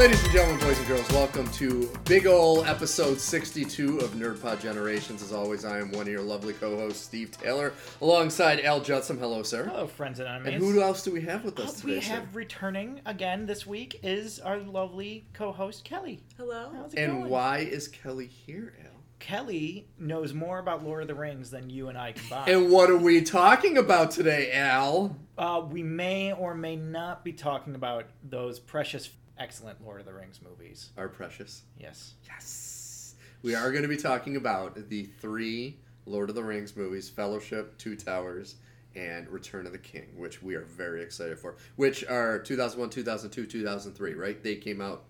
Ladies 0.00 0.22
and 0.24 0.32
gentlemen, 0.32 0.58
boys 0.66 0.78
and 0.78 0.88
girls, 0.88 1.08
welcome 1.10 1.46
to 1.50 1.92
big 2.06 2.26
ol' 2.26 2.64
episode 2.64 3.20
62 3.20 3.98
of 3.98 4.12
NerdPod 4.12 4.62
Generations. 4.62 5.22
As 5.22 5.30
always, 5.30 5.66
I 5.66 5.78
am 5.78 5.90
one 5.92 6.02
of 6.02 6.08
your 6.08 6.22
lovely 6.22 6.54
co-hosts, 6.54 7.02
Steve 7.04 7.30
Taylor, 7.32 7.74
alongside 8.00 8.60
Al 8.60 8.80
Judson. 8.80 9.18
Hello, 9.18 9.42
sir. 9.42 9.66
Hello, 9.66 9.86
friends 9.86 10.18
and 10.18 10.26
enemies. 10.26 10.54
And 10.54 10.62
who 10.62 10.80
else 10.80 11.02
do 11.02 11.12
we 11.12 11.20
have 11.22 11.44
with 11.44 11.60
us 11.60 11.76
Uh, 11.76 11.80
today? 11.82 11.94
we 11.96 12.00
sir? 12.00 12.14
have 12.14 12.34
returning 12.34 13.02
again 13.04 13.44
this 13.44 13.66
week 13.66 14.00
is 14.02 14.38
our 14.40 14.56
lovely 14.58 15.26
co-host 15.34 15.84
Kelly. 15.84 16.22
Hello. 16.38 16.70
How's 16.74 16.94
it 16.94 16.98
And 16.98 17.18
going? 17.18 17.30
why 17.30 17.58
is 17.58 17.86
Kelly 17.86 18.26
here, 18.26 18.72
Al? 18.82 18.86
Kelly 19.18 19.86
knows 19.98 20.32
more 20.32 20.60
about 20.60 20.82
Lord 20.82 21.02
of 21.02 21.08
the 21.08 21.14
Rings 21.14 21.50
than 21.50 21.68
you 21.68 21.88
and 21.90 21.98
I 21.98 22.12
combined. 22.12 22.48
And 22.50 22.70
what 22.70 22.88
are 22.88 22.96
we 22.96 23.20
talking 23.20 23.76
about 23.76 24.12
today, 24.12 24.50
Al? 24.52 25.14
uh, 25.36 25.62
we 25.70 25.82
may 25.82 26.32
or 26.32 26.54
may 26.54 26.76
not 26.76 27.22
be 27.22 27.32
talking 27.34 27.74
about 27.74 28.06
those 28.22 28.58
precious, 28.58 29.10
excellent 29.44 29.84
Lord 29.84 30.00
of 30.00 30.06
the 30.06 30.12
Rings 30.12 30.38
movies. 30.42 30.90
are 30.96 31.08
precious. 31.08 31.62
Yes. 31.78 32.14
Yes. 32.26 33.14
We 33.42 33.54
are 33.54 33.70
going 33.72 33.82
to 33.82 33.88
be 33.88 33.96
talking 33.96 34.36
about 34.36 34.88
the 34.90 35.04
three 35.04 35.78
Lord 36.06 36.28
of 36.28 36.36
the 36.36 36.44
Rings 36.44 36.76
movies 36.76 37.08
Fellowship, 37.08 37.76
Two 37.78 37.96
Towers, 37.96 38.56
and 38.94 39.28
Return 39.28 39.66
of 39.66 39.72
the 39.72 39.78
King, 39.78 40.08
which 40.16 40.42
we 40.42 40.54
are 40.54 40.64
very 40.64 41.02
excited 41.02 41.38
for. 41.38 41.56
Which 41.76 42.04
are 42.04 42.38
2001, 42.38 42.90
2002, 42.90 43.46
2003, 43.46 44.14
right? 44.14 44.42
They 44.42 44.56
came 44.56 44.80
out, 44.80 45.04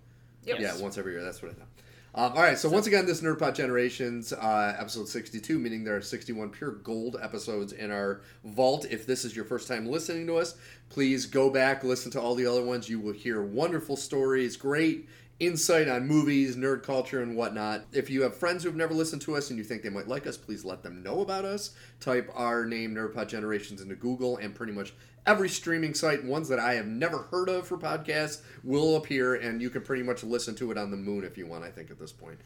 Yep. 0.45 0.61
yeah, 0.61 0.77
once 0.79 0.97
every 0.97 1.13
year. 1.13 1.25
That's 1.25 1.43
what 1.43 1.51
I 1.51 1.55
thought. 1.55 1.67
Um, 2.13 2.33
all 2.33 2.43
right, 2.43 2.59
so, 2.59 2.69
once 2.69 2.89
again, 2.89 3.07
this 3.07 3.21
Nerdpod 3.21 3.55
Generations, 3.55 4.33
uh, 4.33 4.75
episode 4.77 5.09
62, 5.09 5.61
meaning 5.61 5.85
there 5.85 5.97
are 5.97 6.03
61 6.03 6.51
pure 6.51 6.73
gold 6.73 7.17
episodes 7.23 7.73
in 7.73 7.93
our 7.93 8.23
vault. 8.43 8.85
If 8.91 9.07
this 9.07 9.25
is 9.25 9.37
your 9.37 9.45
first 9.45 9.69
time 9.69 9.87
listening 9.87 10.27
to 10.27 10.37
us, 10.37 10.57
please 10.89 11.27
go 11.27 11.51
back, 11.51 11.85
listen 11.85 12.11
to 12.11 12.21
all 12.21 12.35
the 12.35 12.47
other 12.47 12.65
ones. 12.65 12.89
You 12.89 12.99
will 12.99 13.13
hear 13.13 13.41
wonderful 13.41 13.97
stories, 13.97 14.57
great 14.57 15.09
insight 15.39 15.89
on 15.89 16.09
movies, 16.09 16.57
nerd 16.57 16.83
culture, 16.83 17.23
and 17.23 17.37
whatnot. 17.37 17.85
If 17.93 18.11
you 18.11 18.23
have 18.23 18.37
friends 18.37 18.65
who've 18.65 18.75
never 18.75 18.93
listened 18.93 19.23
to 19.23 19.37
us 19.37 19.51
and 19.51 19.57
you 19.57 19.65
think 19.65 19.83
they 19.83 19.89
might 19.89 20.09
like 20.09 20.27
us, 20.27 20.37
please 20.37 20.65
let 20.65 20.83
them 20.83 21.05
know 21.05 21.21
about 21.21 21.45
us. 21.45 21.71
Type 22.01 22.29
our 22.35 22.67
name, 22.67 22.93
Nerdpod 22.93 23.29
Generations, 23.29 23.81
into 23.81 23.95
Google, 23.95 24.37
and 24.37 24.53
pretty 24.53 24.73
much 24.73 24.95
every 25.27 25.49
streaming 25.49 25.95
site, 25.95 26.25
ones 26.25 26.49
that 26.49 26.59
I 26.59 26.75
have 26.75 26.87
never 26.87 27.19
heard 27.31 27.49
of 27.49 27.67
for 27.67 27.79
podcasts, 27.79 28.43
will 28.65 28.97
appear, 28.97 29.35
and 29.35 29.61
you 29.61 29.71
can 29.71 29.83
pretty 29.83 30.03
much 30.03 30.23
listen 30.25 30.55
to 30.57 30.71
it 30.71 30.79
on 30.79 30.91
the 30.91 30.97
moon 30.97 31.25
if 31.25 31.37
you 31.37 31.47
want, 31.47 31.65
I 31.65 31.71
think, 31.71 31.91
at 31.91 31.99
this 31.99 32.13
point. 32.13 32.39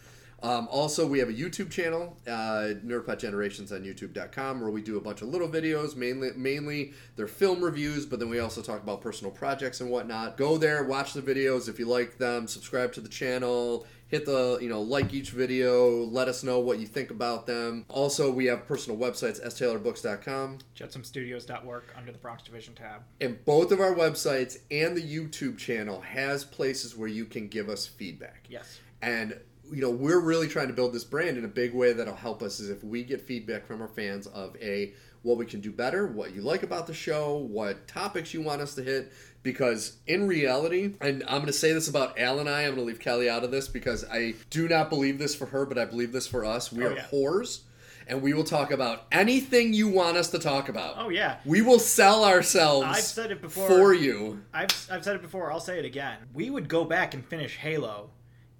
Um, 0.43 0.69
also, 0.71 1.07
we 1.07 1.21
have 1.21 1.31
a 1.31 1.33
YouTube 1.33 1.71
channel, 1.71 2.19
uh, 2.27 2.75
Nerdpod 2.85 3.19
Generations 3.19 3.73
on 3.73 3.83
YouTube.com, 3.83 4.61
where 4.61 4.69
we 4.69 4.83
do 4.83 4.99
a 4.99 5.01
bunch 5.01 5.23
of 5.23 5.29
little 5.29 5.49
videos. 5.49 5.97
Mainly, 5.97 6.33
mainly 6.37 6.93
they're 7.17 7.27
film 7.27 7.65
reviews, 7.65 8.05
but 8.05 8.19
then 8.19 8.29
we 8.29 8.41
also 8.41 8.61
talk 8.61 8.83
about 8.83 9.01
personal 9.01 9.31
projects 9.31 9.81
and 9.81 9.89
whatnot. 9.89 10.37
Go 10.37 10.59
there, 10.59 10.85
watch 10.85 11.15
the 11.15 11.23
videos 11.23 11.67
if 11.67 11.79
you 11.79 11.87
like 11.87 12.19
them. 12.19 12.47
Subscribe 12.47 12.93
to 12.93 13.01
the 13.01 13.09
channel. 13.09 13.87
Hit 14.09 14.27
the 14.27 14.59
you 14.61 14.69
know 14.69 14.83
like 14.83 15.13
each 15.13 15.31
video. 15.31 16.05
Let 16.05 16.29
us 16.29 16.43
know 16.43 16.61
what 16.61 16.79
you 16.79 16.87
think 16.87 17.11
about 17.11 17.47
them. 17.47 17.85
Also, 17.89 18.31
we 18.31 18.47
have 18.47 18.67
personal 18.67 18.99
websites: 18.99 19.45
staylorBooks.com, 19.45 20.59
JudsonStudios.work 20.77 21.95
under 21.97 22.13
the 22.13 22.19
Bronx 22.19 22.43
Division 22.43 22.75
tab. 22.75 23.03
and 23.21 23.45
both 23.45 23.73
of 23.73 23.81
our 23.81 23.95
websites 23.95 24.59
and 24.71 24.97
the 24.97 25.03
YouTube 25.03 25.59
channel 25.59 26.01
has 26.01 26.45
places 26.45 26.97
where 26.97 27.09
you 27.09 27.25
can 27.25 27.49
give 27.49 27.69
us 27.69 27.87
feedback. 27.87 28.47
Yes. 28.49 28.81
And 29.03 29.39
you 29.73 29.81
know, 29.81 29.91
we're 29.91 30.21
really 30.21 30.47
trying 30.47 30.69
to 30.69 30.75
build 30.75 30.93
this 30.93 31.05
brand 31.05 31.39
in 31.39 31.45
a 31.45 31.49
big 31.49 31.75
way 31.75 31.93
that'll 31.93 32.15
help 32.15 32.43
us 32.43 32.61
is 32.61 32.69
if 32.69 32.85
we 32.85 33.03
get 33.03 33.21
feedback 33.21 33.67
from 33.67 33.81
our 33.81 33.89
fans 33.89 34.27
of 34.29 34.57
a 34.61 34.93
what 35.23 35.39
we 35.39 35.47
can 35.47 35.61
do 35.61 35.73
better, 35.73 36.07
what 36.07 36.35
you 36.35 36.43
like 36.43 36.63
about 36.63 36.87
the 36.87 36.93
show, 36.93 37.39
what 37.39 37.89
topics 37.89 38.35
you 38.35 38.43
want 38.43 38.61
us 38.61 38.75
to 38.75 38.83
hit. 38.83 39.11
Because 39.45 39.99
in 40.07 40.27
reality, 40.27 40.95
and 41.01 41.23
I'm 41.25 41.37
going 41.37 41.47
to 41.47 41.53
say 41.53 41.73
this 41.73 41.87
about 41.87 42.19
Al 42.19 42.41
and 42.41 42.49
I, 42.49 42.63
I'm 42.63 42.71
going 42.75 42.79
to 42.79 42.83
leave 42.85 42.99
Kelly 42.99 43.29
out 43.31 43.45
of 43.45 43.51
this 43.53 43.69
because 43.69 44.05
I 44.11 44.35
do 44.51 44.67
not 44.67 44.89
believe 44.91 45.19
this 45.19 45.37
for 45.37 45.47
her, 45.47 45.65
but 45.67 45.79
I 45.79 45.85
believe 45.85 46.11
this 46.13 46.27
for 46.27 46.45
us. 46.45 46.73
We 46.73 46.83
Oh, 46.83 46.89
are 46.89 46.95
yeah. 46.97 47.05
whores, 47.13 47.61
and 48.09 48.23
we 48.23 48.33
will 48.33 48.43
talk 48.45 48.71
about 48.71 49.03
anything 49.13 49.75
you 49.75 49.87
want 49.89 50.17
us 50.17 50.31
to 50.31 50.39
talk 50.39 50.69
about. 50.71 50.95
Oh 50.99 51.11
yeah. 51.11 51.37
We 51.45 51.61
will 51.61 51.79
sell 51.79 52.25
ourselves 52.25 52.87
I've 52.89 52.97
said 53.05 53.31
it 53.31 53.43
before. 53.43 53.69
for 53.69 53.93
you. 53.95 54.43
I've, 54.55 54.71
I've 54.91 55.05
said 55.05 55.15
it 55.17 55.23
before. 55.23 55.53
I'll 55.53 55.61
say 55.61 55.79
it 55.79 55.85
again. 55.85 56.17
We 56.33 56.49
would 56.49 56.67
go 56.69 56.85
back 56.85 57.13
and 57.13 57.23
finish 57.25 57.57
Halo 57.57 58.11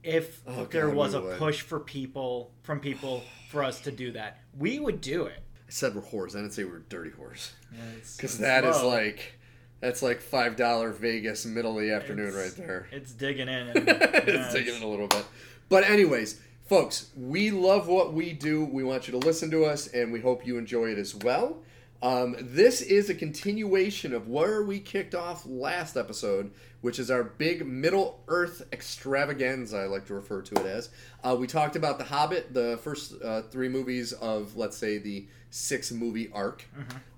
if 0.03 0.43
Oh, 0.47 0.67
there 0.67 0.89
God, 0.89 0.95
was 0.97 1.15
a 1.15 1.21
would. 1.23 1.39
push 1.39 1.63
for 1.63 1.81
people 1.81 2.53
from 2.63 2.79
people 2.79 3.23
for 3.51 3.65
us 3.65 3.81
to 3.81 3.91
do 3.91 4.13
that. 4.13 4.39
We 4.59 4.79
would 4.81 5.01
do 5.01 5.25
it. 5.25 5.39
I 5.67 5.71
said 5.71 5.95
we're 5.95 6.03
whores. 6.03 6.37
I 6.37 6.41
didn't 6.41 6.53
say 6.53 6.65
we're 6.65 6.81
dirty 6.81 7.09
whores. 7.11 7.53
Because 7.71 8.33
it's 8.35 8.37
that 8.39 8.65
is 8.67 8.83
low. 8.83 8.89
like 8.91 9.39
that's 9.81 10.03
like 10.03 10.21
five 10.21 10.57
dollar 10.57 10.91
Vegas 10.91 11.45
middle 11.47 11.77
of 11.79 11.85
the 11.85 11.93
afternoon 11.93 12.29
It's- 12.29 12.57
right 12.59 12.67
there. 12.67 12.87
It's 12.93 13.13
digging 13.13 13.49
in. 13.49 13.69
And, 13.77 13.89
it's 13.89 14.29
yeah, 14.29 14.51
taking 14.53 14.75
it 14.75 14.83
a 14.83 14.87
little 14.87 15.09
bit. 15.09 15.25
But 15.69 15.85
anyways, 15.85 16.41
folks, 16.67 17.11
we 17.17 17.51
love 17.51 17.89
what 17.89 18.13
we 18.13 18.33
do. 18.33 18.65
We 18.65 18.85
want 18.85 19.07
you 19.09 19.13
to 19.13 19.19
listen 19.19 19.51
to 19.51 19.65
us, 19.65 19.87
and 19.89 20.13
we 20.13 20.21
hope 20.21 20.47
you 20.47 20.57
enjoy 20.59 20.91
it 20.93 20.99
as 20.99 21.15
well. 21.15 21.59
Um, 22.03 22.37
this 22.39 22.83
is 22.83 23.09
a 23.09 23.15
continuation 23.15 24.13
of 24.13 24.29
where 24.29 24.63
we 24.63 24.79
kicked 24.79 25.15
off 25.15 25.47
last 25.47 25.97
episode, 25.97 26.51
which 26.83 26.99
is 26.99 27.11
our 27.11 27.25
big 27.25 27.67
Middle 27.67 28.21
Earth 28.29 28.63
extravaganza, 28.73 29.79
I 29.79 29.87
like 29.87 30.07
to 30.07 30.15
refer 30.15 30.43
to 30.43 30.55
it 30.61 30.67
as. 30.67 30.91
Uh, 31.23 31.35
we 31.39 31.47
talked 31.47 31.77
about 31.77 31.97
The 31.99 32.05
Hobbit, 32.05 32.53
the 32.53 32.79
first 32.83 33.15
uh, 33.23 33.43
three 33.43 33.69
movies 33.71 34.13
of, 34.13 34.55
let's 34.57 34.77
say, 34.77 34.99
the 34.99 35.27
six 35.55 35.93
movie 35.93 36.29
arc. 36.33 36.65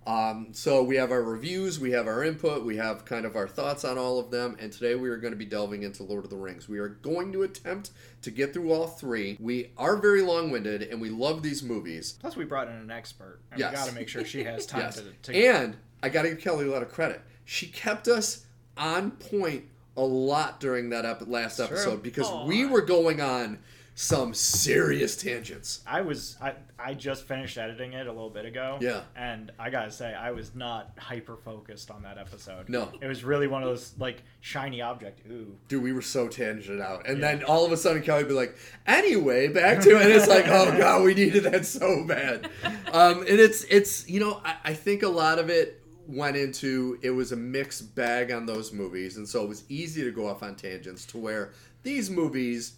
Um, 0.06 0.48
so 0.52 0.82
we 0.84 0.96
have 0.96 1.10
our 1.10 1.22
reviews, 1.22 1.80
we 1.80 1.90
have 1.92 2.06
our 2.06 2.22
input, 2.22 2.64
we 2.64 2.76
have 2.76 3.04
kind 3.06 3.24
of 3.24 3.34
our 3.34 3.48
thoughts 3.48 3.82
on 3.84 3.96
all 3.98 4.18
of 4.20 4.30
them, 4.30 4.56
and 4.60 4.70
today 4.70 4.94
we 4.94 5.08
are 5.08 5.16
going 5.16 5.32
to 5.32 5.38
be 5.38 5.46
delving 5.46 5.82
into 5.82 6.02
Lord 6.04 6.22
of 6.22 6.30
the 6.30 6.36
Rings. 6.36 6.68
We 6.68 6.78
are 6.78 6.88
going 6.88 7.32
to 7.32 7.42
attempt 7.42 7.90
to 8.22 8.30
get 8.30 8.52
through 8.52 8.72
all 8.72 8.86
three. 8.86 9.36
We 9.40 9.70
are 9.78 9.96
very 9.96 10.20
long 10.22 10.50
winded, 10.50 10.82
and 10.82 11.00
we 11.00 11.08
love 11.08 11.42
these 11.42 11.62
movies. 11.62 12.12
Plus, 12.20 12.36
we 12.36 12.44
brought 12.44 12.68
in 12.68 12.74
an 12.74 12.90
expert, 12.90 13.40
and 13.50 13.58
Yes. 13.58 13.72
we 13.72 13.76
got 13.78 13.88
to 13.88 13.94
make 13.94 14.08
sure 14.08 14.24
she 14.24 14.44
has 14.44 14.66
time 14.66 14.82
Yes. 14.82 14.96
to, 15.22 15.32
to. 15.32 15.34
And 15.48 15.76
I 16.02 16.10
got 16.10 16.22
to 16.22 16.28
give 16.28 16.40
Kelly 16.40 16.66
a 16.66 16.70
lot 16.70 16.82
of 16.82 16.92
credit. 16.92 17.22
She 17.46 17.66
kept 17.66 18.06
us 18.06 18.44
on 18.76 19.12
point 19.12 19.64
a 19.96 20.02
lot 20.02 20.60
during 20.60 20.90
that 20.90 21.04
ep- 21.06 21.26
last 21.26 21.58
episode 21.58 22.02
because 22.02 22.26
Aw. 22.26 22.44
we 22.46 22.66
were 22.66 22.82
going 22.82 23.20
on 23.22 23.58
some 23.98 24.34
serious 24.34 25.16
tangents. 25.16 25.80
I 25.86 26.02
was 26.02 26.36
I, 26.38 26.52
I 26.78 26.92
just 26.92 27.26
finished 27.26 27.56
editing 27.56 27.94
it 27.94 28.06
a 28.06 28.12
little 28.12 28.28
bit 28.28 28.44
ago. 28.44 28.76
Yeah. 28.78 29.00
And 29.16 29.50
I 29.58 29.70
gotta 29.70 29.90
say, 29.90 30.12
I 30.14 30.32
was 30.32 30.54
not 30.54 30.90
hyper 30.98 31.34
focused 31.38 31.90
on 31.90 32.02
that 32.02 32.18
episode. 32.18 32.68
No. 32.68 32.92
It 33.00 33.06
was 33.06 33.24
really 33.24 33.46
one 33.46 33.62
of 33.62 33.68
those 33.70 33.94
like 33.98 34.22
shiny 34.42 34.82
object. 34.82 35.22
Ooh. 35.30 35.56
Dude, 35.68 35.82
we 35.82 35.94
were 35.94 36.02
so 36.02 36.28
tangent 36.28 36.82
out. 36.82 37.08
And 37.08 37.20
Yeah. 37.20 37.36
then 37.36 37.44
all 37.44 37.64
of 37.64 37.72
a 37.72 37.76
sudden 37.78 38.02
Kelly 38.02 38.24
would 38.24 38.28
be 38.28 38.34
like, 38.34 38.54
anyway, 38.86 39.48
back 39.48 39.80
to 39.80 39.96
it. 39.96 40.02
And 40.02 40.12
it's 40.12 40.28
like, 40.28 40.46
oh 40.46 40.76
god, 40.76 41.02
we 41.02 41.14
needed 41.14 41.44
that 41.44 41.64
so 41.64 42.04
bad. 42.04 42.50
Um, 42.92 43.20
and 43.20 43.40
it's 43.40 43.64
it's 43.64 44.06
you 44.10 44.20
know, 44.20 44.42
I, 44.44 44.56
I 44.62 44.74
think 44.74 45.04
a 45.04 45.08
lot 45.08 45.38
of 45.38 45.48
it 45.48 45.82
went 46.06 46.36
into 46.36 46.98
it 47.00 47.10
was 47.12 47.32
a 47.32 47.36
mixed 47.36 47.94
bag 47.94 48.30
on 48.30 48.44
those 48.44 48.74
movies, 48.74 49.16
and 49.16 49.26
so 49.26 49.42
it 49.42 49.48
was 49.48 49.64
easy 49.70 50.04
to 50.04 50.10
go 50.10 50.28
off 50.28 50.42
on 50.42 50.54
tangents 50.54 51.06
to 51.06 51.16
where 51.18 51.52
these 51.82 52.10
movies 52.10 52.74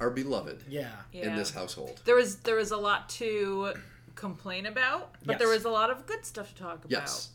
are 0.00 0.10
beloved 0.10 0.64
Yeah. 0.68 0.90
in 1.12 1.34
this 1.36 1.50
household. 1.50 2.00
There 2.04 2.14
was 2.14 2.36
there 2.36 2.56
was 2.56 2.70
a 2.70 2.76
lot 2.76 3.08
to 3.10 3.74
complain 4.14 4.66
about, 4.66 5.14
but 5.24 5.38
there 5.38 5.48
was 5.48 5.64
a 5.64 5.70
lot 5.70 5.90
of 5.90 6.06
good 6.06 6.24
stuff 6.24 6.54
to 6.54 6.62
talk 6.62 6.78
about. 6.84 6.90
Yes. 6.90 7.30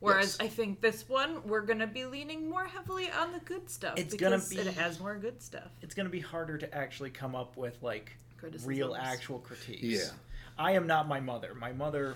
Whereas 0.00 0.36
Yes. 0.38 0.46
I 0.46 0.48
think 0.48 0.80
this 0.80 1.08
one 1.08 1.42
we're 1.46 1.62
gonna 1.62 1.86
be 1.86 2.04
leaning 2.04 2.48
more 2.48 2.66
heavily 2.66 3.10
on 3.10 3.32
the 3.32 3.40
good 3.40 3.68
stuff 3.68 3.94
It's 3.98 4.14
gonna 4.14 4.36
because 4.38 4.52
it 4.52 4.64
be- 4.66 4.70
has 4.80 5.00
more 5.00 5.16
good 5.16 5.42
stuff. 5.42 5.70
It's 5.82 5.94
gonna 5.94 6.08
be 6.08 6.20
harder 6.20 6.56
to 6.58 6.72
actually 6.74 7.10
come 7.10 7.34
up 7.34 7.56
with 7.56 7.82
like 7.82 8.12
real 8.64 8.94
actual 8.94 9.40
critiques. 9.40 9.82
Yeah. 9.82 10.10
I 10.56 10.72
am 10.72 10.86
not 10.86 11.08
my 11.08 11.20
mother. 11.20 11.54
My 11.54 11.72
mother, 11.72 12.14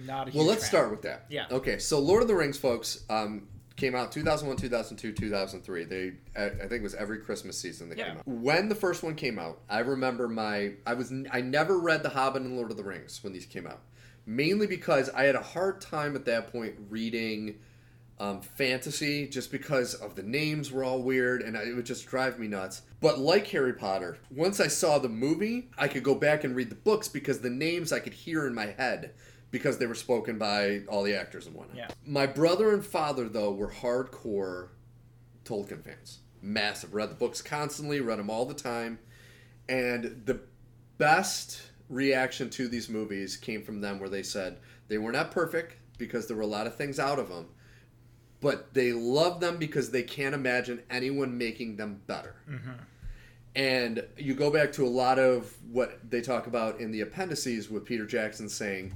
not 0.00 0.28
a 0.28 0.30
huge 0.30 0.36
Well, 0.38 0.46
let's 0.46 0.62
fan. 0.62 0.68
start 0.68 0.90
with 0.90 1.02
that. 1.02 1.26
Yeah. 1.28 1.46
Okay, 1.50 1.78
so 1.78 1.98
Lord 1.98 2.22
of 2.22 2.28
the 2.28 2.34
Rings, 2.34 2.58
folks, 2.58 3.04
um, 3.10 3.48
came 3.76 3.94
out 3.94 4.10
2001, 4.10 4.56
2002, 4.56 5.12
2003. 5.12 5.84
They, 5.84 6.12
I 6.36 6.44
I 6.46 6.50
think 6.60 6.72
it 6.72 6.82
was 6.82 6.94
every 6.94 7.18
Christmas 7.18 7.58
season 7.58 7.88
they 7.88 7.96
Yeah. 7.96 8.08
came 8.08 8.16
out. 8.18 8.26
When 8.26 8.68
the 8.68 8.74
first 8.74 9.02
one 9.02 9.14
came 9.14 9.38
out, 9.38 9.60
I 9.68 9.80
remember 9.80 10.28
my, 10.28 10.72
I 10.86 10.94
was, 10.94 11.12
I 11.30 11.40
never 11.42 11.78
read 11.78 12.02
The 12.02 12.08
Hobbit 12.10 12.42
and 12.42 12.56
Lord 12.56 12.70
of 12.70 12.76
the 12.76 12.84
Rings 12.84 13.22
when 13.22 13.32
these 13.32 13.46
came 13.46 13.66
out, 13.66 13.80
mainly 14.24 14.66
because 14.66 15.10
I 15.10 15.24
had 15.24 15.34
a 15.34 15.42
hard 15.42 15.80
time 15.80 16.16
at 16.16 16.24
that 16.24 16.50
point 16.50 16.74
reading 16.88 17.58
um, 18.18 18.40
fantasy 18.40 19.28
just 19.28 19.52
because 19.52 19.92
of 19.94 20.14
the 20.16 20.22
names 20.22 20.72
were 20.72 20.82
all 20.82 21.02
weird 21.02 21.42
and 21.42 21.54
it 21.54 21.74
would 21.76 21.84
just 21.84 22.06
drive 22.06 22.38
me 22.38 22.48
nuts. 22.48 22.80
But 23.02 23.18
like 23.18 23.46
Harry 23.48 23.74
Potter, 23.74 24.16
once 24.34 24.58
I 24.58 24.68
saw 24.68 24.98
the 24.98 25.10
movie, 25.10 25.68
I 25.76 25.86
could 25.88 26.02
go 26.02 26.14
back 26.14 26.42
and 26.42 26.56
read 26.56 26.70
the 26.70 26.76
books 26.76 27.08
because 27.08 27.40
the 27.40 27.50
names 27.50 27.92
I 27.92 27.98
could 28.00 28.14
hear 28.14 28.46
in 28.46 28.54
my 28.54 28.66
head 28.66 29.12
because 29.50 29.78
they 29.78 29.86
were 29.86 29.94
spoken 29.94 30.38
by 30.38 30.82
all 30.88 31.02
the 31.02 31.14
actors 31.14 31.46
and 31.46 31.54
whatnot. 31.54 31.76
Yeah. 31.76 31.88
My 32.04 32.26
brother 32.26 32.72
and 32.72 32.84
father, 32.84 33.28
though, 33.28 33.52
were 33.52 33.70
hardcore 33.70 34.68
Tolkien 35.44 35.82
fans. 35.82 36.18
Massive. 36.42 36.94
Read 36.94 37.10
the 37.10 37.14
books 37.14 37.40
constantly, 37.42 38.00
read 38.00 38.18
them 38.18 38.30
all 38.30 38.44
the 38.44 38.54
time. 38.54 38.98
And 39.68 40.22
the 40.24 40.40
best 40.98 41.62
reaction 41.88 42.50
to 42.50 42.68
these 42.68 42.88
movies 42.88 43.36
came 43.36 43.62
from 43.62 43.80
them 43.80 43.98
where 43.98 44.08
they 44.08 44.22
said 44.22 44.58
they 44.88 44.98
were 44.98 45.12
not 45.12 45.30
perfect 45.30 45.76
because 45.98 46.26
there 46.26 46.36
were 46.36 46.42
a 46.42 46.46
lot 46.46 46.66
of 46.66 46.76
things 46.76 46.98
out 46.98 47.18
of 47.18 47.28
them, 47.28 47.46
but 48.40 48.74
they 48.74 48.92
love 48.92 49.40
them 49.40 49.56
because 49.56 49.90
they 49.90 50.02
can't 50.02 50.34
imagine 50.34 50.82
anyone 50.90 51.38
making 51.38 51.76
them 51.76 52.00
better. 52.06 52.36
Mm-hmm. 52.48 52.72
And 53.54 54.04
you 54.18 54.34
go 54.34 54.50
back 54.50 54.72
to 54.72 54.84
a 54.84 54.88
lot 54.88 55.18
of 55.18 55.56
what 55.70 55.98
they 56.10 56.20
talk 56.20 56.46
about 56.46 56.78
in 56.78 56.90
the 56.90 57.00
appendices 57.00 57.70
with 57.70 57.86
Peter 57.86 58.04
Jackson 58.04 58.48
saying, 58.48 58.92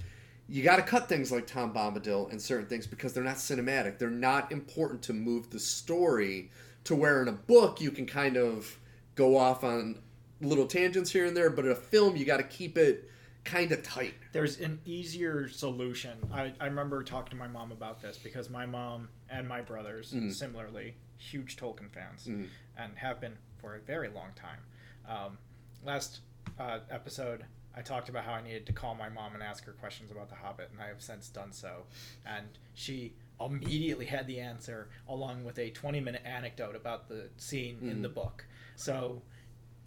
you 0.50 0.62
got 0.64 0.76
to 0.76 0.82
cut 0.82 1.08
things 1.08 1.30
like 1.30 1.46
Tom 1.46 1.72
Bombadil 1.72 2.30
and 2.32 2.42
certain 2.42 2.66
things 2.66 2.86
because 2.86 3.12
they're 3.14 3.22
not 3.24 3.36
cinematic. 3.36 3.98
They're 3.98 4.10
not 4.10 4.50
important 4.50 5.00
to 5.04 5.12
move 5.12 5.48
the 5.50 5.60
story 5.60 6.50
to 6.84 6.96
where 6.96 7.22
in 7.22 7.28
a 7.28 7.32
book 7.32 7.80
you 7.80 7.90
can 7.92 8.04
kind 8.04 8.36
of 8.36 8.76
go 9.14 9.36
off 9.36 9.62
on 9.62 10.02
little 10.40 10.66
tangents 10.66 11.12
here 11.12 11.26
and 11.26 11.36
there, 11.36 11.50
but 11.50 11.64
in 11.66 11.70
a 11.70 11.76
film 11.76 12.16
you 12.16 12.24
got 12.24 12.38
to 12.38 12.42
keep 12.42 12.76
it 12.76 13.08
kind 13.44 13.70
of 13.72 13.82
tight. 13.82 14.14
There's 14.32 14.58
an 14.60 14.80
easier 14.84 15.48
solution. 15.48 16.18
I, 16.32 16.52
I 16.60 16.64
remember 16.66 17.02
talking 17.04 17.30
to 17.30 17.36
my 17.36 17.48
mom 17.48 17.70
about 17.72 18.02
this 18.02 18.18
because 18.18 18.50
my 18.50 18.66
mom 18.66 19.08
and 19.30 19.46
my 19.48 19.60
brothers, 19.60 20.12
Mm. 20.12 20.32
similarly, 20.34 20.94
huge 21.16 21.56
Tolkien 21.56 21.90
fans 21.92 22.26
Mm. 22.26 22.48
and 22.76 22.98
have 22.98 23.20
been 23.20 23.36
for 23.58 23.76
a 23.76 23.80
very 23.80 24.08
long 24.08 24.30
time. 24.34 24.58
Um, 25.08 25.38
last 25.84 26.20
uh, 26.58 26.80
episode, 26.90 27.44
I 27.76 27.82
talked 27.82 28.08
about 28.08 28.24
how 28.24 28.32
I 28.32 28.42
needed 28.42 28.66
to 28.66 28.72
call 28.72 28.94
my 28.94 29.08
mom 29.08 29.34
and 29.34 29.42
ask 29.42 29.64
her 29.64 29.72
questions 29.72 30.10
about 30.10 30.28
The 30.28 30.34
Hobbit, 30.34 30.70
and 30.72 30.80
I 30.82 30.88
have 30.88 31.00
since 31.00 31.28
done 31.28 31.52
so. 31.52 31.84
And 32.26 32.46
she 32.74 33.14
immediately 33.40 34.06
had 34.06 34.26
the 34.26 34.40
answer, 34.40 34.88
along 35.08 35.44
with 35.44 35.58
a 35.58 35.70
20 35.70 36.00
minute 36.00 36.22
anecdote 36.24 36.74
about 36.76 37.08
the 37.08 37.28
scene 37.36 37.78
in 37.82 37.98
Mm. 37.98 38.02
the 38.02 38.08
book. 38.08 38.44
So 38.76 39.22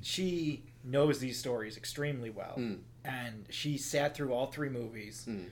she 0.01 0.63
knows 0.83 1.19
these 1.19 1.38
stories 1.39 1.77
extremely 1.77 2.30
well, 2.30 2.56
Mm. 2.57 2.81
and 3.03 3.45
she 3.50 3.77
sat 3.77 4.15
through 4.15 4.33
all 4.33 4.47
three 4.47 4.69
movies 4.69 5.25
Mm. 5.27 5.50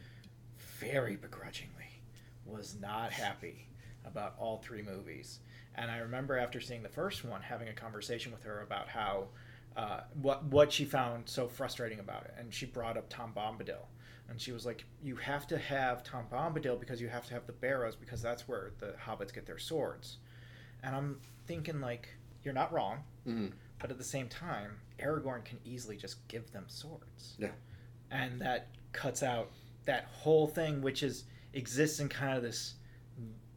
very 0.79 1.15
begrudgingly, 1.15 2.01
was 2.45 2.75
not 2.79 3.11
happy 3.11 3.67
about 4.05 4.35
all 4.39 4.57
three 4.57 4.81
movies. 4.81 5.39
And 5.75 5.91
I 5.91 5.97
remember 5.99 6.37
after 6.37 6.59
seeing 6.59 6.83
the 6.83 6.89
first 6.89 7.23
one, 7.23 7.41
having 7.43 7.67
a 7.69 7.73
conversation 7.73 8.31
with 8.31 8.43
her 8.43 8.61
about 8.61 8.89
how 8.89 9.29
uh, 9.75 10.01
what 10.21 10.43
what 10.45 10.71
she 10.71 10.85
found 10.85 11.27
so 11.29 11.47
frustrating 11.47 11.99
about 11.99 12.25
it, 12.25 12.33
and 12.37 12.53
she 12.53 12.65
brought 12.65 12.97
up 12.97 13.07
Tom 13.09 13.31
Bombadil, 13.35 13.85
and 14.29 14.39
she 14.39 14.51
was 14.51 14.65
like, 14.65 14.83
"You 15.03 15.15
have 15.17 15.47
to 15.47 15.57
have 15.57 16.03
Tom 16.03 16.25
Bombadil 16.31 16.79
because 16.79 17.01
you 17.01 17.07
have 17.09 17.25
to 17.27 17.33
have 17.33 17.45
the 17.47 17.53
Barrows 17.53 17.95
because 17.95 18.21
that's 18.21 18.47
where 18.47 18.71
the 18.79 18.93
hobbits 19.05 19.33
get 19.33 19.45
their 19.45 19.59
swords." 19.59 20.17
And 20.83 20.95
I'm 20.95 21.19
thinking 21.47 21.79
like, 21.79 22.09
you're 22.43 22.53
not 22.55 22.73
wrong, 22.73 23.03
Mm. 23.27 23.51
but 23.79 23.91
at 23.91 23.97
the 23.99 24.03
same 24.03 24.27
time, 24.27 24.79
Aragorn 24.99 25.45
can 25.45 25.59
easily 25.63 25.95
just 25.95 26.27
give 26.27 26.51
them 26.51 26.63
swords. 26.67 27.35
Yeah. 27.37 27.51
And 28.09 28.41
that 28.41 28.69
cuts 28.93 29.21
out 29.21 29.51
that 29.85 30.05
whole 30.05 30.47
thing, 30.47 30.81
which 30.81 31.03
is 31.03 31.25
exists 31.53 31.99
in 31.99 32.09
kind 32.09 32.35
of 32.35 32.41
this, 32.41 32.73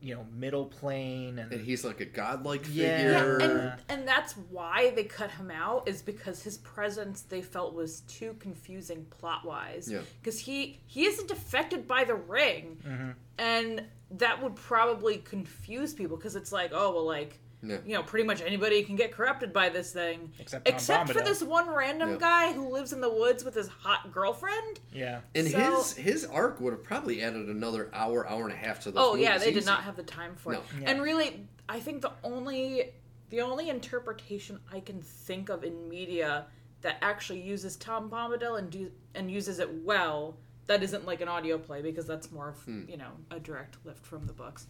you 0.05 0.15
know, 0.15 0.27
middle 0.37 0.67
plane, 0.67 1.39
and, 1.39 1.51
And 1.51 1.63
he's 1.65 1.83
like 1.83 2.01
a 2.01 2.05
godlike 2.05 2.67
Yeah. 2.71 2.97
figure. 2.99 3.39
Yeah, 3.41 3.45
and 3.47 3.81
and 3.89 4.09
that's 4.09 4.35
why 4.51 4.91
they 4.91 5.05
cut 5.05 5.31
him 5.31 5.51
out 5.51 5.89
is 5.89 6.03
because 6.03 6.43
his 6.43 6.59
presence 6.59 7.23
they 7.23 7.41
felt 7.41 7.73
was 7.75 8.01
too 8.03 8.37
confusing 8.39 9.07
plot 9.07 9.47
wise. 9.47 9.91
Yeah. 9.91 10.03
Because 10.21 10.39
he 10.39 10.79
he 10.87 11.07
isn't 11.07 11.31
affected 11.31 11.89
by 11.89 12.05
the 12.05 12.15
ring, 12.15 12.77
Mhm. 12.87 13.15
and 13.39 13.85
that 14.11 14.43
would 14.43 14.57
probably 14.57 15.17
confuse 15.19 15.95
people 15.95 16.17
because 16.19 16.37
it's 16.37 16.53
like 16.53 16.71
oh 16.75 16.93
well 16.95 17.07
like 17.07 17.41
Yeah. 17.67 17.79
you 17.87 17.95
know 17.95 18.03
pretty 18.03 18.27
much 18.27 18.41
anybody 18.43 18.83
can 18.83 18.97
get 18.97 19.13
corrupted 19.13 19.53
by 19.53 19.69
this 19.69 19.93
thing 19.93 20.33
except 20.39 20.67
Tom 20.67 20.75
except 20.75 21.13
for 21.13 21.21
this 21.23 21.43
one 21.43 21.69
random 21.71 22.11
Yeah. 22.13 22.17
guy 22.19 22.53
who 22.53 22.69
lives 22.69 22.93
in 22.93 23.01
the 23.01 23.11
woods 23.11 23.45
with 23.45 23.55
his 23.55 23.69
hot 23.69 24.13
girlfriend. 24.13 24.81
Yeah. 24.93 25.21
And 25.35 25.49
So- 25.49 25.59
his 25.77 25.93
his 25.97 26.25
arc 26.27 26.61
would 26.61 26.73
have 26.73 26.83
probably 26.85 27.23
added 27.23 27.49
another 27.49 27.91
hour, 27.93 28.29
hour 28.29 28.45
and 28.45 28.53
a 28.53 28.57
half 28.57 28.81
to 28.81 28.91
those. 28.91 29.03
Oh 29.03 29.15
yeah, 29.15 29.31
movies 29.33 29.45
they 29.45 29.53
did 29.53 29.67
not 29.67 29.83
have 29.85 29.97
the 29.97 30.03
time 30.03 30.37
for 30.37 30.55
it. 30.55 30.61
Yeah. 30.81 30.91
And 30.91 31.03
really, 31.03 31.47
I 31.69 31.81
think 31.81 32.03
the 32.03 32.13
only 32.23 32.93
the 33.31 33.41
only 33.41 33.69
interpretation 33.71 34.61
I 34.73 34.81
can 34.81 35.01
think 35.01 35.49
of 35.49 35.65
in 35.65 35.89
media 35.89 36.47
that 36.83 36.99
actually 37.01 37.41
uses 37.41 37.77
Tom 37.77 38.11
Bombadil 38.11 38.59
and 38.59 38.71
do 38.71 38.91
and 39.15 39.31
uses 39.31 39.59
it 39.59 39.73
well 39.83 40.37
that 40.67 40.83
isn't 40.83 41.05
like 41.05 41.21
an 41.21 41.29
audio 41.29 41.59
play 41.59 41.83
because 41.83 42.07
that's 42.07 42.31
more 42.31 42.49
of 42.51 42.57
Hmm. 42.65 42.85
you 42.89 42.97
know 42.97 43.13
a 43.31 43.41
direct 43.41 43.77
lift 43.85 44.05
from 44.05 44.27
the 44.27 44.33
books. 44.33 44.67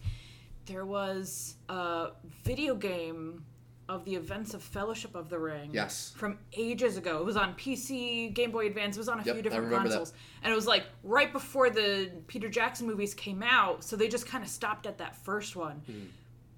There 0.65 0.85
was 0.85 1.55
a 1.69 2.09
video 2.43 2.75
game 2.75 3.43
of 3.87 4.03
the 4.03 4.15
events 4.15 4.55
of 4.55 4.63
Fellowship 4.63 5.13
of 5.13 5.29
the 5.29 5.37
Ring. 5.37 5.69
Yes. 5.71 6.11
From 6.17 6.39
ages 6.53 6.97
ago. 6.97 7.19
It 7.19 7.25
was 7.25 7.37
on 7.37 7.53
PC, 7.53 8.33
Game 8.33 8.49
Boy 8.49 8.65
Advance, 8.65 8.95
it 8.97 8.99
was 8.99 9.09
on 9.09 9.19
a 9.19 9.23
Yep, 9.23 9.35
few 9.35 9.43
different 9.43 9.65
remember 9.65 9.89
that. 9.89 9.95
consoles. 9.97 10.13
And 10.41 10.51
it 10.51 10.55
was 10.55 10.65
like 10.65 10.85
right 11.03 11.31
before 11.31 11.69
the 11.69 12.09
Peter 12.25 12.49
Jackson 12.49 12.87
movies 12.87 13.13
came 13.13 13.43
out, 13.43 13.83
so 13.83 13.95
they 13.95 14.07
just 14.07 14.25
kind 14.25 14.43
of 14.43 14.49
stopped 14.49 14.87
at 14.87 14.97
that 14.97 15.15
first 15.15 15.55
one. 15.55 15.83
Hmm. 15.85 16.05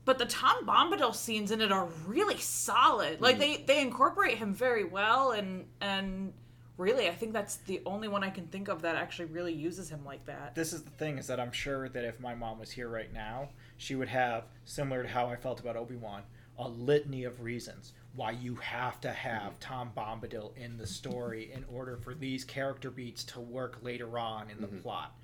But 0.06 0.20
the 0.20 0.26
Tom 0.26 0.66
Bombadil 0.66 1.14
scenes 1.14 1.52
in 1.52 1.60
it 1.60 1.70
are 1.70 1.90
really 2.06 2.38
solid. 2.38 3.20
Like 3.20 3.36
Hmm. 3.36 3.42
they 3.42 3.58
they 3.58 3.82
incorporate 3.82 4.38
him 4.38 4.54
very 4.54 4.86
well 4.86 5.32
and 5.32 5.66
and 5.82 6.32
really 6.78 7.10
I 7.10 7.12
think 7.14 7.34
that's 7.34 7.58
the 7.58 7.82
only 7.86 8.08
one 8.08 8.24
I 8.24 8.30
can 8.30 8.48
think 8.48 8.70
of 8.70 8.84
that 8.84 8.96
actually 8.96 9.26
really 9.26 9.52
uses 9.54 9.90
him 9.90 10.06
like 10.06 10.24
that. 10.28 10.56
This 10.56 10.72
is 10.72 10.84
the 10.84 10.92
thing 10.92 11.18
is 11.18 11.28
that 11.28 11.42
I'm 11.42 11.52
sure 11.52 11.90
that 11.90 12.06
if 12.06 12.22
my 12.22 12.36
mom 12.36 12.58
was 12.58 12.72
here 12.72 12.88
right 12.88 13.12
now, 13.12 13.50
she 13.78 13.96
would 13.96 14.10
have 14.10 14.46
similar 14.66 15.04
to 15.04 15.10
how 15.10 15.28
I 15.28 15.36
felt 15.36 15.60
about 15.60 15.78
Obi 15.78 15.96
Wan, 15.96 16.24
a 16.58 16.68
litany 16.68 17.24
of 17.24 17.42
reasons 17.42 17.94
why 18.16 18.32
you 18.32 18.56
have 18.56 19.00
to 19.02 19.12
have 19.12 19.60
mm-hmm. 19.60 19.60
Tom 19.60 19.92
Bombadil 19.96 20.58
in 20.58 20.78
the 20.78 20.88
story 20.88 21.52
in 21.54 21.64
order 21.72 21.98
for 21.98 22.16
these 22.16 22.44
character 22.44 22.90
beats 22.90 23.24
to 23.24 23.40
work 23.40 23.78
later 23.84 24.18
on 24.18 24.50
in 24.50 24.60
the 24.60 24.68
mm-hmm. 24.68 24.80
plot. 24.80 25.16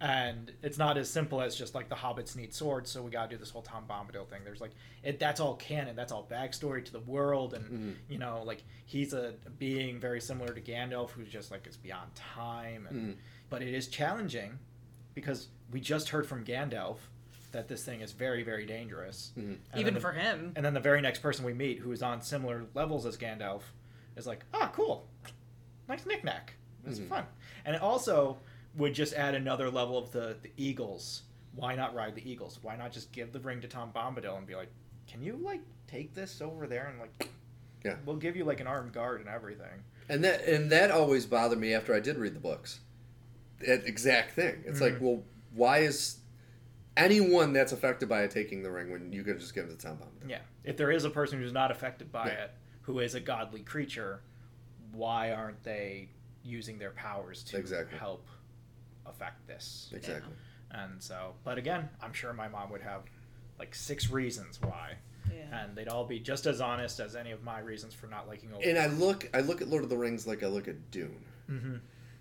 And 0.00 0.52
it's 0.62 0.78
not 0.78 0.98
as 0.98 1.08
simple 1.10 1.40
as 1.40 1.56
just 1.56 1.74
like 1.74 1.88
the 1.88 1.94
hobbits 1.96 2.36
need 2.36 2.52
swords, 2.52 2.90
so 2.90 3.02
we 3.02 3.10
gotta 3.10 3.30
do 3.30 3.38
this 3.38 3.50
whole 3.50 3.62
Tom 3.62 3.84
Bombadil 3.88 4.28
thing. 4.28 4.42
There's 4.44 4.60
like 4.60 4.72
it 5.02 5.18
that's 5.18 5.40
all 5.40 5.54
canon, 5.54 5.96
that's 5.96 6.12
all 6.12 6.28
backstory 6.30 6.84
to 6.84 6.92
the 6.92 7.00
world, 7.00 7.54
and 7.54 7.64
mm-hmm. 7.64 7.90
you 8.12 8.18
know, 8.18 8.42
like 8.44 8.62
he's 8.84 9.14
a 9.14 9.34
being 9.58 9.98
very 9.98 10.20
similar 10.20 10.52
to 10.52 10.60
Gandalf, 10.60 11.10
who's 11.10 11.30
just 11.30 11.50
like 11.50 11.66
it's 11.66 11.78
beyond 11.78 12.14
time, 12.14 12.86
and 12.90 13.16
but 13.48 13.62
it 13.62 13.72
is 13.72 13.88
challenging 13.88 14.58
because 15.14 15.48
we 15.72 15.80
just 15.80 16.10
heard 16.10 16.26
from 16.26 16.44
Gandalf 16.44 16.98
that 17.56 17.68
this 17.68 17.84
thing 17.84 18.02
is 18.02 18.12
very, 18.12 18.42
very 18.42 18.66
dangerous. 18.66 19.32
Mm-hmm. 19.36 19.48
And 19.48 19.58
then 19.72 19.80
Even 19.80 19.94
the- 19.94 20.00
for 20.00 20.12
him. 20.12 20.52
And 20.56 20.64
then 20.64 20.74
the 20.74 20.80
very 20.80 21.00
next 21.00 21.20
person 21.20 21.44
we 21.44 21.54
meet, 21.54 21.78
who 21.78 21.90
is 21.90 22.02
on 22.02 22.20
similar 22.20 22.66
levels 22.74 23.06
as 23.06 23.16
Gandalf, 23.16 23.62
is 24.14 24.26
like, 24.26 24.44
ah, 24.52 24.70
cool, 24.74 25.08
nice 25.88 26.04
knickknack. 26.06 26.54
It's 26.86 26.98
mm-hmm. 26.98 27.08
fun, 27.08 27.24
and 27.64 27.74
it 27.74 27.82
also 27.82 28.38
would 28.76 28.94
just 28.94 29.14
add 29.14 29.34
another 29.34 29.70
level 29.70 29.98
of 29.98 30.12
the 30.12 30.36
the 30.40 30.50
Eagles. 30.56 31.22
Why 31.54 31.74
not 31.74 31.94
ride 31.94 32.14
the 32.14 32.30
Eagles? 32.30 32.58
Why 32.62 32.76
not 32.76 32.92
just 32.92 33.10
give 33.10 33.32
the 33.32 33.40
ring 33.40 33.60
to 33.62 33.68
Tom 33.68 33.90
Bombadil 33.94 34.36
and 34.36 34.46
be 34.46 34.54
like, 34.54 34.70
can 35.08 35.22
you 35.22 35.38
like 35.42 35.62
take 35.88 36.14
this 36.14 36.40
over 36.40 36.66
there 36.66 36.88
and 36.88 37.00
like, 37.00 37.30
Yeah. 37.84 37.96
we'll 38.04 38.16
give 38.16 38.36
you 38.36 38.44
like 38.44 38.60
an 38.60 38.66
armed 38.66 38.92
guard 38.92 39.20
and 39.20 39.28
everything. 39.28 39.82
And 40.08 40.22
that 40.24 40.44
and 40.44 40.70
that 40.70 40.90
always 40.90 41.24
bothered 41.24 41.58
me 41.58 41.72
after 41.72 41.94
I 41.94 42.00
did 42.00 42.18
read 42.18 42.34
the 42.34 42.40
books. 42.40 42.80
That 43.60 43.86
exact 43.86 44.32
thing. 44.32 44.62
It's 44.66 44.80
like, 44.80 44.94
mm-hmm. 44.94 45.04
well, 45.04 45.22
why 45.54 45.78
is 45.78 46.18
anyone 46.96 47.52
that's 47.52 47.72
affected 47.72 48.08
by 48.08 48.22
it 48.22 48.30
taking 48.30 48.62
the 48.62 48.70
ring 48.70 48.90
when 48.90 49.12
you 49.12 49.22
could 49.22 49.38
just 49.38 49.54
give 49.54 49.66
it 49.66 49.78
to 49.78 49.86
Tom 49.86 49.96
Bombadil? 49.98 50.28
Yeah. 50.30 50.38
If 50.64 50.76
there 50.76 50.90
is 50.90 51.04
a 51.04 51.10
person 51.10 51.38
who's 51.40 51.52
not 51.52 51.70
affected 51.70 52.10
by 52.12 52.26
Yeah. 52.28 52.44
it, 52.44 52.50
who 52.82 52.98
is 53.00 53.14
a 53.14 53.20
godly 53.20 53.60
creature, 53.62 54.20
why 54.92 55.32
aren't 55.32 55.62
they 55.62 56.08
using 56.42 56.78
their 56.78 56.92
powers 56.92 57.42
to 57.44 57.58
Exactly. 57.58 57.98
help 57.98 58.26
affect 59.04 59.46
this? 59.46 59.90
Exactly. 59.94 60.32
And 60.70 61.02
so, 61.02 61.34
but 61.44 61.58
again, 61.58 61.88
I'm 62.00 62.12
sure 62.12 62.32
my 62.32 62.48
mom 62.48 62.70
would 62.70 62.82
have 62.82 63.02
like 63.58 63.74
six 63.74 64.10
reasons 64.10 64.60
why, 64.60 64.96
Yeah. 65.32 65.64
and 65.64 65.76
they'd 65.76 65.88
all 65.88 66.04
be 66.06 66.20
just 66.20 66.46
as 66.46 66.60
honest 66.60 67.00
as 67.00 67.16
any 67.16 67.30
of 67.30 67.42
my 67.42 67.58
reasons 67.60 67.94
for 67.94 68.06
not 68.06 68.28
liking 68.28 68.52
Obi. 68.52 68.68
And 68.68 68.78
I 68.78 68.86
look, 68.86 69.28
I 69.34 69.40
look 69.40 69.62
at 69.62 69.68
Lord 69.68 69.82
of 69.84 69.88
the 69.90 69.96
Rings 69.96 70.26
like 70.26 70.42
I 70.42 70.46
look 70.48 70.68
at 70.68 70.90
Dune, 70.90 71.24
hmm 71.46 71.76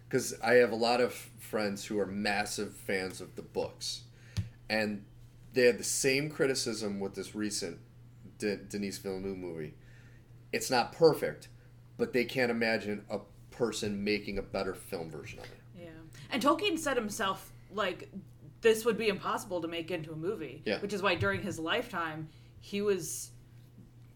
because 0.08 0.39
I 0.41 0.53
have 0.55 0.72
a 0.72 0.75
lot 0.75 1.01
of 1.01 1.13
friends 1.13 1.84
who 1.86 2.00
are 2.00 2.05
massive 2.05 2.75
fans 2.75 3.20
of 3.20 3.36
the 3.36 3.41
books, 3.41 4.03
and 4.69 5.03
they 5.53 5.63
had 5.63 5.77
the 5.77 5.84
same 5.84 6.29
criticism 6.29 7.00
with 7.00 7.15
this 7.15 7.36
recent 7.36 7.79
De- 8.38 8.57
Denis 8.57 8.98
Villeneuve 8.98 9.38
movie. 9.38 9.74
It's 10.51 10.69
not 10.69 10.91
perfect, 10.91 11.48
but 11.98 12.13
they 12.13 12.25
can't 12.25 12.51
imagine 12.51 13.05
a 13.10 13.19
person 13.51 14.03
making 14.03 14.38
a 14.38 14.41
better 14.41 14.74
film 14.74 15.10
version 15.10 15.39
of 15.39 15.45
it. 15.45 15.62
Yeah. 15.77 15.89
And 16.31 16.41
Tolkien 16.41 16.77
said 16.77 16.98
himself, 16.98 17.53
like, 17.72 18.10
this 18.62 18.84
would 18.86 18.98
be 18.98 19.07
impossible 19.07 19.62
to 19.62 19.67
make 19.67 19.91
into 19.91 20.12
a 20.12 20.15
movie. 20.15 20.62
Yeah. 20.65 20.79
Which 20.79 20.93
is 20.93 21.01
why 21.01 21.15
during 21.15 21.41
his 21.41 21.60
lifetime, 21.60 22.27
he 22.60 22.81
was, 22.81 23.31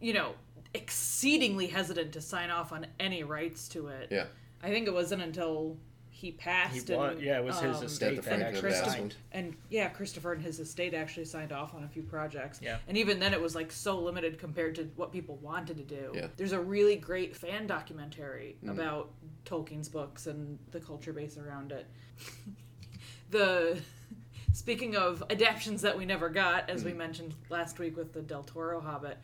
you 0.01 0.13
know, 0.13 0.33
exceedingly 0.73 1.67
hesitant 1.67 2.13
to 2.13 2.21
sign 2.21 2.49
off 2.49 2.71
on 2.71 2.87
any 2.99 3.23
rights 3.23 3.67
to 3.69 3.87
it. 3.87 4.09
Yeah. 4.11 4.25
I 4.61 4.69
think 4.69 4.87
it 4.87 4.93
wasn't 4.93 5.21
until 5.21 5.77
he 6.19 6.31
passed. 6.31 6.73
He 6.89 6.95
was, 6.95 7.13
and, 7.13 7.21
yeah, 7.21 7.37
it 7.37 7.43
was 7.45 7.57
his 7.61 7.77
um, 7.77 7.85
estate 7.85 8.15
the 8.17 8.21
that 8.23 8.23
Franklin 8.25 8.53
actually 8.55 8.73
signed. 8.91 9.01
one. 9.01 9.11
And 9.31 9.55
yeah, 9.69 9.87
Christopher 9.87 10.33
and 10.33 10.41
his 10.43 10.59
estate 10.59 10.93
actually 10.93 11.23
signed 11.25 11.53
off 11.53 11.73
on 11.73 11.85
a 11.85 11.87
few 11.87 12.03
projects. 12.03 12.59
Yeah. 12.61 12.77
And 12.89 12.97
even 12.97 13.19
then, 13.21 13.33
it 13.33 13.39
was 13.41 13.55
like 13.55 13.71
so 13.71 13.97
limited 13.97 14.37
compared 14.37 14.75
to 14.75 14.83
what 14.97 15.13
people 15.13 15.37
wanted 15.41 15.77
to 15.77 15.83
do. 15.83 16.11
Yeah. 16.13 16.27
There's 16.35 16.51
a 16.51 16.59
really 16.59 16.97
great 16.97 17.37
fan 17.37 17.67
documentary 17.67 18.57
Mhm. 18.61 18.71
about 18.71 19.11
Tolkien's 19.45 19.87
books 19.87 20.27
and 20.27 20.59
the 20.71 20.81
culture 20.81 21.13
base 21.13 21.37
around 21.37 21.71
it. 21.71 21.85
the 23.29 23.79
speaking 24.53 24.97
of 24.97 25.23
adaptations 25.29 25.81
that 25.83 25.97
we 25.97 26.03
never 26.05 26.27
got, 26.27 26.69
as 26.69 26.83
we 26.83 26.91
mentioned 26.91 27.33
last 27.49 27.79
week 27.79 27.95
with 27.95 28.11
the 28.11 28.21
Del 28.21 28.43
Toro 28.43 28.81
Hobbit, 28.81 29.17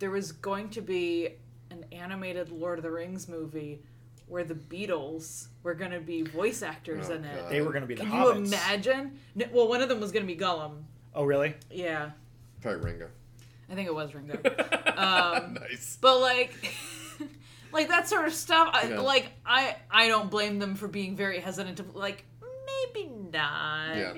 there 0.00 0.10
was 0.10 0.32
going 0.32 0.68
to 0.70 0.82
be 0.82 1.30
an 1.70 1.86
animated 1.92 2.50
Lord 2.50 2.78
of 2.78 2.82
the 2.82 2.90
Rings 2.90 3.26
movie 3.26 3.80
where 4.30 4.44
the 4.44 4.54
Beatles 4.54 5.48
were 5.62 5.74
going 5.74 5.90
to 5.90 6.00
be 6.00 6.22
voice 6.22 6.62
actors 6.62 7.08
Oh, 7.10 7.14
in 7.14 7.24
it. 7.24 7.42
God. 7.42 7.50
They 7.52 7.60
were 7.60 7.70
going 7.72 7.82
to 7.82 7.86
be 7.88 7.94
the 7.94 8.02
Can 8.02 8.12
hobbits. 8.12 8.36
you 8.36 8.44
imagine? 8.44 9.18
No, 9.34 9.46
well, 9.52 9.68
one 9.68 9.80
of 9.82 9.88
them 9.88 10.00
was 10.00 10.12
going 10.12 10.26
to 10.26 10.32
be 10.32 10.38
Gollum. 10.40 10.82
Oh, 11.14 11.24
really? 11.24 11.54
Yeah, 11.70 12.10
Probably 12.62 12.80
Ringo. 12.92 13.08
I 13.70 13.74
think 13.74 13.86
it 13.88 13.94
was 13.94 14.14
Ringo. 14.14 14.34
um, 14.96 15.54
Nice. 15.54 15.98
but 16.00 16.20
like 16.20 16.74
like 17.72 17.88
that 17.88 18.08
sort 18.08 18.26
of 18.26 18.32
stuff 18.34 18.68
I, 18.72 18.88
Yeah. 18.88 19.00
like 19.00 19.30
i 19.46 19.76
i 19.90 20.08
don't 20.08 20.28
blame 20.30 20.58
them 20.58 20.74
for 20.74 20.88
being 20.88 21.14
very 21.14 21.38
hesitant 21.38 21.76
to 21.76 21.84
like 21.94 22.24
maybe 22.42 23.08
not 23.32 23.96
Yeah. 23.96 24.12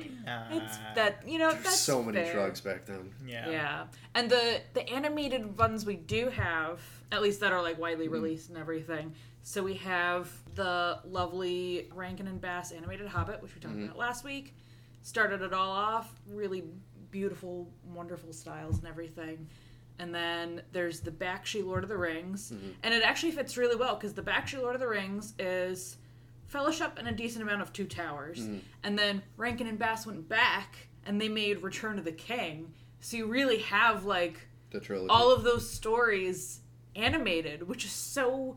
it's 0.50 0.76
Uh, 0.76 0.95
that 0.95 1.23
you 1.28 1.38
know 1.38 1.50
There's 1.52 1.64
that's 1.64 1.78
so 1.78 2.02
many 2.02 2.19
fair. 2.23 2.33
drugs 2.33 2.61
back 2.62 2.87
then. 2.87 3.11
Yeah. 3.26 3.50
yeah 3.50 3.85
and 4.14 4.31
the 4.31 4.61
the 4.75 4.88
animated 4.88 5.59
ones 5.59 5.85
we 5.85 5.97
do 5.97 6.28
have 6.31 6.81
at 7.11 7.21
least 7.23 7.40
that 7.40 7.52
are 7.52 7.62
like 7.62 7.78
widely 7.78 8.07
Mm-hmm. 8.07 8.14
released 8.14 8.49
and 8.49 8.57
everything 8.59 9.12
so 9.43 9.63
we 9.63 9.75
have 9.75 10.31
the 10.55 10.99
lovely 11.05 11.89
rankin 11.95 12.27
and 12.29 12.41
bass 12.41 12.71
animated 12.73 13.07
hobbit 13.09 13.43
which 13.43 13.55
we 13.55 13.61
talked 13.61 13.75
Mm-hmm. 13.75 13.85
about 13.87 13.99
last 13.99 14.25
week 14.25 14.55
started 15.03 15.43
it 15.43 15.53
all 15.53 15.71
off 15.71 16.13
really 16.31 16.65
beautiful 17.11 17.69
wonderful 17.95 18.33
styles 18.33 18.79
and 18.79 18.87
everything 18.87 19.47
and 19.99 20.15
then 20.15 20.63
there's 20.73 21.01
the 21.01 21.11
Bakshi 21.11 21.65
Lord 21.65 21.83
of 21.85 21.89
the 21.91 21.97
Rings, 21.99 22.51
Mm-hmm. 22.51 22.71
and 22.83 22.95
it 22.95 23.03
actually 23.03 23.31
fits 23.33 23.57
really 23.59 23.77
well 23.77 23.95
because 23.95 24.15
the 24.15 24.23
Bakshi 24.23 24.59
Lord 24.61 24.75
of 24.75 24.81
the 24.81 24.89
Rings 24.89 25.35
is 25.39 25.99
Fellowship 26.47 26.95
and 26.99 27.07
a 27.09 27.13
decent 27.13 27.43
amount 27.43 27.61
of 27.63 27.73
Two 27.75 27.85
Towers, 27.85 28.41
Mm-hmm. 28.41 28.57
and 28.85 28.99
then 28.99 29.23
Rankin 29.37 29.67
and 29.67 29.79
Bass 29.79 30.07
went 30.07 30.29
back 30.29 30.89
and 31.07 31.21
they 31.21 31.29
made 31.29 31.63
Return 31.63 31.99
of 31.99 32.05
the 32.07 32.11
King. 32.13 32.73
So 33.01 33.19
you 33.19 33.27
really 33.27 33.59
have 33.59 34.05
like 34.07 34.41
The 34.71 34.81
trilogy. 34.81 35.09
all 35.11 35.31
of 35.33 35.45
those 35.45 35.69
stories 35.71 36.61
animated, 36.97 37.69
which 37.69 37.85
is 37.85 37.93
so 37.93 38.57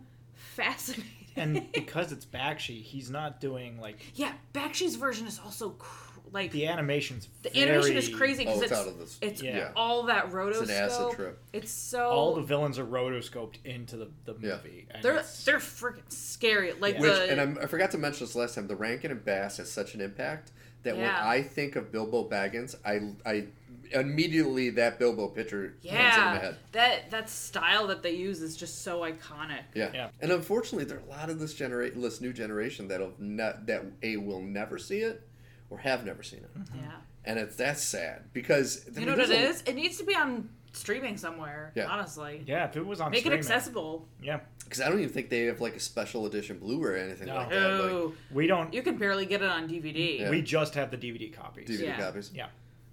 fascinating. 0.56 1.06
And 1.36 1.72
because 1.74 2.12
it's 2.12 2.26
Bakshi, 2.26 2.82
he's 2.82 3.10
not 3.10 3.40
doing 3.42 3.80
like 3.80 3.98
yeah, 4.16 4.32
Bakshi's 4.54 4.96
version 4.96 5.28
is 5.28 5.40
also 5.44 5.72
cr- 5.72 6.12
like 6.32 6.52
the 6.52 6.66
animation's. 6.68 7.28
the 7.44 7.56
animation 7.62 7.98
is 7.98 8.10
crazy 8.10 8.46
because 8.46 8.60
Oh, 8.60 8.64
it's 8.64 8.72
it's 8.72 8.82
out 8.82 8.88
of 8.88 8.98
this- 9.00 9.18
it's 9.22 9.42
Yeah. 9.44 9.72
all 9.76 10.04
that 10.04 10.32
rotoscope. 10.32 10.62
It's 10.64 10.70
an 10.72 10.76
acid 10.78 11.12
trip. 11.16 11.40
It's 11.54 11.72
so 11.72 12.10
All 12.10 12.36
the 12.36 12.42
villains 12.42 12.80
are 12.80 12.86
rotoscoped 12.86 13.58
into 13.64 13.96
the, 13.98 14.10
the 14.26 14.36
Yeah. 14.42 14.56
movie. 14.56 14.88
and 14.92 15.04
They're 15.04 15.14
it's- 15.14 15.44
they're 15.46 15.58
freaking 15.60 16.10
scary. 16.12 16.74
Like 16.74 16.96
Yeah. 16.96 17.02
Which, 17.02 17.12
the 17.14 17.32
and 17.32 17.42
I'm, 17.42 17.58
I 17.62 17.68
forgot 17.68 17.92
to 17.92 17.98
mention 17.98 18.26
this 18.26 18.36
last 18.36 18.56
time. 18.56 18.68
The 18.68 18.76
Rankin 18.76 19.12
and 19.12 19.24
Bass 19.24 19.58
has 19.58 19.72
such 19.72 19.94
an 19.94 20.02
impact 20.02 20.52
that 20.86 20.96
when 20.96 21.10
I 21.10 21.42
think 21.42 21.76
of 21.76 21.92
Bilbo 21.92 22.28
Baggins, 22.30 22.76
I, 22.86 23.12
I 23.30 23.48
immediately 23.92 24.70
that 24.72 24.98
Bilbo 24.98 25.28
picture 25.28 25.76
comes 25.84 25.86
in 25.86 25.92
my 25.94 25.98
yeah 25.98 26.40
head. 26.40 26.58
that 26.72 27.12
that 27.12 27.30
style 27.30 27.88
that 27.88 28.02
they 28.02 28.12
use 28.12 28.42
is 28.42 28.56
just 28.58 28.82
so 28.84 29.02
iconic. 29.02 29.62
Yeah. 29.74 29.92
Yeah. 29.94 30.10
And 30.22 30.32
unfortunately, 30.32 30.86
there 30.86 30.98
are 30.98 31.02
a 31.02 31.10
lot 31.10 31.30
of 31.30 31.40
this 31.40 31.54
generation, 31.54 32.02
this 32.02 32.22
new 32.22 32.34
generation 32.34 32.88
that'll 32.88 33.14
not 33.20 33.66
that 33.68 33.84
a 34.02 34.18
will 34.18 34.42
never 34.42 34.78
see 34.78 35.00
it 35.00 35.28
or 35.70 35.80
have 35.80 36.06
never 36.06 36.24
seen 36.24 36.40
it, 36.40 36.58
mm-hmm. 36.58 36.78
Yeah, 36.78 36.92
and 37.26 37.40
it's 37.40 37.56
that's 37.56 37.82
sad 37.84 38.24
because 38.34 38.86
I 38.88 38.92
you 38.92 39.06
mean, 39.08 39.16
know 39.16 39.22
what 39.22 39.30
it 39.32 39.40
a- 39.44 39.50
is? 39.50 39.62
It 39.64 39.76
needs 39.76 39.98
to 39.98 40.04
be 40.04 40.16
on 40.16 40.50
streaming 40.76 41.18
somewhere. 41.18 41.72
Yeah. 41.76 41.88
honestly, 41.88 42.44
yeah, 42.46 42.66
if 42.66 42.76
it 42.76 42.86
was 42.86 43.02
on 43.02 43.12
make 43.12 43.22
streaming, 43.22 43.40
it 43.40 43.42
accessible. 43.42 44.08
Yeah, 44.22 44.40
Because 44.64 44.82
I 44.82 44.90
don't 44.90 45.00
even 45.00 45.12
think 45.12 45.30
they 45.30 45.44
have 45.46 45.62
like 45.62 45.76
a 45.76 45.80
special 45.80 46.26
edition 46.26 46.60
Blu-ray 46.60 46.94
or 46.94 47.04
anything 47.04 47.28
No. 47.28 47.36
like 47.36 47.50
that. 47.50 47.56
Like 47.56 47.92
Oh, 47.92 48.14
we 48.32 48.48
don't. 48.48 48.74
you 48.74 48.82
can 48.82 48.98
barely 48.98 49.26
get 49.26 49.42
it 49.42 49.50
on 49.50 49.68
DVD. 49.68 50.20
Yeah. 50.20 50.30
We 50.30 50.42
just 50.42 50.76
have 50.76 50.92
the 50.92 50.98
DVD 50.98 51.32
copies. 51.34 51.68
DVD 51.68 51.84
Yeah. 51.84 52.00
copies. 52.00 52.32
Yeah, 52.34 52.48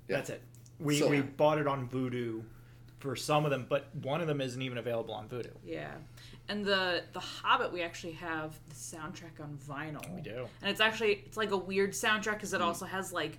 Yeah. 0.08 0.16
that's 0.16 0.30
it. 0.30 0.42
We 0.78 0.98
So- 0.98 1.08
we 1.08 1.20
bought 1.20 1.58
it 1.58 1.66
on 1.66 1.88
Vudu 1.88 2.44
for 2.98 3.16
some 3.16 3.44
of 3.44 3.50
them, 3.50 3.66
but 3.68 3.94
one 3.96 4.20
of 4.20 4.28
them 4.28 4.40
isn't 4.40 4.62
even 4.62 4.78
available 4.78 5.14
on 5.14 5.28
Vudu. 5.28 5.50
Yeah. 5.64 5.92
And 6.48 6.64
the 6.64 7.04
the 7.12 7.20
Hobbit, 7.20 7.72
we 7.72 7.82
actually 7.82 8.12
have 8.14 8.58
the 8.68 8.74
soundtrack 8.74 9.40
on 9.40 9.58
vinyl. 9.68 10.14
We 10.14 10.20
do. 10.22 10.48
and 10.60 10.70
it's 10.70 10.80
actually 10.80 11.22
it's 11.26 11.36
like 11.36 11.50
a 11.50 11.56
weird 11.56 11.92
soundtrack 11.92 12.34
because 12.34 12.52
it 12.52 12.60
mm. 12.60 12.64
also 12.64 12.84
has 12.86 13.12
like 13.12 13.38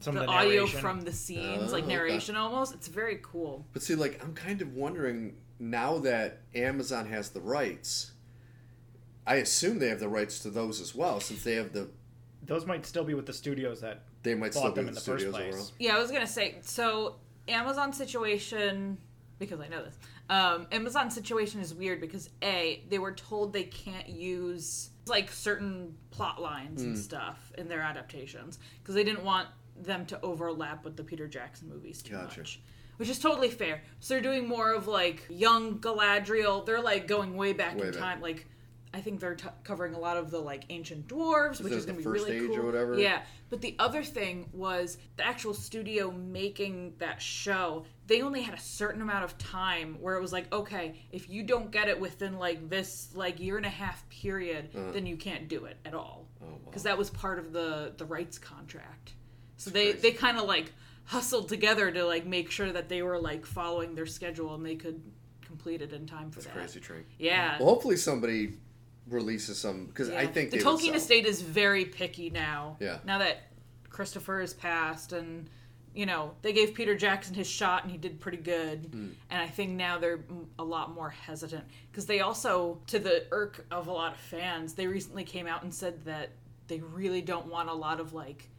Some 0.00 0.14
the, 0.14 0.20
of 0.22 0.26
the 0.26 0.32
audio 0.32 0.56
narration. 0.62 0.80
from 0.80 1.00
the 1.02 1.12
scenes, 1.12 1.70
Oh, 1.70 1.72
like 1.72 1.84
okay. 1.84 1.92
narration 1.94 2.36
almost. 2.36 2.74
It's 2.74 2.88
very 2.88 3.18
cool. 3.22 3.66
But 3.72 3.82
see, 3.82 3.94
like 3.94 4.22
I'm 4.22 4.34
kind 4.34 4.62
of 4.62 4.74
wondering 4.74 5.34
now 5.58 5.98
that 5.98 6.40
Amazon 6.54 7.06
has 7.06 7.30
the 7.30 7.40
rights. 7.40 8.12
I 9.26 9.36
assume 9.36 9.78
they 9.78 9.88
have 9.88 10.00
the 10.00 10.08
rights 10.08 10.38
to 10.40 10.50
those 10.50 10.80
as 10.80 10.94
well, 10.94 11.20
since 11.20 11.42
they 11.44 11.54
have 11.54 11.72
the. 11.72 11.88
Those 12.44 12.64
might 12.64 12.86
still 12.86 13.04
be 13.04 13.14
with 13.14 13.26
the 13.26 13.32
studios 13.32 13.80
that 13.80 14.02
They 14.22 14.34
might 14.34 14.52
bought 14.54 14.60
still 14.60 14.70
be 14.70 14.76
them 14.76 14.88
in 14.88 14.94
the 14.94 15.00
the 15.00 15.04
first 15.04 15.28
place. 15.30 15.48
overall. 15.54 15.70
Yeah, 15.78 15.96
I 15.96 15.98
was 15.98 16.10
gonna 16.10 16.26
say 16.26 16.56
so. 16.62 17.16
Amazon 17.48 17.92
situation 17.94 18.98
because 19.38 19.58
I 19.60 19.68
know 19.68 19.82
this. 19.82 19.96
Um, 20.30 20.66
Amazon 20.70 21.10
situation 21.10 21.60
is 21.60 21.72
weird 21.74 22.00
because 22.00 22.28
a 22.42 22.82
they 22.90 22.98
were 22.98 23.12
told 23.12 23.52
they 23.54 23.62
can't 23.64 24.06
use 24.08 24.90
like 25.06 25.30
certain 25.32 25.94
plot 26.10 26.40
lines 26.42 26.82
Hmm. 26.82 26.88
and 26.88 26.98
stuff 26.98 27.50
in 27.56 27.68
their 27.68 27.80
adaptations 27.80 28.58
because 28.82 28.94
they 28.94 29.04
didn't 29.04 29.24
want 29.24 29.48
them 29.82 30.06
to 30.06 30.20
overlap 30.22 30.84
with 30.84 30.96
the 30.96 31.04
Peter 31.04 31.26
Jackson 31.26 31.68
movies 31.68 32.02
too 32.02 32.14
Gotcha. 32.14 32.40
much. 32.40 32.60
Which 32.96 33.08
is 33.08 33.18
totally 33.18 33.50
fair. 33.50 33.82
So 34.00 34.14
they're 34.14 34.22
doing 34.22 34.48
more 34.48 34.72
of 34.72 34.88
like 34.88 35.24
young 35.30 35.78
Galadriel. 35.78 36.66
They're 36.66 36.82
like 36.82 37.06
going 37.06 37.36
way 37.36 37.52
back 37.52 37.76
Way 37.76 37.86
in 37.88 37.92
back. 37.92 38.00
time. 38.00 38.20
Like 38.20 38.46
I 38.92 39.00
think 39.02 39.20
they're 39.20 39.34
t- 39.34 39.46
covering 39.64 39.94
a 39.94 39.98
lot 39.98 40.16
of 40.16 40.30
the 40.30 40.38
like 40.40 40.64
ancient 40.70 41.06
dwarves, 41.08 41.60
which 41.60 41.74
is 41.74 41.84
going 41.84 41.98
to 41.98 42.02
be 42.02 42.08
really 42.10 42.32
age 42.38 42.42
or 42.50 42.56
cool. 42.56 42.64
whatever? 42.66 42.98
Yeah, 42.98 43.20
but 43.50 43.60
the 43.60 43.76
other 43.78 44.02
thing 44.02 44.48
was 44.52 44.96
the 45.16 45.24
actual 45.26 45.52
studio 45.52 46.10
making 46.10 46.94
that 46.98 47.20
show. 47.20 47.84
They 48.06 48.22
only 48.22 48.40
had 48.40 48.54
a 48.54 48.60
certain 48.60 49.02
amount 49.02 49.24
of 49.24 49.36
time 49.36 49.98
where 50.00 50.16
it 50.16 50.22
was 50.22 50.32
like, 50.32 50.50
okay, 50.52 50.94
if 51.12 51.28
you 51.28 51.42
don't 51.42 51.70
get 51.70 51.88
it 51.88 52.00
within 52.00 52.38
like 52.38 52.70
this 52.70 53.10
like 53.14 53.38
year 53.38 53.58
and 53.58 53.66
a 53.66 53.70
half 53.70 54.08
period, 54.08 54.70
then 54.72 55.06
you 55.06 55.16
can't 55.18 55.48
do 55.48 55.66
it 55.66 55.76
at 55.84 55.92
all 55.94 56.26
Uh-huh. 56.40 56.46
Oh, 56.50 56.52
wow. 56.54 56.58
because 56.64 56.82
that 56.84 56.96
was 56.98 57.10
part 57.10 57.38
of 57.38 57.52
the 57.52 57.92
the 57.98 58.06
rights 58.06 58.38
contract. 58.38 59.12
So 59.58 59.68
they 59.70 59.92
crazy. 59.92 59.98
they 60.00 60.12
kind 60.16 60.38
of 60.38 60.44
like 60.44 60.72
hustled 61.04 61.48
together 61.48 61.90
to 61.90 62.04
like 62.04 62.24
make 62.26 62.50
sure 62.50 62.72
that 62.72 62.88
they 62.88 63.02
were 63.02 63.18
like 63.18 63.44
following 63.44 63.94
their 63.94 64.06
schedule 64.06 64.54
and 64.54 64.64
they 64.64 64.76
could 64.76 65.00
complete 65.44 65.82
it 65.82 65.92
in 65.92 66.06
time 66.06 66.30
for 66.30 66.36
That's 66.40 66.46
that. 66.46 66.54
crazy 66.54 66.80
trick. 66.80 67.06
Yeah. 67.18 67.58
Well, 67.58 67.68
hopefully 67.68 67.96
somebody 67.96 68.54
releases 69.08 69.58
some 69.58 69.86
because 69.86 70.10
I 70.10 70.26
think 70.26 70.50
the 70.50 70.58
Tolkien 70.58 70.94
estate 70.94 71.26
is 71.26 71.40
very 71.42 71.84
picky 71.84 72.30
now. 72.30 72.76
Yeah. 72.80 72.98
Now 73.04 73.18
that 73.18 73.44
Christopher 73.90 74.40
has 74.40 74.54
passed 74.54 75.12
and 75.12 75.48
you 75.94 76.04
know 76.06 76.32
they 76.42 76.52
gave 76.52 76.74
Peter 76.74 76.94
Jackson 76.94 77.34
his 77.34 77.48
shot 77.48 77.82
and 77.82 77.90
he 77.90 77.96
did 77.98 78.20
pretty 78.20 78.36
good, 78.38 78.88
Hmm. 78.92 79.08
and 79.30 79.42
I 79.42 79.48
think 79.48 79.70
now 79.72 79.98
they're 79.98 80.18
mm, 80.18 80.44
a 80.58 80.62
lot 80.64 80.94
more 80.94 81.08
hesitant 81.10 81.64
because 81.90 82.04
they 82.06 82.20
also, 82.20 82.78
to 82.88 82.98
the 82.98 83.24
irk 83.32 83.64
of 83.70 83.88
a 83.88 83.92
lot 83.92 84.12
of 84.12 84.20
fans, 84.20 84.74
they 84.74 84.86
recently 84.86 85.24
came 85.24 85.46
out 85.46 85.62
and 85.62 85.74
said 85.74 86.04
that 86.04 86.28
they 86.68 86.80
really 86.80 87.22
don't 87.22 87.46
want 87.46 87.70
a 87.70 87.74
lot 87.74 87.98
of 87.98 88.12
like 88.12 88.50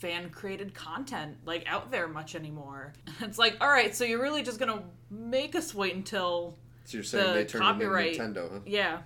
fan 0.00 0.30
created 0.30 0.74
content 0.74 1.36
like 1.44 1.64
out 1.66 1.90
there 1.90 2.08
much 2.08 2.34
anymore. 2.34 2.92
It's 3.20 3.38
like, 3.38 3.56
all 3.60 3.68
right, 3.68 3.94
so 3.94 4.04
you're 4.04 4.20
really 4.22 4.42
just 4.42 4.58
gonna 4.58 4.82
make 5.10 5.54
us 5.54 5.74
wait 5.74 5.94
until 5.94 6.56
So 6.84 6.96
you're 6.98 7.04
saying 7.04 7.26
the 7.26 7.32
they 7.34 7.44
turned 7.44 7.62
copyright- 7.64 8.16
into 8.16 8.40
Nintendo, 8.40 8.52
huh? 8.52 8.58
yeah. 8.66 8.98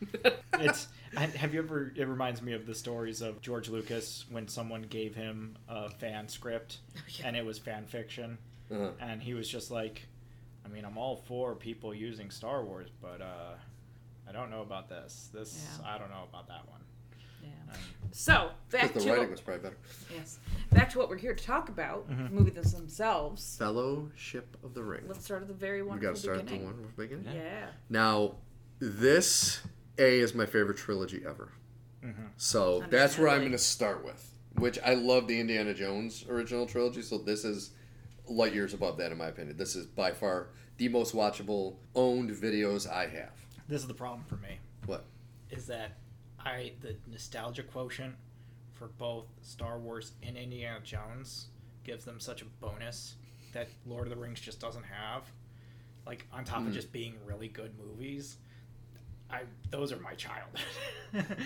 it's 0.60 0.88
have 1.16 1.52
you 1.52 1.60
ever 1.60 1.92
it 1.96 2.06
reminds 2.06 2.40
me 2.40 2.52
of 2.52 2.66
the 2.66 2.74
stories 2.74 3.20
of 3.20 3.40
george 3.40 3.68
lucas 3.68 4.24
when 4.30 4.46
someone 4.46 4.82
gave 4.82 5.12
him 5.16 5.56
a 5.68 5.88
fan 5.90 6.28
script 6.28 6.78
and 7.24 7.36
it 7.36 7.44
was 7.44 7.58
fan 7.58 7.84
fiction 7.84 8.38
Uh-huh. 8.70 8.90
and 9.00 9.20
he 9.20 9.34
was 9.34 9.48
just 9.48 9.72
like 9.72 10.06
i 10.64 10.68
mean 10.68 10.84
i'm 10.84 10.96
all 10.96 11.16
for 11.16 11.56
people 11.56 11.92
using 11.92 12.30
star 12.30 12.62
wars 12.64 12.90
but 13.02 13.20
uh 13.20 13.54
i 14.28 14.30
don't 14.32 14.50
know 14.50 14.62
about 14.62 14.88
this 14.88 15.30
this 15.34 15.66
Yeah. 15.82 15.90
i 15.94 15.98
don't 15.98 16.10
know 16.10 16.24
about 16.30 16.46
that 16.46 16.68
one 16.68 16.80
Yeah. 17.42 17.48
Um, 17.74 17.80
So 18.12 18.50
back 18.70 18.88
Because 18.88 19.02
to 19.04 19.08
the 19.08 19.14
writing 19.14 19.30
was 19.30 19.40
probably 19.40 19.62
better. 19.62 19.76
yes, 20.14 20.38
back 20.70 20.90
to 20.90 20.98
what 20.98 21.08
we're 21.08 21.18
here 21.18 21.34
to 21.34 21.44
talk 21.44 21.68
about. 21.68 22.08
Mhm. 22.10 22.30
Movies 22.32 22.72
themselves. 22.72 23.56
Fellowship 23.58 24.56
of 24.64 24.74
the 24.74 24.82
Ring. 24.82 25.04
Let's 25.06 25.24
start 25.24 25.42
at 25.42 25.48
the 25.48 25.54
very 25.54 25.82
we 25.82 25.88
wonderful 25.88 26.10
got 26.12 26.16
to 26.16 26.22
start 26.22 26.38
at 26.38 26.46
the 26.48 26.58
one 26.64 26.92
beginning. 26.96 27.34
Yeah. 27.34 27.70
Now, 27.88 28.36
this 28.78 29.60
A 29.98 30.20
is 30.20 30.34
my 30.34 30.46
favorite 30.46 30.76
trilogy 30.78 31.22
ever. 31.26 31.52
mhm. 32.02 32.30
So 32.36 32.84
that's 32.90 33.18
where 33.18 33.28
I'm 33.28 33.40
going 33.40 33.52
to 33.52 33.58
start 33.58 34.04
with. 34.04 34.24
Which 34.56 34.78
I 34.84 34.94
love 34.94 35.28
the 35.28 35.38
Indiana 35.38 35.74
Jones 35.74 36.24
original 36.28 36.66
trilogy, 36.66 37.02
so 37.02 37.18
this 37.18 37.44
is 37.44 37.70
light 38.26 38.54
years 38.54 38.74
above 38.74 38.96
that 38.98 39.12
in 39.12 39.18
my 39.18 39.26
opinion. 39.28 39.56
This 39.56 39.74
is 39.76 39.86
by 39.86 40.12
far 40.12 40.48
the 40.78 40.88
most 40.88 41.14
watchable 41.14 41.76
owned 41.94 42.30
videos 42.30 42.88
I 42.90 43.06
have. 43.08 43.32
this 43.68 43.82
is 43.82 43.86
the 43.88 43.94
problem 43.94 44.24
for 44.24 44.36
me 44.36 44.58
What? 44.86 45.04
is 45.50 45.66
that 45.66 45.98
i 46.44 46.72
the 46.80 46.94
nostalgia 47.10 47.62
quotient 47.62 48.14
for 48.74 48.88
both 48.98 49.26
star 49.42 49.78
wars 49.78 50.12
and 50.22 50.36
indiana 50.36 50.78
jones 50.82 51.46
gives 51.84 52.04
them 52.04 52.20
such 52.20 52.42
a 52.42 52.46
bonus 52.60 53.16
that 53.52 53.68
lord 53.86 54.06
of 54.06 54.10
the 54.14 54.20
rings 54.20 54.40
just 54.40 54.60
doesn't 54.60 54.84
have 54.84 55.24
like 56.06 56.26
on 56.32 56.44
top 56.44 56.62
Mhm. 56.62 56.68
of 56.68 56.72
just 56.74 56.92
being 56.92 57.14
really 57.24 57.48
good 57.48 57.72
movies 57.78 58.36
I 59.30 59.42
those 59.70 59.92
are 59.92 59.98
my 59.98 60.14
childhood. 60.14 60.62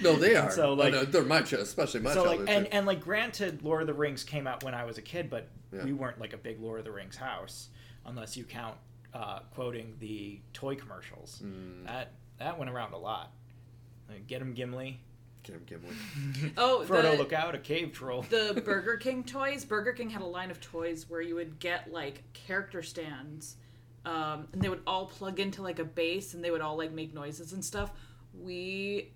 No, 0.03 0.15
they 0.15 0.37
And 0.37 0.47
are. 0.47 0.51
So 0.53 0.73
like, 0.75 0.95
Oh, 0.95 0.99
no, 0.99 1.05
they're 1.05 1.25
my 1.25 1.39
childhood, 1.39 1.63
especially 1.63 1.99
my 1.99 2.15
so 2.15 2.25
child. 2.27 2.41
like, 2.43 2.49
and 2.49 2.67
and 2.69 2.87
like, 2.87 3.01
granted, 3.01 3.63
Lord 3.63 3.81
of 3.81 3.89
the 3.89 3.93
Rings 3.95 4.23
came 4.23 4.47
out 4.47 4.63
when 4.63 4.73
I 4.73 4.85
was 4.85 4.99
a 4.99 5.03
kid, 5.03 5.29
but 5.29 5.49
Yeah. 5.73 5.83
we 5.83 5.93
weren't 5.93 6.21
like 6.21 6.33
a 6.33 6.37
big 6.37 6.61
Lord 6.61 6.79
of 6.79 6.85
the 6.85 6.93
Rings 6.93 7.17
house, 7.17 7.71
unless 8.07 8.37
you 8.37 8.45
count 8.45 8.77
uh, 9.13 9.41
quoting 9.53 9.97
the 9.99 10.39
toy 10.53 10.77
commercials. 10.77 11.43
Mm. 11.45 11.85
That 11.87 12.13
that 12.39 12.57
went 12.57 12.71
around 12.71 12.93
a 12.93 12.99
lot. 12.99 13.33
Like, 14.13 14.27
get 14.27 14.41
him 14.43 14.53
Gimli, 14.55 15.01
Get 15.45 15.57
him, 15.57 15.63
Gimli. 15.67 16.53
Oh, 16.57 16.85
Frodo, 16.87 17.13
the, 17.13 17.17
look 17.19 17.33
out, 17.33 17.55
a 17.55 17.59
cave 17.59 17.93
troll. 17.93 18.23
the 18.23 18.63
Burger 18.65 18.97
King 18.97 19.25
toys. 19.25 19.65
Burger 19.65 19.93
King 19.93 20.11
had 20.11 20.23
a 20.23 20.27
line 20.27 20.51
of 20.51 20.61
toys 20.61 21.07
where 21.09 21.21
you 21.21 21.35
would 21.35 21.59
get 21.59 21.93
like 21.93 22.23
character 22.33 22.83
stands, 22.83 23.57
um, 24.05 24.47
and 24.53 24.63
they 24.63 24.69
would 24.69 24.83
all 24.87 25.07
plug 25.07 25.41
into 25.41 25.63
like 25.63 25.79
a 25.81 25.85
base, 25.85 26.35
and 26.35 26.45
they 26.45 26.51
would 26.53 26.61
all 26.61 26.77
like 26.77 26.93
make 26.93 27.13
noises 27.13 27.53
and 27.53 27.65
stuff. 27.65 27.91
We 28.41 29.11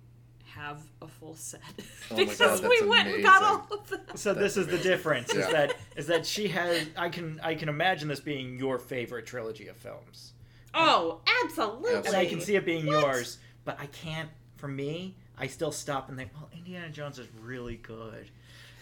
have 0.55 0.81
a 1.03 1.09
full 1.09 1.35
set 1.35 1.61
Oh 1.79 1.83
my 2.17 2.25
because 2.25 2.61
God, 2.61 2.69
we 2.71 2.79
that's 2.81 2.89
went 2.89 3.09
and 3.09 3.23
got 3.23 3.43
all 3.43 3.67
of 3.71 3.89
them. 3.89 4.01
So 4.17 4.33
this 4.35 4.57
is 4.57 4.67
the 4.67 4.79
difference: 4.79 5.33
is 5.33 5.47
that 5.49 5.75
is 5.97 6.07
that 6.09 6.27
she 6.27 6.49
has. 6.49 6.89
I 6.97 7.09
can 7.09 7.39
I 7.43 7.55
can 7.55 7.69
imagine 7.69 8.09
this 8.09 8.21
being 8.21 8.59
your 8.59 8.79
favorite 8.81 9.27
trilogy 9.27 9.69
of 9.69 9.77
films, 9.77 10.33
Oh, 10.75 11.21
absolutely. 11.45 11.95
Absolutely. 11.95 12.09
and 12.09 12.17
I 12.17 12.27
can 12.27 12.41
see 12.41 12.57
it 12.57 12.65
being 12.65 12.87
What? 12.87 13.01
yours. 13.01 13.39
But 13.65 13.79
I 13.81 13.87
can't. 13.87 14.29
For 14.57 14.69
me, 14.69 15.15
I 15.39 15.47
still 15.49 15.73
stop 15.73 16.09
and 16.09 16.17
think, 16.17 16.31
well, 16.35 16.49
Indiana 16.57 16.89
Jones 16.91 17.19
is 17.19 17.27
really 17.41 17.77
good, 17.77 18.31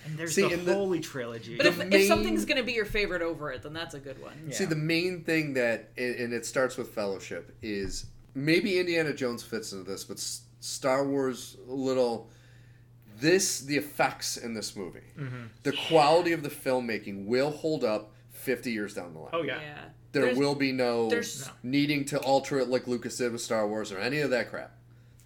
and 0.05 0.17
there's 0.17 0.35
See, 0.35 0.43
the 0.43 0.55
and 0.55 0.67
the- 0.67 0.75
Holy 0.75 1.01
Trilogy. 1.01 1.57
But 1.57 1.67
if, 1.67 1.79
The 1.79 1.95
if 1.97 2.07
something's 2.07 2.45
gonna 2.45 2.63
be 2.63 2.73
your 2.73 2.85
favorite 2.85 3.23
over 3.23 3.51
it, 3.51 3.63
then 3.63 3.73
that's 3.73 3.95
a 3.95 3.99
good 4.01 4.21
one. 4.23 4.35
Yeah. 4.49 4.55
See, 4.55 4.65
the 4.65 4.77
main 4.77 5.25
thing 5.25 5.55
that, 5.55 5.91
and 5.97 6.15
and 6.15 6.33
it 6.33 6.47
starts 6.47 6.77
with 6.77 6.89
Fellowship, 6.91 7.55
is 7.63 8.07
maybe 8.35 8.79
Indiana 8.79 9.13
Jones 9.13 9.43
fits 9.43 9.73
into 9.73 9.85
this, 9.91 10.05
but 10.05 10.19
S- 10.19 10.43
Star 10.61 11.07
Wars 11.07 11.57
a 11.69 11.73
little. 11.73 12.31
This 13.21 13.61
the 13.61 13.77
effects 13.77 14.37
in 14.37 14.55
this 14.55 14.75
movie, 14.75 14.99
Mhm. 15.17 15.49
the 15.63 15.73
quality 15.89 16.33
of 16.33 16.43
the 16.43 16.49
filmmaking 16.49 17.27
will 17.27 17.51
hold 17.51 17.85
up 17.85 18.13
fifty 18.33 18.73
years 18.73 18.95
down 18.95 19.13
the 19.15 19.21
line. 19.21 19.31
Oh 19.33 19.43
yeah. 19.43 19.61
there 20.13 20.23
There's- 20.27 20.37
will 20.39 20.55
be 20.55 20.71
no, 20.71 21.11
there's- 21.11 21.45
No. 21.47 21.53
needing 21.65 22.05
to 22.05 22.19
alter 22.21 22.61
it 22.61 22.69
like 22.69 22.87
Lucas 22.87 23.17
did 23.17 23.33
with 23.33 23.41
Star 23.41 23.67
Wars 23.67 23.91
or 23.91 23.99
any 23.99 24.21
of 24.21 24.31
that 24.31 24.49
crap. 24.49 24.77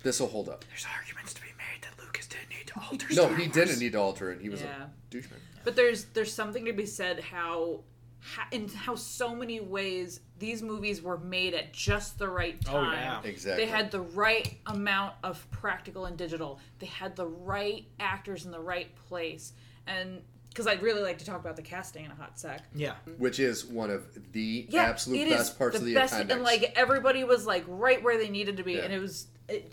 This 0.03 0.21
will 0.21 0.29
hold 0.29 0.49
up. 0.49 0.65
There's 0.69 0.87
arguments 0.99 1.35
to 1.35 1.41
be 1.43 1.49
made 1.59 1.83
that 1.83 2.03
Lucas 2.03 2.27
didn't 2.27 2.51
need 2.51 2.67
to 2.69 2.81
alter. 2.81 3.07
No, 3.11 3.15
Star 3.27 3.37
he 3.37 3.43
Wars. 3.45 3.53
didn't 3.55 3.79
need 3.81 3.93
to 3.93 3.99
alter 4.01 4.31
it. 4.33 4.41
He 4.41 4.49
was 4.49 4.61
Yeah. 4.63 4.85
a 4.87 5.15
douchebag. 5.15 5.39
But 5.65 5.77
there's 5.77 6.05
there's 6.07 6.33
something 6.33 6.65
to 6.67 6.73
be 6.73 6.87
said 6.87 7.21
how, 7.21 7.81
how 8.21 8.45
in 8.53 8.69
how 8.69 8.95
so 8.95 9.35
many 9.35 9.61
ways 9.61 10.21
these 10.39 10.63
movies 10.63 11.03
were 11.03 11.19
made 11.19 11.53
at 11.55 11.73
just 11.73 12.19
the 12.19 12.29
right 12.29 12.61
time. 12.65 12.75
Oh, 12.77 12.85
time. 12.85 12.95
yeah. 13.25 13.29
Exactly. 13.29 13.65
They 13.65 13.71
had 13.71 13.91
the 13.91 14.01
right 14.03 14.57
amount 14.67 15.15
of 15.25 15.45
practical 15.51 16.07
and 16.07 16.17
digital. 16.17 16.61
They 16.79 16.87
had 16.87 17.17
the 17.17 17.27
right 17.27 17.85
actors 17.99 18.45
in 18.45 18.53
the 18.53 18.61
right 18.61 18.95
place. 19.09 19.53
And 19.89 20.23
because 20.51 20.67
I'd 20.67 20.83
really 20.83 21.03
like 21.03 21.19
to 21.19 21.25
talk 21.25 21.41
about 21.41 21.57
the 21.57 21.63
casting 21.63 22.05
in 22.05 22.11
a 22.11 22.15
hot 22.15 22.39
sec. 22.39 22.63
Yeah. 22.75 22.95
Which 23.19 23.39
is 23.41 23.65
one 23.65 23.91
of 23.91 24.33
the 24.33 24.67
Yeah, 24.71 24.85
absolute 24.85 25.21
it 25.23 25.29
is 25.29 25.37
best 25.39 25.59
parts 25.59 25.75
the 25.75 25.81
of 25.83 25.87
the 25.87 25.95
best, 25.95 26.15
appendix. 26.15 26.35
and 26.35 26.43
like 26.45 26.73
everybody 26.77 27.25
was 27.25 27.47
like 27.47 27.65
right 27.67 28.03
where 28.03 28.17
they 28.17 28.29
needed 28.29 28.57
to 28.59 28.63
be, 28.63 28.75
Yeah. 28.75 28.83
and 28.83 28.93
it 28.93 28.99
was. 29.01 29.27
It, 29.49 29.73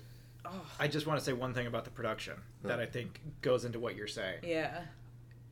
I 0.80 0.88
just 0.88 1.08
want 1.08 1.20
to 1.20 1.26
say 1.26 1.34
one 1.34 1.54
thing 1.54 1.68
about 1.68 1.86
the 1.86 1.92
production 1.92 2.36
that 2.64 2.80
I 2.80 2.86
think 2.86 3.20
goes 3.42 3.66
into 3.66 3.80
what 3.80 3.96
you're 3.96 4.08
saying. 4.08 4.40
yeah. 4.44 4.82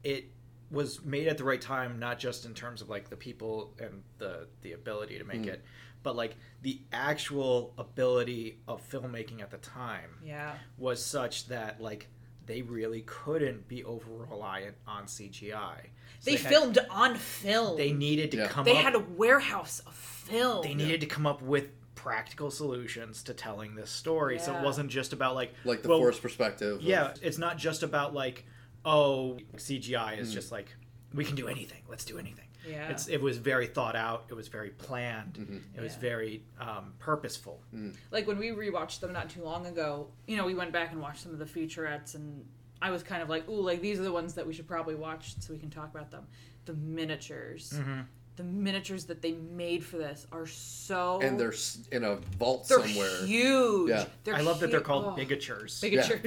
It 0.03 0.25
was 0.71 1.03
made 1.05 1.27
at 1.27 1.37
the 1.37 1.43
right 1.43 1.61
time, 1.61 1.99
not 1.99 2.19
just 2.19 2.45
in 2.45 2.53
terms 2.53 2.81
of 2.81 2.89
like 2.89 3.09
the 3.09 3.15
people 3.15 3.73
and 3.79 4.03
the 4.17 4.47
the 4.61 4.73
ability 4.73 5.17
to 5.19 5.23
make 5.23 5.43
Mm. 5.43 5.47
it, 5.47 5.63
but 6.01 6.15
like 6.15 6.35
the 6.61 6.81
actual 6.91 7.73
ability 7.77 8.59
of 8.67 8.81
filmmaking 8.89 9.41
at 9.41 9.51
the 9.51 9.57
time 9.59 10.09
Yeah. 10.23 10.55
was 10.77 11.03
such 11.05 11.47
that 11.47 11.79
like 11.79 12.07
they 12.45 12.61
really 12.61 13.03
couldn't 13.05 13.67
be 13.69 13.83
over 13.85 14.11
reliant 14.11 14.75
on 14.85 15.05
CGI. 15.07 15.89
So 16.19 16.31
They, 16.31 16.35
had- 16.37 16.49
filmed 16.51 16.77
on 16.89 17.15
film. 17.17 17.77
They 17.77 17.93
needed 17.93 18.31
to 18.31 18.37
Yeah. 18.37 18.47
come 18.49 18.65
They 18.65 18.75
up. 18.77 18.83
had 18.83 18.95
a 18.95 18.99
warehouse 18.99 19.79
of 19.85 19.93
film. 19.95 20.61
they 20.63 20.73
needed 20.73 20.99
to 21.01 21.07
come 21.07 21.25
up 21.25 21.41
with 21.41 21.69
practical 21.95 22.49
solutions 22.51 23.23
to 23.23 23.33
telling 23.33 23.75
this 23.75 23.89
story. 23.89 24.39
So 24.39 24.55
it 24.55 24.63
wasn't 24.63 24.89
just 24.89 25.13
about 25.13 25.35
like 25.35 25.53
like 25.65 25.81
the 25.83 25.89
well, 25.89 25.99
forced 25.99 26.21
perspective. 26.21 26.77
of- 26.77 26.81
Yeah, 26.81 27.13
it's 27.21 27.37
not 27.37 27.57
just 27.57 27.83
about 27.83 28.13
like, 28.13 28.45
oh, 28.85 29.37
CGI 29.57 30.15
Mm. 30.15 30.19
is 30.19 30.33
just 30.33 30.51
like 30.51 30.73
we 31.13 31.23
can 31.23 31.35
do 31.35 31.47
anything. 31.47 31.81
Let's 31.87 32.05
do 32.05 32.17
anything. 32.17 32.47
Yeah. 32.67 32.89
It's 32.89 33.07
it 33.07 33.21
was 33.21 33.37
very 33.37 33.67
thought 33.67 33.95
out. 33.95 34.25
It 34.29 34.33
was 34.35 34.47
very 34.47 34.69
planned. 34.69 35.33
Mm-hmm. 35.33 35.57
It 35.77 35.81
was 35.81 35.95
very 35.95 36.43
um, 36.59 36.93
purposeful. 36.99 37.61
like 38.11 38.25
when 38.25 38.37
we 38.37 38.49
rewatched 38.49 39.01
them 39.01 39.11
not 39.13 39.29
too 39.29 39.43
long 39.43 39.65
ago, 39.67 40.07
you 40.27 40.37
know, 40.37 40.45
we 40.45 40.55
went 40.55 40.71
back 40.71 40.91
and 40.93 41.01
watched 41.01 41.21
some 41.23 41.33
of 41.33 41.39
the 41.39 41.45
featurettes, 41.45 42.15
and 42.15 42.45
I 42.81 42.89
was 42.91 43.03
kind 43.03 43.21
of 43.21 43.27
like, 43.29 43.47
ooh, 43.49 43.61
like 43.61 43.81
these 43.81 43.99
are 43.99 44.03
the 44.03 44.11
ones 44.13 44.33
that 44.35 44.47
we 44.47 44.53
should 44.53 44.67
probably 44.67 44.95
watch 44.95 45.35
so 45.41 45.53
we 45.53 45.59
can 45.59 45.69
talk 45.69 45.93
about 45.93 46.09
them. 46.09 46.25
The 46.65 46.73
miniatures, 46.73 47.73
Mm-hmm. 47.75 48.01
The 48.35 48.43
miniatures 48.43 49.05
that 49.05 49.21
they 49.21 49.33
made 49.33 49.83
for 49.85 49.97
this 49.97 50.25
are 50.31 50.47
so 50.47 51.19
and 51.21 51.39
they're 51.39 51.53
in 51.91 52.03
a 52.03 52.15
vault 52.39 52.67
they're 52.67 52.79
somewhere. 52.79 53.25
huge. 53.25 53.89
Yeah. 53.91 54.05
They're 54.23 54.35
I 54.35 54.41
love 54.41 54.59
that 54.61 54.71
they're 54.71 54.81
called 54.81 55.05
oh. 55.05 55.15
bigatures. 55.15 55.81
Big- 55.81 55.93
yeah, 55.93 56.01
bigatures. 56.03 56.21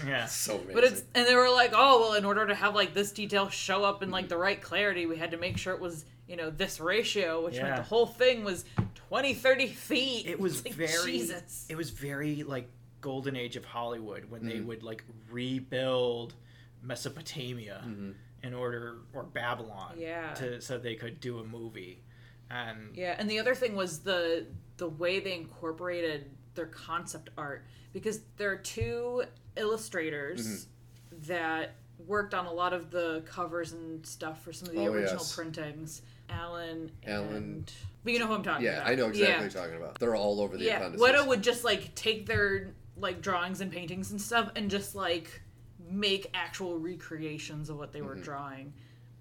bigatures. 0.00 0.04
Yeah. 0.08 0.24
so 0.26 0.54
amazing. 0.54 0.74
But 0.74 0.84
it's 0.84 1.02
and 1.14 1.26
they 1.26 1.34
were 1.36 1.50
like, 1.50 1.72
oh 1.74 2.00
well, 2.00 2.12
in 2.14 2.24
order 2.24 2.46
to 2.46 2.54
have 2.54 2.74
like 2.74 2.94
this 2.94 3.12
detail 3.12 3.48
show 3.50 3.84
up 3.84 4.02
in 4.02 4.10
like 4.10 4.28
the 4.28 4.38
right 4.38 4.60
clarity, 4.60 5.04
we 5.06 5.16
had 5.16 5.30
to 5.32 5.36
make 5.36 5.58
sure 5.58 5.74
it 5.74 5.80
was 5.80 6.04
you 6.26 6.36
know 6.36 6.48
this 6.50 6.80
ratio, 6.80 7.44
which 7.44 7.56
meant 7.60 7.76
the 7.76 7.82
whole 7.82 8.06
thing 8.06 8.42
was 8.44 8.64
20, 9.08 9.34
30 9.34 9.66
feet. 9.66 10.26
it 10.26 10.38
was 10.40 10.64
like, 10.64 10.74
very 10.74 11.12
Jesus. 11.12 11.66
it 11.68 11.76
was 11.76 11.90
very 11.90 12.42
like 12.44 12.68
golden 13.02 13.34
age 13.34 13.56
of 13.56 13.64
hollywood 13.64 14.30
when 14.30 14.42
Mm. 14.42 14.48
they 14.52 14.60
would 14.60 14.82
like 14.82 15.02
rebuild 15.30 16.34
mesopotamia 16.82 17.82
Mm-hmm. 17.86 18.10
In 18.42 18.54
order 18.54 18.98
or 19.14 19.22
babylon 19.24 19.94
Yeah. 19.98 20.32
to 20.34 20.60
so 20.60 20.78
they 20.78 20.94
could 20.94 21.20
do 21.20 21.38
a 21.38 21.44
movie 21.44 22.02
and 22.50 22.96
Yeah, 22.96 23.14
and 23.18 23.30
the 23.30 23.38
other 23.38 23.54
thing 23.54 23.76
was 23.76 24.00
the 24.00 24.46
the 24.76 24.88
way 24.88 25.20
they 25.20 25.34
incorporated 25.34 26.30
their 26.54 26.66
concept 26.66 27.30
art 27.38 27.64
because 27.92 28.20
there 28.36 28.50
are 28.50 28.56
two 28.56 29.24
illustrators 29.56 30.46
Mm-hmm. 30.46 31.22
that 31.28 31.74
worked 32.06 32.34
on 32.34 32.46
a 32.46 32.52
lot 32.52 32.72
of 32.72 32.90
the 32.90 33.22
covers 33.26 33.72
and 33.72 34.04
stuff 34.06 34.42
for 34.42 34.52
some 34.52 34.68
of 34.68 34.74
the 34.74 34.80
Oh, 34.86 34.92
original 34.92 35.18
yes. 35.20 35.34
printings. 35.34 36.02
Alan 36.30 36.90
Alan- 37.06 37.34
and 37.34 37.72
but 38.04 38.12
you 38.12 38.18
know 38.20 38.26
who 38.28 38.34
I'm 38.34 38.42
talking 38.42 38.64
yeah, 38.64 38.76
about. 38.78 38.86
Yeah, 38.86 38.92
I 38.92 38.94
know 38.94 39.06
exactly 39.08 39.28
Yeah. 39.28 39.34
what 39.42 39.52
you're 39.52 39.62
talking 39.62 39.76
about. 39.76 39.98
They're 39.98 40.16
all 40.16 40.40
over 40.40 40.56
the 40.56 40.64
yeah, 40.64 40.78
appendices. 40.78 41.06
Weta 41.06 41.26
would 41.26 41.42
just 41.42 41.64
like 41.64 41.94
take 41.94 42.26
their 42.26 42.72
like 42.96 43.20
drawings 43.20 43.60
and 43.60 43.70
paintings 43.70 44.12
and 44.12 44.20
stuff 44.20 44.50
and 44.56 44.70
just 44.70 44.94
like 44.94 45.42
make 45.90 46.30
actual 46.34 46.78
recreations 46.78 47.68
of 47.70 47.76
what 47.78 47.92
they 47.92 48.02
were 48.02 48.14
drawing. 48.14 48.72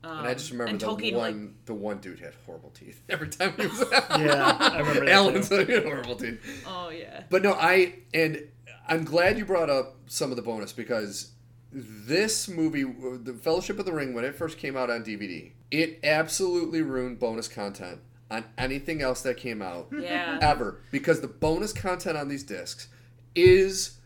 Um, 0.04 0.12
Mm-hmm. 0.12 0.20
and 0.20 0.28
I 0.30 0.34
just 0.34 0.52
remember 0.52 0.78
the 0.78 0.86
Tolkien, 0.86 1.14
one 1.16 1.42
like, 1.48 1.66
the 1.66 1.74
one 1.74 1.98
dude 1.98 2.20
had 2.20 2.34
horrible 2.46 2.70
teeth 2.70 3.02
every 3.10 3.28
time 3.28 3.54
he 3.58 3.68
was 3.68 3.84
Yeah, 3.92 4.58
I 4.58 4.80
remember 4.80 5.02
that 5.06 5.10
Alan's 5.14 5.50
too. 5.50 5.66
had 5.66 5.84
horrible 5.84 6.16
teeth. 6.16 6.40
oh 6.66 6.90
yeah, 6.90 7.24
But 7.30 7.44
no, 7.44 7.52
I 7.52 7.96
and 8.14 8.48
I'm 8.88 9.04
glad 9.04 9.38
you 9.38 9.44
brought 9.44 9.70
up 9.70 9.98
some 10.08 10.30
of 10.32 10.38
the 10.38 10.42
bonus 10.42 10.72
because 10.72 11.32
this 11.74 12.48
movie, 12.48 12.84
The 12.84 13.34
Fellowship 13.44 13.78
of 13.78 13.86
the 13.86 13.92
Ring, 13.92 14.14
when 14.14 14.24
it 14.24 14.36
first 14.36 14.58
came 14.58 14.78
out 14.78 14.90
on 14.90 15.04
DVD, 15.04 15.52
it 15.70 16.00
absolutely 16.04 16.82
ruined 16.82 17.20
bonus 17.20 17.50
content 17.50 18.00
on 18.32 18.46
anything 18.58 19.02
else 19.02 19.22
that 19.24 19.36
came 19.36 19.62
out 19.62 19.90
yeah. 20.00 20.40
ever 20.42 20.80
because 20.92 21.20
the 21.20 21.28
bonus 21.28 21.74
content 21.74 22.18
on 22.18 22.30
these 22.30 22.44
discs 22.44 22.88
is 23.36 23.98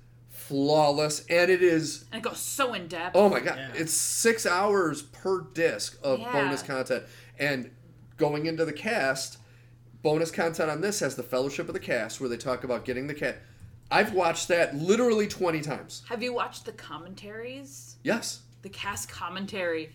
flawless 0.48 1.26
and 1.30 1.50
it 1.50 1.62
is 1.64 2.06
and 2.12 2.20
it 2.20 2.28
goes 2.30 2.38
so 2.40 2.74
in 2.74 2.88
depth. 2.88 3.16
oh 3.16 3.30
my 3.30 3.40
god 3.40 3.58
Yeah. 3.58 3.72
it's 3.82 3.94
six 3.94 4.46
hours 4.46 5.02
per 5.02 5.42
disc 5.42 5.98
of 6.04 6.20
Yeah. 6.20 6.32
bonus 6.32 6.62
content 6.62 7.04
and 7.40 7.72
going 8.18 8.46
into 8.46 8.66
the 8.66 8.74
cast 8.74 9.38
bonus 10.02 10.32
content 10.32 10.70
on 10.70 10.82
this 10.82 11.00
has 11.00 11.16
the 11.16 11.24
fellowship 11.24 11.68
of 11.68 11.74
the 11.74 11.80
cast 11.80 12.20
where 12.20 12.30
they 12.30 12.38
talk 12.38 12.64
about 12.64 12.84
getting 12.86 13.08
the 13.08 13.14
cat 13.14 13.38
i've 13.90 14.14
watched 14.14 14.48
that 14.50 14.76
literally 14.76 15.28
20 15.28 15.62
times 15.62 16.04
Have 16.10 16.22
you 16.22 16.34
watched 16.34 16.66
the 16.66 16.74
commentaries? 16.74 17.98
yes 18.04 18.42
The 18.64 18.70
cast 18.70 19.10
commentary 19.10 19.92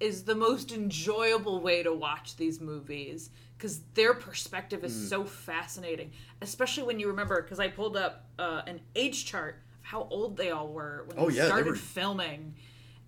is 0.00 0.24
the 0.24 0.34
most 0.34 0.72
enjoyable 0.72 1.60
way 1.60 1.82
to 1.82 1.92
watch 1.92 2.36
these 2.36 2.60
movies 2.60 3.30
because 3.56 3.80
their 3.94 4.12
perspective 4.14 4.84
is 4.84 4.92
Mm. 4.94 5.08
so 5.08 5.24
fascinating, 5.24 6.12
especially 6.42 6.82
when 6.82 7.00
you 7.00 7.06
remember. 7.08 7.40
Because 7.40 7.58
I 7.58 7.68
pulled 7.68 7.96
up 7.96 8.26
uh, 8.38 8.60
an 8.66 8.80
age 8.94 9.24
chart 9.24 9.54
of 9.54 9.62
how 9.86 10.08
old 10.10 10.36
they 10.36 10.50
all 10.50 10.66
were 10.68 11.04
when 11.06 11.16
they 11.16 11.22
Oh, 11.22 11.28
yeah, 11.28 11.42
they 11.42 11.48
started 11.48 11.66
were- 11.70 11.76
filming, 11.76 12.54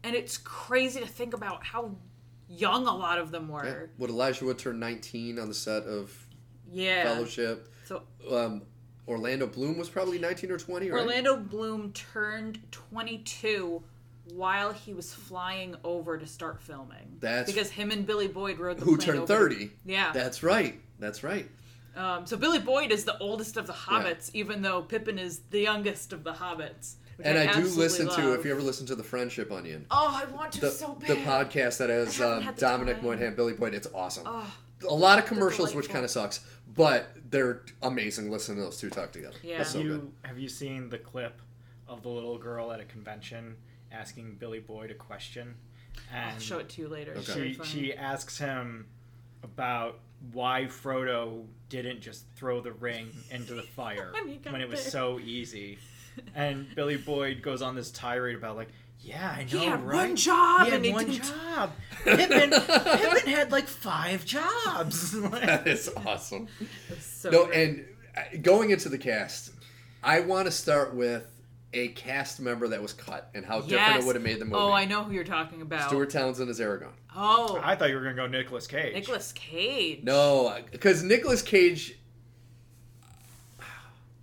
and 0.04 0.14
it's 0.14 0.38
crazy 0.38 1.00
to 1.00 1.06
think 1.06 1.34
about 1.34 1.64
how 1.64 1.96
young 2.48 2.86
a 2.86 2.94
lot 2.96 3.18
of 3.18 3.30
them 3.32 3.48
yeah. 3.48 3.54
were. 3.54 3.90
would 3.98 4.10
elijah 4.10 4.44
wood 4.44 4.58
turn 4.58 4.78
19 4.78 5.38
on 5.40 5.48
the 5.48 5.54
set 5.54 5.82
of 5.84 6.12
Yeah. 6.72 7.02
fellowship 7.02 7.68
So 7.84 8.02
um, 8.30 8.62
orlando 9.08 9.46
bloom 9.46 9.76
was 9.76 9.88
probably 9.88 10.18
19 10.18 10.50
or 10.52 10.58
20 10.58 10.88
right 10.90 11.00
Orlando 11.02 11.36
Bloom 11.36 11.92
turned 11.92 12.60
22 12.70 13.82
while 14.34 14.72
he 14.72 14.94
was 14.94 15.12
flying 15.12 15.74
over 15.84 16.16
to 16.18 16.26
start 16.26 16.60
filming. 16.62 17.16
That's- 17.20 17.46
because 17.46 17.70
him 17.70 17.90
and 17.90 18.06
Billy 18.06 18.28
Boyd 18.28 18.58
rode 18.58 18.78
the 18.78 18.84
who 18.84 18.96
turned 18.96 19.18
over. 19.20 19.26
30 19.26 19.72
Yeah. 19.84 20.12
that's 20.12 20.42
right 20.42 20.80
that's 20.98 21.22
right 21.24 21.48
Um, 21.98 22.26
so 22.26 22.36
Billy 22.36 22.60
Boyd 22.60 22.92
is 22.92 23.04
the 23.04 23.18
oldest 23.18 23.56
of 23.56 23.66
the 23.66 23.72
hobbits, 23.72 24.30
even 24.32 24.62
though 24.62 24.82
Pippin 24.82 25.18
is 25.18 25.40
the 25.50 25.60
youngest 25.60 26.12
of 26.12 26.22
the 26.24 26.32
hobbits. 26.32 26.94
And 27.22 27.36
I, 27.36 27.42
do 27.42 27.48
absolutely 27.48 27.82
listen 27.82 28.08
to 28.10 28.34
if 28.34 28.44
you 28.44 28.52
ever 28.52 28.62
listen 28.62 28.86
to 28.86 28.94
the 28.94 29.02
Friendship 29.02 29.50
Onion, 29.50 29.86
Oh, 29.90 30.22
I 30.24 30.30
want 30.32 30.52
to 30.52 30.60
the, 30.60 30.70
so 30.70 30.94
bad. 30.94 31.10
the 31.10 31.16
podcast 31.16 31.78
that 31.78 31.90
has 31.90 32.20
um, 32.20 32.48
Dominic 32.56 32.98
time. 32.98 33.04
Monaghan, 33.06 33.34
Billy 33.34 33.54
Boyd. 33.54 33.74
It's 33.74 33.88
awesome. 33.92 34.22
Oh, 34.26 34.54
a 34.88 34.94
lot 34.94 35.18
of 35.18 35.26
commercials, 35.26 35.74
which 35.74 35.88
kind 35.88 36.04
of 36.04 36.10
sucks, 36.12 36.46
but 36.76 37.08
they're 37.30 37.62
amazing. 37.82 38.30
Listen 38.30 38.54
to 38.54 38.62
those 38.62 38.78
two 38.78 38.88
talk 38.88 39.10
together. 39.10 39.36
Yeah. 39.42 39.58
Have 39.58 39.66
so 39.66 39.80
you 39.80 39.88
good. 39.88 40.12
have 40.22 40.38
you 40.38 40.48
seen 40.48 40.88
the 40.88 40.98
clip 40.98 41.42
of 41.88 42.02
the 42.02 42.08
little 42.08 42.38
girl 42.38 42.70
at 42.70 42.78
a 42.78 42.84
convention 42.84 43.56
asking 43.90 44.36
Billy 44.38 44.60
Boyd 44.60 44.92
a 44.92 44.94
question? 44.94 45.56
And 46.14 46.34
I'll 46.34 46.38
show 46.38 46.58
it 46.58 46.68
to 46.70 46.82
you 46.82 46.88
later. 46.88 47.14
Okay. 47.16 47.54
she 47.54 47.64
she 47.64 47.94
asks 47.94 48.38
him 48.38 48.86
about 49.42 49.98
why 50.32 50.64
Frodo 50.68 51.44
didn't 51.68 52.00
just 52.00 52.24
throw 52.36 52.60
the 52.60 52.72
ring 52.72 53.10
into 53.30 53.54
the 53.54 53.62
fire 53.76 54.10
When 54.12 54.38
when 54.52 54.60
it 54.60 54.68
was 54.68 54.82
there. 54.82 54.90
so 54.90 55.18
easy. 55.20 55.78
And 56.34 56.66
Billy 56.74 56.96
Boyd 56.96 57.42
goes 57.42 57.62
on 57.62 57.74
this 57.76 57.90
tirade 57.90 58.36
about 58.36 58.56
like, 58.56 58.68
yeah, 59.00 59.36
I 59.38 59.42
know, 59.44 59.60
he 59.60 59.64
had 59.66 59.84
right? 59.84 60.08
one 60.08 60.16
job 60.16 60.64
He 60.64 60.70
had 60.70 60.74
and 60.76 60.84
he 60.84 60.92
one 60.92 61.06
didn't. 61.06 61.24
job. 61.24 61.70
Pippin, 62.04 62.50
Pippin 62.50 63.32
had 63.32 63.52
like 63.52 63.68
five 63.68 64.24
jobs. 64.24 65.12
that 65.30 65.66
is 65.68 65.88
awesome. 66.04 66.48
So 67.00 67.30
No, 67.30 67.46
good. 67.46 67.54
and 67.54 67.84
uh, 68.16 68.20
going 68.42 68.70
into 68.70 68.88
the 68.88 68.98
cast, 68.98 69.52
I 70.02 70.20
want 70.20 70.46
to 70.46 70.50
start 70.52 70.94
with 70.94 71.24
a 71.72 71.88
cast 71.88 72.40
member 72.40 72.68
that 72.68 72.80
was 72.80 72.92
cut 72.92 73.30
and 73.34 73.44
how 73.44 73.60
different 73.60 74.02
it 74.02 74.06
would 74.06 74.16
have 74.16 74.24
made 74.24 74.38
the 74.38 74.44
oh, 74.44 74.48
movie. 74.48 74.62
Oh, 74.62 74.72
I 74.72 74.84
know 74.84 75.04
who 75.04 75.12
you're 75.12 75.24
talking 75.24 75.60
about. 75.60 75.88
Stuart 75.88 76.10
Townsend 76.10 76.48
as 76.48 76.60
Aragon. 76.60 76.92
Oh, 77.14 77.60
I 77.62 77.74
thought 77.74 77.90
you 77.90 77.96
were 77.96 78.02
gonna 78.02 78.14
go 78.14 78.26
Nicolas 78.26 78.66
Cage. 78.66 78.94
Nicolas 78.94 79.32
Cage. 79.32 80.02
No, 80.02 80.56
because 80.70 81.02
Nicolas 81.02 81.42
Cage. 81.42 81.98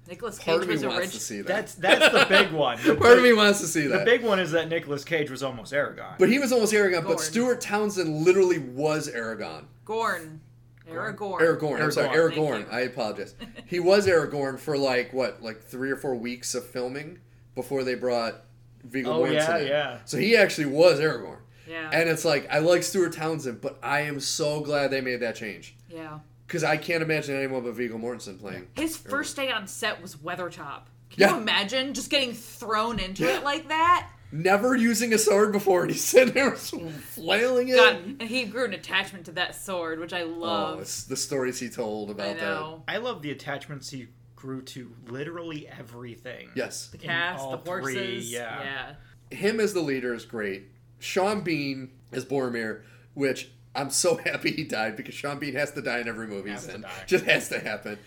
Nicolas 0.08 0.38
Part 0.38 0.62
Cage 0.62 0.63
of 0.63 0.67
me 0.67 0.73
was 0.75 0.84
wants 0.84 0.95
to 0.95 1.01
original. 1.01 1.19
see 1.19 1.38
that. 1.41 1.47
That's 1.47 1.75
that's 1.75 2.13
the 2.13 2.25
big 2.29 2.51
one. 2.51 2.77
The 2.84 2.95
Part 2.95 3.17
of 3.17 3.23
me 3.23 3.34
wants 3.34 3.60
to 3.62 3.67
see 3.67 3.88
that. 3.88 3.99
The 3.99 4.05
big 4.05 4.23
one 4.23 4.39
is 4.39 4.51
that 4.51 4.69
Nicolas 4.69 5.03
Cage 5.03 5.31
was 5.31 5.41
almost 5.43 5.73
Aragon. 5.73 6.15
but 6.19 6.29
he 6.29 6.39
was 6.39 6.51
almost 6.51 6.73
Aragon. 6.73 7.01
But 7.01 7.17
Gorn. 7.17 7.19
Stuart 7.19 7.62
Townsend 7.62 8.23
literally 8.23 8.60
was 8.60 9.08
Aragon. 9.08 9.67
Gorn. 9.84 10.41
Aragorn. 10.88 11.39
Aragorn. 11.41 11.81
I'm 11.81 11.91
sorry, 11.91 12.10
Aragorn, 12.10 12.29
thank 12.29 12.36
Aragorn. 12.36 12.60
you. 12.60 12.77
I 12.77 12.79
apologize. 12.81 13.36
He 13.65 13.79
was 13.79 14.05
Aragorn 14.05 14.60
for 14.60 14.77
like 14.77 15.13
what, 15.13 15.41
like 15.41 15.63
three 15.63 15.89
or 15.89 15.95
four 15.95 16.15
weeks 16.15 16.53
of 16.53 16.63
filming 16.63 17.19
before 17.56 17.84
they 17.84 17.96
brought 17.96 18.36
Viggo 18.84 19.12
Oh, 19.13 19.24
Mortensen 19.24 19.34
yeah, 19.48 19.58
in. 19.58 19.68
yeah. 19.68 19.98
So 20.06 20.18
he 20.18 20.36
actually 20.38 20.68
was 20.68 21.00
Aragorn. 21.00 21.38
Yeah. 21.68 21.89
And 21.91 22.08
it's 22.10 22.24
like 22.24 22.48
I 22.52 22.60
like 22.60 22.84
Stuart 22.84 23.13
Townsend, 23.13 23.62
but 23.62 23.80
I 23.82 24.02
am 24.02 24.20
so 24.20 24.60
glad 24.62 24.91
they 24.91 25.02
made 25.02 25.22
that 25.22 25.36
change 25.36 25.76
yeah. 25.89 26.20
because 26.46 26.63
I 26.63 26.78
can't 26.78 27.02
imagine 27.02 27.36
anyone 27.36 27.63
but 27.63 27.74
Viggo 27.74 27.98
Mortensen 27.98 28.39
playing. 28.39 28.68
His 28.76 28.96
first 28.96 29.36
day 29.36 29.50
on 29.52 29.65
set 29.68 30.00
was 30.02 30.15
Weathertop. 30.15 30.82
Can 31.10 31.22
Yeah. 31.22 31.32
you 31.32 31.38
imagine 31.41 31.94
just 31.96 32.12
getting 32.12 32.34
thrown 32.34 33.00
into 33.00 33.24
Yeah. 33.24 33.38
it 33.38 33.44
like 33.44 33.68
that? 33.70 34.10
Never 34.32 34.76
using 34.76 35.13
a 35.13 35.18
sword 35.18 35.52
before, 35.54 35.84
and 35.84 35.91
he's 35.91 36.04
sitting 36.04 36.34
there 36.34 36.52
flailing 36.56 37.70
it. 37.70 37.78
God, 37.78 37.96
and 38.20 38.22
he 38.24 38.44
grew 38.46 38.65
an 38.65 38.74
attachment 38.74 39.26
to 39.26 39.32
that 39.34 39.56
sword, 39.56 40.00
which 40.00 40.13
I 40.13 40.24
Oh, 40.24 40.28
love. 40.28 40.82
it's 40.82 41.04
the 41.04 41.15
stories 41.15 41.60
he 41.60 41.70
told 41.70 42.10
about 42.12 42.28
I 42.28 42.30
about 42.32 42.41
know. 42.41 42.84
I 42.88 42.98
love 42.98 43.22
the 43.22 43.32
attachments 43.32 43.89
he 43.91 44.08
grew 44.45 44.62
to 44.62 44.91
literally 45.08 45.67
everything. 45.67 46.49
Yes, 46.55 46.88
The 46.88 46.97
in 47.01 47.03
cast, 47.10 47.49
the 47.49 47.58
horses. 47.58 47.93
three, 47.95 48.19
yeah. 48.19 48.93
yeah. 49.31 49.38
him 49.38 49.60
as 49.60 49.73
the 49.73 49.81
leader 49.81 50.13
is 50.13 50.23
great. 50.23 50.65
Sean 50.99 51.41
Bean 51.41 51.89
as 52.12 52.25
Boromir, 52.25 52.81
which 53.15 53.49
I'm 53.73 53.89
so 53.89 54.17
happy 54.25 54.51
he 54.51 54.63
died 54.63 54.95
because 54.95 55.15
Sean 55.15 55.39
Bean 55.39 55.55
has 55.55 55.71
to 55.71 55.81
die 55.81 55.99
in 55.99 56.08
every 56.08 56.27
movie 56.27 56.51
Has 56.51 56.65
he's 56.67 56.75
in. 56.75 56.86
Just 57.08 57.25
has 57.25 57.49
to 57.49 57.60
happen. 57.60 57.97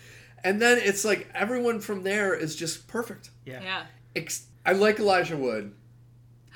And 0.43 0.61
then 0.61 0.79
it's 0.81 1.03
like 1.03 1.29
everyone 1.35 1.81
from 1.81 2.03
there 2.03 2.33
is 2.33 2.55
just 2.55 2.87
perfect. 2.87 3.29
Yeah. 3.45 3.61
Yeah. 3.61 3.83
Ex- 4.15 4.47
I 4.65 4.71
like 4.71 4.97
Elijah 4.99 5.35
Wood. 5.35 5.73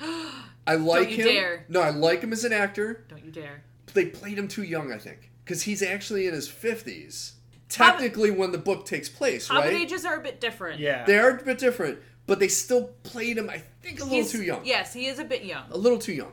I 0.66 0.76
like 0.76 1.10
you 1.10 1.16
him. 1.18 1.26
dare. 1.26 1.66
No, 1.68 1.80
I 1.82 1.90
like 1.90 2.22
him 2.22 2.32
as 2.32 2.44
an 2.44 2.54
actor. 2.54 3.04
Don't 3.08 3.22
you 3.22 3.30
dare. 3.30 3.62
They 3.92 4.06
played 4.06 4.38
him 4.38 4.48
too 4.48 4.62
young, 4.62 4.90
I 4.92 4.98
think, 4.98 5.30
because 5.44 5.62
he's 5.62 5.82
actually 5.82 6.26
in 6.26 6.32
his 6.32 6.48
fifties. 6.48 7.34
Technically, 7.74 8.30
when 8.30 8.52
the 8.52 8.58
book 8.58 8.86
takes 8.86 9.08
place, 9.08 9.48
Hobbit 9.48 9.72
right? 9.72 9.82
ages 9.82 10.04
are 10.04 10.16
a 10.16 10.22
bit 10.22 10.40
different. 10.40 10.80
Yeah. 10.80 11.04
They 11.04 11.18
are 11.18 11.30
a 11.30 11.42
bit 11.42 11.58
different, 11.58 11.98
but 12.26 12.38
they 12.38 12.48
still 12.48 12.90
played 13.02 13.38
him. 13.38 13.50
I 13.50 13.62
think 13.82 14.00
a 14.00 14.04
little 14.04 14.18
He's- 14.18 14.32
too 14.32 14.42
young. 14.42 14.64
Yes, 14.64 14.92
he 14.92 15.06
is 15.06 15.18
a 15.18 15.24
bit 15.24 15.44
young. 15.44 15.64
a 15.70 15.76
little 15.76 15.98
too 15.98 16.12
young. 16.12 16.32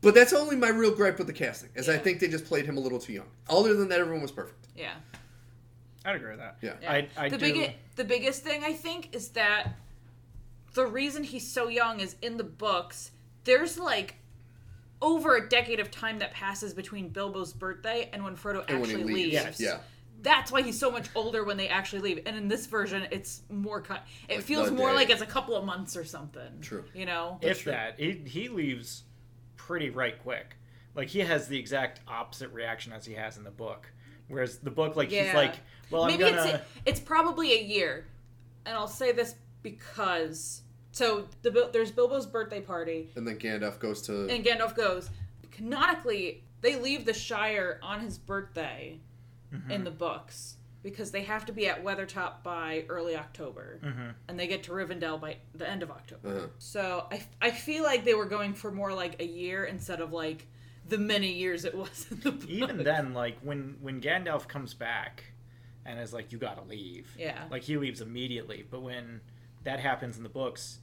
But 0.00 0.14
that's 0.14 0.32
only 0.34 0.56
my 0.56 0.68
real 0.68 0.94
gripe 0.94 1.16
with 1.18 1.26
the 1.28 1.32
casting, 1.32 1.70
is 1.74 1.88
I 1.88 1.96
think 1.96 2.20
they 2.20 2.28
just 2.28 2.44
played 2.44 2.66
him 2.66 2.76
a 2.76 2.80
little 2.80 2.98
too 2.98 3.14
young. 3.14 3.28
Other 3.48 3.74
than 3.74 3.88
that, 3.88 4.00
everyone 4.00 4.20
was 4.22 4.32
perfect. 4.32 4.66
Yeah. 4.76 4.92
I'd 6.04 6.16
agree 6.16 6.30
with 6.30 6.40
that. 6.40 6.58
Yeah. 6.60 6.74
Yeah. 6.82 6.92
I, 6.92 7.08
I 7.16 7.28
the 7.30 7.38
do. 7.38 7.52
big 7.52 7.72
the 7.96 8.04
biggest 8.04 8.42
thing 8.42 8.62
I 8.64 8.74
think 8.74 9.14
is 9.14 9.28
that 9.30 9.76
the 10.74 10.84
reason 10.86 11.22
he's 11.24 11.50
so 11.50 11.68
young 11.68 12.00
is 12.00 12.16
in 12.20 12.36
the 12.36 12.44
books. 12.44 13.12
There's 13.44 13.78
like 13.78 14.16
over 15.00 15.36
a 15.36 15.48
decade 15.48 15.80
of 15.80 15.90
time 15.90 16.18
that 16.18 16.32
passes 16.32 16.74
between 16.74 17.08
Bilbo's 17.10 17.52
birthday 17.54 18.10
and 18.12 18.22
when 18.24 18.36
Frodo 18.36 18.64
And 18.68 18.80
when 18.80 18.90
actually 18.90 19.04
leaves, 19.14 19.32
Yes. 19.32 19.60
yeah, 19.60 19.78
That's 20.24 20.50
why 20.50 20.62
he's 20.62 20.78
so 20.78 20.90
much 20.90 21.06
older 21.14 21.44
when 21.44 21.56
they 21.58 21.68
actually 21.68 22.00
leave. 22.00 22.22
And 22.26 22.34
in 22.36 22.48
this 22.48 22.66
version, 22.66 23.06
it's 23.10 23.42
more 23.50 23.80
cut. 23.80 24.04
It 24.28 24.36
Like 24.36 24.44
feels 24.44 24.70
more 24.70 24.88
day. 24.88 24.94
like 24.96 25.10
it's 25.10 25.20
a 25.22 25.26
couple 25.26 25.54
of 25.54 25.64
months 25.64 25.96
or 25.96 26.04
something. 26.04 26.60
True. 26.60 26.82
You 26.94 27.04
know. 27.06 27.38
if 27.42 27.62
true. 27.62 27.72
that, 27.72 28.00
he, 28.00 28.12
he 28.26 28.48
leaves 28.48 29.04
pretty 29.56 29.90
right 29.90 30.18
quick. 30.22 30.56
Like 30.94 31.08
he 31.08 31.20
has 31.20 31.46
the 31.46 31.58
exact 31.58 32.00
opposite 32.08 32.50
reaction 32.52 32.92
as 32.92 33.04
he 33.04 33.12
has 33.14 33.36
in 33.36 33.44
the 33.44 33.50
book. 33.50 33.92
Whereas 34.28 34.58
the 34.58 34.70
book, 34.70 34.96
like 34.96 35.10
he's 35.10 35.34
like, 35.34 35.56
well, 35.90 36.04
I'm 36.04 36.12
Maybe 36.12 36.24
gonna. 36.24 36.42
it's 36.42 36.62
it's 36.86 37.00
probably 37.00 37.52
a 37.52 37.62
year, 37.62 38.06
and 38.64 38.74
I'll 38.74 38.88
say 38.88 39.12
this 39.12 39.34
because 39.62 40.62
so 40.92 41.28
the 41.42 41.50
Bil- 41.50 41.70
there's 41.70 41.90
Bilbo's 41.90 42.24
birthday 42.24 42.62
party, 42.62 43.10
and 43.16 43.28
then 43.28 43.38
Gandalf 43.38 43.78
goes 43.78 44.00
to 44.02 44.26
and 44.28 44.42
Gandalf 44.42 44.74
goes. 44.74 45.10
Canonically, 45.50 46.42
they 46.62 46.76
leave 46.76 47.04
the 47.04 47.12
Shire 47.12 47.78
on 47.82 48.00
his 48.00 48.16
birthday 48.18 48.98
Mm-hmm. 49.54 49.70
in 49.70 49.84
the 49.84 49.90
books 49.90 50.56
because 50.82 51.10
they 51.12 51.22
have 51.22 51.46
to 51.46 51.52
be 51.52 51.66
at 51.66 51.82
Weathertop 51.82 52.42
by 52.42 52.84
early 52.88 53.16
October, 53.16 53.80
Mm-hmm. 53.82 54.08
and 54.28 54.38
they 54.38 54.46
get 54.46 54.64
to 54.64 54.72
Rivendell 54.72 55.18
by 55.20 55.36
the 55.54 55.68
end 55.68 55.82
of 55.82 55.90
October. 55.90 56.28
Uh-huh. 56.36 56.46
So 56.58 57.06
I 57.10 57.22
I 57.40 57.50
feel 57.50 57.82
like 57.84 58.04
they 58.04 58.14
were 58.14 58.26
going 58.26 58.52
for 58.54 58.70
more 58.70 58.92
like 58.92 59.20
a 59.22 59.26
year 59.26 59.64
instead 59.64 60.00
of 60.00 60.12
like 60.12 60.46
the 60.88 60.98
many 60.98 61.32
years 61.32 61.64
it 61.64 61.74
was 61.74 62.06
in 62.10 62.20
the 62.20 62.32
book. 62.32 62.48
even 62.50 62.84
then, 62.84 63.14
like 63.14 63.38
when 63.40 63.76
when 63.80 64.00
Gandalf 64.02 64.46
comes 64.48 64.74
back 64.74 65.24
and 65.86 65.98
is 66.00 66.12
like, 66.12 66.32
"You 66.32 66.38
gotta 66.38 66.62
leave," 66.62 67.14
Yeah. 67.18 67.44
like 67.50 67.62
he 67.62 67.76
leaves 67.78 68.00
immediately. 68.02 68.64
But 68.70 68.82
when 68.82 69.20
that 69.62 69.80
happens 69.80 70.16
in 70.18 70.22
the 70.22 70.28
books, 70.28 70.80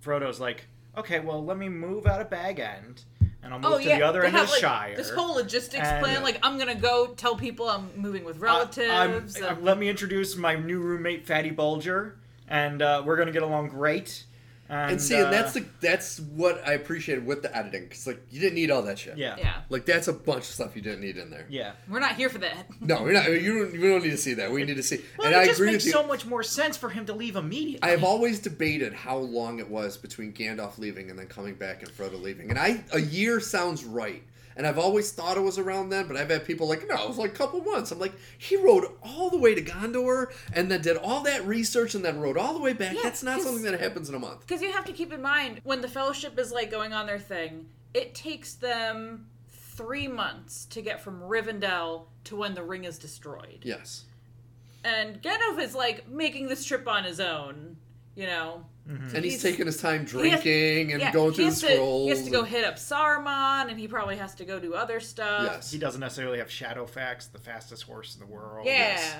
Frodo's 0.00 0.40
like, 0.40 0.66
"Okay, 0.96 1.20
well, 1.20 1.44
let 1.44 1.56
me 1.56 1.68
move 1.68 2.06
out 2.06 2.20
of 2.20 2.28
Bag 2.30 2.58
End, 2.60 3.04
and 3.42 3.52
I'll 3.52 3.60
move 3.60 3.82
to 3.82 3.88
the 3.88 4.02
other 4.02 4.20
Oh, 4.20 4.22
they 4.22 4.28
end 4.28 4.36
of 4.36 4.46
the 4.46 4.52
like, 4.52 4.60
Shire." 4.60 4.96
This 4.96 5.10
whole 5.10 5.34
logistics 5.34 5.86
And- 5.86 6.02
plan, 6.04 6.22
like 6.22 6.38
I'm 6.42 6.58
gonna 6.58 6.74
go 6.74 7.08
tell 7.08 7.36
people 7.36 7.68
I'm 7.68 7.90
moving 7.96 8.24
with 8.24 8.38
relatives. 8.38 9.40
Uh, 9.40 9.46
and- 9.48 9.64
let 9.64 9.78
me 9.78 9.88
introduce 9.88 10.36
my 10.36 10.54
new 10.56 10.80
roommate, 10.80 11.26
Fatty 11.26 11.50
Bulger, 11.50 12.16
and 12.48 12.82
uh, 12.82 13.02
we're 13.04 13.16
gonna 13.16 13.32
get 13.32 13.42
along 13.42 13.68
great. 13.68 14.24
And, 14.68 14.92
And 14.92 15.00
see, 15.00 15.14
and 15.16 15.26
uh, 15.26 15.30
that's 15.30 15.52
the 15.54 15.64
that's 15.80 16.18
what 16.20 16.66
I 16.66 16.72
appreciated 16.72 17.24
with 17.26 17.42
the 17.42 17.56
editing, 17.56 17.84
because 17.84 18.06
like 18.06 18.20
you 18.30 18.40
didn't 18.40 18.54
need 18.56 18.70
all 18.70 18.82
that 18.82 18.98
shit. 18.98 19.16
yeah, 19.16 19.36
yeah, 19.38 19.60
Like 19.68 19.86
that's 19.86 20.08
a 20.08 20.12
bunch 20.12 20.38
of 20.40 20.44
stuff 20.46 20.74
you 20.76 20.82
didn't 20.82 21.00
need 21.00 21.16
in 21.16 21.30
there. 21.30 21.46
yeah. 21.48 21.72
we're 21.88 22.00
not 22.00 22.16
here 22.16 22.28
for 22.28 22.38
that. 22.38 22.66
No, 22.80 23.02
we're 23.02 23.12
not. 23.12 23.30
You 23.30 23.58
don't. 23.64 23.72
We 23.72 23.88
don't 23.88 24.02
need 24.02 24.10
to 24.10 24.16
see 24.16 24.34
that. 24.34 24.50
We 24.50 24.64
need 24.64 24.76
to 24.76 24.82
see. 24.82 25.00
Well, 25.18 25.26
and 25.28 25.36
it 25.36 25.38
I 25.38 25.44
just 25.46 25.58
agree 25.58 25.72
makes 25.72 25.84
with 25.84 25.94
you. 25.94 26.00
so 26.00 26.06
much 26.06 26.26
more 26.26 26.42
sense 26.42 26.76
for 26.76 26.88
him 26.88 27.06
to 27.06 27.12
leave 27.12 27.36
immediately. 27.36 27.82
I 27.82 27.90
have 27.90 28.04
always 28.04 28.40
debated 28.40 28.92
how 28.92 29.18
long 29.18 29.58
it 29.60 29.68
was 29.70 29.96
between 29.96 30.32
Gandalf 30.32 30.78
leaving 30.78 31.10
and 31.10 31.18
then 31.18 31.26
coming 31.26 31.54
back 31.54 31.82
and 31.82 31.90
Frodo 31.90 32.20
leaving, 32.20 32.50
and 32.50 32.58
I 32.58 32.82
a 32.92 33.00
year 33.00 33.40
sounds 33.40 33.84
right. 33.84 34.22
And 34.56 34.66
I've 34.66 34.78
always 34.78 35.12
thought 35.12 35.36
it 35.36 35.42
was 35.42 35.58
around 35.58 35.90
then, 35.90 36.08
but 36.08 36.16
I've 36.16 36.30
had 36.30 36.46
people 36.46 36.66
like, 36.66 36.88
no, 36.88 36.94
it 36.94 37.08
was 37.08 37.18
like 37.18 37.32
a 37.32 37.34
couple 37.34 37.60
months. 37.60 37.92
I'm 37.92 37.98
like, 37.98 38.14
he 38.38 38.56
rode 38.56 38.86
all 39.02 39.28
the 39.28 39.36
way 39.36 39.54
to 39.54 39.62
Gondor 39.62 40.32
and 40.54 40.70
then 40.70 40.80
did 40.80 40.96
all 40.96 41.22
that 41.24 41.46
research 41.46 41.94
and 41.94 42.02
then 42.02 42.20
rode 42.20 42.38
all 42.38 42.54
the 42.54 42.60
way 42.60 42.72
back. 42.72 42.94
Yeah, 42.94 43.02
That's 43.02 43.22
not 43.22 43.42
something 43.42 43.64
that 43.64 43.78
happens 43.78 44.08
in 44.08 44.14
a 44.14 44.18
month. 44.18 44.40
Because 44.40 44.62
you 44.62 44.72
have 44.72 44.86
to 44.86 44.92
keep 44.92 45.12
in 45.12 45.20
mind 45.20 45.60
when 45.64 45.82
the 45.82 45.88
Fellowship 45.88 46.38
is 46.38 46.52
like 46.52 46.70
going 46.70 46.94
on 46.94 47.06
their 47.06 47.18
thing, 47.18 47.68
it 47.92 48.14
takes 48.14 48.54
them 48.54 49.26
three 49.48 50.08
months 50.08 50.64
to 50.66 50.80
get 50.80 51.02
from 51.02 51.20
Rivendell 51.20 52.04
to 52.24 52.36
when 52.36 52.54
the 52.54 52.62
ring 52.62 52.84
is 52.84 52.98
destroyed. 52.98 53.58
Yes. 53.62 54.04
And 54.84 55.20
Gandalf 55.20 55.60
is 55.60 55.74
like 55.74 56.08
making 56.08 56.48
this 56.48 56.64
trip 56.64 56.88
on 56.88 57.04
his 57.04 57.20
own. 57.20 57.76
You 58.14 58.26
know, 58.26 58.64
And 58.88 59.24
he's, 59.24 59.32
He's- 59.34 59.42
taking 59.42 59.66
his 59.66 59.78
time 59.80 60.06
he 60.06 60.28
has- 60.30 60.42
drinking 60.42 60.92
and 60.92 61.00
yeah, 61.00 61.10
going 61.12 61.30
he 61.32 61.36
through 61.36 61.44
the 61.46 61.50
has 61.50 61.60
to- 61.62 61.72
scrolls. 61.74 62.02
He 62.04 62.08
has 62.16 62.24
to 62.24 62.30
go 62.30 62.44
hit 62.44 62.64
up 62.64 62.76
Saruman, 62.76 63.68
and 63.68 63.78
he 63.78 63.88
probably 63.88 64.16
has 64.16 64.34
to 64.36 64.44
go 64.44 64.60
do 64.60 64.74
other 64.74 65.00
stuff. 65.00 65.42
Yes. 65.44 65.70
He 65.72 65.78
doesn't 65.78 66.00
necessarily 66.00 66.38
have 66.38 66.48
Shadowfax, 66.48 67.32
the 67.32 67.38
fastest 67.40 67.82
horse 67.82 68.14
in 68.14 68.20
the 68.20 68.26
world. 68.26 68.64
Yeah. 68.66 68.72
Yes. 68.72 69.16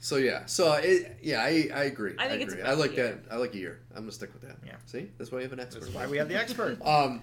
So 0.00 0.16
yeah, 0.16 0.46
so 0.46 0.72
it, 0.74 1.16
yeah, 1.22 1.40
I, 1.42 1.68
I 1.74 1.84
agree. 1.84 2.14
I 2.18 2.28
think 2.28 2.42
it's 2.42 2.52
agree. 2.52 2.62
about 2.62 2.72
I 2.72 2.74
like 2.80 2.96
year. 2.96 3.20
that. 3.28 3.34
I 3.34 3.36
like 3.36 3.54
a 3.54 3.58
year. 3.58 3.80
I'm 3.94 4.02
gonna 4.02 4.12
stick 4.12 4.32
with 4.32 4.42
that. 4.42 4.56
Yeah. 4.64 4.74
See, 4.86 5.10
that's 5.18 5.32
why 5.32 5.38
we 5.38 5.42
have 5.42 5.52
an 5.52 5.58
expert. 5.60 5.80
That's 5.82 5.94
why 5.94 6.06
we 6.06 6.18
have 6.18 6.28
the 6.28 6.38
expert. 6.38 6.78
Um, 6.86 7.20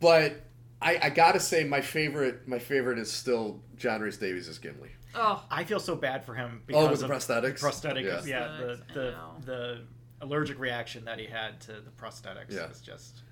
but 0.00 0.40
I, 0.80 0.98
I 1.04 1.10
gotta 1.10 1.40
say 1.40 1.64
my 1.64 1.80
favorite 1.82 2.48
my 2.48 2.58
favorite 2.58 2.98
is 2.98 3.12
still 3.12 3.60
John 3.76 4.00
Rhys 4.00 4.16
Davies 4.16 4.48
as 4.48 4.58
Gimli. 4.58 4.90
Oh, 5.14 5.42
I 5.50 5.64
feel 5.64 5.78
so 5.80 5.94
bad 5.96 6.24
for 6.24 6.34
him 6.34 6.60
Oh, 6.60 6.66
because 6.66 6.90
with 6.90 7.00
the 7.00 7.06
of 7.06 7.10
prosthetics? 7.44 7.60
prosthetic, 7.60 8.04
Yeah. 8.06 8.20
yeah, 8.26 8.56
the 8.60 8.64
Prosthetics, 8.64 8.90
I 8.90 8.94
the 8.94 9.10
know. 9.10 9.30
the 9.44 9.80
allergic 10.20 10.58
reaction 10.58 11.04
that 11.04 11.18
he 11.18 11.26
had 11.26 11.60
to 11.62 11.72
the 11.72 11.90
prosthetics 12.00 12.50
Yeah. 12.52 12.70
is 12.70 12.80
just. 12.80 13.22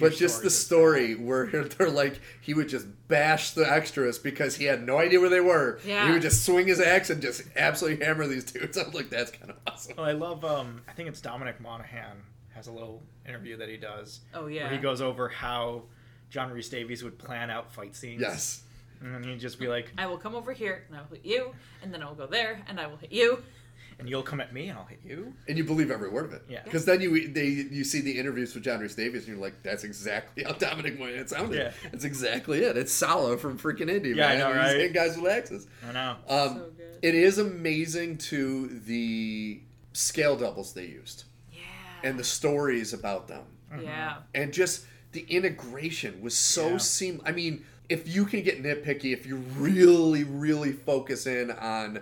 But 0.00 0.14
just 0.14 0.42
the 0.42 0.48
stories 0.48 1.10
of- 1.10 1.16
story 1.18 1.26
where 1.26 1.46
they're 1.68 1.90
like 1.90 2.18
he 2.40 2.54
would 2.54 2.68
just 2.70 2.86
bash 3.08 3.50
the 3.50 3.70
extras 3.70 4.18
because 4.18 4.56
he 4.56 4.64
had 4.64 4.82
no 4.86 4.96
idea 4.98 5.20
where 5.20 5.28
they 5.28 5.40
were. 5.40 5.78
Yeah. 5.84 6.06
He 6.06 6.12
would 6.14 6.22
just 6.22 6.44
swing 6.44 6.66
his 6.66 6.80
axe 6.80 7.10
and 7.10 7.20
just 7.20 7.42
absolutely 7.54 8.04
hammer 8.04 8.26
these 8.26 8.44
dudes. 8.44 8.78
I'm 8.78 8.90
like, 8.92 9.10
that's 9.10 9.30
kind 9.30 9.50
of 9.50 9.56
awesome. 9.66 9.94
Well, 9.96 10.06
I 10.06 10.12
love. 10.12 10.42
Um, 10.44 10.80
I 10.88 10.92
think 10.92 11.08
it's 11.10 11.20
Dominic 11.20 11.60
Monaghan 11.60 12.16
has 12.54 12.66
a 12.68 12.72
little 12.72 13.02
interview 13.26 13.56
that 13.58 13.68
he 13.68 13.76
does 13.76 14.20
oh 14.32 14.46
yeah. 14.46 14.64
where 14.64 14.72
he 14.72 14.78
goes 14.78 15.00
over 15.02 15.28
how 15.28 15.82
John 16.30 16.50
Rhys 16.50 16.68
Davies 16.70 17.02
would 17.04 17.18
plan 17.18 17.50
out 17.50 17.70
fight 17.72 17.94
scenes. 17.94 18.22
Yes. 18.22 18.62
and 19.02 19.12
then 19.14 19.24
he'd 19.24 19.40
just 19.40 19.58
be 19.58 19.66
like, 19.68 19.92
I 19.98 20.06
will 20.06 20.16
come 20.18 20.34
over 20.34 20.52
here 20.54 20.84
and 20.88 20.96
I 20.96 21.00
will 21.02 21.16
hit 21.16 21.26
you, 21.26 21.52
and 21.82 21.92
then 21.92 22.02
I 22.02 22.06
will 22.06 22.14
go 22.14 22.26
there 22.26 22.62
and 22.68 22.80
I 22.80 22.86
will 22.86 22.96
hit 22.96 23.12
you. 23.12 23.42
"And 23.98 24.08
you'll 24.08 24.22
come 24.22 24.40
at 24.40 24.52
me, 24.52 24.68
and 24.68 24.78
I'll 24.78 24.84
hit 24.84 25.00
you." 25.04 25.32
And 25.48 25.56
you 25.58 25.64
believe 25.64 25.90
every 25.90 26.08
word 26.08 26.24
of 26.26 26.32
it. 26.32 26.42
Yeah. 26.48 26.62
Because 26.64 26.84
then 26.84 27.00
you 27.00 27.28
they 27.28 27.46
you 27.46 27.84
see 27.84 28.00
the 28.00 28.18
interviews 28.18 28.54
with 28.54 28.64
John 28.64 28.80
Rhys 28.80 28.94
Davies 28.94 29.26
and 29.26 29.28
you're 29.34 29.42
like, 29.42 29.62
that's 29.62 29.84
exactly 29.84 30.44
how 30.44 30.52
Dominic 30.52 30.98
Monaghan 30.98 31.26
sounded. 31.28 31.58
Yeah. 31.58 31.72
That's 31.90 32.04
exactly 32.04 32.60
it. 32.60 32.76
It's 32.76 32.92
Sallah 32.92 33.38
from 33.38 33.58
freaking 33.58 33.88
Indy, 33.90 34.10
Yeah, 34.10 34.26
I 34.26 34.28
man. 34.30 34.38
know, 34.38 34.48
He's 34.48 34.56
right? 34.56 34.76
hitting 34.76 34.92
guys 34.92 35.16
with 35.18 35.30
axes. 35.32 35.66
I 35.88 35.92
know. 35.92 36.16
Um, 36.28 36.48
So 36.56 36.70
good. 36.76 36.98
It 37.02 37.14
is 37.14 37.38
amazing 37.38 38.18
to 38.18 38.68
the 38.86 39.60
scale 39.92 40.36
doubles 40.36 40.72
they 40.72 40.86
used 40.86 41.24
Yeah. 41.52 41.60
and 42.02 42.18
the 42.18 42.24
stories 42.24 42.92
about 42.92 43.28
them. 43.28 43.44
yeah. 43.82 44.18
and 44.34 44.52
just 44.52 44.86
the 45.12 45.22
integration 45.28 46.20
was 46.22 46.36
so 46.36 46.70
Yeah. 46.72 46.76
seam. 46.78 47.22
I 47.24 47.32
mean, 47.32 47.64
if 47.88 48.08
you 48.08 48.24
can 48.24 48.42
get 48.42 48.62
nitpicky, 48.62 49.12
if 49.12 49.26
you 49.26 49.36
really, 49.36 50.24
really 50.24 50.72
focus 50.72 51.26
in 51.26 51.50
on 51.50 52.00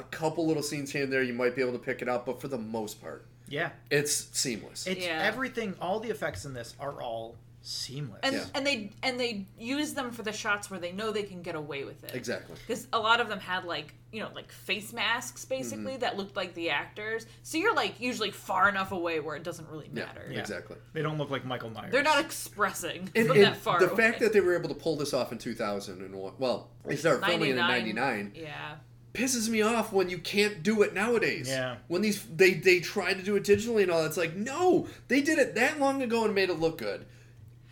a 0.00 0.04
couple 0.04 0.46
little 0.46 0.62
scenes 0.62 0.90
here 0.90 1.04
and 1.04 1.12
there, 1.12 1.22
you 1.22 1.34
might 1.34 1.54
be 1.54 1.62
able 1.62 1.72
to 1.72 1.78
pick 1.78 2.02
it 2.02 2.08
up. 2.08 2.26
But 2.26 2.40
for 2.40 2.48
the 2.48 2.58
most 2.58 3.00
part, 3.00 3.26
Yeah, 3.48 3.70
it's 3.90 4.28
seamless. 4.32 4.86
it's 4.86 5.04
Yeah. 5.04 5.22
everything. 5.22 5.74
All 5.80 6.00
the 6.00 6.10
effects 6.10 6.44
in 6.44 6.54
this 6.54 6.74
are 6.80 7.00
all 7.02 7.36
seamless. 7.62 8.20
And 8.22 8.36
Yeah. 8.36 8.44
and 8.54 8.66
they 8.66 8.90
and 9.02 9.20
they 9.20 9.44
use 9.58 9.92
them 9.92 10.12
for 10.12 10.22
the 10.22 10.32
shots 10.32 10.70
where 10.70 10.80
they 10.80 10.92
know 10.92 11.10
they 11.10 11.24
can 11.24 11.42
get 11.42 11.54
away 11.54 11.84
with 11.84 12.02
it. 12.04 12.14
exactly. 12.14 12.56
Because 12.66 12.86
a 12.90 12.98
lot 12.98 13.20
of 13.20 13.28
them 13.28 13.38
had 13.38 13.64
like 13.66 13.92
you 14.12 14.22
know 14.22 14.30
like 14.34 14.50
face 14.50 14.94
masks 14.94 15.44
basically 15.44 15.92
Mm-hmm. 15.92 16.00
that 16.00 16.16
looked 16.16 16.36
like 16.36 16.54
the 16.54 16.70
actors. 16.70 17.26
So 17.42 17.58
you're 17.58 17.74
like 17.74 18.00
usually 18.00 18.30
far 18.30 18.70
enough 18.70 18.92
away 18.92 19.20
where 19.20 19.36
it 19.36 19.42
doesn't 19.42 19.68
really 19.68 19.90
matter. 19.92 20.26
Yeah. 20.30 20.38
exactly. 20.40 20.76
they 20.94 21.02
don't 21.02 21.18
look 21.18 21.28
like 21.30 21.44
Michael 21.44 21.68
Myers. 21.68 21.92
They're 21.92 22.02
not 22.02 22.24
expressing 22.24 23.10
And, 23.14 23.26
from 23.26 23.36
and 23.36 23.44
that 23.44 23.56
far. 23.58 23.78
the 23.78 23.88
away. 23.92 23.96
fact 24.04 24.20
that 24.20 24.32
they 24.32 24.40
were 24.40 24.56
able 24.56 24.70
to 24.70 24.74
pull 24.74 24.96
this 24.96 25.12
off 25.12 25.30
in 25.30 25.36
2001, 25.36 26.32
well, 26.38 26.70
they 26.86 26.96
started 26.96 27.26
filming 27.26 27.48
it 27.50 27.52
in 27.52 27.56
99, 27.58 28.32
Yeah. 28.34 28.76
Pisses 29.12 29.48
me 29.48 29.62
off 29.62 29.92
when 29.92 30.08
you 30.08 30.18
can't 30.18 30.62
do 30.62 30.82
it 30.82 30.94
nowadays. 30.94 31.48
Yeah. 31.48 31.76
When 31.88 32.02
these 32.02 32.22
they 32.24 32.54
they 32.54 32.80
try 32.80 33.12
to 33.14 33.22
do 33.22 33.36
it 33.36 33.44
digitally 33.44 33.82
and 33.82 33.90
all, 33.90 34.04
it's 34.04 34.16
like 34.16 34.34
no, 34.36 34.86
they 35.08 35.20
did 35.20 35.38
it 35.38 35.54
that 35.56 35.78
long 35.80 36.02
ago 36.02 36.24
and 36.24 36.34
made 36.34 36.50
it 36.50 36.58
look 36.60 36.78
good. 36.78 37.06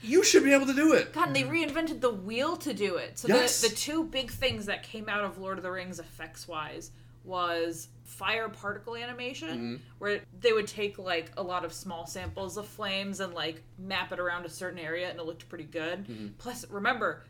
You 0.01 0.22
should 0.22 0.44
be 0.44 0.53
able 0.53 0.66
to 0.66 0.74
do 0.74 0.92
it. 0.92 1.12
God, 1.12 1.29
and 1.29 1.37
they 1.37 1.42
reinvented 1.42 2.01
the 2.01 2.11
wheel 2.12 2.57
to 2.59 2.72
do 2.72 2.96
it. 2.96 3.18
So 3.18 3.27
Yes. 3.29 3.61
the 3.61 3.68
the 3.68 3.74
two 3.74 4.05
big 4.05 4.31
things 4.31 4.66
that 4.66 4.83
came 4.85 5.09
out 5.09 5.24
of 5.24 5.38
Lord 5.38 5.59
of 5.59 5.64
the 5.64 5.70
Rings 5.72 5.98
effects 5.98 6.46
wise 6.46 6.92
was 7.24 7.88
fire 8.05 8.48
particle 8.48 8.96
animation, 8.96 9.48
Mm-hmm. 9.48 9.77
where 9.98 10.20
they 10.40 10.53
would 10.53 10.66
take 10.66 10.98
like 10.98 11.31
a 11.37 11.42
lot 11.42 11.64
of 11.64 11.72
small 11.72 12.07
samples 12.07 12.57
of 12.57 12.66
flames 12.66 13.20
and 13.20 13.35
like 13.35 13.62
map 13.79 14.12
it 14.12 14.18
around 14.20 14.46
a 14.46 14.48
certain 14.48 14.79
area, 14.79 15.11
and 15.11 15.18
it 15.18 15.27
looked 15.27 15.48
pretty 15.48 15.64
good. 15.64 16.07
Mm-hmm. 16.07 16.27
Plus, 16.38 16.64
remember, 16.70 17.22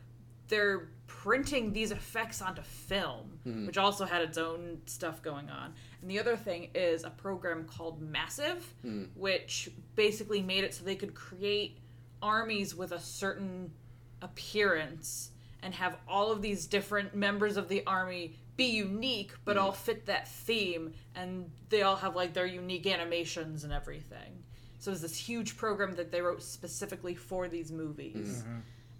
they're 0.49 0.89
printing 1.07 1.71
these 1.73 1.91
effects 1.91 2.41
onto 2.41 2.61
film, 2.61 3.39
Mm-hmm. 3.47 3.67
which 3.67 3.77
also 3.77 4.05
had 4.05 4.21
its 4.21 4.37
own 4.37 4.79
stuff 4.85 5.21
going 5.21 5.49
on. 5.49 5.73
And 6.01 6.09
the 6.11 6.19
other 6.19 6.35
thing 6.35 6.69
is 6.75 7.03
a 7.03 7.09
program 7.09 7.63
called 7.65 8.01
Massive, 8.01 8.61
Mm. 8.85 9.07
which 9.15 9.69
basically 9.95 10.41
made 10.41 10.63
it 10.65 10.73
so 10.73 10.83
they 10.83 10.95
could 10.95 11.15
create 11.15 11.77
armies 12.21 12.75
with 12.75 12.91
a 12.91 12.99
certain 12.99 13.71
appearance 14.21 15.31
and 15.61 15.73
have 15.73 15.97
all 16.07 16.31
of 16.31 16.41
these 16.41 16.67
different 16.67 17.13
members 17.15 17.57
of 17.57 17.67
the 17.67 17.83
army 17.85 18.35
be 18.57 18.65
unique 18.65 19.31
but 19.45 19.57
all 19.57 19.71
fit 19.71 20.05
that 20.05 20.27
theme 20.27 20.93
and 21.15 21.49
they 21.69 21.81
all 21.81 21.95
have 21.95 22.15
like 22.15 22.33
their 22.33 22.45
unique 22.45 22.85
animations 22.87 23.63
and 23.63 23.71
everything 23.71 24.43
so 24.79 24.91
it's 24.91 25.01
this 25.01 25.15
huge 25.17 25.55
program 25.57 25.95
that 25.95 26.11
they 26.11 26.21
wrote 26.21 26.41
specifically 26.43 27.15
for 27.15 27.47
these 27.47 27.71
movies 27.71 28.43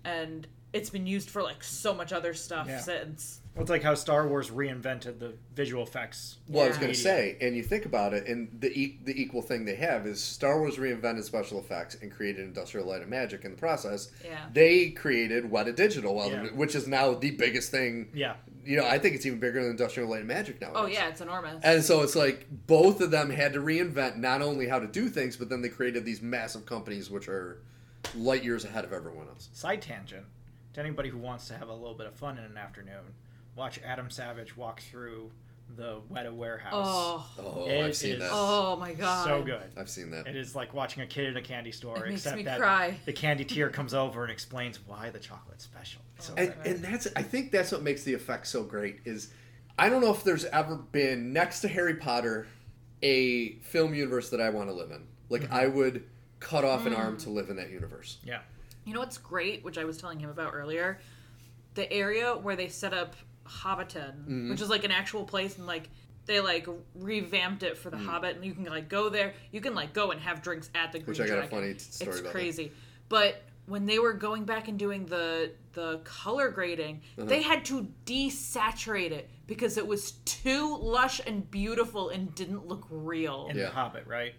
and 0.06 0.48
it's 0.74 0.90
been 0.90 1.08
used 1.08 1.30
for 1.30 1.42
like 1.42 1.64
so 1.64 1.94
much 1.94 2.14
other 2.14 2.34
stuff 2.34 2.68
Yeah. 2.68 2.80
since 2.80 3.42
Well, 3.56 3.64
it's 3.64 3.72
like 3.72 3.82
how 3.84 3.96
Star 3.96 4.28
Wars 4.28 4.52
reinvented 4.52 5.20
the 5.20 5.34
visual 5.56 5.82
effects. 5.84 6.38
Well, 6.48 6.64
I 6.66 6.68
was 6.68 6.78
going 6.78 6.92
to 6.94 6.98
say, 6.98 7.38
and 7.42 7.56
you 7.56 7.64
think 7.64 7.86
about 7.86 8.14
it, 8.14 8.28
and 8.28 8.56
the 8.62 8.72
e- 8.72 9.00
the 9.04 9.20
equal 9.20 9.42
thing 9.42 9.66
they 9.66 9.76
have 9.76 10.06
is 10.06 10.22
Star 10.24 10.60
Wars 10.60 10.78
reinvented 10.78 11.24
special 11.24 11.60
effects 11.60 11.96
and 12.02 12.12
created 12.12 12.46
Industrial 12.46 12.88
Light 12.88 13.02
and 13.02 13.10
Magic 13.10 13.44
in 13.46 13.52
the 13.52 13.58
process. 13.58 14.12
Yeah. 14.24 14.46
They 14.54 14.92
created 14.92 15.46
Weta 15.46 15.76
Digital, 15.76 16.14
well, 16.16 16.30
Yeah. 16.30 16.44
which 16.54 16.76
is 16.76 16.88
now 16.88 17.16
the 17.16 17.32
biggest 17.32 17.72
thing. 17.72 18.10
Yeah, 18.14 18.36
You 18.64 18.78
know, 18.78 18.86
I 18.88 19.00
think 19.00 19.16
it's 19.16 19.26
even 19.26 19.40
bigger 19.40 19.62
than 19.62 19.72
Industrial 19.72 20.08
Light 20.08 20.20
and 20.20 20.28
Magic 20.28 20.62
now. 20.62 20.72
oh 20.76 20.86
yeah 20.86 21.08
it's 21.10 21.22
enormous 21.22 21.64
And 21.64 21.84
so 21.84 22.02
it's 22.04 22.16
like 22.16 22.46
both 22.68 23.02
of 23.02 23.10
them 23.10 23.32
had 23.32 23.54
to 23.54 23.60
reinvent 23.60 24.18
not 24.18 24.42
only 24.44 24.68
how 24.68 24.78
to 24.80 24.88
do 24.88 25.10
things, 25.10 25.36
but 25.36 25.50
then 25.50 25.62
they 25.64 25.70
created 25.70 26.06
these 26.06 26.22
massive 26.22 26.66
companies 26.68 27.10
which 27.10 27.28
are 27.28 27.62
light 28.16 28.44
years 28.44 28.64
ahead 28.66 28.86
of 28.86 28.94
everyone 28.94 29.28
else. 29.28 29.50
side 29.54 29.82
tangent. 29.82 30.26
To 30.74 30.80
anybody 30.80 31.10
who 31.10 31.18
wants 31.18 31.48
to 31.48 31.56
have 31.56 31.70
a 31.70 31.74
little 31.74 31.96
bit 31.96 32.08
of 32.08 32.14
fun 32.16 32.38
in 32.38 32.44
an 32.44 32.58
afternoon, 32.58 33.14
watch 33.56 33.80
Adam 33.84 34.10
Savage 34.10 34.56
walk 34.56 34.82
through 34.82 35.32
the 35.76 36.02
Weta 36.12 36.34
warehouse. 36.34 36.74
oh 36.74 37.26
Oh, 37.38 37.68
It 37.68 37.86
I've 37.86 37.96
seen 37.96 38.14
is- 38.14 38.20
that. 38.20 38.30
oh 38.32 38.76
my 38.78 38.94
god 38.94 39.26
so 39.26 39.44
good. 39.44 39.72
I've 39.78 39.90
seen 39.90 40.10
that. 40.12 40.28
It 40.28 40.36
is 40.36 40.56
like 40.56 40.74
watching 40.74 41.04
a 41.04 41.08
kid 41.08 41.28
in 41.28 41.38
a 41.38 41.42
candy 41.42 41.72
store, 41.72 41.98
It 41.98 42.10
makes 42.10 42.22
except 42.22 42.38
me 42.38 42.44
that 42.44 42.60
cry. 42.60 42.98
the 43.06 43.14
candy 43.14 43.46
tier 43.46 43.70
comes 43.70 43.94
over 43.94 44.24
and 44.24 44.32
explains 44.32 44.80
why 44.88 45.10
the 45.10 45.20
chocolate's 45.20 45.64
special. 45.64 46.02
So 46.20 46.34
and, 46.38 46.54
and 46.66 46.84
that's 46.84 47.08
I 47.16 47.22
think 47.24 47.52
that's 47.52 47.72
what 47.72 47.84
makes 47.84 48.04
the 48.04 48.14
effect 48.14 48.48
so 48.48 48.64
great 48.64 49.00
is 49.06 49.32
I 49.78 49.90
don't 49.90 50.02
know 50.02 50.12
if 50.12 50.24
there's 50.24 50.46
ever 50.46 50.76
been 50.76 51.32
next 51.34 51.62
to 51.62 51.68
Harry 51.68 51.96
Potter 51.96 52.48
a 53.02 53.54
film 53.60 53.94
universe 53.94 54.30
that 54.32 54.42
I 54.42 54.50
want 54.50 54.70
to 54.70 54.74
live 54.74 54.92
in. 54.92 55.06
Like 55.30 55.44
mm-hmm. 55.44 55.54
I 55.54 55.68
would 55.68 56.04
cut 56.40 56.66
off 56.66 56.86
an 56.86 56.94
arm 56.94 57.16
mm. 57.18 57.24
to 57.24 57.30
live 57.30 57.50
in 57.50 57.58
that 57.58 57.70
universe. 57.70 58.18
yeah, 58.26 58.40
You 58.90 58.96
know 58.96 59.02
what's 59.02 59.20
great, 59.20 59.64
which 59.64 59.78
I 59.78 59.86
was 59.86 59.98
telling 59.98 60.20
him 60.20 60.32
about 60.32 60.52
earlier? 60.56 61.00
The 61.76 61.92
area 61.94 62.34
where 62.36 62.56
they 62.56 62.70
set 62.70 62.92
up 62.92 63.16
Hobbiton, 63.46 64.14
Mm-hmm. 64.24 64.50
which 64.50 64.62
is 64.62 64.70
like 64.70 64.84
an 64.84 64.90
actual 64.92 65.24
place, 65.26 65.60
and 65.60 65.68
like 65.68 65.90
they 66.26 66.40
like 66.40 66.68
revamped 66.96 67.62
it 67.62 67.78
for 67.78 67.92
the 67.92 67.98
Mm. 67.98 68.06
Hobbit, 68.08 68.36
and 68.38 68.44
you 68.46 68.54
can 68.56 68.64
like 68.66 68.90
go 68.90 69.10
there. 69.10 69.36
You 69.52 69.62
can 69.62 69.76
like 69.76 69.94
go 69.94 70.10
and 70.10 70.20
have 70.22 70.42
drinks 70.42 70.72
at 70.74 70.92
the 70.92 70.98
Green 70.98 71.10
Which 71.10 71.20
I 71.22 71.28
got 71.28 71.38
a 71.46 71.48
funny 71.48 71.78
story 71.78 72.10
It's 72.10 72.20
about 72.20 72.24
that. 72.24 72.32
crazy, 72.32 72.72
but 73.10 73.44
when 73.68 73.86
they 73.86 74.00
were 74.00 74.14
going 74.14 74.44
back 74.46 74.68
and 74.68 74.80
doing 74.80 75.06
the 75.06 75.52
the 75.74 76.00
color 76.04 76.50
grading, 76.50 77.02
Uh-huh. 77.20 77.28
they 77.30 77.44
had 77.44 77.64
to 77.66 77.88
desaturate 78.08 79.12
it 79.12 79.30
because 79.46 79.78
it 79.78 79.86
was 79.86 80.14
too 80.26 80.78
lush 80.82 81.22
and 81.28 81.50
beautiful 81.52 82.10
and 82.10 82.34
didn't 82.34 82.66
look 82.68 82.88
real. 82.90 83.48
in 83.52 83.56
Yeah. 83.58 83.66
the 83.66 83.72
Hobbit, 83.72 84.08
right? 84.08 84.34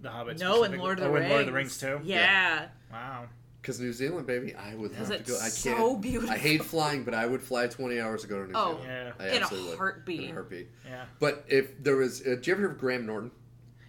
The 0.00 0.10
Hobbit. 0.10 0.38
no, 0.38 0.62
in 0.62 0.78
Lord 0.78 0.98
of 0.98 1.04
the 1.04 1.10
oh, 1.10 1.12
Rings. 1.14 1.24
in 1.24 1.30
Lord 1.30 1.40
of 1.42 1.46
the 1.48 1.52
Rings 1.52 1.78
too. 1.78 2.00
Yeah. 2.04 2.68
Wow. 2.92 3.26
Because 3.60 3.78
New 3.78 3.92
Zealand, 3.92 4.26
baby, 4.26 4.54
I 4.54 4.74
would 4.74 4.98
love 4.98 5.08
to 5.08 5.18
go. 5.22 5.36
I 5.36 5.40
can't. 5.42 5.52
so 5.52 5.96
beautiful. 5.96 6.30
I 6.34 6.38
hate 6.38 6.64
flying, 6.64 7.04
but 7.04 7.12
I 7.12 7.26
would 7.26 7.42
fly 7.42 7.66
20 7.66 8.00
hours 8.00 8.22
to 8.22 8.26
go 8.26 8.36
to 8.42 8.46
New 8.46 8.52
Zealand. 8.54 8.78
Oh. 8.78 8.82
Zealand. 8.82 9.14
Yeah. 9.18 9.24
I 9.24 9.28
In 9.28 9.34
a 9.34 9.40
absolutely 9.44 9.68
would. 9.70 9.78
heartbeat. 9.78 10.20
In 10.22 10.30
a 10.30 10.32
heartbeat. 10.32 10.68
Yeah. 10.86 11.04
But 11.18 11.44
if 11.46 11.82
there 11.82 11.96
was, 11.96 12.22
uh, 12.22 12.30
did 12.30 12.46
you 12.46 12.52
ever 12.54 12.62
hear 12.62 12.70
of 12.70 12.78
Graham 12.78 13.04
Norton? 13.06 13.30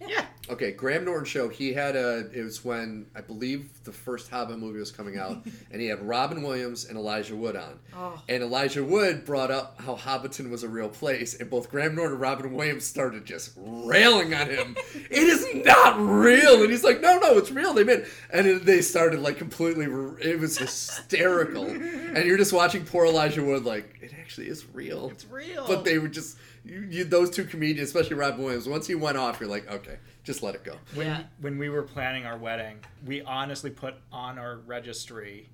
Yeah. 0.06 0.26
Okay, 0.50 0.72
Graham 0.72 1.04
Norton 1.04 1.24
show. 1.24 1.48
He 1.48 1.72
had 1.72 1.94
a. 1.96 2.28
It 2.34 2.42
was 2.42 2.64
when 2.64 3.06
I 3.14 3.20
believe 3.20 3.81
the 3.84 3.92
first 3.92 4.30
Hobbit 4.30 4.58
movie 4.58 4.78
was 4.78 4.90
coming 4.92 5.18
out, 5.18 5.44
and 5.70 5.80
he 5.80 5.86
had 5.88 6.00
Robin 6.06 6.42
Williams 6.42 6.84
and 6.86 6.96
Elijah 6.96 7.36
Wood 7.36 7.56
on. 7.56 7.78
Oh. 7.94 8.22
And 8.28 8.42
Elijah 8.42 8.84
Wood 8.84 9.24
brought 9.24 9.50
up 9.50 9.80
how 9.80 9.96
Hobbiton 9.96 10.50
was 10.50 10.62
a 10.62 10.68
real 10.68 10.88
place, 10.88 11.38
and 11.38 11.48
both 11.50 11.70
Graham 11.70 11.94
Norton 11.94 12.12
and 12.12 12.20
Robin 12.20 12.52
Williams 12.52 12.84
started 12.84 13.24
just 13.24 13.52
railing 13.56 14.34
on 14.34 14.48
him. 14.48 14.76
it 14.94 15.10
is 15.22 15.46
not 15.64 15.98
real, 16.00 16.62
and 16.62 16.70
he's 16.70 16.84
like, 16.84 17.00
"No, 17.00 17.18
no, 17.18 17.38
it's 17.38 17.50
real." 17.50 17.72
They 17.74 17.84
made, 17.84 18.06
and 18.32 18.46
then 18.46 18.64
they 18.64 18.82
started 18.82 19.20
like 19.20 19.36
completely. 19.38 19.86
It 20.20 20.38
was 20.38 20.58
hysterical, 20.58 21.66
and 21.66 22.24
you're 22.24 22.38
just 22.38 22.52
watching 22.52 22.84
poor 22.84 23.06
Elijah 23.06 23.42
Wood 23.42 23.64
like 23.64 23.98
it 24.00 24.12
actually 24.18 24.48
is 24.48 24.66
real. 24.72 25.10
It's 25.10 25.26
real. 25.26 25.66
But 25.66 25.84
they 25.84 25.98
were 25.98 26.08
just 26.08 26.36
you, 26.64 26.86
you, 26.90 27.04
those 27.04 27.30
two 27.30 27.44
comedians, 27.44 27.88
especially 27.88 28.16
Robin 28.16 28.42
Williams. 28.42 28.68
Once 28.68 28.86
he 28.86 28.94
went 28.94 29.16
off, 29.16 29.40
you're 29.40 29.48
like, 29.48 29.70
okay, 29.70 29.96
just 30.22 30.42
let 30.42 30.54
it 30.54 30.62
go. 30.64 30.76
when 30.94 31.06
Yeah. 31.06 31.22
when 31.40 31.58
we 31.58 31.68
were 31.68 31.82
planning 31.82 32.24
our 32.26 32.36
wedding, 32.38 32.78
we 33.04 33.22
honestly 33.22 33.70
put 33.72 33.94
on 34.12 34.38
our 34.38 34.58
registry 34.58 35.48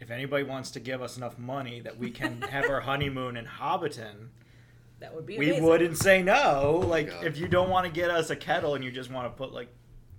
if 0.00 0.10
anybody 0.10 0.42
wants 0.42 0.72
to 0.72 0.80
give 0.80 1.00
us 1.00 1.16
enough 1.16 1.38
money 1.38 1.78
that 1.80 1.96
we 1.96 2.10
can 2.10 2.42
have 2.50 2.68
our 2.68 2.80
honeymoon 2.80 3.36
in 3.36 3.44
Hobbiton, 3.46 4.28
That 4.98 5.14
would 5.14 5.26
be 5.26 5.38
we 5.38 5.46
amazing. 5.46 5.64
wouldn't 5.64 5.96
say 5.98 6.22
no. 6.24 6.82
Like 6.84 7.08
God. 7.08 7.24
if 7.24 7.38
you 7.38 7.46
don't 7.46 7.70
want 7.70 7.86
to 7.86 7.92
get 7.92 8.10
us 8.10 8.30
a 8.30 8.34
kettle 8.36 8.74
and 8.74 8.82
you 8.84 8.90
just 8.90 9.10
want 9.12 9.26
to 9.32 9.36
put 9.36 9.52
like 9.52 9.68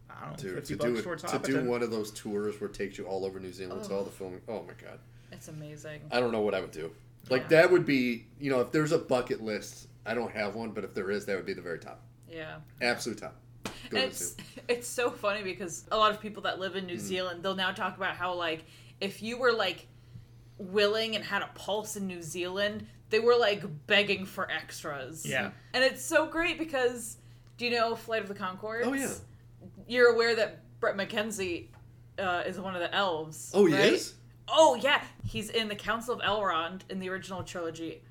I 0.09 0.21
don't 0.27 0.31
know, 0.31 0.35
Dude, 0.51 0.55
fifty 0.55 0.73
to 0.75 0.77
bucks 0.79 0.91
do 0.93 0.99
it, 0.99 1.03
towards 1.03 1.23
to 1.23 1.39
do 1.39 1.63
one 1.69 1.83
of 1.83 1.91
those 1.91 2.11
tours 2.11 2.61
where 2.61 2.69
it 2.69 2.73
takes 2.73 2.97
you 2.97 3.05
all 3.05 3.25
over 3.25 3.39
New 3.41 3.51
Zealand 3.51 3.83
to 3.83 3.93
all 3.93 4.03
the 4.03 4.11
filming. 4.11 4.39
Oh 4.47 4.61
my 4.65 4.73
god, 4.81 4.99
It's 5.33 5.49
amazing. 5.49 5.99
I 6.11 6.21
don't 6.21 6.31
know 6.31 6.41
what 6.41 6.53
I 6.53 6.61
would 6.61 6.71
do. 6.71 6.91
Like 7.29 7.49
that 7.49 7.69
would 7.69 7.85
be, 7.85 8.27
you 8.39 8.51
know, 8.51 8.61
if 8.61 8.71
there's 8.71 8.91
a 8.93 8.97
bucket 8.99 9.41
list, 9.41 9.87
I 10.05 10.13
don't 10.13 10.31
have 10.31 10.55
one, 10.55 10.71
but 10.71 10.83
if 10.85 10.93
there 10.93 11.11
is, 11.11 11.25
that 11.25 11.35
would 11.35 11.45
be 11.45 11.53
the 11.53 11.61
very 11.61 11.79
top, 11.79 12.01
Yeah. 12.29 12.57
absolute 12.81 13.17
top. 13.17 13.35
Go 13.89 13.97
it's 13.97 14.35
it's 14.67 14.87
so 14.87 15.09
funny 15.09 15.43
because 15.43 15.85
a 15.91 15.97
lot 15.97 16.11
of 16.11 16.19
people 16.21 16.43
that 16.43 16.59
live 16.59 16.75
in 16.75 16.83
Mm. 16.85 16.87
New 16.87 16.97
Zealand, 16.99 17.43
they'll 17.43 17.55
now 17.55 17.71
talk 17.71 17.97
about 17.97 18.15
how 18.15 18.33
like 18.33 18.63
if 19.01 19.21
you 19.21 19.37
were 19.37 19.51
like 19.51 19.87
willing 20.57 21.15
and 21.15 21.23
had 21.23 21.41
a 21.41 21.49
pulse 21.55 21.95
in 21.95 22.07
New 22.07 22.21
Zealand, 22.21 22.85
they 23.09 23.19
were 23.19 23.35
like 23.35 23.63
begging 23.87 24.25
for 24.25 24.49
extras. 24.49 25.25
Yeah. 25.25 25.51
And 25.73 25.83
it's 25.83 26.03
so 26.03 26.25
great 26.27 26.57
because 26.57 27.17
do 27.57 27.65
you 27.65 27.71
know 27.71 27.95
Flight 27.95 28.21
of 28.21 28.27
the 28.27 28.35
Conchords? 28.35 28.85
Oh 28.85 28.93
yeah. 28.93 29.11
You're 29.87 30.13
aware 30.13 30.35
that 30.35 30.59
Brett 30.79 30.95
McKenzie 30.97 31.67
uh, 32.19 32.43
is 32.45 32.59
one 32.59 32.75
of 32.75 32.81
the 32.81 32.93
elves. 32.93 33.51
Oh, 33.53 33.65
he 33.65 33.73
is. 33.75 34.13
Oh 34.47 34.75
yeah, 34.75 35.01
he's 35.25 35.49
in 35.49 35.67
the 35.69 35.75
Council 35.75 36.13
of 36.13 36.19
Elrond 36.21 36.81
in 36.89 36.99
the 36.99 37.09
original 37.09 37.43
trilogy. 37.43 38.01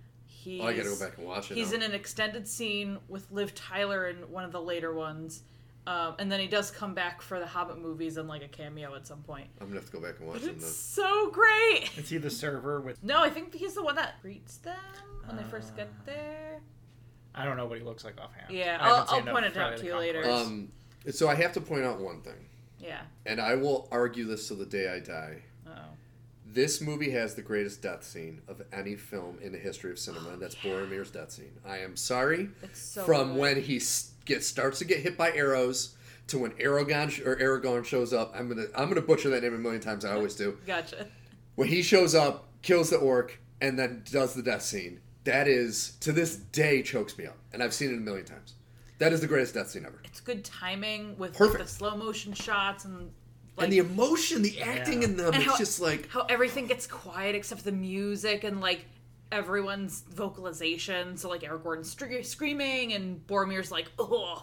He's, 0.42 0.60
Oh, 0.60 0.64
I 0.66 0.72
gotta 0.74 0.88
go 0.88 0.98
back 0.98 1.18
and 1.18 1.26
watch 1.26 1.50
it. 1.52 1.56
He's 1.56 1.70
now. 1.70 1.76
in 1.76 1.82
an 1.82 1.92
extended 1.92 2.48
scene 2.48 2.98
with 3.08 3.30
Liv 3.30 3.54
Tyler 3.54 4.08
in 4.08 4.16
one 4.30 4.44
of 4.44 4.50
the 4.50 4.60
later 4.60 4.92
ones, 4.92 5.42
um, 5.86 6.16
and 6.18 6.32
then 6.32 6.40
he 6.40 6.48
does 6.48 6.70
come 6.72 6.94
back 6.94 7.22
for 7.22 7.38
the 7.38 7.46
Hobbit 7.46 7.78
movies 7.78 8.16
and 8.16 8.28
like 8.28 8.42
a 8.42 8.48
cameo 8.48 8.94
at 8.96 9.06
some 9.06 9.22
point. 9.22 9.46
I'm 9.60 9.68
gonna 9.68 9.78
have 9.80 9.86
to 9.90 9.96
go 9.96 10.00
back 10.00 10.18
and 10.18 10.26
watch 10.28 10.40
But 10.40 10.48
it. 10.50 10.56
it's 10.56 10.64
Then. 10.96 11.04
so 11.04 11.30
great. 11.30 11.90
Is 11.96 12.08
he 12.08 12.18
the 12.18 12.30
server 12.30 12.80
with? 12.80 13.02
No, 13.04 13.22
I 13.22 13.30
think 13.30 13.54
he's 13.54 13.74
the 13.74 13.84
one 13.84 13.94
that 13.94 14.20
greets 14.20 14.56
them 14.56 14.74
when 15.26 15.36
they 15.36 15.44
first 15.44 15.76
get 15.76 15.88
there. 16.06 16.60
I 17.34 17.44
don't 17.44 17.56
know 17.56 17.66
what 17.66 17.78
he 17.78 17.84
looks 17.84 18.04
like 18.04 18.20
offhand. 18.20 18.50
Yeah, 18.50 18.78
I 18.80 18.88
haven't 18.88 19.12
I'll- 19.12 19.18
I'll 19.28 19.32
point 19.34 19.46
it 19.46 19.56
out 19.56 19.76
to 19.78 19.84
you 19.86 19.96
later. 19.96 20.28
Um, 20.28 20.72
so 21.10 21.28
I 21.28 21.34
have 21.36 21.52
to 21.52 21.60
point 21.60 21.84
out 21.84 22.00
one 22.00 22.20
thing, 22.22 22.48
Yeah. 22.80 23.00
and 23.26 23.40
I 23.40 23.54
will 23.54 23.86
argue 23.92 24.24
this 24.24 24.48
till 24.48 24.56
the 24.56 24.66
day 24.66 24.92
I 24.92 24.98
die. 24.98 25.42
Oh. 26.52 26.54
This 26.54 26.80
movie 26.80 27.10
has 27.10 27.34
the 27.34 27.42
greatest 27.42 27.82
death 27.82 28.04
scene 28.04 28.42
of 28.48 28.62
any 28.72 28.96
film 28.96 29.38
in 29.42 29.52
the 29.52 29.58
history 29.58 29.90
of 29.90 29.98
cinema, 29.98 30.30
and 30.30 30.42
that's 30.42 30.56
oh, 30.64 30.68
Boromir's 30.68 31.10
death 31.10 31.30
scene. 31.30 31.52
I 31.66 31.78
am 31.78 31.96
sorry. 31.96 32.50
It's 32.62 32.80
so 32.80 33.04
From 33.04 33.32
good. 33.32 33.40
when 33.40 33.62
he 33.62 33.80
gets 34.24 34.46
starts 34.46 34.78
to 34.78 34.84
get 34.84 35.00
hit 35.00 35.16
by 35.16 35.32
arrows 35.32 35.96
to 36.28 36.38
when 36.38 36.52
Aragorn 36.52 37.10
sh- 37.10 37.20
or 37.20 37.36
Aragorn 37.36 37.84
shows 37.84 38.12
up, 38.12 38.32
I'm 38.34 38.48
gonna 38.48 38.66
I'm 38.76 38.88
gonna 38.88 39.00
butcher 39.00 39.30
that 39.30 39.42
name 39.42 39.54
a 39.54 39.58
million 39.58 39.80
times. 39.80 40.04
I 40.04 40.14
always 40.14 40.34
do. 40.34 40.58
Gotcha. 40.66 41.06
When 41.54 41.68
he 41.68 41.82
shows 41.82 42.14
up, 42.14 42.48
kills 42.62 42.90
the 42.90 42.96
orc, 42.96 43.38
and 43.60 43.78
then 43.78 44.02
does 44.10 44.34
the 44.34 44.42
death 44.42 44.62
scene. 44.62 45.00
That 45.24 45.46
is 45.46 45.96
to 46.00 46.12
this 46.12 46.36
day 46.36 46.82
chokes 46.82 47.16
me 47.16 47.26
up, 47.26 47.36
and 47.52 47.62
I've 47.62 47.74
seen 47.74 47.90
it 47.90 47.96
a 47.96 48.00
million 48.00 48.24
times. 48.24 48.54
That 48.98 49.12
is 49.12 49.20
the 49.20 49.26
greatest 49.26 49.54
death 49.54 49.70
scene 49.70 49.84
ever. 49.84 50.00
It's 50.04 50.20
good 50.20 50.44
timing 50.44 51.16
with 51.18 51.38
like, 51.40 51.58
the 51.58 51.66
slow 51.66 51.96
motion 51.96 52.32
shots 52.32 52.84
and 52.84 53.10
like 53.56 53.64
and 53.64 53.72
the 53.72 53.78
emotion, 53.78 54.42
the 54.42 54.60
acting 54.62 55.02
Yeah. 55.02 55.08
in 55.08 55.16
them, 55.16 55.34
And 55.34 55.42
it's 55.42 55.52
how- 55.52 55.58
just 55.58 55.80
like 55.80 56.08
how 56.08 56.22
everything 56.28 56.66
gets 56.66 56.86
quiet 56.86 57.34
except 57.34 57.64
the 57.64 57.72
music 57.72 58.44
and 58.44 58.60
like 58.60 58.84
everyone's 59.30 60.02
vocalization. 60.10 61.16
So 61.16 61.28
like 61.28 61.40
Aragorn 61.42 61.84
str- 61.84 62.22
screaming 62.22 62.92
and 62.92 63.26
Boromir's 63.26 63.70
like, 63.70 63.90
oh, 63.98 64.42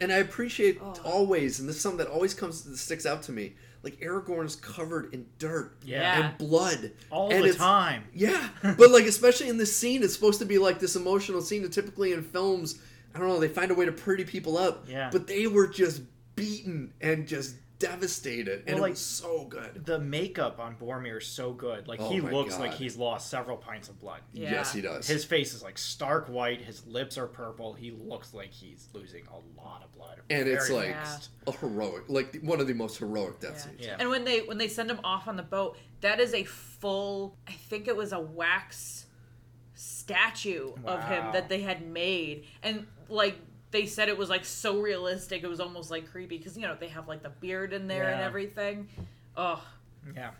And 0.00 0.12
I 0.12 0.16
appreciate 0.16 0.78
Oh. 0.82 0.94
always, 1.04 1.58
and 1.60 1.68
this 1.68 1.76
is 1.76 1.82
something 1.82 1.98
that 1.98 2.08
always 2.08 2.34
comes 2.34 2.62
that 2.64 2.76
sticks 2.76 3.06
out 3.06 3.22
to 3.24 3.32
me. 3.32 3.54
Like 3.82 3.98
Aragorn 4.00 4.44
is 4.44 4.56
covered 4.56 5.14
in 5.14 5.26
dirt 5.38 5.78
Yeah. 5.84 6.28
and 6.28 6.38
blood 6.38 6.92
all 7.10 7.32
and 7.32 7.44
the 7.44 7.54
time. 7.54 8.04
Yeah, 8.14 8.50
but 8.62 8.90
like 8.90 9.06
especially 9.06 9.48
in 9.48 9.56
this 9.56 9.74
scene, 9.74 10.02
it's 10.02 10.12
supposed 10.14 10.38
to 10.40 10.44
be 10.44 10.58
like 10.58 10.80
this 10.80 10.96
emotional 10.96 11.40
scene. 11.40 11.62
That 11.62 11.72
typically 11.72 12.12
in 12.12 12.22
films, 12.22 12.78
I 13.14 13.18
don't 13.18 13.28
know, 13.28 13.40
they 13.40 13.48
find 13.48 13.70
a 13.70 13.74
way 13.74 13.86
to 13.86 13.92
pretty 13.92 14.24
people 14.24 14.58
up. 14.58 14.84
Yeah. 14.86 15.08
but 15.10 15.26
they 15.26 15.46
were 15.46 15.66
just 15.66 16.02
beaten 16.36 16.92
and 17.00 17.26
just 17.26 17.54
devastated, 17.80 18.60
and 18.66 18.76
Well, 18.76 18.76
it 18.76 18.80
like- 18.82 18.90
was 18.92 19.00
so 19.00 19.44
good. 19.46 19.84
The 19.84 19.98
makeup 19.98 20.60
on 20.60 20.76
Boromir 20.76 21.18
is 21.18 21.26
so 21.26 21.52
good. 21.52 21.88
Like 21.88 21.98
Oh 22.00 22.08
he 22.10 22.20
looks 22.20 22.54
God. 22.54 22.60
like 22.60 22.74
he's 22.74 22.96
lost 22.96 23.28
several 23.28 23.56
pints 23.56 23.88
of 23.88 24.00
blood. 24.00 24.20
Yeah. 24.32 24.52
Yes, 24.52 24.72
he 24.72 24.80
does. 24.80 25.08
His 25.08 25.24
face 25.24 25.52
is 25.54 25.62
like 25.62 25.78
stark 25.78 26.28
white. 26.28 26.60
His 26.60 26.86
lips 26.86 27.18
are 27.18 27.26
purple. 27.26 27.72
He 27.74 27.90
looks 27.90 28.32
like 28.32 28.52
he's 28.52 28.88
losing 28.92 29.24
a 29.26 29.60
lot 29.60 29.82
of 29.82 29.90
blood. 29.92 30.20
and 30.30 30.46
it's 30.48 30.70
like 30.70 30.92
fast. 30.92 31.30
a 31.48 31.52
heroic, 31.52 32.04
like 32.08 32.40
one 32.42 32.60
of 32.60 32.68
the 32.68 32.74
most 32.74 32.98
heroic 32.98 33.40
death 33.40 33.52
Yeah. 33.54 33.58
scenes. 33.62 33.80
Yeah. 33.80 33.96
And 33.98 34.08
when 34.10 34.24
they 34.24 34.40
when 34.42 34.58
they 34.58 34.68
send 34.68 34.88
him 34.90 35.00
off 35.02 35.26
on 35.26 35.34
the 35.36 35.42
boat, 35.42 35.76
that 36.02 36.20
is 36.20 36.34
a 36.34 36.44
full. 36.44 37.36
I 37.48 37.52
think 37.52 37.88
it 37.88 37.96
was 37.96 38.12
a 38.12 38.20
wax 38.20 39.06
statue 39.74 40.72
of 40.84 41.02
him 41.04 41.32
that 41.32 41.48
they 41.48 41.60
had 41.62 41.86
made, 41.86 42.44
and 42.62 42.86
like 43.08 43.38
they 43.70 43.86
said 43.86 44.08
it 44.08 44.18
was 44.18 44.28
like 44.28 44.44
so 44.44 44.80
realistic, 44.80 45.42
it 45.42 45.48
was 45.48 45.60
almost 45.60 45.90
like 45.90 46.10
creepy 46.10 46.38
because 46.38 46.56
you 46.56 46.62
know 46.62 46.76
they 46.78 46.88
have 46.88 47.08
like 47.08 47.22
the 47.22 47.30
beard 47.30 47.72
in 47.72 47.86
there 47.86 48.08
and 48.10 48.20
everything. 48.20 48.88
Oh, 49.36 49.62
Yeah. 50.16 50.30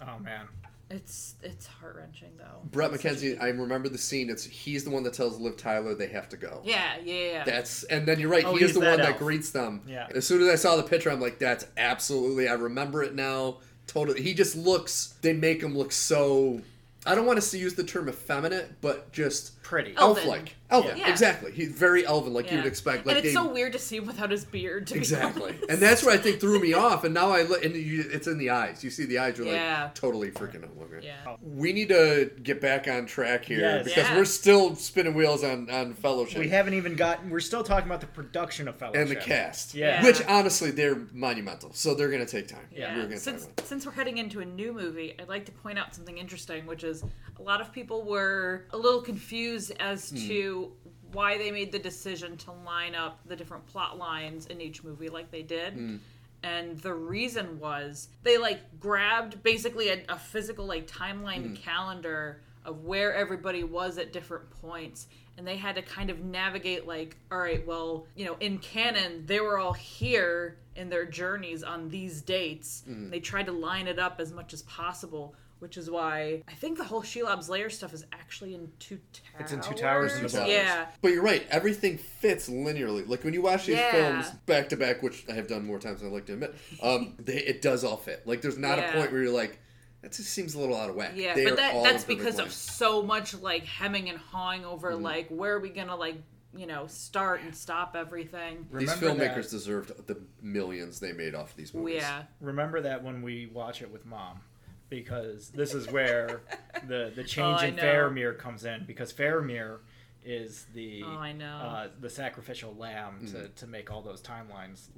Oh 0.00 0.18
man. 0.20 0.46
it's 0.90 1.34
it's 1.42 1.66
heart 1.66 1.96
wrenching 1.96 2.30
though. 2.38 2.60
Brett 2.70 2.92
It's 2.92 3.02
such 3.02 3.12
a 3.12 3.14
McKenzie, 3.16 3.42
I 3.42 3.48
remember 3.48 3.88
the 3.88 3.98
scene. 3.98 4.30
It's 4.30 4.44
he's 4.44 4.84
the 4.84 4.90
one 4.90 5.02
that 5.04 5.14
tells 5.14 5.38
Liv 5.38 5.56
Tyler 5.56 5.94
they 5.94 6.08
have 6.08 6.28
to 6.30 6.36
go. 6.36 6.60
Yeah, 6.64 6.96
yeah, 7.04 7.14
yeah. 7.14 7.44
That's 7.44 7.82
and 7.84 8.06
then 8.06 8.20
you're 8.20 8.30
right. 8.30 8.44
Oh, 8.44 8.54
he 8.54 8.64
is 8.64 8.70
he's 8.70 8.74
the 8.74 8.80
that 8.80 8.90
one 8.90 9.00
that 9.00 9.18
greets 9.18 9.50
them. 9.50 9.82
Yeah. 9.86 10.06
As 10.14 10.26
soon 10.26 10.42
as 10.42 10.48
I 10.48 10.54
saw 10.54 10.76
the 10.76 10.82
picture, 10.82 11.10
I'm 11.10 11.20
like, 11.20 11.38
that's 11.38 11.66
absolutely. 11.76 12.48
I 12.48 12.54
remember 12.54 13.02
it 13.02 13.14
now. 13.14 13.58
Totally. 13.86 14.22
He 14.22 14.34
just 14.34 14.54
looks. 14.56 15.14
They 15.22 15.32
make 15.32 15.62
him 15.62 15.76
look 15.76 15.92
so. 15.92 16.60
I 17.06 17.14
don't 17.14 17.26
want 17.26 17.40
to 17.40 17.58
use 17.58 17.74
the 17.74 17.84
term 17.84 18.08
effeminate, 18.08 18.80
but 18.80 19.10
just 19.12 19.52
Pretty. 19.68 19.92
Elven. 19.98 20.22
elf-like. 20.22 20.54
Elven. 20.70 20.96
Yeah. 20.96 21.10
Exactly. 21.10 21.52
He's 21.52 21.68
very 21.68 22.06
elven, 22.06 22.32
like 22.32 22.50
you 22.50 22.56
would 22.56 22.66
expect. 22.66 23.04
Like 23.04 23.16
and 23.16 23.24
it's 23.26 23.34
they, 23.34 23.40
so 23.40 23.52
weird 23.52 23.72
to 23.74 23.78
see 23.78 23.96
him 23.98 24.06
without 24.06 24.30
his 24.30 24.46
beard. 24.46 24.86
To 24.86 24.94
be 24.94 24.98
Exactly, 25.00 25.50
honest. 25.52 25.64
and 25.68 25.78
that's 25.78 26.02
what 26.02 26.14
I 26.14 26.16
think 26.18 26.40
threw 26.40 26.58
me 26.58 26.72
off. 26.72 27.04
And 27.04 27.12
now 27.12 27.30
I 27.30 27.42
look, 27.42 27.62
and 27.64 27.74
you, 27.74 28.04
it's 28.10 28.26
in 28.26 28.38
the 28.38 28.48
eyes. 28.50 28.82
You 28.82 28.88
see 28.88 29.04
the 29.04 29.18
eyes. 29.18 29.36
You're 29.36 29.46
Yeah. 29.48 29.84
like 29.84 29.94
totally 29.94 30.30
freaking 30.30 30.64
out. 30.64 30.70
Okay. 30.82 31.06
Yeah. 31.06 31.36
We 31.42 31.72
need 31.74 31.88
to 31.90 32.30
get 32.42 32.62
back 32.62 32.88
on 32.88 33.04
track 33.04 33.44
here 33.44 33.60
Yes. 33.60 33.84
because 33.84 34.04
Yeah. 34.08 34.16
we're 34.16 34.24
still 34.24 34.74
spinning 34.74 35.12
wheels 35.14 35.44
on 35.44 35.68
on 35.70 35.92
Fellowship. 35.92 36.38
We 36.38 36.48
haven't 36.48 36.74
even 36.74 36.94
gotten. 36.96 37.28
We're 37.28 37.40
still 37.40 37.62
talking 37.62 37.86
about 37.88 38.00
the 38.00 38.06
production 38.06 38.68
of 38.68 38.76
Fellowship 38.76 39.02
and 39.02 39.10
the 39.10 39.16
cast. 39.16 39.74
Yeah. 39.74 40.02
Which 40.02 40.22
honestly, 40.26 40.70
they're 40.70 40.96
monumental. 41.12 41.72
So 41.74 41.94
they're 41.94 42.10
going 42.10 42.24
to 42.24 42.30
take 42.30 42.48
time. 42.48 42.68
Yeah. 42.74 42.96
We're 42.96 43.02
gonna 43.04 43.18
Since 43.18 43.42
talk 43.42 43.52
about 43.52 43.64
it. 43.64 43.68
since 43.68 43.84
we're 43.86 43.92
heading 43.92 44.16
into 44.18 44.40
a 44.40 44.44
new 44.46 44.72
movie, 44.72 45.14
I'd 45.18 45.28
like 45.28 45.44
to 45.46 45.52
point 45.52 45.78
out 45.78 45.94
something 45.94 46.16
interesting, 46.16 46.64
which 46.66 46.84
is 46.84 47.04
a 47.38 47.42
lot 47.42 47.60
of 47.60 47.70
people 47.72 48.02
were 48.04 48.64
a 48.70 48.76
little 48.76 49.00
confused 49.02 49.57
as 49.78 50.10
Hmm. 50.10 50.16
to 50.28 50.72
why 51.12 51.38
they 51.38 51.50
made 51.50 51.72
the 51.72 51.78
decision 51.78 52.36
to 52.36 52.52
line 52.52 52.94
up 52.94 53.20
the 53.26 53.34
different 53.36 53.66
plot 53.66 53.96
lines 53.98 54.46
in 54.46 54.60
each 54.60 54.84
movie 54.84 55.08
like 55.08 55.30
they 55.30 55.42
did. 55.42 55.72
Hmm. 55.74 55.96
And 56.42 56.78
the 56.80 56.94
reason 56.94 57.58
was 57.58 58.08
they 58.22 58.38
like 58.38 58.60
grabbed 58.78 59.42
basically 59.42 59.88
a, 59.88 60.04
a 60.08 60.18
physical 60.18 60.66
like 60.66 60.86
timeline 60.86 61.48
Hmm. 61.48 61.54
calendar 61.54 62.40
of 62.64 62.84
where 62.84 63.14
everybody 63.14 63.64
was 63.64 63.98
at 63.98 64.12
different 64.12 64.50
points 64.50 65.06
and 65.38 65.46
they 65.46 65.56
had 65.56 65.76
to 65.76 65.82
kind 65.82 66.10
of 66.10 66.20
navigate 66.20 66.86
like 66.86 67.16
all 67.32 67.38
right 67.38 67.66
well 67.66 68.04
you 68.14 68.26
know 68.26 68.36
in 68.40 68.58
canon 68.58 69.24
they 69.26 69.40
were 69.40 69.56
all 69.58 69.72
here 69.72 70.58
in 70.76 70.90
their 70.90 71.06
journeys 71.06 71.62
on 71.62 71.88
these 71.88 72.20
dates 72.20 72.82
Hmm. 72.84 73.08
they 73.10 73.20
tried 73.20 73.46
to 73.46 73.52
line 73.52 73.86
it 73.86 73.98
up 73.98 74.20
as 74.20 74.32
much 74.32 74.52
as 74.52 74.62
possible 74.62 75.34
which 75.60 75.76
is 75.76 75.90
why 75.90 76.42
i 76.48 76.52
think 76.52 76.78
the 76.78 76.84
whole 76.84 77.02
shelob's 77.02 77.48
lair 77.48 77.68
stuff 77.70 77.92
is 77.92 78.04
actually 78.12 78.54
in 78.54 78.70
two 78.78 78.98
towers 79.12 79.40
It's 79.40 79.52
in 79.52 79.60
Two 79.60 79.74
Towers 79.74 80.14
and 80.14 80.24
the 80.24 80.36
Vault. 80.38 80.48
yeah 80.50 80.86
But 81.02 81.12
you're 81.12 81.22
right. 81.22 81.46
Everything 81.50 81.96
fits 81.98 82.48
linearly. 82.48 83.06
Like 83.08 83.24
when 83.24 83.32
you 83.34 83.42
watch 83.42 83.66
these 83.66 83.76
Yeah. 83.76 83.92
films 83.92 84.30
back 84.46 84.68
to 84.70 84.76
back, 84.76 85.02
which 85.02 85.24
I 85.30 85.32
have 85.32 85.46
done 85.48 85.64
more 85.66 85.78
times 85.78 86.00
than 86.00 86.10
I 86.10 86.12
like 86.12 86.26
to 86.26 86.34
admit, 86.34 86.54
um, 86.82 87.14
they, 87.20 87.38
it 87.38 87.62
does 87.62 87.84
all 87.84 87.96
fit. 87.96 88.26
Like 88.26 88.42
there's 88.42 88.58
not 88.58 88.78
Yeah. 88.78 88.90
a 88.90 88.92
point 88.94 89.12
where 89.12 89.22
you're 89.22 89.32
like, 89.32 89.58
that 90.02 90.12
just 90.12 90.30
seems 90.30 90.54
a 90.54 90.60
little 90.60 90.76
out 90.76 90.90
of 90.90 90.96
whack. 90.96 91.12
Yeah, 91.14 91.34
They 91.34 91.44
but 91.44 91.56
that 91.56 91.82
that's 91.82 92.04
in 92.04 92.16
because 92.16 92.38
of 92.38 92.52
so 92.52 93.02
much 93.02 93.34
like 93.34 93.64
hemming 93.64 94.08
and 94.10 94.18
hawing 94.18 94.64
over 94.64 94.92
Mm-hmm. 94.92 95.02
like 95.02 95.28
where 95.28 95.54
are 95.54 95.60
we 95.60 95.70
gonna 95.70 95.96
like 95.96 96.16
you 96.54 96.66
know 96.66 96.86
start 96.88 97.40
and 97.42 97.54
stop 97.54 97.94
everything. 97.96 98.66
these 98.72 98.90
filmmakers 98.92 99.34
that- 99.44 99.50
deserved 99.50 100.06
the 100.06 100.18
millions 100.42 101.00
they 101.00 101.12
made 101.12 101.34
off 101.34 101.54
these 101.56 101.72
movies. 101.74 101.96
yeah, 102.02 102.22
remember 102.40 102.80
that 102.82 103.02
when 103.04 103.22
we 103.22 103.46
watch 103.46 103.82
it 103.82 103.90
with 103.90 104.04
mom 104.06 104.40
because 104.88 105.50
this 105.50 105.74
is 105.74 105.88
where 105.90 106.42
the 106.86 107.12
the 107.14 107.24
change 107.24 107.62
Oh, 107.62 107.66
in 107.66 107.76
know. 107.76 107.82
Faramir 107.82 108.36
comes 108.38 108.64
in 108.64 108.84
because 108.86 109.12
Faramir 109.12 109.78
is 110.24 110.66
the 110.74 111.02
Oh, 111.04 111.18
I 111.18 111.32
know. 111.32 111.46
uh, 111.60 111.88
the 112.00 112.10
sacrificial 112.10 112.74
lamb 112.74 113.20
Mm. 113.22 113.30
to, 113.32 113.48
to 113.48 113.66
make 113.66 113.90
all 113.90 114.02
those 114.02 114.20
timelines 114.20 114.88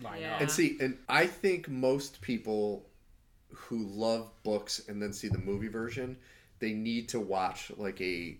line 0.00 0.20
Yeah. 0.22 0.34
up. 0.36 0.40
And 0.42 0.50
see, 0.50 0.76
and 0.80 0.96
I 1.08 1.26
think 1.26 1.68
most 1.68 2.20
people 2.20 2.86
who 3.52 3.78
love 3.86 4.30
books 4.44 4.88
and 4.88 5.02
then 5.02 5.12
see 5.12 5.28
the 5.28 5.38
movie 5.38 5.68
version, 5.68 6.16
they 6.60 6.72
need 6.72 7.08
to 7.10 7.20
watch 7.20 7.70
like 7.76 8.00
a 8.00 8.38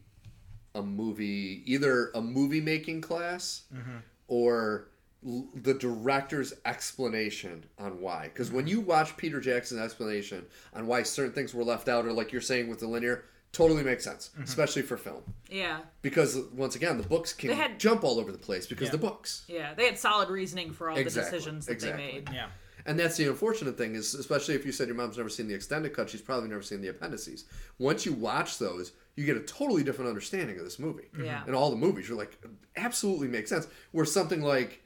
a 0.74 0.82
movie, 0.82 1.62
either 1.66 2.10
a 2.14 2.20
movie 2.20 2.60
making 2.60 3.00
class 3.00 3.62
or 4.28 4.88
l- 5.26 5.48
the 5.54 5.74
director's 5.74 6.52
explanation 6.64 7.64
on 7.78 8.00
why. 8.00 8.24
Because 8.24 8.50
when 8.50 8.64
mm-hmm. 8.64 8.70
you 8.78 8.80
watch 8.80 9.16
Peter 9.16 9.40
Jackson's 9.40 9.80
explanation 9.80 10.46
on 10.74 10.86
why 10.86 11.02
certain 11.02 11.32
things 11.32 11.54
were 11.54 11.64
left 11.64 11.88
out, 11.88 12.06
or 12.06 12.12
like 12.12 12.32
you're 12.32 12.40
saying 12.40 12.68
with 12.68 12.80
the 12.80 12.86
linear, 12.86 13.24
totally 13.52 13.82
makes 13.82 14.04
sense, 14.04 14.30
mm-hmm. 14.34 14.42
especially 14.42 14.82
for 14.82 14.96
film. 14.96 15.22
yeah, 15.50 15.78
Because 16.02 16.36
once 16.52 16.76
again, 16.76 16.98
the 16.98 17.08
books 17.08 17.32
can 17.32 17.48
They 17.50 17.56
had- 17.56 17.80
jump 17.80 18.04
all 18.04 18.20
over 18.20 18.30
the 18.30 18.38
place 18.38 18.66
because 18.66 18.86
Yeah. 18.88 18.92
the 18.92 18.98
books. 18.98 19.44
yeah. 19.48 19.74
They 19.74 19.86
had 19.86 19.98
solid 19.98 20.28
reasoning 20.28 20.72
for 20.72 20.90
all 20.90 20.96
Exactly, 20.96 21.30
the 21.30 21.36
decisions 21.36 21.66
that 21.66 21.72
exactly. 21.72 22.06
they 22.06 22.12
made. 22.12 22.28
yeah. 22.32 22.48
And 22.86 22.98
that's 22.98 23.16
the 23.16 23.28
unfortunate 23.28 23.76
thing 23.76 23.94
is, 23.94 24.14
especially 24.14 24.54
if 24.54 24.64
you 24.64 24.72
said 24.72 24.86
your 24.86 24.96
mom's 24.96 25.16
never 25.18 25.28
seen 25.28 25.46
the 25.48 25.54
extended 25.54 25.92
cut, 25.92 26.08
she's 26.08 26.22
probably 26.22 26.48
never 26.48 26.62
seen 26.62 26.80
the 26.80 26.88
appendices. 26.88 27.44
Once 27.78 28.06
you 28.06 28.12
watch 28.14 28.58
those, 28.58 28.92
you 29.16 29.26
get 29.26 29.36
a 29.36 29.40
totally 29.40 29.82
different 29.82 30.08
understanding 30.08 30.58
of 30.58 30.64
this 30.64 30.78
movie. 30.78 31.08
Yeah. 31.22 31.42
And 31.46 31.54
all 31.54 31.70
the 31.70 31.76
movies, 31.76 32.08
you're 32.08 32.16
like, 32.16 32.38
absolutely 32.76 33.28
makes 33.28 33.50
sense. 33.50 33.66
Where 33.92 34.06
something 34.06 34.40
like, 34.42 34.80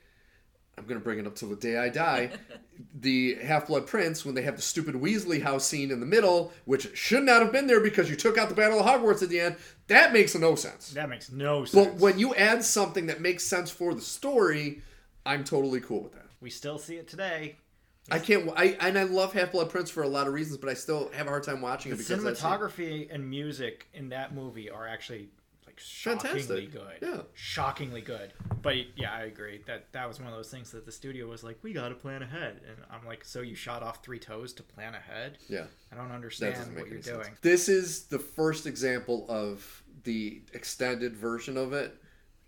I'm 0.78 0.84
gonna 0.86 1.00
bring 1.00 1.18
it 1.18 1.26
up 1.26 1.34
till 1.34 1.48
the 1.50 1.56
day 1.56 1.76
I 1.76 1.88
die, 1.90 2.30
the 2.94 3.34
Half 3.36 3.66
Blood 3.68 3.86
Prince, 3.86 4.24
when 4.24 4.34
they 4.34 4.42
have 4.42 4.56
the 4.56 4.62
stupid 4.62 4.94
Weasley 4.94 5.42
house 5.42 5.66
scene 5.66 5.90
in 5.90 6.00
the 6.00 6.06
middle, 6.06 6.52
which 6.64 6.96
should 6.96 7.22
not 7.24 7.42
have 7.42 7.52
been 7.52 7.66
there 7.66 7.80
because 7.80 8.08
you 8.08 8.16
took 8.16 8.38
out 8.38 8.48
the 8.48 8.54
Battle 8.54 8.80
of 8.80 8.86
Hogwarts 8.86 9.22
at 9.22 9.28
the 9.28 9.38
end, 9.40 9.56
that 9.88 10.12
makes 10.12 10.34
no 10.34 10.54
sense. 10.54 10.90
That 10.90 11.08
makes 11.08 11.30
no 11.30 11.64
sense. 11.64 11.86
But 11.86 12.00
when 12.00 12.18
you 12.18 12.34
add 12.34 12.64
something 12.64 13.06
that 13.06 13.20
makes 13.20 13.44
sense 13.44 13.70
for 13.70 13.94
the 13.94 14.00
story, 14.00 14.80
I'm 15.26 15.44
totally 15.44 15.80
cool 15.80 16.02
with 16.02 16.12
that. 16.14 16.26
we 16.40 16.50
still 16.50 16.78
see 16.78 16.96
it 16.96 17.06
today. 17.06 17.56
I 18.10 18.18
can't. 18.18 18.50
I 18.56 18.76
and 18.80 18.98
I 18.98 19.04
love 19.04 19.32
Half 19.32 19.52
Blood 19.52 19.70
Prince 19.70 19.88
for 19.88 20.02
a 20.02 20.08
lot 20.08 20.26
of 20.26 20.32
reasons, 20.32 20.56
but 20.58 20.68
I 20.68 20.74
still 20.74 21.08
have 21.12 21.26
a 21.26 21.30
hard 21.30 21.44
time 21.44 21.60
watching 21.60 21.90
The 21.90 22.02
it 22.02 22.08
because 22.08 22.40
cinematography 22.40 23.06
and 23.14 23.28
music 23.30 23.86
in 23.94 24.08
that 24.08 24.34
movie 24.34 24.68
are 24.68 24.88
actually 24.88 25.28
like 25.72 25.80
shockingly 25.80 26.40
Fantastic. 26.66 26.72
good. 26.72 26.98
Yeah. 27.08 27.22
shockingly 27.34 28.00
good. 28.00 28.32
But 28.60 28.76
yeah, 28.96 29.12
I 29.12 29.22
agree 29.22 29.60
that 29.66 29.92
that 29.92 30.06
was 30.06 30.18
one 30.20 30.28
of 30.28 30.34
those 30.34 30.50
things 30.50 30.70
that 30.72 30.84
the 30.86 30.92
studio 30.92 31.26
was 31.28 31.42
like, 31.42 31.58
we 31.62 31.72
got 31.72 31.88
to 31.88 31.94
plan 31.94 32.22
ahead, 32.22 32.60
and 32.66 32.76
I'm 32.90 33.06
like, 33.06 33.24
so 33.24 33.40
you 33.40 33.54
shot 33.54 33.82
off 33.82 34.02
three 34.02 34.18
toes 34.18 34.52
to 34.54 34.62
plan 34.62 34.94
ahead? 34.94 35.38
yeah. 35.48 35.64
I 35.92 35.96
don't 35.96 36.10
understand 36.12 36.56
what 36.74 36.86
you're 36.86 36.94
any 36.94 37.02
sense. 37.02 37.16
doing. 37.24 37.36
This 37.42 37.68
is 37.68 38.04
the 38.04 38.18
first 38.18 38.66
example 38.66 39.26
of 39.28 39.82
the 40.04 40.42
extended 40.54 41.16
version 41.16 41.56
of 41.56 41.72
it 41.72 41.94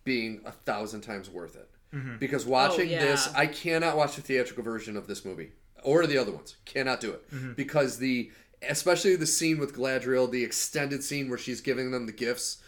being 0.05 0.41
a 0.47 0.53
thousand 0.53 1.03
times 1.03 1.29
worth 1.31 1.57
it. 1.57 1.68
Mm-hmm. 1.95 2.16
Because 2.18 2.45
watching 2.47 2.89
yeah. 2.89 3.01
this, 3.05 3.29
I 3.35 3.47
cannot 3.47 3.97
watch 3.97 4.16
the 4.16 4.22
theatrical 4.22 4.64
version 4.64 4.97
of 4.97 5.07
this 5.07 5.25
movie 5.25 5.53
or 5.83 6.07
the 6.07 6.18
other 6.18 6.33
ones. 6.33 6.57
Cannot 6.64 7.01
do 7.01 7.11
it 7.12 7.31
Mm-hmm. 7.31 7.53
because 7.53 7.99
the 7.99 8.31
especially 8.68 9.14
the 9.16 9.27
scene 9.27 9.59
with 9.59 9.77
Galadriel, 9.77 10.31
the 10.31 10.43
extended 10.43 11.05
scene 11.05 11.29
where 11.29 11.37
she's 11.39 11.61
giving 11.61 11.91
them 11.91 12.07
the 12.07 12.12
gifts, 12.12 12.62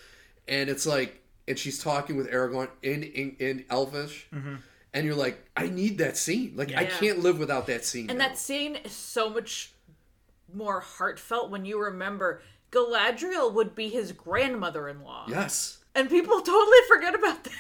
and 0.49 0.69
it's 0.71 0.87
like, 0.87 1.23
and 1.49 1.59
she's 1.59 1.83
talking 1.83 2.17
with 2.17 2.31
Aragorn 2.31 2.69
in 2.83 3.03
in, 3.03 3.37
in 3.39 3.65
Elvish. 3.71 4.29
And 4.95 5.05
you're 5.05 5.15
like, 5.15 5.45
I 5.55 5.69
need 5.69 5.99
that 5.99 6.17
scene. 6.17 6.55
Like, 6.57 6.75
I 6.75 6.87
can't 6.87 7.19
live 7.19 7.39
without 7.39 7.67
that 7.67 7.85
scene. 7.85 8.09
And 8.09 8.19
now. 8.19 8.29
that 8.29 8.39
scene 8.39 8.77
is 8.77 8.93
so 8.93 9.29
much 9.29 9.73
more 10.55 10.81
heartfelt 10.81 11.51
when 11.51 11.67
you 11.67 11.79
remember 11.83 12.41
Galadriel 12.73 13.53
would 13.53 13.75
be 13.75 13.89
his 13.91 14.13
grandmother-in-law. 14.13 15.27
yes, 15.29 15.79
And 15.95 16.09
people 16.09 16.41
totally 16.43 16.79
forget 16.89 17.15
about 17.15 17.45
that. 17.45 17.53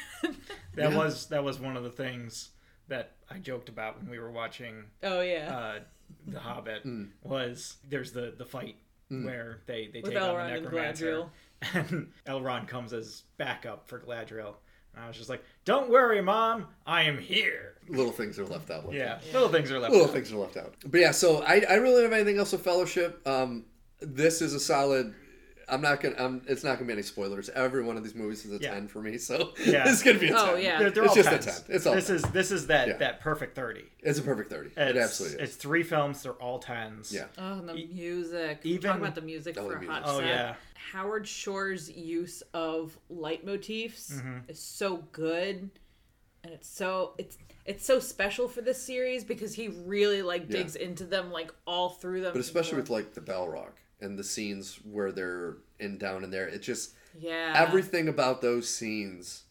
That 0.76 0.92
Yeah. 0.92 0.96
was 0.96 1.26
that 1.26 1.44
was 1.44 1.58
one 1.58 1.76
of 1.76 1.82
the 1.84 1.90
things 1.90 2.50
that 2.88 3.12
I 3.30 3.38
joked 3.38 3.68
about 3.68 3.98
when 4.00 4.08
we 4.10 4.18
were 4.18 4.30
watching 4.30 4.84
oh 5.02 5.20
yeah. 5.20 5.56
uh, 5.56 5.78
The 6.26 6.38
Hobbit. 6.40 6.86
Mm. 6.86 7.08
Was 7.22 7.76
there's 7.88 8.12
the 8.12 8.34
the 8.36 8.44
fight 8.46 8.76
where 9.08 9.60
they 9.66 9.88
they 9.92 10.00
With 10.00 10.12
take 10.12 10.22
on 10.22 10.30
Elrond 10.30 10.48
the 10.48 10.54
and 10.54 10.62
necromancer, 10.64 11.24
and 11.74 12.08
Elrond 12.26 12.68
comes 12.68 12.92
as 12.92 13.22
backup 13.38 13.88
for 13.88 14.00
Galadriel. 14.00 14.54
And 14.94 15.04
I 15.04 15.08
was 15.08 15.16
just 15.16 15.28
like, 15.28 15.42
"Don't 15.64 15.90
worry, 15.90 16.20
mom, 16.22 16.66
I 16.86 17.02
am 17.02 17.18
here." 17.18 17.74
little 17.88 18.10
things 18.12 18.36
are 18.38 18.44
left 18.46 18.68
out. 18.70 18.84
Like 18.86 18.96
Yeah, 18.96 19.18
that. 19.22 19.32
little 19.32 19.48
things 19.48 19.70
are 19.70 19.78
left. 19.78 19.92
little 19.92 20.08
out. 20.08 20.12
things 20.12 20.32
are 20.32 20.36
left 20.38 20.56
out. 20.56 20.74
But 20.86 21.00
yeah, 21.00 21.12
so 21.12 21.42
I, 21.42 21.62
I 21.68 21.74
really 21.74 22.02
don't 22.02 22.10
have 22.10 22.12
anything 22.14 22.38
else 22.38 22.50
with 22.52 22.62
Fellowship. 22.62 23.20
Um, 23.28 23.66
this 24.00 24.42
is 24.42 24.54
a 24.54 24.60
solid. 24.60 25.14
I'm 25.68 25.80
not 25.82 26.00
gonna. 26.00 26.14
I'm, 26.18 26.42
it's 26.46 26.62
not 26.62 26.74
gonna 26.76 26.86
be 26.86 26.92
any 26.92 27.02
spoilers. 27.02 27.48
Every 27.48 27.82
one 27.82 27.96
of 27.96 28.04
these 28.04 28.14
movies 28.14 28.44
is 28.44 28.52
a 28.52 28.62
Yeah. 28.62 28.74
ten 28.74 28.86
for 28.88 29.00
me, 29.02 29.18
so 29.18 29.52
Yeah. 29.64 29.88
it's 29.90 30.02
gonna 30.02 30.18
be 30.18 30.26
a 30.28 30.30
ten. 30.30 30.38
Oh, 30.40 30.54
yeah. 30.54 30.78
They're, 30.78 30.90
they're 30.90 31.04
It's 31.04 31.10
all 31.10 31.16
just 31.16 31.28
a 31.28 31.38
tens. 31.38 31.60
10. 31.62 31.76
It's 31.76 31.86
all 31.86 31.94
this 31.94 32.06
10. 32.06 32.16
is 32.16 32.22
this 32.22 32.50
is 32.52 32.66
that 32.68 32.86
Yeah. 32.88 32.96
that 32.98 33.20
perfect 33.20 33.56
thirty. 33.56 33.84
It's 34.00 34.18
a 34.18 34.22
perfect 34.22 34.50
thirty. 34.50 34.68
It's, 34.68 34.78
it 34.78 34.96
absolutely 34.96 35.42
is. 35.42 35.48
It's 35.50 35.56
three 35.56 35.82
films. 35.82 36.22
They're 36.22 36.32
all 36.34 36.60
tens. 36.60 37.12
Yeah. 37.12 37.24
Oh, 37.36 37.54
and 37.58 37.68
the 37.68 37.74
music. 37.74 38.60
even- 38.62 38.82
Talk 38.90 38.98
about 39.00 39.14
the 39.16 39.20
music 39.22 39.56
Oh, 39.58 39.68
for 39.68 39.78
the 39.80 39.86
a 39.86 39.90
hot 39.90 40.02
music. 40.02 40.06
Oh 40.06 40.18
sec. 40.20 40.28
yeah. 40.28 40.54
Howard 40.92 41.26
Shore's 41.26 41.90
use 41.90 42.42
of 42.54 42.96
leitmotifs 43.12 44.12
Mm-hmm. 44.12 44.38
is 44.48 44.60
so 44.60 44.98
good, 45.12 45.68
and 46.44 46.52
it's 46.52 46.68
so 46.68 47.14
it's 47.18 47.38
it's 47.64 47.84
so 47.84 47.98
special 47.98 48.46
for 48.46 48.60
this 48.60 48.80
series 48.80 49.24
because 49.24 49.52
he 49.54 49.66
really 49.68 50.22
like 50.22 50.42
Yeah. 50.48 50.58
digs 50.58 50.76
into 50.76 51.04
them 51.04 51.32
like 51.32 51.52
all 51.66 51.88
through 51.90 52.20
them. 52.20 52.32
But 52.32 52.40
especially 52.40 52.76
with 52.78 52.88
like 52.90 53.14
the 53.14 53.20
Balrog 53.20 53.72
and 54.00 54.18
the 54.18 54.24
scenes 54.24 54.78
where 54.84 55.12
they're 55.12 55.56
in 55.78 55.98
down 55.98 56.24
in 56.24 56.30
there, 56.30 56.48
it 56.48 56.60
just 56.62 56.92
yeah 57.18 57.52
everything 57.56 58.08
about 58.08 58.42
those 58.42 58.68
scenes. 58.68 59.42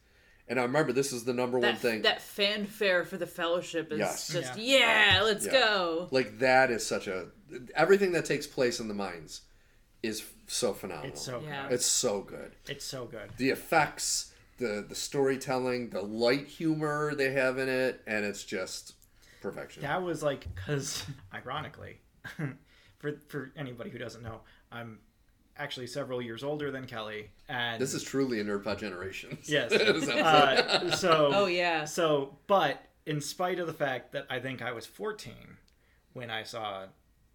And 0.48 0.60
I 0.60 0.64
remember 0.64 0.92
this 0.94 1.12
is 1.12 1.24
the 1.24 1.34
number 1.34 1.58
one 1.58 1.76
thing. 1.76 2.04
that 2.04 2.22
fanfare 2.22 3.04
for 3.04 3.18
the 3.18 3.26
Fellowship 3.26 3.92
is 3.92 3.98
Yes. 4.00 4.28
just 4.28 4.58
yeah, 4.60 5.22
let's 5.24 5.46
Yeah. 5.46 5.52
go. 5.54 6.08
like 6.12 6.38
that 6.40 6.70
is 6.70 6.86
such 6.86 7.08
a 7.08 7.28
everything 7.76 8.12
that 8.12 8.26
takes 8.26 8.46
place 8.46 8.80
in 8.80 8.88
the 8.88 8.94
mines 8.94 9.42
is 10.04 10.24
so 10.48 10.74
phenomenal. 10.74 11.10
It's 11.12 11.22
so 11.24 11.42
Yeah. 11.42 11.64
good. 11.68 11.74
it's 11.74 11.86
so 11.88 12.22
good. 12.22 12.52
It's 12.68 12.86
so 12.86 13.06
good. 13.06 13.32
the 13.38 13.50
effects, 13.50 14.34
the 14.60 14.86
the 14.88 14.94
storytelling, 14.96 15.90
the 15.90 16.04
light 16.04 16.46
humor 16.48 17.16
they 17.16 17.32
have 17.32 17.58
in 17.58 17.68
it, 17.68 18.02
and 18.06 18.24
it's 18.24 18.44
just 18.44 18.94
perfection. 19.42 19.82
That 19.82 20.04
was 20.04 20.22
like 20.22 20.46
because 20.54 21.04
ironically, 21.34 22.02
for 23.06 23.20
for 23.28 23.52
anybody 23.56 23.90
who 23.90 23.98
doesn't 23.98 24.24
know, 24.24 24.42
I'm 24.72 25.00
actually 25.58 25.88
several 25.88 26.22
years 26.22 26.44
older 26.44 26.70
than 26.72 26.86
Kelly, 26.86 27.30
and 27.48 27.82
This 27.82 27.94
is 27.94 28.04
truly 28.04 28.40
a 28.40 28.44
nerdpod 28.44 28.80
generation. 28.80 29.38
yes. 29.46 29.72
Uh, 29.72 30.92
so 30.96 31.32
Oh 31.34 31.46
yeah, 31.46 31.86
So, 31.86 32.38
but 32.48 32.82
in 33.06 33.22
spite 33.22 33.60
of 33.60 33.68
the 33.68 33.74
fact 33.74 34.12
that 34.14 34.26
I 34.30 34.40
think 34.40 34.62
I 34.62 34.72
was 34.72 34.86
14 34.86 35.34
when 36.14 36.30
I 36.30 36.44
saw 36.44 36.86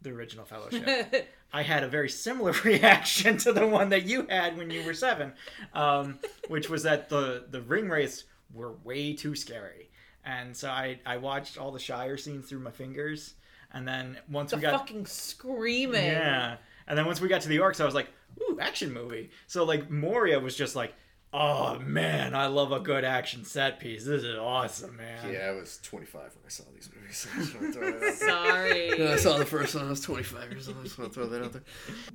the 0.02 0.10
original 0.10 0.44
Fellowship, 0.44 1.30
I 1.52 1.62
had 1.62 1.82
a 1.82 1.88
very 1.88 2.08
similar 2.08 2.52
reaction 2.64 3.36
to 3.38 3.52
the 3.52 3.66
one 3.66 3.90
that 3.90 4.04
you 4.04 4.26
had 4.28 4.56
when 4.56 4.70
you 4.70 4.82
were 4.84 4.94
seven, 4.94 5.32
um, 5.74 6.18
which 6.48 6.68
was 6.70 6.82
that 6.84 7.08
the 7.08 7.44
the 7.50 7.60
Ringwraiths 7.60 8.24
were 8.52 8.72
way 8.84 9.12
too 9.14 9.34
scary, 9.34 9.90
and 10.24 10.56
so 10.56 10.68
I 10.70 11.00
I 11.06 11.16
watched 11.18 11.58
all 11.58 11.72
the 11.72 11.78
Shire 11.78 12.16
scenes 12.16 12.48
through 12.48 12.60
my 12.60 12.70
fingers, 12.70 13.34
and 13.72 13.86
then 13.86 14.16
once 14.30 14.50
the 14.50 14.56
we 14.56 14.62
got 14.62 14.72
fucking 14.78 15.06
screaming. 15.06 16.04
yeah, 16.06 16.56
and 16.86 16.98
then 16.98 17.06
once 17.06 17.20
we 17.20 17.28
got 17.28 17.40
to 17.42 17.48
the 17.48 17.58
orcs, 17.58 17.80
I 17.80 17.84
was 17.84 17.94
like, 17.94 18.08
ooh, 18.42 18.58
action 18.60 18.92
movie. 18.92 19.30
So 19.46 19.64
like 19.64 19.90
Moria 19.90 20.38
was 20.40 20.56
just 20.56 20.76
like. 20.76 20.94
Oh 21.32 21.78
man, 21.78 22.34
I 22.34 22.46
love 22.48 22.72
a 22.72 22.80
good 22.80 23.04
action 23.04 23.44
set 23.44 23.78
piece. 23.78 24.04
This 24.04 24.24
is 24.24 24.36
awesome, 24.36 24.96
man. 24.96 25.32
yeah, 25.32 25.42
I 25.46 25.52
was 25.52 25.78
25 25.84 26.20
when 26.22 26.30
I 26.44 26.48
saw 26.48 26.64
these 26.74 26.90
movies. 26.92 27.24
I 27.36 27.38
just 27.38 27.54
wanna 27.54 27.72
throw 27.72 27.84
that 27.86 27.94
out 27.94 28.00
there. 28.00 28.12
Sorry. 28.16 28.90
When 28.98 29.06
I 29.12 29.14
saw 29.16 29.38
the 29.38 29.46
first 29.46 29.76
one, 29.76 29.86
I 29.86 29.90
was 29.90 30.00
25 30.00 30.50
years 30.50 30.66
old. 30.66 30.78
I 30.80 30.82
just 30.82 30.98
want 30.98 31.12
to 31.12 31.14
throw 31.14 31.28
that 31.28 31.44
out 31.44 31.52
there. 31.52 31.62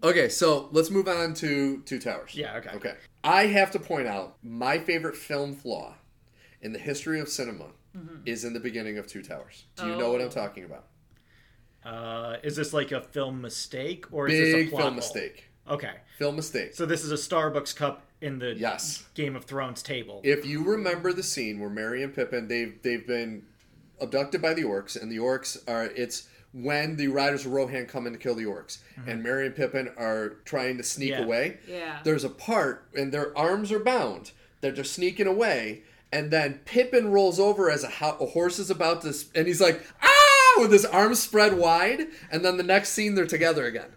Okay, 0.03 0.27
so 0.27 0.67
let's 0.73 0.89
move 0.89 1.07
on 1.07 1.33
to 1.35 1.77
Two 1.85 1.97
Towers. 1.97 2.35
Yeah, 2.35 2.57
okay. 2.57 2.71
Okay. 2.75 2.93
I 3.23 3.43
have 3.45 3.71
to 3.71 3.79
point 3.79 4.05
out 4.09 4.35
my 4.43 4.79
favorite 4.79 5.15
film 5.15 5.55
flaw 5.55 5.93
in 6.61 6.73
the 6.73 6.79
history 6.79 7.21
of 7.21 7.29
cinema 7.29 7.67
Mm-hmm. 7.97 8.15
is 8.25 8.43
in 8.43 8.51
the 8.51 8.59
beginning 8.59 8.97
of 8.97 9.07
Two 9.07 9.21
Towers. 9.23 9.63
Do 9.77 9.87
you 9.87 9.95
know 9.95 10.11
what 10.11 10.19
I'm 10.19 10.27
Oh. 10.27 10.31
talking 10.31 10.65
about? 10.65 10.87
Uh, 11.85 12.37
is 12.43 12.55
this 12.55 12.73
like 12.73 12.91
a 12.91 13.01
film 13.01 13.41
mistake 13.41 14.05
or 14.11 14.27
is 14.27 14.37
this 14.39 14.53
a 14.53 14.57
Big 14.57 14.69
plot 14.71 14.81
film 14.81 14.93
hole? 14.93 14.95
mistake. 14.97 15.45
Okay, 15.69 15.91
Film 16.19 16.35
mistake. 16.35 16.73
so 16.73 16.85
this 16.85 17.03
is 17.03 17.11
a 17.11 17.15
Starbucks 17.15 17.75
cup 17.75 18.03
in 18.21 18.39
the 18.39 18.53
Yes. 18.55 19.03
Game 19.15 19.35
of 19.35 19.45
Thrones 19.45 19.81
table. 19.83 20.21
If 20.23 20.45
you 20.45 20.63
remember 20.63 21.11
the 21.13 21.23
scene 21.23 21.59
where 21.59 21.69
Merry 21.69 22.03
and 22.03 22.13
Pippin 22.13 22.47
they've 22.47 22.75
they've 22.81 23.05
been 23.05 23.43
abducted 24.01 24.41
by 24.41 24.53
the 24.53 24.63
orcs, 24.63 24.99
and 24.99 25.11
the 25.11 25.17
orcs 25.17 25.57
are 25.67 25.85
it's 25.95 26.27
when 26.53 26.95
the 26.95 27.07
riders 27.09 27.45
of 27.45 27.51
Rohan 27.51 27.85
come 27.85 28.07
in 28.07 28.13
to 28.13 28.19
kill 28.19 28.35
the 28.35 28.45
orcs, 28.45 28.77
and 29.07 29.21
Merry 29.21 29.45
and 29.47 29.55
Pippin 29.55 29.89
are 29.97 30.29
trying 30.45 30.77
to 30.77 30.83
sneak 30.83 31.09
Yeah. 31.11 31.23
away. 31.23 31.57
Yeah. 31.67 31.99
There's 32.03 32.23
a 32.23 32.29
part 32.29 32.87
and 32.95 33.11
their 33.11 33.37
arms 33.37 33.71
are 33.71 33.79
bound. 33.79 34.31
They're 34.61 34.71
just 34.71 34.93
sneaking 34.93 35.27
away, 35.27 35.83
and 36.13 36.31
then 36.31 36.61
Pippin 36.65 37.11
rolls 37.11 37.39
over 37.39 37.69
as 37.69 37.83
a, 37.83 37.89
ho- 37.89 38.17
a 38.21 38.25
horse 38.27 38.57
is 38.59 38.69
about 38.69 39.01
to, 39.01 39.13
sp- 39.13 39.35
and 39.35 39.47
he's 39.47 39.59
like 39.61 39.81
ah 40.01 40.11
with 40.61 40.71
his 40.71 40.85
arms 40.85 41.19
spread 41.19 41.57
wide, 41.57 42.07
and 42.31 42.43
then 42.43 42.57
the 42.57 42.63
next 42.63 42.89
scene 42.89 43.15
they're 43.15 43.25
together 43.25 43.65
again. 43.65 43.89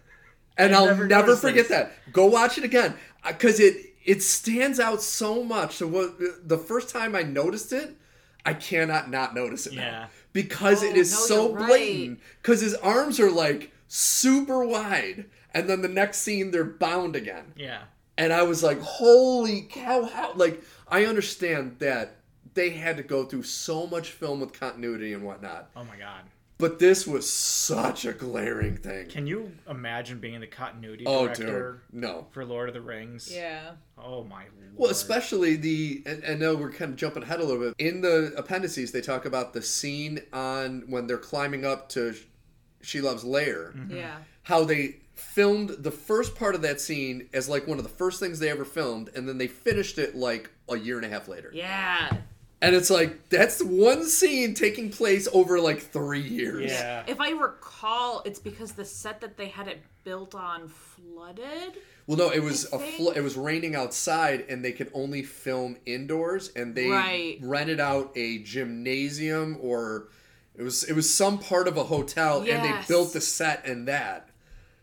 And 0.57 0.75
I 0.75 0.79
I'll 0.79 0.85
never 0.87 1.07
never, 1.07 1.35
forget 1.35 1.67
this. 1.67 1.77
that. 1.77 1.91
Go 2.11 2.25
watch 2.25 2.57
it 2.57 2.63
again 2.63 2.95
uh, 3.23 3.31
because 3.31 3.59
it 3.59 3.77
it 4.05 4.21
stands 4.23 4.79
out 4.79 5.01
so 5.01 5.43
much. 5.43 5.75
So 5.77 5.87
what 5.87 6.15
uh, 6.21 6.25
the 6.43 6.57
first 6.57 6.89
time 6.89 7.15
I 7.15 7.21
noticed 7.23 7.71
it, 7.73 7.95
I 8.45 8.53
cannot 8.53 9.09
not 9.09 9.33
notice 9.35 9.67
it 9.67 9.73
Yeah. 9.73 9.91
now 9.91 10.09
because 10.33 10.83
it 10.83 10.93
Oh, 10.95 10.99
is 10.99 11.11
no, 11.11 11.17
so 11.17 11.47
you're 11.49 11.57
right. 11.59 11.67
blatant. 11.67 12.19
Because 12.41 12.61
his 12.61 12.75
arms 12.75 13.19
are 13.19 13.31
like 13.31 13.71
super 13.87 14.65
wide, 14.65 15.25
and 15.53 15.69
then 15.69 15.81
the 15.81 15.87
next 15.87 16.19
scene 16.19 16.51
they're 16.51 16.63
bound 16.63 17.15
again. 17.15 17.53
yeah, 17.55 17.83
And 18.17 18.31
I 18.33 18.43
was 18.43 18.61
like, 18.63 18.79
holy 18.81 19.61
cow! 19.61 20.03
How 20.05 20.33
like 20.35 20.61
I 20.87 21.05
understand 21.05 21.77
that 21.79 22.17
they 22.53 22.71
had 22.71 22.97
to 22.97 23.03
go 23.03 23.23
through 23.25 23.43
so 23.43 23.87
much 23.87 24.11
film 24.11 24.41
with 24.41 24.51
continuity 24.59 25.13
and 25.13 25.23
whatnot. 25.23 25.69
oh 25.75 25.83
my 25.85 25.95
god. 25.97 26.23
But 26.59 26.77
this 26.77 27.07
was 27.07 27.27
such 27.27 28.03
a 28.03 28.11
glaring 28.11 28.75
thing. 28.75 29.07
Can 29.07 29.25
you 29.25 29.53
imagine 29.69 30.19
being 30.19 30.41
the 30.41 30.47
continuity 30.47 31.05
oh, 31.07 31.27
director 31.27 31.81
dude, 31.89 32.01
no. 32.01 32.27
for 32.31 32.43
Lord 32.43 32.67
of 32.67 32.73
the 32.73 32.81
Rings? 32.81 33.33
Yeah. 33.33 33.71
Oh 33.97 34.25
my 34.25 34.41
lord. 34.41 34.73
Well, 34.75 34.91
especially 34.91 35.55
the, 35.55 36.03
and 36.05 36.21
I 36.27 36.33
know 36.33 36.55
we're 36.55 36.73
kind 36.73 36.91
of 36.91 36.97
jumping 36.97 37.23
ahead 37.23 37.39
a 37.39 37.45
little 37.45 37.63
bit. 37.63 37.75
In 37.79 38.01
the 38.01 38.33
appendices, 38.35 38.91
they 38.91 38.99
talk 38.99 39.23
about 39.23 39.53
the 39.53 39.61
scene 39.61 40.19
on 40.33 40.83
when 40.87 41.07
they're 41.07 41.17
climbing 41.17 41.65
up 41.65 41.87
to 41.89 42.13
Shelob's 42.83 43.23
Lair. 43.23 43.73
Mm-hmm. 43.75 43.95
Yeah. 43.95 44.17
How 44.43 44.65
they 44.65 44.97
filmed 45.15 45.69
the 45.69 45.91
first 45.91 46.35
part 46.35 46.55
of 46.55 46.61
that 46.63 46.81
scene 46.81 47.29
as 47.33 47.47
like 47.47 47.67
one 47.67 47.77
of 47.77 47.83
the 47.83 47.89
first 47.89 48.19
things 48.19 48.39
they 48.39 48.49
ever 48.49 48.65
filmed, 48.65 49.09
and 49.15 49.29
then 49.29 49.37
they 49.37 49.47
finished 49.47 49.97
it 49.97 50.13
like 50.13 50.49
a 50.67 50.77
year 50.77 50.97
and 50.97 51.05
a 51.05 51.09
half 51.09 51.29
later. 51.29 51.51
Yeah. 51.53 52.17
And 52.61 52.75
it's 52.75 52.89
like 52.89 53.29
that's 53.29 53.63
one 53.63 54.05
scene 54.05 54.53
taking 54.53 54.89
place 54.91 55.27
over 55.31 55.59
like 55.61 55.79
three 55.81 56.19
years. 56.21 56.71
Yeah. 56.71 57.03
If 57.07 57.21
I 57.21 57.29
recall, 57.31 58.21
it's 58.25 58.39
because 58.39 58.73
the 58.73 58.83
set 58.83 59.21
that 59.21 59.37
they 59.37 59.47
had 59.47 59.67
it 59.69 59.81
built 60.03 60.35
on 60.35 60.67
flooded. 60.67 61.77
Well, 62.05 62.17
no, 62.17 62.29
it 62.31 62.41
was 62.43 62.65
a 62.73 62.77
think- 62.79 62.95
fl- 62.97 63.09
it 63.11 63.21
was 63.21 63.37
raining 63.37 63.75
outside, 63.75 64.45
and 64.49 64.65
they 64.65 64.71
could 64.73 64.89
only 64.93 65.21
film 65.23 65.77
indoors, 65.85 66.51
and 66.55 66.75
they 66.75 66.87
Right. 66.89 67.37
rented 67.41 67.79
out 67.79 68.11
a 68.15 68.39
gymnasium 68.39 69.57
or 69.61 70.09
it 70.57 70.63
was 70.63 70.83
it 70.83 70.93
was 70.93 71.13
some 71.13 71.39
part 71.39 71.67
of 71.67 71.77
a 71.77 71.83
hotel, 71.85 72.39
and 72.39 72.47
they 72.65 72.87
built 72.87 73.13
the 73.13 73.21
set 73.21 73.65
in 73.65 73.85
that. 73.85 74.29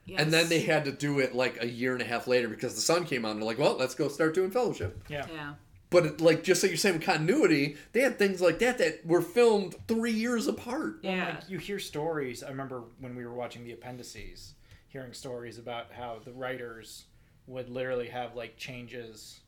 Yes. 0.06 0.20
And 0.22 0.32
then 0.32 0.48
they 0.48 0.60
had 0.60 0.84
to 0.84 0.92
do 0.92 1.18
it 1.18 1.34
like 1.34 1.60
a 1.62 1.66
year 1.68 1.92
and 1.92 2.00
a 2.00 2.04
half 2.06 2.26
later 2.28 2.48
because 2.48 2.74
the 2.76 2.80
sun 2.80 3.04
came 3.04 3.24
on. 3.24 3.36
They're 3.36 3.44
like, 3.44 3.58
well, 3.58 3.76
let's 3.76 3.94
go 3.96 4.06
start 4.08 4.34
doing 4.34 4.50
Fellowship. 4.52 5.02
yeah. 5.08 5.26
Yeah. 5.30 5.54
But 6.00 6.20
like 6.20 6.42
just 6.44 6.62
like 6.62 6.70
you're 6.70 6.76
saying, 6.76 6.96
with 6.96 7.04
continuity, 7.04 7.76
they 7.92 8.00
had 8.00 8.18
things 8.18 8.40
like 8.42 8.58
that 8.58 8.76
that 8.78 9.06
were 9.06 9.22
filmed 9.22 9.76
three 9.88 10.12
years 10.12 10.46
apart. 10.46 11.00
Well, 11.02 11.12
Yeah. 11.12 11.34
like, 11.36 11.48
you 11.48 11.58
hear 11.58 11.78
stories. 11.78 12.42
I 12.42 12.48
remember 12.50 12.84
when 13.00 13.16
we 13.16 13.24
were 13.24 13.32
watching 13.32 13.64
the 13.64 13.72
appendices, 13.72 14.54
hearing 14.88 15.14
stories 15.14 15.56
about 15.58 15.92
how 15.92 16.20
the 16.22 16.32
writers 16.32 17.06
would 17.46 17.70
literally 17.70 18.08
have 18.08 18.34
like 18.36 18.58
changes 18.58 19.40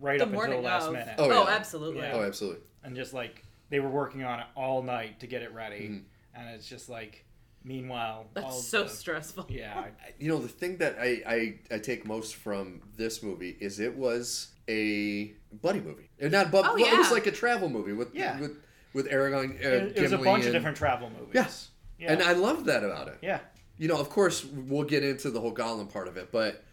right 0.00 0.18
The 0.18 0.24
up 0.26 0.32
until 0.32 0.50
the 0.50 0.56
last 0.58 0.86
of. 0.88 0.94
minute. 0.94 1.14
Oh, 1.18 1.30
Oh, 1.30 1.48
absolutely. 1.48 2.02
Yeah. 2.02 2.14
Oh, 2.14 2.22
absolutely. 2.22 2.62
and 2.82 2.96
just 2.96 3.12
like 3.14 3.44
they 3.70 3.78
were 3.80 3.88
working 3.90 4.24
on 4.24 4.40
it 4.40 4.46
all 4.56 4.82
night 4.82 5.20
to 5.20 5.26
get 5.28 5.42
it 5.42 5.52
ready, 5.52 5.80
Mhm. 5.88 6.04
and 6.34 6.48
it's 6.54 6.66
just 6.68 6.88
like, 6.88 7.24
meanwhile, 7.62 8.26
That's 8.34 8.46
all 8.46 8.52
so 8.52 8.82
the, 8.84 8.88
stressful. 8.88 9.46
yeah, 9.50 9.88
You 10.18 10.28
know, 10.28 10.38
the 10.38 10.48
thing 10.48 10.78
that 10.78 10.96
I, 10.98 11.22
I, 11.26 11.74
I 11.74 11.78
take 11.78 12.06
most 12.06 12.34
from 12.36 12.80
this 12.96 13.22
movie 13.22 13.56
is 13.60 13.78
it 13.78 13.94
was 13.94 14.48
a 14.68 15.32
buddy 15.62 15.80
movie. 15.80 16.10
And 16.20 16.32
not 16.32 16.50
but 16.50 16.64
Oh, 16.66 16.74
well, 16.74 16.94
it 16.94 16.98
was 16.98 17.10
like 17.10 17.26
a 17.26 17.32
travel 17.32 17.68
movie 17.68 17.92
with 17.92 18.14
Yeah. 18.14 18.38
with 18.40 18.58
with 18.92 19.06
Aragon. 19.10 19.52
Uh, 19.62 19.68
it, 19.68 19.96
it 19.96 20.02
was 20.02 20.12
a 20.12 20.16
Gimli 20.16 20.24
bunch 20.24 20.44
of 20.46 20.52
different 20.52 20.76
travel 20.76 21.10
movies. 21.10 21.32
Yes, 21.34 21.70
yeah, 21.98 22.12
And 22.12 22.22
I 22.22 22.32
love 22.32 22.64
that 22.66 22.82
about 22.84 23.08
it. 23.08 23.18
yeah, 23.22 23.40
You 23.76 23.86
know, 23.88 23.98
of 23.98 24.08
course, 24.10 24.44
we'll 24.44 24.84
get 24.84 25.04
into 25.04 25.30
the 25.30 25.40
whole 25.40 25.54
Gollum 25.54 25.92
part 25.92 26.08
of 26.08 26.16
it, 26.16 26.30
but 26.32 26.64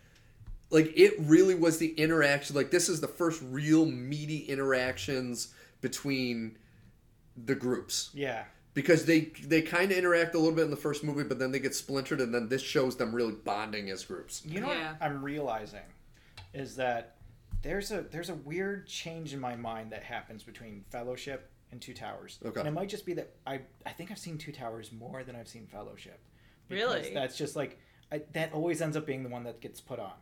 like 0.72 0.92
it 0.96 1.14
really 1.20 1.56
was 1.56 1.78
the 1.78 1.90
interaction. 1.94 2.56
Like 2.56 2.72
this 2.72 2.90
is 2.90 3.02
the 3.02 3.08
first 3.08 3.42
real 3.44 3.86
meaty 3.86 4.40
interactions 4.40 5.54
between 5.82 6.58
the 7.38 7.54
groups 7.56 8.10
yeah. 8.14 8.46
because 8.74 9.06
they 9.06 9.32
they 9.46 9.62
kind 9.62 9.92
of 9.92 9.98
interact 9.98 10.34
a 10.36 10.40
little 10.40 10.56
bit 10.56 10.64
in 10.66 10.72
the 10.72 10.78
first 10.78 11.04
movie, 11.04 11.24
but 11.24 11.38
then 11.38 11.52
they 11.52 11.60
get 11.60 11.76
splintered, 11.76 12.22
and 12.22 12.34
then 12.34 12.48
this 12.50 12.62
shows 12.62 12.96
them 12.96 13.14
really 13.14 13.34
bonding 13.34 13.90
as 13.90 14.04
groups. 14.06 14.42
You 14.46 14.62
know 14.62 14.72
Yeah. 14.72 14.94
what 14.94 15.02
I'm 15.02 15.24
realizing 15.24 15.82
is 16.54 16.78
that 16.78 17.15
there's 17.62 17.92
a 17.92 18.02
there's 18.02 18.30
a 18.30 18.36
weird 18.36 18.88
change 18.88 19.34
in 19.34 19.40
my 19.40 19.56
mind 19.56 19.92
that 19.92 20.04
happens 20.04 20.44
between 20.44 20.84
Fellowship 20.90 21.50
and 21.72 21.82
Two 21.82 21.94
Towers. 21.94 22.40
Okay. 22.46 22.60
And 22.60 22.68
it 22.68 22.72
might 22.72 22.90
just 22.90 23.06
be 23.06 23.14
that 23.14 23.34
I 23.48 23.62
I 23.86 23.92
think 23.92 24.12
I've 24.12 24.20
seen 24.20 24.38
Two 24.38 24.52
Towers 24.52 24.92
more 24.92 25.24
than 25.24 25.36
I've 25.36 25.48
seen 25.48 25.68
Fellowship. 25.68 26.20
Really? 26.70 27.00
Because 27.00 27.14
That's 27.14 27.38
just 27.38 27.56
like 27.56 27.80
I, 28.12 28.22
that 28.34 28.54
always 28.54 28.82
ends 28.82 28.96
up 28.96 29.06
being 29.06 29.24
the 29.24 29.30
one 29.30 29.44
that 29.44 29.62
gets 29.62 29.82
put 29.82 30.00
on 30.00 30.14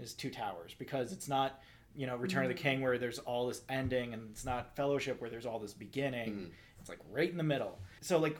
is 0.00 0.12
Two 0.14 0.30
Towers 0.30 0.74
because 0.78 1.12
it's 1.12 1.28
not 1.28 1.60
you 1.94 2.06
know 2.06 2.16
Return 2.16 2.42
of 2.44 2.48
the 2.48 2.54
King 2.54 2.80
where 2.80 2.98
there's 2.98 3.18
all 3.20 3.46
this 3.48 3.62
ending 3.68 4.12
and 4.14 4.30
it's 4.30 4.44
not 4.44 4.74
Fellowship 4.76 5.20
where 5.20 5.30
there's 5.30 5.46
all 5.46 5.58
this 5.58 5.74
beginning. 5.74 6.30
Mhm. 6.34 6.50
It's 6.80 6.88
like 6.88 7.00
right 7.10 7.30
in 7.30 7.36
the 7.36 7.42
middle. 7.44 7.78
So 8.00 8.18
like 8.18 8.36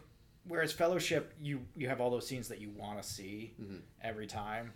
whereas 0.46 0.72
Fellowship 0.72 1.34
you 1.40 1.61
you 1.76 1.88
have 1.88 2.01
all 2.01 2.11
those 2.11 2.26
scenes 2.26 2.49
that 2.49 2.61
you 2.61 2.70
want 2.70 3.01
to 3.03 3.09
see 3.09 3.55
Mhm. 3.61 3.80
every 4.03 4.26
time. 4.26 4.72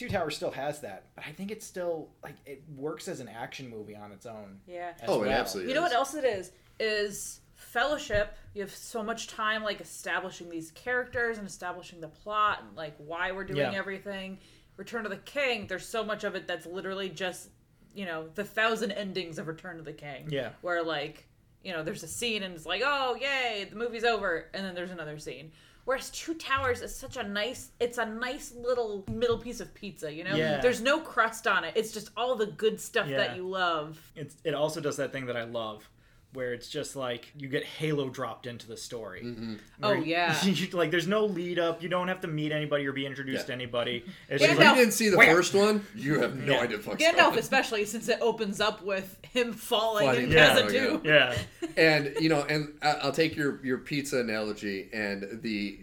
Two 0.00 0.08
Towers 0.08 0.34
still 0.34 0.50
has 0.52 0.80
that, 0.80 1.08
but 1.14 1.26
I 1.26 1.32
think 1.32 1.50
it's 1.50 1.66
still 1.66 2.08
like 2.22 2.36
it 2.46 2.62
works 2.74 3.06
as 3.06 3.20
an 3.20 3.28
action 3.28 3.68
movie 3.68 3.94
on 3.94 4.12
its 4.12 4.24
own. 4.24 4.58
Yeah. 4.66 4.92
as 4.98 5.08
Oh, 5.10 5.22
it 5.24 5.28
absolutely 5.28 5.72
You 5.72 5.78
know 5.78 5.84
is. 5.84 5.90
what 5.90 5.96
else 5.98 6.14
it 6.14 6.24
is? 6.24 6.52
Is 6.78 7.40
fellowship. 7.54 8.34
You 8.54 8.62
have 8.62 8.74
so 8.74 9.02
much 9.02 9.26
time 9.28 9.62
like 9.62 9.82
establishing 9.82 10.48
these 10.48 10.70
characters 10.70 11.36
and 11.36 11.46
establishing 11.46 12.00
the 12.00 12.08
plot 12.08 12.62
and 12.66 12.74
like 12.76 12.94
why 12.96 13.32
we're 13.32 13.44
doing 13.44 13.58
Yeah. 13.58 13.72
everything. 13.78 14.38
Return 14.78 15.04
of 15.04 15.10
the 15.10 15.18
King, 15.18 15.66
there's 15.66 15.86
so 15.86 16.02
much 16.02 16.24
of 16.24 16.34
it 16.34 16.46
that's 16.48 16.64
literally 16.64 17.10
just, 17.10 17.50
you 17.94 18.06
know, 18.06 18.28
the 18.34 18.44
thousand 18.44 18.92
endings 18.92 19.38
of 19.38 19.48
Return 19.48 19.78
of 19.78 19.84
the 19.84 19.92
King. 19.92 20.28
Yeah. 20.30 20.52
Where 20.62 20.82
like, 20.82 21.26
you 21.62 21.74
know, 21.74 21.82
there's 21.82 22.02
a 22.02 22.08
scene 22.08 22.42
and 22.42 22.54
it's 22.54 22.64
like, 22.64 22.80
oh 22.82 23.16
yay, 23.20 23.66
the 23.68 23.76
movie's 23.76 24.04
over, 24.04 24.46
and 24.54 24.64
then 24.64 24.74
there's 24.74 24.90
another 24.92 25.18
scene. 25.18 25.52
Whereas 25.90 26.10
Two 26.10 26.34
Towers 26.34 26.82
is 26.82 26.94
such 26.94 27.16
a 27.16 27.24
nice, 27.24 27.72
it's 27.80 27.98
a 27.98 28.06
nice 28.06 28.54
little 28.54 29.04
middle 29.10 29.38
piece 29.38 29.58
of 29.58 29.74
pizza, 29.74 30.12
you 30.12 30.22
know? 30.22 30.36
Yeah. 30.36 30.60
There's 30.60 30.80
no 30.80 31.00
crust 31.00 31.48
on 31.48 31.64
it. 31.64 31.72
It's 31.74 31.90
just 31.90 32.10
all 32.16 32.36
the 32.36 32.46
good 32.46 32.80
stuff 32.80 33.08
Yeah. 33.08 33.16
that 33.16 33.34
you 33.34 33.48
love. 33.48 33.98
It's, 34.14 34.36
it 34.44 34.54
also 34.54 34.80
does 34.80 34.96
that 34.98 35.10
thing 35.12 35.26
that 35.26 35.36
I 35.36 35.42
love, 35.42 35.90
where 36.32 36.52
it's 36.52 36.68
just 36.68 36.94
like 36.94 37.32
you 37.36 37.48
get 37.48 37.64
Halo 37.64 38.08
dropped 38.08 38.46
into 38.46 38.68
the 38.68 38.76
story. 38.76 39.22
Mm-hmm. 39.24 39.54
Oh, 39.82 39.92
yeah. 39.94 40.40
you- 40.44 40.68
like 40.76 40.90
there's 40.92 41.08
no 41.08 41.24
lead 41.24 41.58
up. 41.58 41.82
You 41.82 41.88
don't 41.88 42.06
have 42.08 42.20
to 42.20 42.28
meet 42.28 42.52
anybody 42.52 42.86
or 42.86 42.92
be 42.92 43.04
introduced 43.04 43.42
Yeah. 43.42 43.46
to 43.46 43.52
anybody. 43.52 44.04
It's 44.28 44.42
Yeah, 44.42 44.50
If 44.52 44.58
just 44.58 44.60
no. 44.60 44.66
like, 44.66 44.76
you 44.76 44.82
didn't 44.82 44.94
see 44.94 45.08
the 45.08 45.16
Wham! 45.16 45.34
first 45.36 45.54
one, 45.54 45.84
you 45.96 46.20
have 46.20 46.36
no 46.36 46.52
Yeah. 46.54 46.60
idea 46.60 46.78
fuck's 46.78 47.02
Gandalf, 47.02 47.16
going 47.30 47.38
especially 47.38 47.84
since 47.84 48.08
it 48.08 48.18
opens 48.20 48.60
up 48.60 48.82
with 48.84 49.18
him 49.22 49.52
falling 49.52 50.06
Falling 50.06 50.24
in 50.24 50.30
down, 50.30 50.56
Khazad-dû. 50.68 51.04
yeah, 51.04 51.36
and 51.76 52.14
you 52.20 52.28
know, 52.28 52.42
and 52.48 52.74
I- 52.82 52.92
I'll 53.02 53.12
take 53.12 53.34
your 53.36 53.64
your 53.64 53.78
pizza 53.78 54.18
analogy, 54.20 54.88
and 54.92 55.40
the 55.42 55.78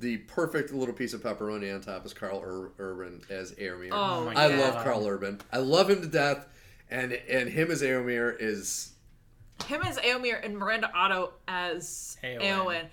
the 0.00 0.18
perfect 0.28 0.72
little 0.72 0.94
piece 0.94 1.14
of 1.14 1.22
pepperoni 1.22 1.74
on 1.74 1.80
top 1.80 2.04
is 2.04 2.12
Karl 2.12 2.42
Ur- 2.44 2.72
Urban 2.78 3.22
as 3.30 3.52
Aramir. 3.52 3.88
Oh, 3.92 4.26
my 4.26 4.34
I 4.34 4.48
yeah. 4.48 4.56
love 4.60 4.84
Karl 4.84 5.06
Urban. 5.06 5.40
I 5.52 5.58
love 5.58 5.88
him 5.90 6.02
to 6.02 6.06
death, 6.08 6.46
and 6.90 7.12
and 7.12 7.48
him 7.48 7.70
as 7.70 7.80
Aramir 7.82 8.36
is 8.38 8.90
Him 9.64 9.82
as 9.82 9.98
Eomer 9.98 10.44
and 10.44 10.56
Miranda 10.58 10.90
Otto 10.94 11.32
as 11.48 12.16
Eowyn. 12.22 12.40
Eowyn. 12.42 12.84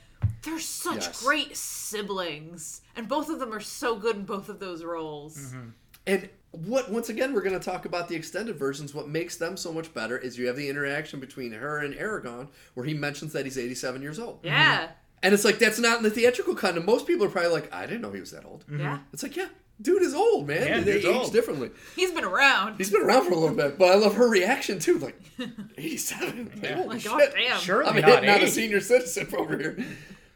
They're 0.41 0.59
such 0.59 1.05
Yes. 1.07 1.23
great 1.23 1.55
siblings, 1.57 2.81
and 2.95 3.07
both 3.07 3.29
of 3.29 3.39
them 3.39 3.53
are 3.53 3.59
so 3.59 3.95
good 3.95 4.15
in 4.17 4.25
both 4.25 4.49
of 4.49 4.59
those 4.59 4.83
roles. 4.83 5.37
Mm-hmm. 5.37 5.69
And 6.07 6.29
what 6.51 6.91
once 6.91 7.09
again 7.09 7.33
we're 7.33 7.41
going 7.41 7.57
to 7.57 7.63
talk 7.63 7.85
about 7.85 8.07
the 8.09 8.15
extended 8.15 8.57
versions. 8.57 8.93
What 8.93 9.07
makes 9.07 9.37
them 9.37 9.55
so 9.57 9.71
much 9.71 9.93
better 9.93 10.17
is 10.17 10.37
you 10.37 10.47
have 10.47 10.55
the 10.57 10.69
interaction 10.69 11.19
between 11.19 11.51
her 11.53 11.77
and 11.79 11.95
Aragon, 11.95 12.49
where 12.73 12.85
he 12.85 12.93
mentions 12.93 13.31
that 13.33 13.45
he's 13.45 13.57
87 13.57 14.01
years 14.01 14.19
old, 14.19 14.39
Yeah, 14.43 14.89
and 15.23 15.33
it's 15.33 15.43
like 15.43 15.57
that's 15.57 15.79
not 15.79 15.97
in 15.97 16.03
the 16.03 16.11
theatrical 16.11 16.53
cut. 16.53 16.75
And 16.75 16.85
most 16.85 17.07
people 17.07 17.25
are 17.25 17.29
probably 17.29 17.49
like, 17.51 17.73
I 17.73 17.87
didn't 17.87 18.01
know 18.01 18.11
he 18.11 18.19
was 18.19 18.31
that 18.31 18.45
old. 18.45 18.63
Mm-hmm. 18.67 18.79
yeah. 18.81 18.99
It's 19.11 19.23
like, 19.23 19.35
yeah, 19.35 19.47
dude 19.81 20.03
is 20.03 20.13
old, 20.13 20.47
man. 20.47 20.67
Yeah, 20.67 20.79
they 20.81 20.93
age 20.99 21.05
old. 21.05 21.31
differently. 21.33 21.71
He's 21.95 22.11
been 22.11 22.23
around. 22.25 22.77
He's 22.77 22.91
been 22.91 23.01
around 23.01 23.25
for 23.25 23.31
a 23.33 23.37
little 23.37 23.55
bit, 23.55 23.79
but 23.79 23.89
I 23.89 23.95
love 23.95 24.13
her 24.15 24.29
reaction 24.29 24.77
too. 24.79 24.99
Like 24.99 25.19
87. 25.77 26.51
Like, 26.53 26.63
Yeah. 26.63 26.75
holy 26.75 26.87
like, 26.87 27.01
shit. 27.01 27.11
god 27.11 27.33
damn. 27.35 27.59
surely 27.59 27.89
I'm 27.89 27.95
not 28.01 28.09
hitting 28.09 28.29
out 28.29 28.43
a 28.43 28.47
senior 28.47 28.79
citizen 28.79 29.27
over 29.35 29.57
here. 29.57 29.77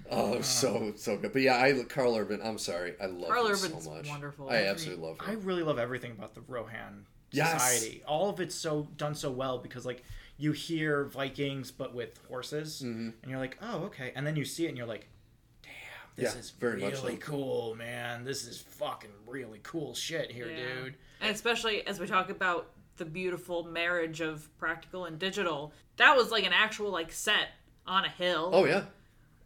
Oh, 0.10 0.36
uh. 0.36 0.42
so 0.42 0.94
so 0.96 1.18
good. 1.18 1.34
But 1.34 1.42
yeah, 1.42 1.58
I 1.58 1.74
Karl 1.84 2.16
Urban. 2.16 2.40
I'm 2.44 2.58
sorry, 2.58 2.94
I 3.02 3.08
love 3.08 3.28
Karl 3.30 3.48
him 3.48 3.54
Urban's 3.56 3.84
so 3.84 3.92
much. 3.94 4.08
wonderful. 4.10 4.50
I 4.50 4.66
absolutely 4.68 5.06
love 5.06 5.18
I 5.26 5.34
really 5.34 5.64
love 5.64 5.80
everything 5.80 6.12
about 6.12 6.34
the 6.34 6.42
Rohan 6.48 7.06
Yes. 7.32 7.52
society. 7.62 8.04
All 8.08 8.30
of 8.30 8.40
it's 8.40 8.56
so 8.56 8.88
done 8.96 9.16
so 9.16 9.30
well 9.30 9.58
because 9.58 9.86
like 9.86 10.04
you 10.38 10.52
hear 10.52 11.06
Vikings 11.06 11.72
but 11.72 11.94
with 11.96 12.20
horses, 12.28 12.82
Mm-hmm. 12.86 13.10
and 13.22 13.32
you're 13.32 13.40
like, 13.40 13.58
oh 13.62 13.84
okay, 13.86 14.12
and 14.16 14.26
then 14.26 14.36
you 14.36 14.46
see 14.46 14.66
it 14.66 14.70
and 14.70 14.78
you're 14.78 14.88
like, 14.88 15.08
damn, 15.64 15.72
this 16.16 16.34
Yeah, 16.34 16.40
is 16.40 16.52
very 16.52 16.80
much 16.82 16.94
really 16.94 17.16
so. 17.16 17.22
cool, 17.22 17.76
man. 17.76 18.24
This 18.24 18.46
is 18.46 18.60
fucking 18.62 19.10
really 19.26 19.60
cool 19.64 19.94
shit 19.96 20.32
here, 20.32 20.48
Yeah. 20.50 20.84
dude. 20.84 20.96
And 21.22 21.32
especially 21.34 21.86
as 21.88 22.00
we 22.00 22.06
talk 22.08 22.30
about 22.30 22.70
the 22.98 23.06
beautiful 23.06 23.64
marriage 23.64 24.22
of 24.22 24.48
practical 24.58 25.06
and 25.06 25.18
digital, 25.20 25.74
that 25.98 26.16
was 26.16 26.32
like 26.32 26.46
an 26.46 26.54
actual 26.54 26.92
like 26.92 27.12
set 27.12 27.50
on 27.88 28.06
a 28.06 28.10
hill. 28.10 28.52
Oh 28.54 28.66
yeah, 28.66 28.84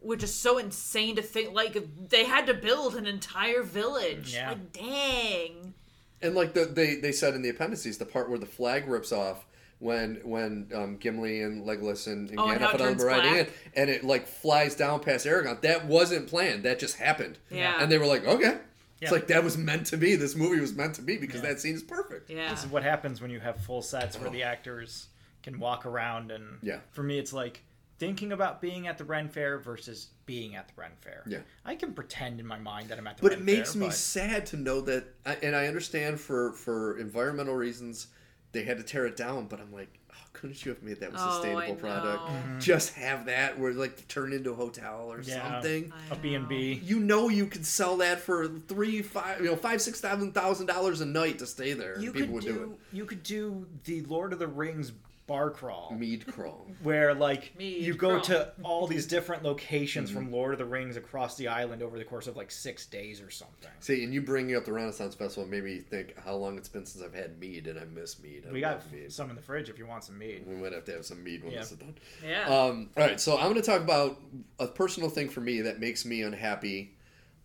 which 0.00 0.22
is 0.22 0.34
so 0.34 0.58
insane 0.58 1.16
to 1.16 1.22
think 1.22 1.54
like 1.54 1.76
they 2.08 2.24
had 2.24 2.46
to 2.46 2.54
build 2.54 2.96
an 2.96 3.06
entire 3.06 3.62
village. 3.62 4.34
Yeah. 4.34 4.48
Like 4.50 4.72
dang. 4.72 5.74
and 6.20 6.34
like 6.34 6.52
the, 6.54 6.64
they 6.66 6.96
they 6.96 7.12
said 7.12 7.34
in 7.34 7.40
the 7.42 7.48
appendices, 7.50 7.96
the 7.98 8.04
part 8.04 8.28
where 8.28 8.38
the 8.38 8.46
flag 8.46 8.86
rips 8.88 9.12
off. 9.12 9.46
When 9.82 10.20
when 10.22 10.68
um, 10.72 10.96
Gimli 10.96 11.42
and 11.42 11.66
Legolas 11.66 12.06
and, 12.06 12.30
and 12.30 12.38
Oh, 12.38 12.44
Gandalf 12.44 12.54
it 12.54 12.62
and 12.62 12.78
turns 12.78 13.02
are 13.02 13.06
riding 13.08 13.34
in, 13.34 13.46
and 13.74 13.90
it 13.90 14.04
like 14.04 14.28
flies 14.28 14.76
down 14.76 15.00
past 15.00 15.26
Aragon. 15.26 15.58
That 15.62 15.86
wasn't 15.86 16.28
planned. 16.28 16.62
That 16.62 16.78
just 16.78 16.98
happened. 16.98 17.38
Yeah. 17.50 17.82
And 17.82 17.90
they 17.90 17.98
were 17.98 18.06
like, 18.06 18.24
okay. 18.24 18.52
Yeah. 18.52 18.58
It's 19.00 19.10
like 19.10 19.26
that 19.26 19.42
was 19.42 19.58
meant 19.58 19.86
to 19.86 19.96
be. 19.96 20.14
This 20.14 20.36
movie 20.36 20.60
was 20.60 20.72
meant 20.72 20.94
to 20.94 21.02
be 21.02 21.16
because 21.16 21.42
Yeah. 21.42 21.48
that 21.48 21.60
scene 21.60 21.74
is 21.74 21.82
perfect. 21.82 22.30
Yeah. 22.30 22.48
This 22.50 22.62
is 22.64 22.70
what 22.70 22.84
happens 22.84 23.20
when 23.20 23.32
you 23.32 23.40
have 23.40 23.56
full 23.56 23.82
sets 23.82 24.16
where 24.20 24.30
the 24.30 24.44
actors 24.44 25.08
can 25.42 25.58
walk 25.58 25.84
around 25.84 26.30
and 26.30 26.58
Yeah. 26.62 26.78
for 26.92 27.02
me 27.02 27.18
it's 27.18 27.32
like 27.32 27.64
thinking 27.98 28.30
about 28.30 28.60
being 28.60 28.86
at 28.86 28.98
the 28.98 29.04
Ren 29.04 29.28
Fair 29.28 29.58
versus 29.58 30.10
being 30.26 30.54
at 30.54 30.68
the 30.68 30.74
Ren 30.76 30.92
Fair. 31.00 31.24
Yeah. 31.26 31.38
I 31.64 31.74
can 31.74 31.92
pretend 31.92 32.38
in 32.38 32.46
my 32.46 32.58
mind 32.60 32.88
that 32.90 32.98
I'm 32.98 33.06
at 33.08 33.16
the 33.16 33.22
But 33.22 33.32
Ren 33.32 33.40
it 33.40 33.44
makes 33.44 33.72
Fair, 33.72 33.80
me 33.80 33.86
but- 33.88 33.96
sad 33.96 34.46
to 34.46 34.56
know 34.56 34.80
that, 34.82 35.06
and 35.42 35.56
I 35.56 35.66
understand 35.66 36.20
for 36.20 36.52
for 36.52 36.96
environmental 37.00 37.56
reasons 37.56 38.06
they 38.52 38.62
had 38.64 38.76
to 38.78 38.82
tear 38.84 39.06
it 39.06 39.16
down. 39.16 39.46
But 39.46 39.60
I'm 39.60 39.72
like, 39.72 39.88
oh, 40.12 40.16
couldn't 40.32 40.64
you 40.64 40.72
have 40.72 40.82
made 40.82 41.00
that 41.00 41.10
a 41.12 41.16
Oh, 41.16 41.28
I 41.28 41.32
sustainable 41.32 41.74
product? 41.76 42.24
know. 42.28 42.34
Mm-hmm. 42.34 42.58
Just 42.60 42.94
have 42.94 43.26
that 43.26 43.58
where 43.58 43.72
like 43.72 44.06
turn 44.08 44.32
into 44.32 44.52
a 44.52 44.54
hotel 44.54 45.12
or 45.12 45.20
Yeah. 45.22 45.52
something. 45.52 45.92
I 46.10 46.14
a 46.14 46.18
B&B. 46.18 46.80
You 46.84 47.00
know 47.00 47.28
you 47.28 47.46
could 47.46 47.66
sell 47.66 47.96
that 47.98 48.20
for 48.20 48.46
three, 48.48 49.02
five, 49.02 49.40
you 49.40 49.46
know, 49.46 49.56
five, 49.56 49.80
six 49.82 50.00
thousand 50.00 50.32
thousand 50.32 50.66
dollars 50.66 51.00
a 51.00 51.06
night 51.06 51.38
to 51.40 51.46
stay 51.46 51.72
there. 51.72 51.98
You 51.98 52.12
People 52.12 52.26
could 52.26 52.34
would 52.34 52.44
do, 52.44 52.52
do 52.54 52.78
you 52.92 53.04
could 53.06 53.22
do 53.22 53.66
the 53.84 54.02
Lord 54.02 54.32
of 54.32 54.38
the 54.38 54.46
Rings 54.48 54.92
bar 55.32 55.50
crawl. 55.50 55.94
Mead 55.98 56.26
crawl. 56.26 56.66
where 56.82 57.14
like 57.14 57.56
Mead 57.56 57.82
you 57.82 57.94
go 57.94 58.10
crawl. 58.10 58.20
to 58.24 58.52
all 58.62 58.86
these 58.86 59.06
different 59.06 59.42
locations 59.42 60.10
Mm-hmm. 60.10 60.18
from 60.18 60.30
Lord 60.32 60.52
of 60.52 60.58
the 60.58 60.64
Rings 60.66 60.96
across 60.96 61.36
the 61.36 61.48
island 61.48 61.82
over 61.82 61.96
the 61.98 62.04
course 62.04 62.26
of 62.26 62.36
like 62.36 62.50
six 62.50 62.84
days 62.86 63.20
or 63.22 63.30
something. 63.30 63.70
See, 63.80 64.04
and 64.04 64.12
you 64.12 64.20
bringing 64.20 64.56
up 64.56 64.64
the 64.66 64.72
Renaissance 64.72 65.14
Festival 65.14 65.48
made 65.48 65.64
me 65.64 65.78
think 65.78 66.14
how 66.22 66.34
long 66.34 66.58
it's 66.58 66.68
been 66.68 66.84
since 66.84 67.02
I've 67.02 67.14
had 67.14 67.38
mead, 67.40 67.66
and 67.66 67.78
I 67.78 67.84
miss 67.84 68.20
mead. 68.22 68.44
I 68.48 68.52
We 68.52 68.60
got 68.60 68.76
love 68.76 68.92
mead. 68.92 69.10
some 69.12 69.30
in 69.30 69.36
the 69.36 69.42
fridge 69.42 69.68
if 69.70 69.78
you 69.78 69.86
want 69.86 70.04
some 70.04 70.18
mead. 70.18 70.44
We 70.46 70.54
might 70.56 70.72
have 70.72 70.84
to 70.84 70.92
have 70.92 71.06
some 71.06 71.24
mead 71.24 71.42
when 71.42 71.52
Yeah. 71.52 71.60
this 71.60 71.72
is 71.72 71.78
done. 71.78 71.94
Yeah. 72.26 72.42
Um, 72.44 72.90
all 72.96 73.04
right, 73.06 73.18
so 73.20 73.36
I'm 73.38 73.44
going 73.50 73.54
to 73.54 73.62
talk 73.62 73.80
about 73.80 74.20
a 74.58 74.66
personal 74.66 75.08
thing 75.08 75.28
for 75.30 75.40
me 75.40 75.62
that 75.62 75.80
makes 75.80 76.04
me 76.04 76.22
unhappy 76.22 76.94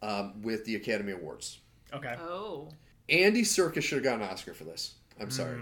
um, 0.01 0.41
with 0.41 0.65
the 0.65 0.75
Academy 0.75 1.13
Awards. 1.13 1.59
Okay. 1.93 2.15
oh. 2.19 2.69
Andy 3.09 3.43
Serkis 3.43 3.83
should 3.83 3.95
have 3.99 4.03
gotten 4.03 4.21
an 4.21 4.29
Oscar 4.29 4.53
for 4.53 4.65
this. 4.65 4.95
I'm 5.19 5.31
sorry, 5.31 5.57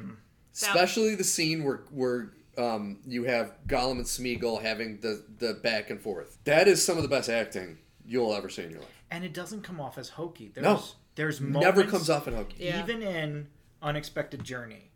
especially 0.56 1.16
the 1.16 1.24
scene 1.24 1.64
where 1.64 1.84
where 1.92 2.32
um, 2.58 3.00
you 3.06 3.24
have 3.26 3.54
Gollum 3.68 3.98
and 3.98 4.06
Smeagol 4.06 4.62
having 4.62 5.00
the 5.02 5.24
the 5.40 5.56
back 5.56 5.90
and 5.90 6.00
forth. 6.02 6.38
That 6.46 6.68
is 6.68 6.84
some 6.84 6.98
of 6.98 7.04
the 7.04 7.10
best 7.10 7.30
acting 7.30 7.78
you'll 8.06 8.34
ever 8.34 8.50
see 8.50 8.64
in 8.64 8.72
your 8.72 8.80
life. 8.80 9.04
And 9.12 9.24
it 9.24 9.34
doesn't 9.34 9.62
come 9.64 9.80
off 9.82 9.98
as 9.98 10.10
hokey. 10.10 10.52
There's, 10.54 10.64
No. 10.64 10.82
There's 11.16 11.40
Never 11.42 11.84
comes 11.84 12.10
off 12.10 12.28
as 12.28 12.34
hokey. 12.34 12.66
Yeah. 12.66 12.84
even 12.84 13.02
in 13.02 13.48
Unexpected 13.82 14.44
Journey, 14.44 14.92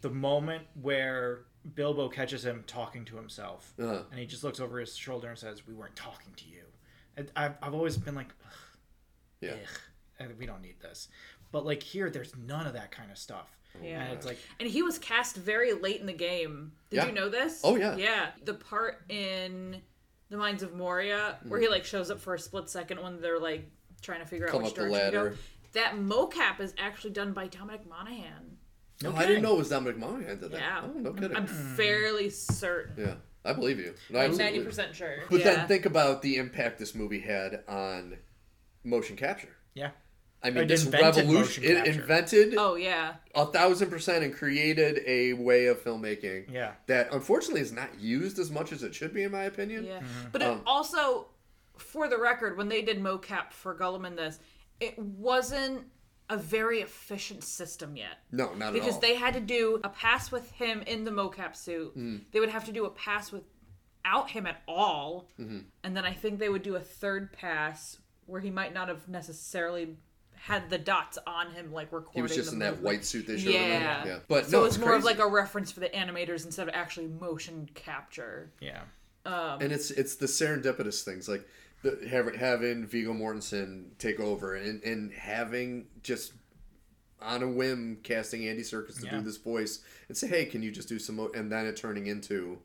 the 0.00 0.10
moment 0.10 0.64
where 0.80 1.42
Bilbo 1.74 2.08
catches 2.08 2.44
him 2.44 2.64
talking 2.66 3.04
to 3.06 3.16
himself, 3.16 3.72
Uh-huh. 3.78 4.02
and 4.10 4.18
he 4.20 4.26
just 4.26 4.44
looks 4.44 4.60
over 4.60 4.78
his 4.78 4.96
shoulder 4.96 5.28
and 5.28 5.38
says, 5.38 5.66
"We 5.66 5.74
weren't 5.74 5.96
talking 5.96 6.32
to 6.36 6.44
you." 6.46 6.64
And 7.16 7.30
I've, 7.36 7.54
I've 7.62 7.74
always 7.74 7.96
been 7.96 8.14
like, 8.14 8.32
Ugh, 8.44 8.52
Yeah. 9.40 9.54
ugh, 10.20 10.30
we 10.38 10.46
don't 10.46 10.60
need 10.62 10.80
this. 10.80 11.08
But 11.52 11.64
like 11.64 11.82
here, 11.82 12.10
there's 12.10 12.34
none 12.36 12.66
of 12.66 12.72
that 12.74 12.90
kind 12.90 13.10
of 13.10 13.16
stuff. 13.18 13.56
Yeah. 13.82 14.02
And 14.02 14.12
it's 14.12 14.26
like, 14.26 14.38
And 14.60 14.68
he 14.68 14.82
was 14.82 14.98
cast 14.98 15.36
very 15.36 15.72
late 15.72 16.00
in 16.00 16.06
the 16.06 16.12
game. 16.12 16.72
Did 16.90 16.96
Yeah. 16.96 17.06
you 17.06 17.12
know 17.12 17.28
this? 17.28 17.60
Oh, 17.64 17.76
yeah. 17.76 17.96
Yeah. 17.96 18.30
The 18.44 18.54
part 18.54 19.02
in 19.08 19.82
The 20.30 20.36
Mines 20.36 20.62
of 20.62 20.74
Moria 20.74 21.38
where 21.46 21.60
he 21.60 21.66
mm. 21.66 21.70
like 21.70 21.84
shows 21.84 22.10
up 22.10 22.20
for 22.20 22.34
a 22.34 22.38
split 22.38 22.68
second 22.68 23.02
when 23.02 23.20
they're 23.20 23.40
like 23.40 23.68
trying 24.00 24.20
to 24.20 24.26
figure 24.26 24.46
Come 24.46 24.60
out 24.60 24.64
which 24.64 24.72
up 24.72 24.88
direction 24.88 25.12
to 25.12 25.30
go. 25.30 25.36
That 25.72 25.94
mocap 25.96 26.60
is 26.60 26.72
actually 26.78 27.10
done 27.10 27.32
by 27.32 27.48
Dominic 27.48 27.88
Monaghan. 27.88 28.58
No 29.02 29.14
I 29.14 29.26
didn't 29.26 29.42
know 29.42 29.54
it 29.54 29.58
was 29.58 29.68
Dominic 29.70 29.98
Monaghan 29.98 30.38
did 30.38 30.52
that. 30.52 30.60
Yeah. 30.60 30.82
Oh, 30.84 30.98
no 30.98 31.12
kidding. 31.12 31.36
I'm 31.36 31.46
mm. 31.46 31.76
fairly 31.76 32.30
certain. 32.30 33.04
Yeah, 33.04 33.14
I 33.44 33.52
believe 33.52 33.78
you. 33.78 33.94
No, 34.08 34.20
I'm 34.20 34.36
ninety 34.36 34.60
percent 34.60 34.94
sure. 34.94 35.16
But 35.28 35.40
yeah. 35.40 35.56
then 35.56 35.68
think 35.68 35.84
about 35.84 36.22
the 36.22 36.36
impact 36.36 36.78
this 36.78 36.94
movie 36.94 37.18
had 37.18 37.64
on 37.66 38.18
motion 38.84 39.16
capture. 39.16 39.56
yeah. 39.74 39.90
I 40.44 40.50
mean, 40.50 40.64
It 40.64 40.68
this 40.68 40.84
revolution 40.84 41.64
it 41.64 41.86
invented 41.86 42.54
oh 42.58 42.74
yeah. 42.74 43.14
a 43.34 43.46
thousand 43.46 43.88
percent 43.90 44.22
and 44.24 44.32
created 44.34 45.00
a 45.06 45.32
way 45.32 45.66
of 45.66 45.82
filmmaking 45.82 46.52
Yeah. 46.52 46.72
that 46.86 47.12
unfortunately 47.12 47.62
is 47.62 47.72
not 47.72 47.98
used 47.98 48.38
as 48.38 48.50
much 48.50 48.70
as 48.70 48.82
it 48.82 48.94
should 48.94 49.14
be, 49.14 49.22
in 49.22 49.32
my 49.32 49.44
opinion. 49.44 49.84
Yeah. 49.84 50.02
But 50.32 50.42
it 50.42 50.48
Um, 50.48 50.60
also, 50.66 51.28
for 51.78 52.08
the 52.08 52.18
record, 52.18 52.56
when 52.58 52.68
they 52.68 52.82
did 52.82 53.00
mocap 53.00 53.52
for 53.52 53.74
Gollum 53.74 54.06
in 54.06 54.16
this, 54.16 54.38
it 54.80 54.98
wasn't 54.98 55.86
a 56.30 56.36
very 56.36 56.80
efficient 56.80 57.42
system 57.44 57.96
yet. 57.96 58.18
No, 58.32 58.54
not 58.54 58.68
at 58.68 58.72
because 58.74 58.94
all. 58.94 59.00
they 59.00 59.14
had 59.14 59.34
to 59.34 59.40
do 59.40 59.80
a 59.82 59.88
pass 59.88 60.30
with 60.30 60.50
him 60.52 60.82
in 60.86 61.04
the 61.04 61.10
mocap 61.10 61.56
suit. 61.56 61.96
Mm. 61.96 62.20
They 62.32 62.40
would 62.40 62.48
have 62.50 62.64
to 62.66 62.72
do 62.72 62.84
a 62.86 62.90
pass 62.90 63.30
without 63.32 64.30
him 64.30 64.46
at 64.46 64.62
all, 64.68 65.28
Mm-hmm. 65.40 65.60
and 65.82 65.96
then 65.96 66.04
I 66.04 66.12
think 66.12 66.38
they 66.38 66.48
would 66.50 66.62
do 66.62 66.76
a 66.76 66.80
third 66.80 67.32
pass 67.32 67.98
where 68.26 68.40
he 68.40 68.50
might 68.50 68.72
not 68.72 68.88
have 68.88 69.06
necessarily 69.08 69.96
had 70.46 70.68
the 70.68 70.76
dots 70.76 71.16
on 71.26 71.50
him, 71.52 71.72
like 71.72 71.90
recording. 71.90 72.12
he 72.18 72.22
was 72.22 72.34
just 72.34 72.48
the 72.50 72.54
in 72.54 72.58
that 72.58 72.82
white 72.82 73.02
suit 73.02 73.26
they 73.26 73.38
showed 73.38 73.54
him 73.54 73.62
in. 73.62 73.80
Yeah. 73.80 74.04
Yeah, 74.06 74.18
but 74.28 74.44
So 74.44 74.50
no, 74.52 74.58
it 74.60 74.66
was 74.66 74.74
it's 74.76 74.84
more 74.84 74.94
of 74.94 75.02
like 75.02 75.18
a 75.18 75.26
reference 75.26 75.72
for 75.72 75.80
the 75.80 75.88
animators 75.88 76.44
instead 76.44 76.68
of 76.68 76.74
actually 76.74 77.06
motion 77.06 77.66
capture. 77.74 78.50
Yeah. 78.60 78.82
Um, 79.24 79.62
and 79.62 79.72
it's 79.72 79.90
it's 79.90 80.16
the 80.16 80.26
serendipitous 80.26 81.02
things 81.02 81.30
like 81.30 81.48
the, 81.82 81.98
having 82.10 82.34
having 82.34 82.84
Viggo 82.86 83.14
Mortensen 83.14 83.86
take 83.98 84.20
over 84.20 84.54
and 84.54 84.82
and 84.84 85.10
having 85.14 85.86
just 86.02 86.34
on 87.22 87.42
a 87.42 87.48
whim 87.48 88.00
casting 88.02 88.46
Andy 88.46 88.60
Serkis 88.62 89.00
to 89.00 89.06
Yeah. 89.06 89.12
do 89.12 89.20
this 89.22 89.38
voice 89.38 89.80
and 90.08 90.16
say, 90.16 90.26
hey, 90.28 90.44
can 90.44 90.62
you 90.62 90.70
just 90.70 90.88
do 90.90 90.98
some 90.98 91.16
mo-? 91.16 91.30
and 91.34 91.50
then 91.50 91.64
it 91.64 91.74
turning 91.74 92.06
into 92.06 92.58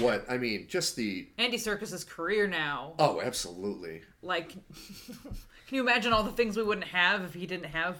what 0.00 0.26
I 0.28 0.36
mean, 0.36 0.66
just 0.68 0.96
the 0.96 1.28
Andy 1.38 1.56
Serkis's 1.56 2.04
career 2.04 2.46
now. 2.46 2.92
oh, 2.98 3.22
absolutely. 3.22 4.02
Like, 4.20 4.52
can 5.66 5.76
you 5.76 5.82
imagine 5.82 6.12
all 6.12 6.22
the 6.22 6.32
things 6.32 6.56
we 6.56 6.62
wouldn't 6.62 6.88
have 6.88 7.22
if 7.22 7.34
he 7.34 7.46
didn't 7.46 7.66
have 7.66 7.96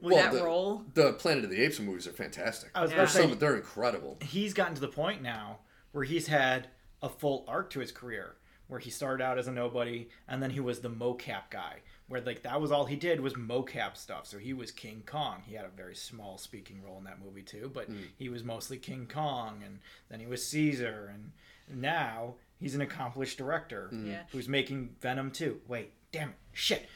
Well, 0.00 0.16
that 0.16 0.32
the, 0.32 0.42
role? 0.44 0.84
the 0.94 1.12
Planet 1.14 1.44
of 1.44 1.50
the 1.50 1.62
Apes 1.62 1.80
movies 1.80 2.06
are 2.06 2.12
fantastic. 2.12 2.70
I 2.74 2.82
was 2.82 2.90
Yeah. 2.90 2.96
They're, 2.96 3.04
about 3.04 3.12
to 3.12 3.18
say, 3.22 3.28
some, 3.28 3.38
they're 3.38 3.56
incredible. 3.56 4.18
he's 4.22 4.54
gotten 4.54 4.74
to 4.74 4.80
the 4.80 4.88
point 4.88 5.22
now 5.22 5.58
where 5.92 6.04
he's 6.04 6.26
had 6.26 6.68
a 7.02 7.08
full 7.08 7.44
arc 7.48 7.70
to 7.70 7.80
his 7.80 7.92
career 7.92 8.36
where 8.68 8.80
he 8.80 8.90
started 8.90 9.22
out 9.22 9.38
as 9.38 9.46
a 9.46 9.52
nobody 9.52 10.08
and 10.28 10.42
then 10.42 10.50
he 10.50 10.60
was 10.60 10.80
the 10.80 10.90
mocap 10.90 11.50
guy 11.50 11.76
where 12.08 12.20
like 12.20 12.42
that 12.42 12.60
was 12.60 12.72
all 12.72 12.84
he 12.86 12.96
did 12.96 13.20
was 13.20 13.34
mocap 13.34 13.96
stuff 13.96 14.26
so 14.26 14.38
he 14.38 14.52
was 14.52 14.70
king 14.72 15.02
kong 15.06 15.42
he 15.46 15.54
had 15.54 15.64
a 15.64 15.68
very 15.68 15.94
small 15.94 16.36
speaking 16.38 16.82
role 16.82 16.98
in 16.98 17.04
that 17.04 17.22
movie 17.24 17.42
too 17.42 17.70
but 17.72 17.86
hmm. 17.86 17.96
he 18.16 18.28
was 18.28 18.42
mostly 18.42 18.76
king 18.76 19.06
kong 19.12 19.62
and 19.64 19.78
then 20.08 20.18
he 20.20 20.26
was 20.26 20.46
caesar 20.46 21.12
and 21.14 21.32
now 21.80 22.34
he's 22.58 22.74
an 22.74 22.80
accomplished 22.80 23.38
director 23.38 23.88
hmm. 23.90 24.10
Yeah. 24.10 24.22
who's 24.32 24.48
making 24.48 24.96
venom 25.00 25.30
too. 25.30 25.60
wait 25.68 25.92
damn 26.12 26.30
it 26.30 26.34
shit 26.52 26.88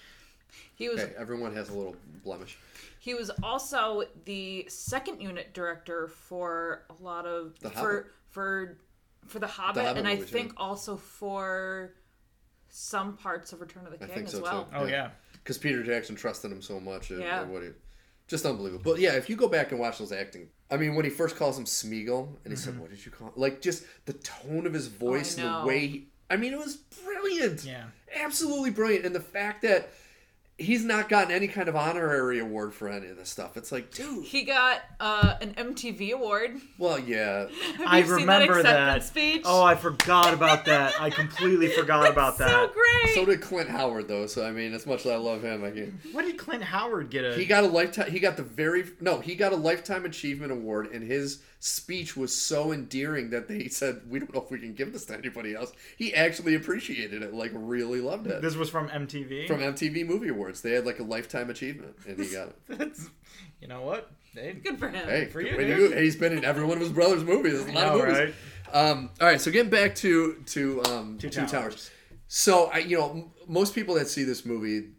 He 0.74 0.88
was 0.88 1.00
Hey, 1.00 1.12
everyone 1.18 1.54
has 1.54 1.68
a 1.68 1.72
little 1.74 1.96
blemish. 2.24 2.56
he 2.98 3.14
was 3.14 3.30
also 3.42 4.02
the 4.24 4.66
second 4.68 5.20
unit 5.20 5.52
director 5.54 6.08
for 6.08 6.84
a 6.90 7.02
lot 7.02 7.26
of 7.26 7.58
The 7.60 7.70
for 7.70 7.78
Hobbit. 7.78 8.06
for 8.30 8.78
for 9.26 9.38
the 9.38 9.46
Hobbit, 9.46 9.84
Hobbit 9.84 9.98
and 9.98 10.08
I 10.08 10.14
movies, 10.16 10.30
think 10.30 10.48
yeah. 10.56 10.64
also 10.64 10.96
for 10.96 11.94
some 12.68 13.16
parts 13.16 13.52
of 13.52 13.60
Return 13.60 13.84
of 13.86 13.92
the 13.92 14.04
I 14.04 14.06
King 14.06 14.14
think 14.16 14.26
as 14.26 14.32
so 14.34 14.42
well. 14.42 14.64
too. 14.64 14.70
oh 14.74 14.86
yeah 14.86 15.10
because 15.42 15.56
Peter 15.58 15.82
Jackson 15.82 16.16
trusted 16.16 16.52
him 16.52 16.60
so 16.62 16.78
much. 16.78 17.10
And, 17.10 17.20
Yeah. 17.20 17.42
and 17.42 17.50
what 17.52 17.62
he, 17.62 17.70
just 18.28 18.44
unbelievable. 18.44 18.82
But 18.92 19.00
yeah, 19.00 19.14
if 19.14 19.30
you 19.30 19.36
go 19.36 19.48
back 19.48 19.70
and 19.72 19.80
watch 19.80 19.98
those 19.98 20.12
acting, 20.12 20.48
I 20.70 20.76
mean, 20.76 20.94
when 20.94 21.04
he 21.06 21.10
first 21.10 21.34
calls 21.36 21.58
him 21.58 21.64
Smeagol, 21.64 22.28
and 22.44 22.52
he 22.52 22.56
said, 22.56 22.74
Mm-hmm. 22.74 22.82
"What 22.82 22.90
did 22.90 23.04
you 23.04 23.10
call?" 23.10 23.28
Him? 23.28 23.32
Like 23.36 23.60
just 23.62 23.84
the 24.04 24.12
tone 24.12 24.66
of 24.66 24.72
his 24.74 24.86
voice 24.88 25.38
and 25.38 25.46
the 25.62 25.66
way. 25.66 25.86
He, 25.86 26.08
I 26.28 26.36
mean, 26.36 26.52
it 26.52 26.58
was 26.58 26.76
brilliant. 26.76 27.64
Yeah. 27.64 27.84
absolutely 28.14 28.70
brilliant. 28.70 29.06
And 29.06 29.14
the 29.14 29.20
fact 29.20 29.62
that 29.62 29.90
he's 30.60 30.84
not 30.84 31.08
gotten 31.08 31.32
any 31.32 31.48
kind 31.48 31.68
of 31.68 31.74
honorary 31.74 32.38
award 32.38 32.74
for 32.74 32.88
any 32.88 33.08
of 33.08 33.16
this 33.16 33.28
stuff, 33.28 33.56
it's 33.56 33.72
like, 33.72 33.90
dude. 33.92 34.24
He 34.24 34.44
got 34.44 34.80
uh, 35.00 35.34
an 35.40 35.54
MTV 35.54 36.12
award. 36.12 36.60
Well, 36.78 36.98
yeah, 36.98 37.48
Have 37.78 37.86
I 37.86 37.98
you 37.98 38.04
seen 38.04 38.14
remember 38.16 38.62
that 38.62 38.62
that. 38.62 39.02
speech? 39.04 39.42
Oh, 39.44 39.62
I 39.62 39.74
forgot 39.74 40.34
about 40.34 40.66
that. 40.66 41.00
I 41.00 41.10
completely 41.10 41.68
forgot 41.68 42.08
about 42.08 42.38
that. 42.38 42.48
so 42.48 42.68
great. 42.68 43.14
so 43.14 43.24
did 43.24 43.40
Clint 43.40 43.70
Howard 43.70 44.08
though. 44.08 44.26
So 44.26 44.46
I 44.46 44.52
mean, 44.52 44.74
as 44.74 44.86
much 44.86 45.06
as 45.06 45.12
I 45.12 45.16
love 45.16 45.42
him, 45.42 45.64
I 45.64 45.70
can. 45.70 45.98
What 46.12 46.24
did 46.24 46.36
Clint 46.38 46.62
Howard 46.62 47.10
get 47.10 47.24
a? 47.24 47.34
He 47.34 47.46
got 47.46 47.64
a 47.64 47.68
lifetime. 47.68 48.10
He 48.10 48.20
got 48.20 48.36
the 48.36 48.42
very 48.42 48.84
no. 49.00 49.20
He 49.20 49.34
got 49.34 49.52
a 49.52 49.56
lifetime 49.56 50.04
achievement 50.04 50.52
award, 50.52 50.90
and 50.92 51.02
his 51.02 51.40
speech 51.60 52.16
was 52.16 52.34
so 52.34 52.72
endearing 52.72 53.30
that 53.30 53.46
they 53.46 53.68
said, 53.68 54.00
"We 54.08 54.18
don't 54.18 54.34
know 54.34 54.42
if 54.42 54.50
we 54.50 54.58
can 54.58 54.74
give 54.74 54.92
this 54.92 55.04
to 55.06 55.14
anybody 55.16 55.54
else." 55.54 55.72
He 55.96 56.12
actually 56.14 56.54
appreciated 56.56 57.22
it, 57.22 57.32
like 57.32 57.52
really 57.54 58.00
loved 58.00 58.26
it. 58.26 58.42
this 58.42 58.56
was 58.56 58.68
from 58.70 58.88
MTV. 58.88 59.46
From 59.46 59.60
MTV 59.60 60.06
Movie 60.06 60.28
Awards, 60.28 60.62
they 60.62 60.72
had 60.72 60.84
like 60.86 60.98
a 60.98 61.04
lifetime 61.04 61.50
achievement, 61.50 61.94
and 62.08 62.18
he 62.18 62.28
got 62.32 62.48
it. 62.48 62.56
That's, 62.68 63.08
you 63.60 63.68
know 63.68 63.82
what? 63.82 64.10
They, 64.34 64.52
Good 64.54 64.78
for 64.78 64.88
him. 64.88 65.06
Hey, 65.06 65.26
For 65.26 65.42
good 65.42 65.52
you, 65.52 65.58
way 65.58 65.64
to 65.66 65.76
dude. 65.76 65.90
go. 65.90 65.96
Hey, 65.96 66.04
he's 66.04 66.16
been 66.16 66.32
in 66.32 66.44
every 66.44 66.64
one 66.64 66.76
of 66.76 66.80
his 66.82 66.92
brother's 66.92 67.24
movies. 67.24 67.52
There's 67.54 67.68
a 67.68 67.72
lot 67.72 67.86
know, 67.96 68.00
of 68.02 68.08
movies. 68.08 68.18
right? 68.18 68.34
Um, 68.90 69.10
all 69.20 69.26
right, 69.26 69.40
so 69.40 69.50
getting 69.50 69.70
back 69.70 69.94
to 69.96 70.42
to 70.46 70.82
um, 70.84 71.18
Two 71.18 71.28
Two, 71.28 71.40
Towers. 71.40 71.50
Towers. 71.50 71.90
So 72.28 72.66
I, 72.72 72.78
you 72.78 72.96
know, 72.96 73.10
m- 73.10 73.30
most 73.48 73.74
people 73.74 73.96
that 73.96 74.06
see 74.08 74.22
this 74.22 74.46
movie, 74.46 74.90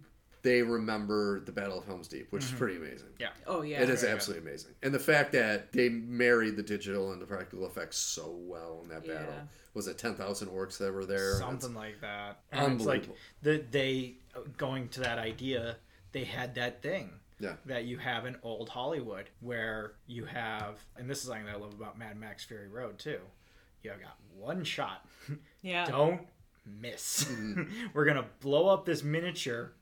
they 0.44 0.62
remember 0.62 1.40
the 1.42 1.52
Battle 1.52 1.80
of 1.80 1.86
Helm's 1.86 2.08
Deep, 2.08 2.32
which 2.32 2.44
is 2.44 2.50
mm-hmm. 2.50 2.58
pretty 2.58 2.78
amazing. 2.78 3.10
Yeah. 3.20 3.30
Oh 3.48 3.62
yeah. 3.62 3.82
It 3.82 3.90
is 3.90 4.02
Very 4.02 4.14
absolutely 4.14 4.50
amazing, 4.50 4.72
and 4.84 4.94
the 4.94 5.00
fact 5.00 5.32
that 5.34 5.72
they 5.72 5.90
married 5.90 6.56
the 6.56 6.64
digital 6.64 7.12
and 7.12 7.22
the 7.22 7.26
practical 7.26 7.66
effects 7.66 7.98
so 7.98 8.36
well 8.40 8.80
in 8.84 8.90
that 8.90 9.06
battle. 9.06 9.34
Yeah. 9.34 9.44
Was 9.74 9.88
it 9.88 9.98
ten 9.98 10.16
thousand 10.16 10.50
orcs 10.50 10.78
that 10.80 10.94
were 10.94 11.06
there? 11.06 11.36
Something 11.36 11.74
like 11.74 12.02
that. 12.02 12.40
And 12.52 12.74
it's 12.76 12.86
like 12.86 13.04
Unbelievable. 13.04 13.18
the, 13.42 13.64
they 13.72 14.16
going 14.58 14.90
to 14.90 15.00
that 15.02 15.18
idea. 15.18 15.78
They 16.12 16.26
had 16.26 16.56
that 16.56 16.82
thing 16.82 17.12
Yeah. 17.40 17.54
that 17.66 17.86
you 17.86 17.98
have 17.98 18.26
in 18.26 18.36
old 18.44 18.68
Hollywood 18.68 19.30
where 19.40 19.94
you 20.08 20.26
have, 20.26 20.84
and 20.98 21.10
this 21.10 21.20
is 21.20 21.26
something 21.28 21.46
that 21.46 21.56
I 21.56 21.58
love 21.58 21.74
about 21.74 21.98
Mad 21.98 22.18
Max 22.20 22.44
Fury 22.44 22.68
Road 22.68 23.00
too. 23.00 23.20
you 23.82 23.92
got 23.92 24.18
one 24.38 24.64
shot. 24.64 25.06
Yeah. 25.62 25.86
Don't 25.86 26.22
miss. 26.66 27.26
Mm-hmm. 27.26 27.88
We're 27.94 28.06
gonna 28.06 28.26
blow 28.40 28.68
up 28.68 28.86
this 28.86 29.04
miniature. 29.04 29.74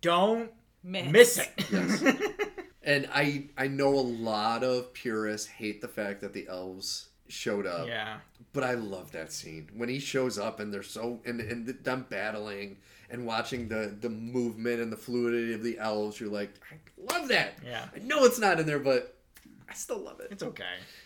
Don't 0.00 0.50
Miss. 0.82 1.12
miss 1.12 1.38
it. 1.38 2.34
And 2.84 3.06
I 3.12 3.48
I 3.58 3.66
know 3.68 3.88
a 3.94 4.00
lot 4.00 4.64
of 4.64 4.94
purists 4.94 5.46
hate 5.46 5.82
the 5.82 5.88
fact 5.88 6.22
that 6.22 6.32
the 6.32 6.46
elves 6.48 7.08
showed 7.28 7.66
up. 7.66 7.86
yeah. 7.86 8.20
But 8.54 8.64
I 8.64 8.74
love 8.74 9.12
that 9.12 9.30
scene 9.30 9.68
when 9.76 9.90
he 9.90 9.98
shows 9.98 10.38
up 10.38 10.58
and 10.58 10.72
they're 10.72 10.82
so 10.82 11.20
and 11.26 11.38
and 11.38 11.68
them 11.84 12.06
battling 12.08 12.78
and 13.10 13.26
watching 13.26 13.68
the 13.68 13.94
the 14.00 14.08
movement 14.08 14.80
and 14.80 14.90
the 14.90 14.96
fluidity 14.96 15.52
of 15.52 15.62
the 15.62 15.78
elves. 15.78 16.18
You're 16.18 16.30
like, 16.30 16.54
I 16.72 17.12
love 17.12 17.28
that. 17.28 17.58
Yeah. 17.62 17.84
I 17.94 17.98
know 17.98 18.24
it's 18.24 18.38
not 18.38 18.58
in 18.58 18.64
there, 18.64 18.78
but 18.78 19.18
I 19.68 19.74
still 19.74 19.98
love 19.98 20.20
it. 20.20 20.28
It's 20.30 20.42
okay. 20.42 20.64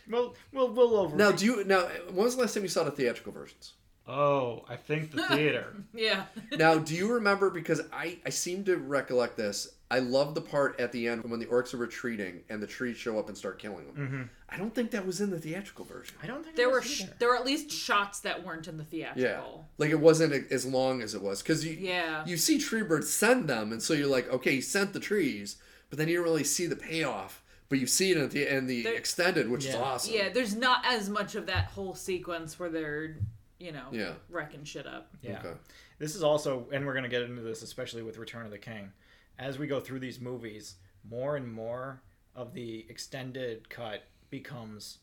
We'll 0.08 0.36
we'll 0.52 0.70
we'll 0.70 0.96
over. 0.96 1.16
Now, 1.16 1.32
do 1.32 1.44
you 1.44 1.64
now? 1.64 1.88
When 2.12 2.24
was 2.26 2.36
the 2.36 2.42
last 2.42 2.54
time 2.54 2.62
you 2.62 2.68
saw 2.68 2.84
the 2.84 2.92
theatrical 2.92 3.32
versions? 3.32 3.72
Oh, 4.08 4.64
I 4.68 4.76
think 4.76 5.12
the 5.12 5.22
theater. 5.28 5.74
Yeah. 5.94 6.24
Now, 6.56 6.78
do 6.78 6.94
you 6.94 7.12
remember? 7.12 7.50
Because 7.50 7.80
I 7.92 8.18
I 8.26 8.30
seem 8.30 8.64
to 8.64 8.76
recollect 8.76 9.36
this. 9.36 9.68
I 9.90 9.98
love 9.98 10.34
the 10.34 10.40
part 10.40 10.80
at 10.80 10.90
the 10.90 11.06
end 11.06 11.22
when 11.24 11.38
the 11.38 11.44
orcs 11.46 11.74
are 11.74 11.76
retreating 11.76 12.40
and 12.48 12.62
the 12.62 12.66
trees 12.66 12.96
show 12.96 13.18
up 13.18 13.28
and 13.28 13.36
start 13.36 13.58
killing 13.58 13.84
them. 13.86 13.94
Mm-hmm. 13.96 14.22
I 14.48 14.56
don't 14.56 14.74
think 14.74 14.90
that 14.92 15.04
was 15.06 15.20
in 15.20 15.28
the 15.30 15.38
theatrical 15.38 15.84
version. 15.84 16.16
I 16.22 16.26
don't 16.26 16.42
think 16.42 16.56
There 16.56 16.68
it 16.70 16.72
were 16.72 16.80
sh- 16.82 17.04
there 17.18 17.28
were 17.28 17.36
at 17.36 17.44
least 17.44 17.70
shots 17.70 18.20
that 18.20 18.42
weren't 18.44 18.66
in 18.68 18.78
the 18.78 18.84
theatrical. 18.84 19.22
Yeah, 19.22 19.28
theatrical. 19.36 19.66
like 19.78 19.90
it 19.90 20.00
wasn't 20.00 20.50
as 20.50 20.64
long 20.64 21.02
as 21.02 21.14
it 21.14 21.22
was 21.22 21.42
because 21.42 21.64
you 21.64 21.76
Yeah. 21.78 22.24
you 22.26 22.38
see 22.38 22.56
Treebeard 22.58 23.04
send 23.04 23.48
them, 23.48 23.70
and 23.70 23.82
so 23.82 23.92
you're 23.92 24.06
like, 24.08 24.32
okay, 24.32 24.52
he 24.56 24.60
sent 24.62 24.94
the 24.94 25.00
trees, 25.00 25.56
but 25.90 25.98
then 25.98 26.08
you 26.08 26.16
don't 26.16 26.24
really 26.24 26.44
see 26.44 26.66
the 26.66 26.76
payoff. 26.76 27.42
But 27.68 27.78
you 27.78 27.86
see 27.86 28.10
it 28.10 28.16
in 28.18 28.28
the 28.30 28.56
in 28.56 28.66
the 28.66 28.82
There- 28.82 28.94
extended, 28.94 29.48
which 29.50 29.66
is 29.66 29.74
awesome. 29.74 30.12
Yeah, 30.14 30.30
there's 30.30 30.54
not 30.56 30.84
as 30.86 31.08
much 31.10 31.34
of 31.34 31.46
that 31.46 31.66
whole 31.66 31.94
sequence 31.94 32.58
where 32.58 32.68
they're, 32.70 33.16
you 33.62 33.72
know, 33.72 33.86
Yeah. 33.92 34.14
wrecking 34.28 34.64
shit 34.64 34.86
up. 34.86 35.14
Yeah. 35.22 35.38
Okay. 35.38 35.54
This 35.98 36.16
is 36.16 36.22
also, 36.22 36.66
and 36.72 36.84
we're 36.84 36.92
going 36.94 37.04
to 37.04 37.08
get 37.08 37.22
into 37.22 37.42
this, 37.42 37.62
especially 37.62 38.02
with 38.02 38.18
Return 38.18 38.44
of 38.44 38.50
the 38.50 38.58
King. 38.58 38.92
As 39.38 39.58
we 39.58 39.66
go 39.66 39.80
through 39.80 40.00
these 40.00 40.20
movies, 40.20 40.76
more 41.08 41.36
and 41.36 41.50
more 41.50 42.02
of 42.34 42.52
the 42.54 42.84
extended 42.88 43.68
cut 43.70 44.04
becomes 44.30 44.98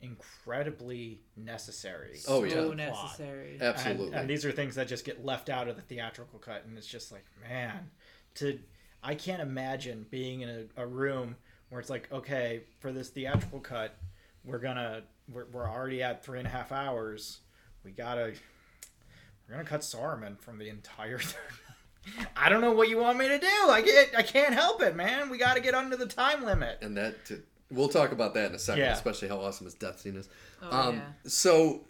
incredibly 0.00 1.20
necessary. 1.36 2.18
Oh, 2.28 2.40
so 2.40 2.44
yeah. 2.44 2.54
to 2.54 2.60
the 2.62 2.66
plot. 2.68 2.76
necessary. 2.76 3.58
Absolutely. 3.60 4.06
And, 4.06 4.14
and 4.16 4.30
these 4.30 4.44
are 4.44 4.52
things 4.52 4.74
that 4.76 4.88
just 4.88 5.04
get 5.04 5.24
left 5.24 5.48
out 5.48 5.68
of 5.68 5.76
the 5.76 5.82
theatrical 5.82 6.38
cut, 6.38 6.64
and 6.66 6.76
it's 6.78 6.86
just 6.86 7.12
like, 7.12 7.24
man, 7.48 7.90
to 8.36 8.58
I 9.02 9.14
can't 9.14 9.42
imagine 9.42 10.06
being 10.10 10.40
in 10.40 10.68
a, 10.76 10.82
a 10.82 10.86
room 10.86 11.36
where 11.68 11.80
it's 11.80 11.90
like, 11.90 12.08
okay, 12.12 12.62
for 12.80 12.92
this 12.92 13.08
theatrical 13.10 13.60
cut, 13.60 13.96
we're 14.44 14.58
gonna 14.58 15.02
we're, 15.30 15.46
we're 15.52 15.68
already 15.68 16.02
at 16.02 16.24
three 16.24 16.38
and 16.38 16.46
a 16.46 16.50
half 16.50 16.72
hours. 16.72 17.40
We 17.88 17.94
gotta 17.94 18.34
we're 19.48 19.54
gonna 19.56 19.64
cut 19.64 19.80
Saruman 19.80 20.38
from 20.38 20.58
the 20.58 20.68
entire. 20.68 21.20
I 22.36 22.50
don't 22.50 22.60
know 22.60 22.72
what 22.72 22.90
you 22.90 22.98
want 22.98 23.16
me 23.18 23.28
to 23.28 23.38
do. 23.38 23.46
I 23.46 23.80
can't. 23.82 24.08
I 24.18 24.22
can't 24.22 24.52
help 24.52 24.82
it, 24.82 24.94
man. 24.94 25.30
We 25.30 25.38
got 25.38 25.54
to 25.54 25.60
get 25.62 25.74
under 25.74 25.96
the 25.96 26.04
time 26.04 26.44
limit. 26.44 26.80
and 26.82 26.94
that 26.98 27.24
t- 27.24 27.36
we'll 27.70 27.88
talk 27.88 28.12
about 28.12 28.34
that 28.34 28.50
in 28.50 28.54
a 28.54 28.58
second, 28.58 28.82
Yeah. 28.82 28.92
especially 28.92 29.28
how 29.28 29.40
awesome 29.40 29.64
his 29.64 29.72
death 29.72 30.00
scene 30.00 30.16
is. 30.16 30.28
Oh, 30.60 30.88
um, 30.88 30.96
yeah. 30.96 31.02
So 31.30 31.86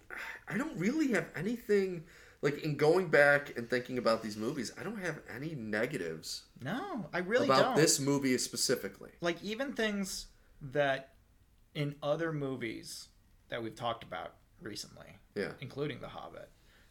I 0.46 0.56
don't 0.56 0.78
really 0.78 1.08
have 1.12 1.26
anything 1.34 2.04
like 2.42 2.62
in 2.62 2.76
going 2.76 3.08
back 3.08 3.58
and 3.58 3.68
thinking 3.68 3.98
about 3.98 4.22
these 4.22 4.36
movies. 4.36 4.70
I 4.78 4.84
don't 4.84 5.00
have 5.00 5.18
any 5.34 5.56
negatives 5.56 6.44
No, 6.62 7.08
I 7.12 7.18
really 7.18 7.46
about 7.46 7.62
don't. 7.62 7.76
this 7.76 7.98
movie 7.98 8.38
specifically. 8.38 9.10
like 9.20 9.42
even 9.42 9.72
things 9.72 10.26
that 10.62 11.14
in 11.74 11.96
other 12.04 12.32
movies 12.32 13.08
that 13.48 13.60
we've 13.64 13.74
talked 13.74 14.04
about 14.04 14.34
recently, 14.60 15.18
Yeah. 15.34 15.52
including 15.60 16.00
The 16.00 16.08
Hobbit, 16.08 16.48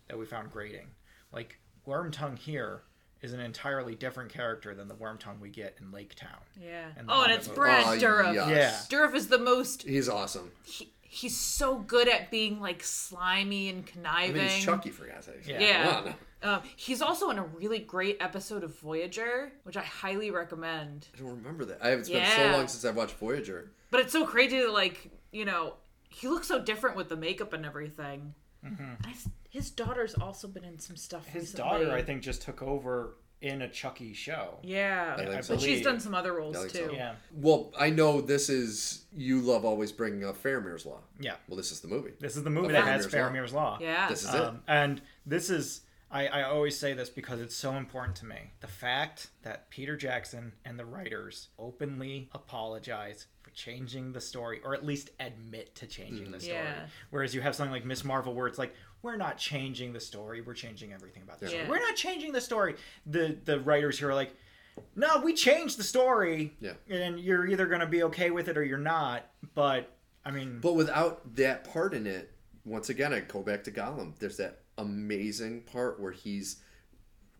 that 0.07 0.17
we 0.17 0.25
found 0.25 0.51
grating. 0.51 0.87
Like 1.31 1.59
Wormtongue 1.85 2.37
here 2.37 2.83
is 3.21 3.33
an 3.33 3.39
entirely 3.39 3.95
different 3.95 4.31
character 4.31 4.75
than 4.75 4.87
the 4.87 4.93
Wormtongue 4.95 5.39
we 5.39 5.49
get 5.49 5.75
in 5.81 5.91
Lake 5.91 6.13
Town. 6.15 6.39
Yeah. 6.61 6.89
And 6.97 7.07
the 7.09 7.13
Oh, 7.13 7.23
and 7.23 7.31
it's 7.31 7.47
movie. 7.47 7.57
Brad 7.59 7.83
Oh, 7.85 8.05
Dourif. 8.07 8.33
yes. 8.35 8.87
Yeah. 8.91 8.97
Dourif 8.99 9.15
is 9.15 9.27
the 9.27 9.39
most. 9.39 9.83
He's 9.83 10.07
awesome. 10.07 10.51
He, 10.65 10.93
he's 11.01 11.35
so 11.35 11.79
good 11.79 12.07
at 12.07 12.29
being 12.29 12.59
like 12.59 12.83
slimy 12.83 13.69
and 13.69 13.85
conniving. 13.85 14.07
I 14.07 14.27
conniving. 14.27 14.41
mean, 14.45 14.49
he's 14.55 14.65
Chucky 14.65 14.89
for 14.91 15.05
God's 15.07 15.25
sake. 15.25 15.47
Yeah. 15.47 15.59
Yeah. 15.59 16.13
Um, 16.43 16.61
he's 16.75 17.01
also 17.01 17.31
in 17.31 17.39
a 17.39 17.43
really 17.43 17.79
great 17.79 18.17
episode 18.19 18.63
of 18.63 18.77
Voyager, 18.79 19.51
which 19.63 19.75
I 19.75 19.81
highly 19.81 20.29
recommend. 20.29 21.07
I 21.15 21.19
don't 21.19 21.31
remember 21.37 21.65
that. 21.65 21.79
I 21.83 21.87
haven't 21.89 22.05
spent 22.05 22.27
so 22.35 22.51
long 22.55 22.67
since 22.67 22.85
I've 22.85 22.95
watched 22.95 23.15
Voyager. 23.15 23.71
But 23.89 24.01
it's 24.01 24.13
so 24.13 24.23
crazy 24.27 24.59
that, 24.59 24.71
like, 24.71 25.09
you 25.31 25.45
know, 25.45 25.73
he 26.09 26.27
looks 26.27 26.47
so 26.47 26.61
different 26.61 26.95
with 26.95 27.09
the 27.09 27.15
makeup 27.17 27.53
and 27.53 27.65
everything. 27.65 28.33
And 28.63 28.97
his, 29.05 29.29
his 29.49 29.71
daughter's 29.71 30.13
also 30.15 30.47
been 30.47 30.65
in 30.65 30.77
some 30.79 30.97
stuff 30.97 31.25
His 31.27 31.43
recently. 31.53 31.85
daughter, 31.85 31.91
I 31.93 32.01
think, 32.01 32.21
just 32.21 32.41
took 32.41 32.61
over 32.61 33.15
in 33.39 33.61
a 33.61 33.69
Chucky 33.69 34.13
show. 34.13 34.57
Yeah. 34.63 35.15
I 35.17 35.37
I 35.37 35.41
so. 35.41 35.53
but 35.53 35.61
she's 35.61 35.83
done 35.83 35.99
some 35.99 36.13
other 36.15 36.33
roles 36.33 36.57
I 36.57 36.67
too. 36.67 36.87
so. 36.87 36.91
Yeah, 36.91 37.13
Well, 37.33 37.71
I 37.79 37.91
know 37.91 38.19
this 38.19 38.49
is 38.49 39.05
you 39.15 39.39
love 39.41 39.63
always 39.63 39.91
bringing 39.91 40.25
up 40.25 40.41
Faramir's 40.41 40.85
Law. 40.85 40.99
yeah. 41.19 41.35
Well, 41.47 41.55
this 41.55 41.71
is 41.71 41.79
the 41.79 41.87
movie. 41.87 42.13
This 42.19 42.35
is 42.35 42.43
the 42.43 42.49
movie 42.49 42.67
Of 42.67 42.71
that 42.73 42.85
has 42.87 43.07
Faramir's 43.07 43.53
Law. 43.53 43.71
Law. 43.73 43.77
Yeah. 43.79 44.09
This 44.09 44.23
is 44.23 44.29
Um, 44.33 44.61
and 44.67 45.01
this 45.25 45.49
is 45.49 45.81
I, 46.09 46.27
I 46.27 46.43
always 46.43 46.77
say 46.77 46.93
this 46.93 47.09
because 47.09 47.39
it's 47.41 47.55
so 47.55 47.73
important 47.73 48.15
to 48.17 48.25
me. 48.25 48.51
The 48.61 48.67
fact 48.67 49.27
that 49.43 49.69
Peter 49.69 49.95
Jackson 49.97 50.53
and 50.65 50.79
the 50.79 50.85
writers 50.85 51.49
openly 51.59 52.29
apologize 52.33 53.27
for 53.36 53.36
changing 53.57 54.13
the 54.13 54.21
story, 54.21 54.61
or 54.63 54.75
at 54.75 54.85
least 54.85 55.09
admit 55.19 55.73
to 55.75 55.87
changing 55.87 56.27
mm. 56.27 56.31
the 56.33 56.39
story. 56.39 56.57
Yeah. 56.57 56.85
Whereas 57.09 57.33
you 57.33 57.41
have 57.41 57.55
something 57.55 57.73
like 57.73 57.85
Ms. 57.85 58.05
Marvel 58.05 58.35
where 58.35 58.45
it's 58.47 58.59
like, 58.59 58.73
we're 59.01 59.17
not 59.17 59.37
changing 59.37 59.93
the 59.93 59.99
story, 59.99 60.41
we're 60.41 60.53
changing 60.53 60.93
everything 60.93 61.23
about 61.23 61.39
the 61.39 61.49
story. 61.49 61.67
We're 61.67 61.79
not 61.79 61.95
changing 61.95 62.31
the 62.31 62.41
story. 62.41 62.75
The 63.07 63.37
the 63.43 63.59
writers 63.59 63.97
here 63.99 64.09
are 64.09 64.15
like, 64.15 64.35
no, 64.95 65.21
we 65.21 65.33
changed 65.33 65.77
the 65.79 65.83
story. 65.83 66.53
Yeah. 66.61 66.73
And 66.89 67.19
you're 67.19 67.47
either 67.47 67.65
gonna 67.65 67.87
be 67.87 68.03
okay 68.03 68.29
with 68.29 68.47
it 68.47 68.57
or 68.57 68.63
you're 68.63 68.77
not. 68.77 69.25
But 69.55 69.91
I 70.23 70.31
mean 70.31 70.59
But 70.61 70.75
without 70.75 71.35
that 71.35 71.63
part 71.63 71.93
in 71.93 72.05
it, 72.05 72.31
once 72.63 72.89
again, 72.89 73.11
I 73.11 73.21
go 73.21 73.41
back 73.41 73.63
to 73.63 73.71
Gollum. 73.71 74.17
There's 74.19 74.37
that 74.37 74.59
amazing 74.77 75.61
part 75.61 75.99
where 75.99 76.11
he's 76.11 76.57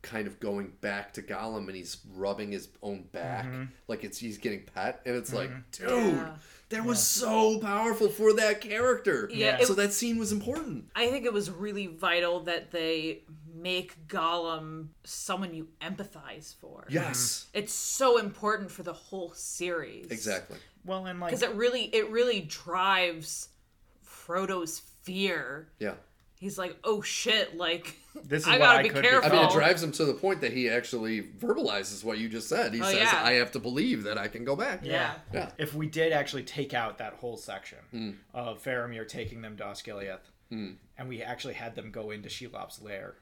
kind 0.10 0.28
of 0.28 0.40
going 0.40 0.72
back 0.82 1.14
to 1.14 1.22
Gollum 1.22 1.68
and 1.68 1.76
he's 1.76 1.98
rubbing 2.16 2.52
his 2.52 2.70
own 2.82 3.04
back 3.12 3.46
mm-hmm. 3.46 3.64
like 3.88 4.04
it's 4.04 4.18
he's 4.18 4.38
getting 4.38 4.64
pet, 4.74 5.02
and 5.06 5.16
it's 5.16 5.34
like, 5.34 5.50
mm-hmm. 5.50 5.88
dude, 5.88 6.16
Yeah. 6.16 6.36
that 6.70 6.86
was 6.86 7.02
so 7.06 7.60
powerful 7.60 8.08
for 8.10 8.34
that 8.34 8.62
character. 8.62 9.30
Yeah, 9.34 9.58
it- 9.60 9.68
so 9.68 9.74
that 9.74 9.94
scene 9.94 10.18
was 10.18 10.32
important. 10.32 10.86
I 10.96 11.10
think 11.10 11.26
it 11.26 11.34
was 11.34 11.52
really 11.52 11.88
vital 11.88 12.40
that 12.42 12.72
they 12.72 13.24
make 13.54 14.08
Gollum 14.08 14.90
someone 15.04 15.54
you 15.54 15.68
empathize 15.82 16.56
for. 16.56 16.86
Yes, 16.90 17.48
mm-hmm. 17.50 17.60
It's 17.60 17.74
so 17.74 18.18
important 18.18 18.72
for 18.72 18.84
the 18.84 18.94
whole 18.94 19.34
series. 19.34 20.08
exactly. 20.12 20.58
well 20.86 21.06
and 21.06 21.20
like 21.20 21.32
Because 21.32 21.44
it 21.44 21.54
really 21.56 21.84
it 21.94 22.10
really 22.10 22.42
drives 22.42 23.50
Frodo's 24.04 24.82
fear. 25.04 25.70
Yeah. 25.80 25.96
He's 26.40 26.58
like, 26.58 26.78
oh 26.84 27.02
shit, 27.02 27.58
like 27.58 27.96
This 28.24 28.44
is 28.44 28.48
I 28.50 28.58
gotta 28.60 28.80
I 28.80 28.84
be 28.84 28.90
could 28.90 29.02
be- 29.02 29.08
careful. 29.10 29.32
I 29.32 29.36
mean, 29.36 29.46
it 29.46 29.52
drives 29.52 29.82
him 29.82 29.92
to 29.94 30.06
the 30.06 30.14
point 30.14 30.42
that 30.42 30.54
he 30.54 30.70
actually 30.70 31.24
verbalizes 31.24 32.04
what 32.04 32.18
you 32.20 32.30
just 32.30 32.48
said. 32.48 32.74
He 32.74 32.82
Oh, 32.82 32.86
says, 32.86 32.96
yeah. 33.12 33.22
"I 33.24 33.34
have 33.34 33.52
to 33.54 33.60
believe 33.60 34.04
that 34.04 34.18
I 34.18 34.28
can 34.28 34.46
go 34.46 34.56
back." 34.56 34.82
yeah. 34.84 35.16
Yeah. 35.34 35.52
if 35.58 35.74
we 35.74 35.88
did 35.88 36.14
actually 36.14 36.44
take 36.44 36.74
out 36.74 37.00
that 37.00 37.14
whole 37.14 37.38
section 37.38 37.80
Hmm. 37.92 38.12
of 38.34 38.64
Faramir 38.64 39.08
taking 39.08 39.42
them 39.42 39.58
to 39.58 39.64
Osgiliath, 39.64 40.20
and 40.52 40.78
we 41.10 41.22
actually 41.24 41.56
had 41.56 41.76
them 41.76 41.92
go 41.92 42.12
into 42.12 42.30
Shelob's 42.30 42.82
lair 42.82 43.16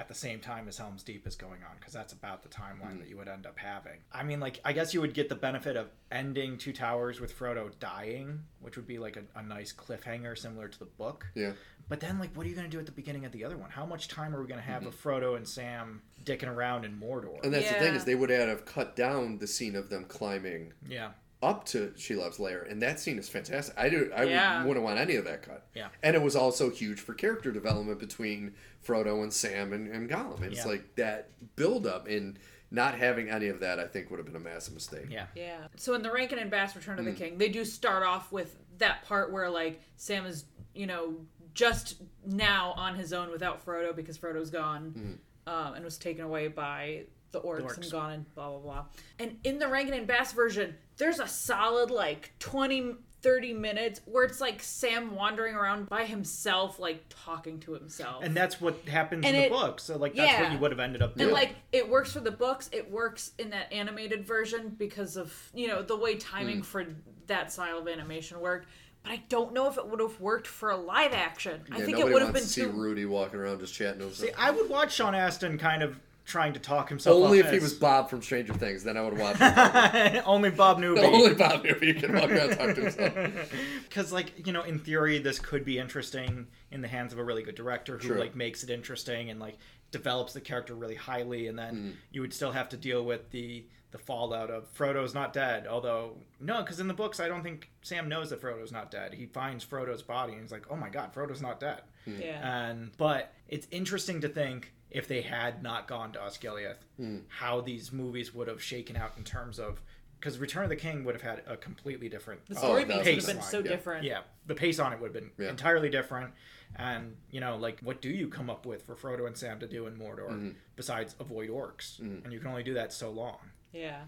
at 0.00 0.08
the 0.08 0.14
same 0.14 0.40
time 0.40 0.66
as 0.66 0.78
Helm's 0.78 1.02
Deep 1.02 1.26
is 1.26 1.36
going 1.36 1.62
on, 1.62 1.76
because 1.78 1.92
that's 1.92 2.14
about 2.14 2.42
the 2.42 2.48
timeline 2.48 2.92
Hmm. 2.94 3.00
that 3.00 3.08
you 3.08 3.18
would 3.18 3.28
end 3.28 3.46
up 3.46 3.58
having. 3.58 3.98
I 4.10 4.22
mean, 4.22 4.40
like, 4.40 4.58
I 4.64 4.72
guess 4.72 4.94
you 4.94 5.02
would 5.02 5.12
get 5.12 5.28
the 5.28 5.34
benefit 5.34 5.76
of 5.76 5.90
ending 6.10 6.56
Two 6.56 6.72
Towers 6.72 7.20
with 7.20 7.38
Frodo 7.38 7.70
dying, 7.78 8.44
which 8.60 8.76
would 8.76 8.86
be 8.86 8.98
like 8.98 9.16
a, 9.18 9.24
a 9.38 9.42
nice 9.42 9.74
cliffhanger 9.74 10.38
similar 10.38 10.68
to 10.68 10.78
the 10.78 10.86
book. 10.86 11.26
Yeah. 11.34 11.52
But 11.90 12.00
then, 12.00 12.18
like, 12.18 12.34
what 12.34 12.46
are 12.46 12.48
you 12.48 12.54
going 12.54 12.68
to 12.68 12.70
do 12.70 12.78
at 12.78 12.86
the 12.86 12.92
beginning 12.92 13.26
of 13.26 13.32
the 13.32 13.44
other 13.44 13.58
one? 13.58 13.68
How 13.68 13.84
much 13.84 14.08
time 14.08 14.34
are 14.34 14.40
we 14.40 14.46
going 14.48 14.60
to 14.60 14.66
have 14.66 14.86
of 14.86 14.94
Frodo 14.94 15.36
and 15.36 15.46
Sam 15.46 16.00
dicking 16.24 16.48
around 16.48 16.84
in 16.86 16.98
Mordor? 16.98 17.36
Mm-hmm. 17.36 17.44
And 17.44 17.54
that's 17.54 17.68
the 17.68 17.74
thing 17.74 17.94
is 17.94 18.04
they 18.04 18.14
would 18.14 18.30
have 18.30 18.64
cut 18.64 18.96
down 18.96 19.38
the 19.38 19.46
scene 19.46 19.76
of 19.76 19.90
them 19.90 20.06
climbing 20.06 20.72
yeah. 20.88 21.10
Up 21.42 21.64
to 21.66 21.92
Shelob's 21.96 22.38
lair, 22.38 22.62
and 22.62 22.82
that 22.82 23.00
scene 23.00 23.18
is 23.18 23.28
fantastic. 23.28 23.74
I 23.78 23.88
do. 23.88 24.10
I 24.14 24.24
Yeah. 24.24 24.58
would, 24.58 24.68
wouldn't 24.68 24.84
want 24.84 24.98
any 24.98 25.16
of 25.16 25.24
that 25.24 25.42
cut. 25.42 25.66
Yeah. 25.74 25.88
And 26.02 26.14
it 26.14 26.20
was 26.20 26.36
also 26.36 26.68
huge 26.68 27.00
for 27.00 27.14
character 27.14 27.50
development 27.50 27.98
between 27.98 28.54
Frodo 28.86 29.22
and 29.22 29.32
Sam 29.32 29.72
and, 29.72 29.88
and 29.88 30.08
Gollum. 30.10 30.42
It's 30.42 30.58
Yeah. 30.58 30.64
like 30.66 30.96
that 30.96 31.30
build 31.56 31.86
up 31.86 32.06
and 32.08 32.38
not 32.70 32.94
having 32.98 33.30
any 33.30 33.48
of 33.48 33.60
that. 33.60 33.78
I 33.80 33.86
think 33.86 34.10
would 34.10 34.18
have 34.18 34.26
been 34.26 34.36
a 34.36 34.38
massive 34.38 34.74
mistake. 34.74 35.06
Yeah. 35.08 35.26
Yeah. 35.34 35.66
So 35.76 35.94
in 35.94 36.02
the 36.02 36.12
Rankin 36.12 36.38
and 36.38 36.50
Bass 36.50 36.76
Return 36.76 36.98
of 36.98 37.06
the 37.06 37.12
King, 37.12 37.38
they 37.38 37.48
do 37.48 37.64
start 37.64 38.02
off 38.02 38.30
with 38.30 38.56
that 38.76 39.02
part 39.04 39.32
where 39.32 39.48
like 39.48 39.80
Sam 39.96 40.26
is, 40.26 40.44
you 40.74 40.86
know, 40.86 41.24
just 41.54 42.02
now 42.26 42.72
on 42.76 42.94
his 42.96 43.12
own 43.14 43.30
without 43.30 43.64
Frodo 43.64 43.96
because 43.96 44.18
Frodo's 44.18 44.50
gone 44.50 45.18
Hmm. 45.46 45.50
um, 45.50 45.74
and 45.74 45.84
was 45.84 45.96
taken 45.96 46.22
away 46.24 46.48
by 46.48 47.06
the 47.32 47.40
orcs, 47.40 47.62
orcs. 47.62 47.76
and 47.76 47.90
gone 47.92 48.12
and 48.12 48.34
blah 48.34 48.50
blah 48.50 48.58
blah. 48.58 48.84
And 49.18 49.38
in 49.44 49.58
the 49.58 49.68
Rankin 49.68 49.94
and 49.94 50.06
Bass 50.06 50.32
version, 50.32 50.74
there's 50.96 51.20
a 51.20 51.28
solid 51.28 51.90
like 51.90 52.32
20 52.38 52.96
30 53.22 53.52
minutes 53.52 54.00
where 54.06 54.24
it's 54.24 54.40
like 54.40 54.62
Sam 54.62 55.14
wandering 55.14 55.54
around 55.54 55.88
by 55.88 56.04
himself, 56.04 56.78
like 56.78 57.04
talking 57.08 57.60
to 57.60 57.74
himself. 57.74 58.24
And 58.24 58.34
that's 58.34 58.60
what 58.60 58.76
happens 58.88 59.26
And 59.26 59.36
in 59.36 59.42
the 59.42 59.46
it- 59.46 59.52
book. 59.52 59.80
So 59.80 59.96
like 59.96 60.14
that's 60.14 60.32
what 60.32 60.42
yeah. 60.48 60.52
you 60.52 60.58
would 60.58 60.70
have 60.70 60.80
ended 60.80 61.02
up 61.02 61.12
And 61.12 61.20
doing. 61.20 61.32
like 61.32 61.54
it 61.72 61.88
works 61.88 62.12
for 62.12 62.20
the 62.20 62.30
books, 62.30 62.68
it 62.72 62.90
works 62.90 63.32
in 63.38 63.50
that 63.50 63.72
animated 63.72 64.26
version 64.26 64.74
because 64.78 65.16
of 65.16 65.34
you 65.54 65.68
know 65.68 65.82
the 65.82 65.96
way 65.96 66.16
timing 66.16 66.58
hmm. 66.58 66.62
for 66.62 66.86
that 67.26 67.52
style 67.52 67.78
of 67.78 67.88
animation 67.88 68.40
worked. 68.40 68.66
But 69.02 69.12
I 69.12 69.22
don't 69.28 69.54
know 69.54 69.66
if 69.68 69.78
it 69.78 69.86
would 69.86 70.00
have 70.00 70.20
worked 70.20 70.46
for 70.46 70.70
a 70.70 70.76
live 70.76 71.12
action. 71.12 71.62
I 71.70 71.80
think 71.80 71.98
nobody 71.98 72.00
it 72.00 72.12
would 72.12 72.22
have 72.22 72.34
wants 72.34 72.40
been 72.40 72.66
to 72.66 72.70
see 72.70 72.76
too. 72.76 72.78
Rudy 72.78 73.06
walking 73.06 73.40
around 73.40 73.60
just 73.60 73.72
chatting 73.72 74.00
to 74.00 74.06
himself. 74.06 74.28
See, 74.28 74.34
I 74.36 74.50
would 74.50 74.68
watch 74.68 74.94
Sean 74.94 75.14
Astin 75.14 75.56
kind 75.56 75.82
of 75.82 75.98
trying 76.30 76.52
to 76.54 76.60
talk 76.60 76.88
himself. 76.88 77.16
Only 77.22 77.40
up 77.40 77.46
if 77.46 77.52
he 77.52 77.58
was 77.58 77.74
Bob 77.74 78.08
from 78.08 78.22
Stranger 78.22 78.54
Things, 78.54 78.84
then 78.84 78.96
I 78.96 79.02
would 79.02 79.18
watch 79.18 79.36
it. 79.40 80.22
only 80.26 80.50
Bob 80.50 80.78
Newby. 80.78 81.00
Only 81.00 81.34
Bob 81.34 81.64
knew 81.64 81.74
he 81.80 81.92
could 81.94 82.14
walk 82.14 82.30
around 82.30 82.50
and 82.50 82.58
talk 82.58 82.74
to 82.76 82.80
himself. 82.82 83.50
because 83.88 84.12
like 84.12 84.46
you 84.46 84.52
know 84.52 84.62
in 84.62 84.78
theory 84.78 85.18
this 85.18 85.38
could 85.38 85.64
be 85.64 85.78
interesting 85.78 86.46
in 86.70 86.80
the 86.80 86.88
hands 86.88 87.12
of 87.12 87.18
a 87.18 87.24
really 87.24 87.42
good 87.42 87.54
director 87.56 87.98
who 87.98 88.08
True. 88.08 88.18
like 88.18 88.34
makes 88.36 88.62
it 88.62 88.70
interesting 88.70 89.30
and 89.30 89.40
like 89.40 89.58
develops 89.90 90.32
the 90.32 90.40
character 90.40 90.74
really 90.74 90.94
highly 90.94 91.48
and 91.48 91.58
then 91.58 91.74
Mm. 91.74 91.92
you 92.12 92.20
would 92.20 92.32
still 92.32 92.52
have 92.52 92.68
to 92.70 92.76
deal 92.76 93.04
with 93.04 93.30
the 93.30 93.64
the 93.90 93.98
fallout 93.98 94.50
of 94.50 94.68
Frodo's 94.72 95.14
not 95.14 95.32
dead 95.32 95.66
although 95.66 96.12
no 96.38 96.62
because 96.62 96.78
in 96.78 96.86
the 96.86 96.94
books 96.94 97.18
I 97.18 97.26
don't 97.26 97.42
think 97.42 97.70
Sam 97.82 98.08
knows 98.08 98.30
that 98.30 98.40
Frodo's 98.40 98.70
not 98.70 98.90
dead 98.92 99.14
he 99.14 99.26
finds 99.26 99.64
Frodo's 99.64 100.02
body 100.02 100.34
and 100.34 100.42
he's 100.42 100.52
like 100.52 100.66
oh 100.70 100.76
my 100.76 100.88
god 100.88 101.12
Frodo's 101.12 101.42
not 101.42 101.58
dead 101.58 101.80
Yeah. 102.06 102.68
and 102.68 102.92
but 102.96 103.32
it's 103.48 103.66
interesting 103.72 104.20
to 104.20 104.28
think 104.28 104.72
if 104.90 105.06
they 105.08 105.22
had 105.22 105.62
not 105.62 105.86
gone 105.86 106.12
to 106.12 106.18
Osgiliath, 106.18 106.78
hmm. 106.96 107.18
how 107.28 107.60
these 107.60 107.92
movies 107.92 108.34
would 108.34 108.48
have 108.48 108.62
shaken 108.62 108.96
out 108.96 109.12
in 109.16 109.24
terms 109.24 109.58
of 109.58 109.80
because 110.18 110.38
Return 110.38 110.64
of 110.64 110.68
the 110.68 110.76
King 110.76 111.04
would 111.04 111.14
have 111.14 111.22
had 111.22 111.42
a 111.46 111.56
completely 111.56 112.08
different 112.10 112.44
the 112.46 112.54
Oh, 112.56 112.58
story 112.58 112.84
that's 112.84 113.06
beats 113.06 113.26
would 113.26 113.36
have 113.36 113.42
been 113.42 113.50
so 113.50 113.58
yeah. 113.60 113.68
different. 113.70 114.04
yeah, 114.04 114.20
the 114.46 114.54
pace 114.54 114.78
on 114.78 114.92
it 114.92 115.00
would 115.00 115.14
have 115.14 115.22
been 115.22 115.30
Yeah. 115.38 115.50
entirely 115.50 115.88
different. 115.88 116.32
And 116.76 117.16
you 117.30 117.40
know, 117.40 117.56
like, 117.56 117.80
what 117.80 118.00
do 118.02 118.10
you 118.10 118.28
come 118.28 118.50
up 118.50 118.66
with 118.66 118.82
for 118.84 118.94
Frodo 118.94 119.26
and 119.26 119.36
Sam 119.36 119.58
to 119.60 119.66
do 119.66 119.86
in 119.86 119.96
Mordor 119.96 120.28
mm-hmm. 120.28 120.50
besides 120.76 121.16
avoid 121.18 121.48
orcs? 121.48 122.00
Mm-hmm. 122.00 122.24
And 122.24 122.32
you 122.32 122.38
can 122.38 122.48
only 122.48 122.62
do 122.62 122.74
that 122.74 122.92
so 122.92 123.10
long. 123.10 123.38
Yeah. 123.72 124.02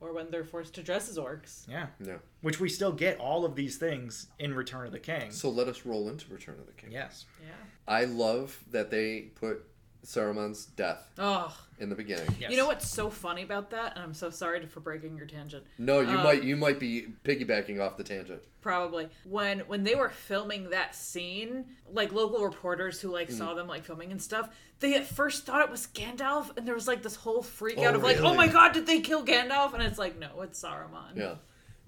Or 0.00 0.12
when 0.12 0.30
they're 0.32 0.44
forced 0.44 0.74
to 0.74 0.82
dress 0.82 1.08
as 1.08 1.16
orcs. 1.18 1.68
Yeah, 1.68 1.86
Yeah. 2.00 2.16
which 2.40 2.58
we 2.58 2.68
still 2.68 2.90
get 2.92 3.18
all 3.18 3.44
of 3.44 3.54
these 3.54 3.76
things 3.76 4.26
in 4.38 4.54
Return 4.54 4.86
of 4.86 4.92
the 4.92 4.98
King. 4.98 5.30
So 5.30 5.48
let 5.50 5.68
us 5.68 5.84
roll 5.84 6.08
into 6.08 6.32
Return 6.32 6.58
of 6.58 6.66
the 6.66 6.72
King. 6.72 6.90
yes, 6.92 7.26
Yeah. 7.40 7.52
I 7.86 8.04
love 8.06 8.58
that 8.70 8.90
they 8.90 9.30
put 9.34 9.64
Saruman's 10.04 10.66
death 10.66 11.08
Oh, 11.18 11.56
in 11.78 11.88
the 11.88 11.94
beginning. 11.94 12.28
yes. 12.40 12.50
you 12.50 12.56
know 12.56 12.66
what's 12.66 12.88
so 12.88 13.08
funny 13.08 13.42
about 13.42 13.70
that? 13.70 13.94
And 13.94 14.04
I'm 14.04 14.14
so 14.14 14.30
sorry 14.30 14.64
for 14.66 14.80
breaking 14.80 15.16
your 15.16 15.26
tangent. 15.26 15.64
No, 15.78 16.00
you 16.00 16.08
Um, 16.18 16.24
might 16.24 16.42
you 16.42 16.56
might 16.56 16.80
be 16.80 17.06
piggybacking 17.24 17.80
off 17.80 17.96
the 17.96 18.04
tangent. 18.04 18.42
Probably 18.60 19.08
when 19.24 19.60
when 19.60 19.84
they 19.84 19.94
were 19.94 20.08
filming 20.10 20.70
that 20.70 20.94
scene, 20.94 21.66
like 21.92 22.12
local 22.12 22.44
reporters 22.44 23.00
who 23.00 23.10
like 23.10 23.30
saw 23.30 23.54
them 23.54 23.66
like 23.68 23.84
filming 23.84 24.10
and 24.10 24.20
stuff, 24.20 24.48
they 24.80 24.94
at 24.94 25.06
first 25.06 25.46
thought 25.46 25.62
it 25.62 25.70
was 25.70 25.86
Gandalf, 25.88 26.56
and 26.56 26.66
there 26.66 26.74
was 26.74 26.88
like 26.88 27.02
this 27.02 27.14
whole 27.16 27.42
freak 27.42 27.78
Oh, 27.78 27.84
out 27.86 27.94
of 27.94 28.02
like, 28.02 28.16
really? 28.16 28.28
oh 28.28 28.34
my 28.34 28.48
god, 28.48 28.72
did 28.72 28.86
they 28.86 29.00
kill 29.00 29.24
Gandalf? 29.24 29.72
And 29.74 29.82
it's 29.82 29.98
like, 29.98 30.18
no, 30.18 30.40
it's 30.42 30.60
Saruman. 30.62 31.16
Yeah. 31.16 31.34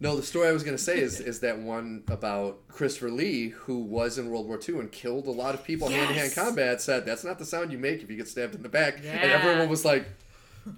No, 0.00 0.16
the 0.16 0.22
story 0.22 0.48
I 0.48 0.52
was 0.52 0.64
going 0.64 0.76
to 0.76 0.82
say 0.82 0.98
is 0.98 1.20
is 1.20 1.40
that 1.40 1.58
one 1.58 2.02
about 2.08 2.66
Christopher 2.68 3.10
Lee, 3.10 3.48
who 3.50 3.78
was 3.78 4.18
in 4.18 4.28
World 4.28 4.46
War 4.46 4.58
II 4.68 4.80
and 4.80 4.90
killed 4.90 5.26
a 5.26 5.30
lot 5.30 5.54
of 5.54 5.62
people 5.64 5.88
hand 5.88 6.08
to 6.08 6.14
hand 6.14 6.34
combat, 6.34 6.82
said 6.82 7.06
that's 7.06 7.24
not 7.24 7.38
the 7.38 7.44
sound 7.46 7.70
you 7.72 7.78
make 7.78 8.02
if 8.02 8.10
you 8.10 8.16
get 8.16 8.28
stabbed 8.28 8.54
in 8.54 8.62
the 8.62 8.68
back. 8.68 8.98
And 8.98 9.30
everyone 9.30 9.68
was 9.68 9.84
like, 9.84 10.06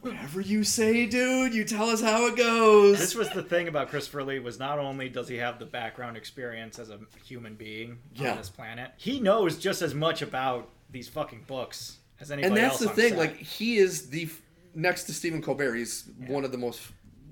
"Whatever 0.03 0.41
you 0.43 0.65
say, 0.65 1.07
dude, 1.07 1.55
you 1.55 1.65
tell 1.65 1.89
us 1.89 2.03
how 2.03 2.27
it 2.27 2.37
goes." 2.37 2.99
this 2.99 3.15
was 3.15 3.31
the 3.31 3.43
thing 3.43 3.69
about 3.69 3.89
Christopher 3.89 4.23
Lee 4.23 4.39
was 4.39 4.59
not 4.59 4.79
only 4.79 5.09
does 5.09 5.29
he 5.29 5.37
have 5.37 5.59
the 5.59 5.67
background 5.67 6.17
experience 6.19 6.79
as 6.79 6.91
a 6.91 6.99
human 7.25 7.55
being 7.55 7.99
Yeah. 8.15 8.33
on 8.33 8.37
this 8.37 8.51
planet, 8.51 8.91
he 8.99 9.19
knows 9.19 9.57
just 9.59 9.81
as 9.81 9.95
much 9.95 10.21
about 10.23 10.69
these 10.91 11.09
fucking 11.09 11.45
books 11.47 11.97
as 12.21 12.31
anybody 12.31 12.49
else. 12.51 12.59
and 12.59 12.65
that's 12.71 12.73
else 12.75 12.81
the 12.83 12.89
on 12.91 12.97
thing. 12.97 13.09
set. 13.11 13.19
Like 13.19 13.37
he 13.39 13.79
is 13.79 14.09
the 14.11 14.25
f- 14.25 14.43
next 14.75 15.05
to 15.05 15.15
Stephen 15.15 15.41
Colbert. 15.41 15.75
He's 15.75 16.05
one 16.27 16.45
of 16.45 16.53
the 16.53 16.59
most 16.59 16.81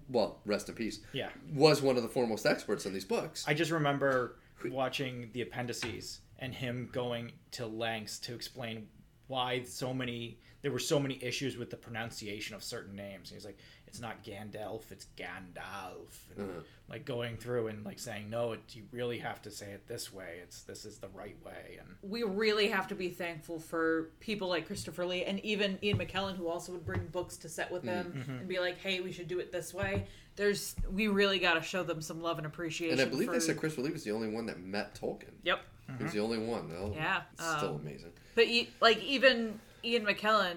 well, 0.08 0.40
rest 0.44 0.68
in 0.68 0.74
peace. 0.74 1.00
yeah. 1.12 1.30
Was 1.54 1.82
one 1.82 1.96
of 1.96 2.02
the 2.02 2.08
foremost 2.08 2.46
experts 2.46 2.86
in 2.86 2.92
these 2.92 3.04
books. 3.04 3.44
I 3.46 3.54
just 3.54 3.70
remember 3.70 4.36
watching 4.70 5.30
the 5.32 5.42
appendices 5.42 6.20
and 6.38 6.54
him 6.54 6.88
going 6.92 7.32
to 7.52 7.66
lengths 7.66 8.18
to 8.20 8.34
explain 8.34 8.88
why 9.26 9.62
so 9.62 9.94
many 9.94 10.38
there 10.62 10.72
were 10.72 10.78
so 10.78 10.98
many 10.98 11.22
issues 11.22 11.58
with 11.58 11.68
the 11.68 11.76
pronunciation 11.76 12.56
of 12.56 12.64
certain 12.64 12.96
names. 12.96 13.30
And 13.30 13.36
he's 13.36 13.44
like, 13.44 13.58
it's 13.94 14.00
not 14.00 14.24
Gandalf, 14.24 14.90
it's 14.90 15.06
Gandalf. 15.16 16.08
And, 16.36 16.50
Uh-huh. 16.50 16.60
Like 16.88 17.06
going 17.06 17.36
through 17.36 17.68
and 17.68 17.84
like 17.84 17.98
saying, 18.00 18.28
no, 18.28 18.52
it, 18.52 18.60
you 18.72 18.82
really 18.90 19.18
have 19.18 19.40
to 19.42 19.50
say 19.50 19.70
it 19.70 19.86
this 19.86 20.12
way. 20.12 20.40
It's 20.42 20.62
this 20.64 20.84
is 20.84 20.98
the 20.98 21.08
right 21.14 21.36
way. 21.46 21.78
And 21.78 21.88
We 22.02 22.24
really 22.24 22.68
have 22.68 22.88
to 22.88 22.94
be 22.96 23.08
thankful 23.08 23.58
for 23.60 24.10
people 24.20 24.48
like 24.48 24.66
Christopher 24.66 25.06
Lee 25.06 25.24
and 25.24 25.38
even 25.44 25.78
Ian 25.82 25.98
McKellen, 25.98 26.36
who 26.36 26.48
also 26.48 26.72
would 26.72 26.84
bring 26.84 27.06
books 27.06 27.36
to 27.38 27.48
set 27.48 27.70
with 27.70 27.84
them 27.84 28.12
Mm-hmm. 28.16 28.30
and 28.32 28.48
be 28.48 28.58
like, 28.58 28.78
"Hey, 28.78 29.00
we 29.00 29.12
should 29.12 29.28
do 29.28 29.38
it 29.38 29.50
this 29.52 29.72
way." 29.72 30.06
There's, 30.36 30.74
we 30.92 31.06
really 31.08 31.38
got 31.38 31.54
to 31.54 31.62
show 31.62 31.84
them 31.84 32.02
some 32.02 32.20
love 32.20 32.38
and 32.38 32.46
appreciation. 32.46 32.98
and 32.98 33.08
I 33.08 33.10
believe 33.10 33.28
for... 33.28 33.34
they 33.34 33.40
said 33.40 33.56
Christopher 33.56 33.82
Lee 33.86 33.92
was 33.92 34.02
the 34.02 34.10
only 34.10 34.28
one 34.28 34.46
that 34.46 34.60
met 34.60 34.94
Tolkien. 35.00 35.30
Yep. 35.44 35.60
He 35.98 36.02
was 36.04 36.12
the 36.12 36.20
only 36.20 36.38
one. 36.38 36.68
Though. 36.68 36.92
Yeah, 36.94 37.22
Still 37.38 37.76
um, 37.76 37.80
amazing. 37.80 38.10
But 38.34 38.46
like 38.80 39.02
even 39.02 39.60
Ian 39.84 40.04
McKellen, 40.04 40.56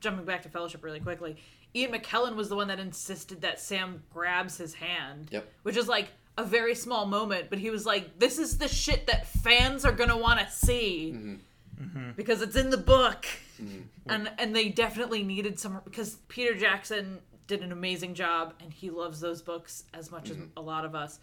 jumping 0.00 0.24
back 0.24 0.42
to 0.42 0.48
Fellowship 0.48 0.82
really 0.82 1.00
quickly, 1.00 1.36
Ian 1.74 1.92
McKellen 1.92 2.34
was 2.34 2.48
the 2.48 2.56
one 2.56 2.68
that 2.68 2.80
insisted 2.80 3.42
that 3.42 3.60
Sam 3.60 4.02
grabs 4.12 4.56
his 4.56 4.74
hand. 4.74 5.28
Yep. 5.30 5.48
Which 5.62 5.76
is 5.76 5.88
like 5.88 6.08
a 6.36 6.44
very 6.44 6.74
small 6.74 7.06
moment, 7.06 7.50
but 7.50 7.58
he 7.58 7.70
was 7.70 7.86
like, 7.86 8.18
"This 8.18 8.38
is 8.38 8.58
the 8.58 8.68
shit 8.68 9.06
that 9.06 9.26
fans 9.26 9.84
are 9.84 9.92
gonna 9.92 10.16
want 10.16 10.40
to 10.40 10.50
see." 10.50 11.12
Mm-hmm. 11.14 11.34
Mm-hmm. 11.82 12.10
Because 12.16 12.42
it's 12.42 12.56
in 12.56 12.70
the 12.70 12.76
book, 12.76 13.26
mm-hmm. 13.60 13.80
and 14.06 14.30
and 14.38 14.54
they 14.54 14.68
definitely 14.68 15.22
needed 15.22 15.58
some 15.58 15.80
because 15.84 16.16
Peter 16.28 16.54
Jackson 16.54 17.20
did 17.46 17.62
an 17.62 17.72
amazing 17.72 18.14
job, 18.14 18.54
and 18.60 18.72
he 18.72 18.90
loves 18.90 19.20
those 19.20 19.42
books 19.42 19.84
as 19.94 20.10
much 20.10 20.30
as 20.30 20.36
a 20.56 20.60
lot 20.60 20.84
of 20.84 20.94
us. 20.94 21.18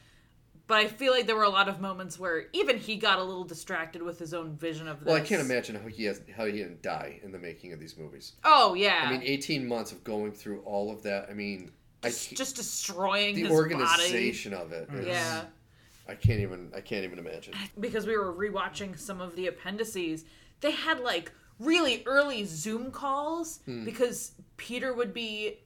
But 0.67 0.79
I 0.79 0.87
feel 0.87 1.13
like 1.13 1.27
there 1.27 1.35
were 1.37 1.43
a 1.43 1.49
lot 1.49 1.69
of 1.69 1.79
moments 1.79 2.19
where 2.19 2.47
even 2.51 2.77
he 2.77 2.97
got 2.97 3.19
a 3.19 3.23
little 3.23 3.45
distracted 3.45 4.01
with 4.01 4.19
his 4.19 4.33
own 4.33 4.57
vision 4.57 4.87
of 4.89 4.99
this. 4.99 5.07
Well, 5.07 5.15
I 5.15 5.21
can't 5.21 5.41
imagine 5.41 5.75
how 5.75 5.87
he 5.87 6.03
has 6.05 6.21
how 6.35 6.45
he 6.45 6.51
didn't 6.51 6.81
die 6.81 7.19
in 7.23 7.31
the 7.31 7.39
making 7.39 7.71
of 7.71 7.79
these 7.79 7.97
movies. 7.97 8.33
Oh 8.43 8.73
yeah. 8.73 9.05
I 9.07 9.11
mean, 9.11 9.21
18 9.23 9.65
months 9.65 9.93
of 9.93 10.03
going 10.03 10.33
through 10.33 10.59
all 10.65 10.91
of 10.91 11.01
that. 11.03 11.27
I 11.29 11.33
mean, 11.33 11.71
just, 12.03 12.29
can't- 12.29 12.37
just 12.37 12.55
destroying 12.57 13.35
the 13.35 13.41
his 13.43 13.51
organization 13.51 14.53
of 14.53 14.73
it. 14.73 14.89
body. 14.89 14.99
is- 15.01 15.07
Yeah, 15.07 15.45
I 16.09 16.15
can't 16.15 16.41
even. 16.41 16.69
I 16.75 16.81
can't 16.81 17.05
even 17.05 17.17
imagine. 17.19 17.53
because 17.79 18.05
we 18.05 18.17
were 18.17 18.33
rewatching 18.33 18.99
some 18.99 19.21
of 19.21 19.35
the 19.37 19.47
appendices. 19.47 20.25
They 20.59 20.71
had 20.71 20.99
like 20.99 21.31
really 21.59 22.03
early 22.05 22.43
Zoom 22.43 22.91
calls 22.91 23.59
Hmm. 23.65 23.85
because 23.85 24.33
Peter 24.57 24.93
would 24.93 25.13
be, 25.13 25.59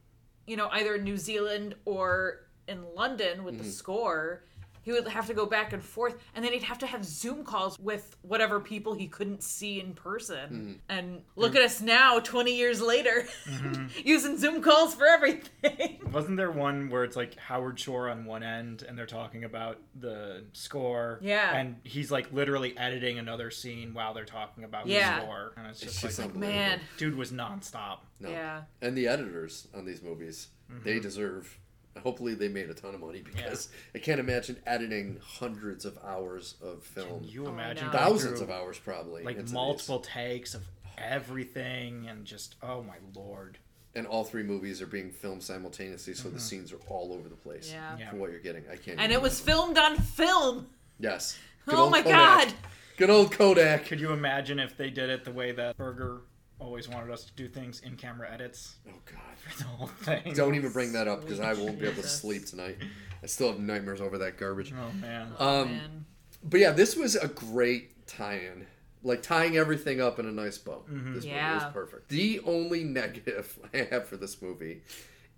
you 0.46 0.58
know, 0.58 0.70
either 0.72 0.94
in 0.96 1.04
New 1.04 1.18
Zealand 1.18 1.74
or 1.86 2.46
in 2.68 2.84
London 2.94 3.44
with 3.44 3.56
Hmm. 3.56 3.64
the 3.64 3.68
score. 3.70 4.44
He 4.82 4.92
would 4.92 5.08
have 5.08 5.28
to 5.28 5.34
go 5.34 5.46
back 5.46 5.74
and 5.74 5.84
forth, 5.84 6.16
and 6.36 6.44
then 6.44 6.54
he'd 6.54 6.64
have 6.64 6.80
to 6.80 6.88
have 6.88 7.06
Zoom 7.06 7.44
calls 7.44 7.78
with 7.80 8.16
whatever 8.22 8.60
people 8.60 8.94
he 8.94 9.08
couldn't 9.08 9.44
see 9.44 9.80
in 9.80 9.94
person. 9.94 10.50
Hmm. 10.50 10.74
And 10.90 11.08
mm-hmm. 11.18 11.40
look 11.40 11.56
at 11.56 11.62
us 11.62 11.82
now, 11.82 12.20
20 12.20 12.56
years 12.56 12.82
later, 12.82 13.26
mm-hmm. 13.46 13.86
using 14.04 14.38
Zoom 14.38 14.62
calls 14.62 14.96
for 14.96 15.06
everything. 15.08 16.00
wasn't 16.12 16.38
there 16.38 16.52
one 16.52 16.90
where 16.90 17.04
it's 17.04 17.16
like 17.16 17.38
Howard 17.38 17.80
Shore 17.80 18.10
on 18.10 18.26
one 18.26 18.44
end 18.44 18.84
and 18.88 18.98
they're 18.98 19.06
talking 19.06 19.44
about 19.44 19.80
the 20.00 20.44
score? 20.54 21.20
Yeah. 21.22 21.56
And 21.56 21.78
he's 21.84 22.12
like 22.12 22.32
literally 22.34 22.78
editing 22.78 23.20
another 23.20 23.52
scene 23.52 23.94
while 23.94 24.14
they're 24.14 24.26
talking 24.26 24.64
about 24.64 24.88
Yeah. 24.88 25.20
the 25.20 25.26
score. 25.26 25.54
And 25.58 25.68
it's 25.68 25.84
It's 25.84 25.94
just 25.94 26.18
just 26.18 26.20
like. 26.20 26.36
Man, 26.36 26.80
dude 26.98 27.16
was 27.16 27.32
nonstop. 27.32 28.00
No. 28.20 28.30
yeah. 28.30 28.62
And 28.82 28.98
the 28.98 29.08
editors 29.08 29.68
on 29.74 29.86
these 29.86 30.02
movies, 30.02 30.48
they 30.84 30.94
mm-hmm. 30.94 31.02
deserve. 31.02 31.58
Hopefully, 32.02 32.34
they 32.36 32.48
made 32.48 32.70
a 32.70 32.74
ton 32.74 32.94
of 32.96 33.02
money 33.02 33.22
because 33.22 33.70
I 33.94 34.00
can't 34.00 34.20
imagine 34.20 34.58
editing 34.66 35.20
hundreds 35.22 35.86
of 35.86 35.98
hours 36.04 36.56
of 36.62 36.84
film, 36.84 37.20
Can 37.22 37.24
you 37.28 37.46
Oh, 37.48 37.50
imagine 37.50 37.88
know. 37.88 37.92
going 37.94 38.04
thousands 38.04 38.40
through, 38.40 38.48
of 38.48 38.52
hours 38.52 38.80
probably, 38.80 39.24
like 39.24 39.36
into 39.36 39.48
these. 39.48 39.54
multiple 39.54 40.00
takes 40.00 40.54
of 40.54 40.64
everything 40.98 42.08
and 42.08 42.26
just 42.26 42.56
oh 42.62 42.84
my 42.84 42.96
lord. 43.16 43.58
And 43.94 44.08
all 44.08 44.24
three 44.24 44.44
movies 44.44 44.82
are 44.82 44.88
being 44.88 45.12
filmed 45.12 45.44
simultaneously, 45.44 46.14
so 46.14 46.24
the 46.24 46.30
mm-hmm. 46.30 46.40
scenes 46.40 46.72
are 46.72 46.80
all 46.88 47.12
over 47.12 47.28
the 47.28 47.36
place. 47.36 47.70
Yeah. 47.74 47.98
Yeah. 48.00 48.10
For 48.10 48.16
what 48.16 48.32
you're 48.32 48.40
getting, 48.40 48.64
I 48.72 48.78
can't. 48.78 49.00
And 49.00 49.12
it 49.12 49.22
was 49.22 49.42
imagine. 49.42 49.54
filmed 49.54 49.78
on 49.78 49.98
film. 49.98 50.68
Yes. 51.00 51.38
Oh 51.68 51.72
Good 51.72 51.80
Oh 51.80 51.90
my 51.90 52.02
Kodak. 52.02 52.46
god. 52.48 52.54
Good 52.98 53.10
old 53.10 53.32
Kodak. 53.32 53.86
Could 53.88 54.00
you 54.00 54.12
imagine 54.14 54.60
if 54.60 54.78
they 54.78 54.90
did 54.90 55.10
it 55.10 55.26
the 55.26 55.32
way 55.32 55.52
that 55.52 55.76
Berger 55.76 56.22
always 56.62 56.88
wanted 56.88 57.12
us 57.12 57.24
to 57.26 57.34
do 57.34 57.48
things 57.48 57.82
in 57.82 57.96
camera 57.96 58.30
edits 58.32 58.76
Oh 58.88 58.92
God. 59.06 59.22
for 59.38 59.58
the 59.58 59.64
whole 59.70 59.88
thing? 59.88 60.34
Don't 60.34 60.56
even 60.56 60.72
bring 60.72 60.94
that 60.94 61.08
up 61.08 61.22
because 61.22 61.40
I 61.40 61.54
won't 61.54 61.80
be 61.80 61.88
able 61.88 62.02
to 62.02 62.08
sleep 62.08 62.46
tonight. 62.46 62.78
I 63.24 63.26
still 63.26 63.50
have 63.52 63.60
nightmares 63.60 64.02
over 64.02 64.18
that 64.20 64.38
garbage. 64.38 64.74
Oh 64.74 64.94
man. 65.00 65.34
Oh, 65.40 65.62
Um, 65.64 65.68
man. 65.72 66.06
But 66.44 66.60
yeah, 66.60 66.72
this 66.72 66.96
was 66.96 67.16
a 67.16 67.28
great 67.28 68.08
tie-in. 68.08 68.66
Like 69.04 69.24
tying 69.24 69.58
everything 69.58 70.00
up 70.00 70.20
in 70.20 70.28
a 70.28 70.32
nice 70.32 70.58
bow. 70.60 70.84
This 70.88 71.26
movie 71.26 71.36
was 71.36 71.64
perfect. 71.74 72.10
The 72.10 72.40
only 72.46 72.84
negative 73.02 73.58
I 73.74 73.88
have 73.92 74.08
for 74.08 74.18
this 74.18 74.42
movie 74.42 74.82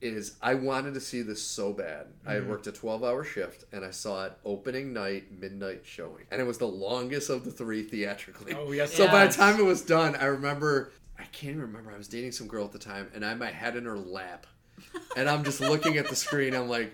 is 0.01 0.35
I 0.41 0.55
wanted 0.55 0.93
to 0.95 0.99
see 0.99 1.21
this 1.21 1.41
so 1.41 1.71
bad. 1.71 2.07
I 2.27 2.33
had 2.33 2.49
worked 2.49 2.67
a 2.67 2.73
12 2.73 3.05
hour 3.05 3.23
shift 3.23 3.63
and 3.71 3.85
I 3.85 3.91
saw 3.91 4.25
it 4.25 4.33
opening 4.43 4.91
night, 4.91 5.31
midnight 5.39 5.83
showing. 5.85 6.25
And 6.29 6.41
it 6.41 6.43
was 6.43 6.57
the 6.57 6.67
longest 6.67 7.29
of 7.29 7.45
the 7.45 7.51
three 7.51 7.83
theatrically. 7.83 8.53
Oh, 8.53 8.73
yes, 8.73 8.93
So 8.93 9.05
it 9.05 9.11
by 9.11 9.27
the 9.27 9.31
time 9.33 9.57
it 9.61 9.63
was 9.65 9.81
done, 9.81 10.17
I 10.17 10.25
remember, 10.25 10.91
I 11.23 11.27
can't 11.27 11.51
even 11.51 11.61
remember. 11.61 11.91
I 11.91 11.97
was 11.97 12.07
dating 12.07 12.33
some 12.33 12.47
girl 12.47 12.65
at 12.65 12.71
the 12.73 12.79
time 12.79 13.09
and 13.15 13.25
I 13.25 13.29
had 13.29 13.39
my 13.39 13.49
head 13.51 13.75
in 13.75 13.85
her 13.85 13.97
lap. 13.97 14.45
And 15.15 15.29
I'm 15.29 15.43
just 15.43 15.61
looking 15.61 15.97
at 15.97 16.09
the 16.09 16.15
screen. 16.15 16.53
I'm 16.53 16.67
like, 16.67 16.93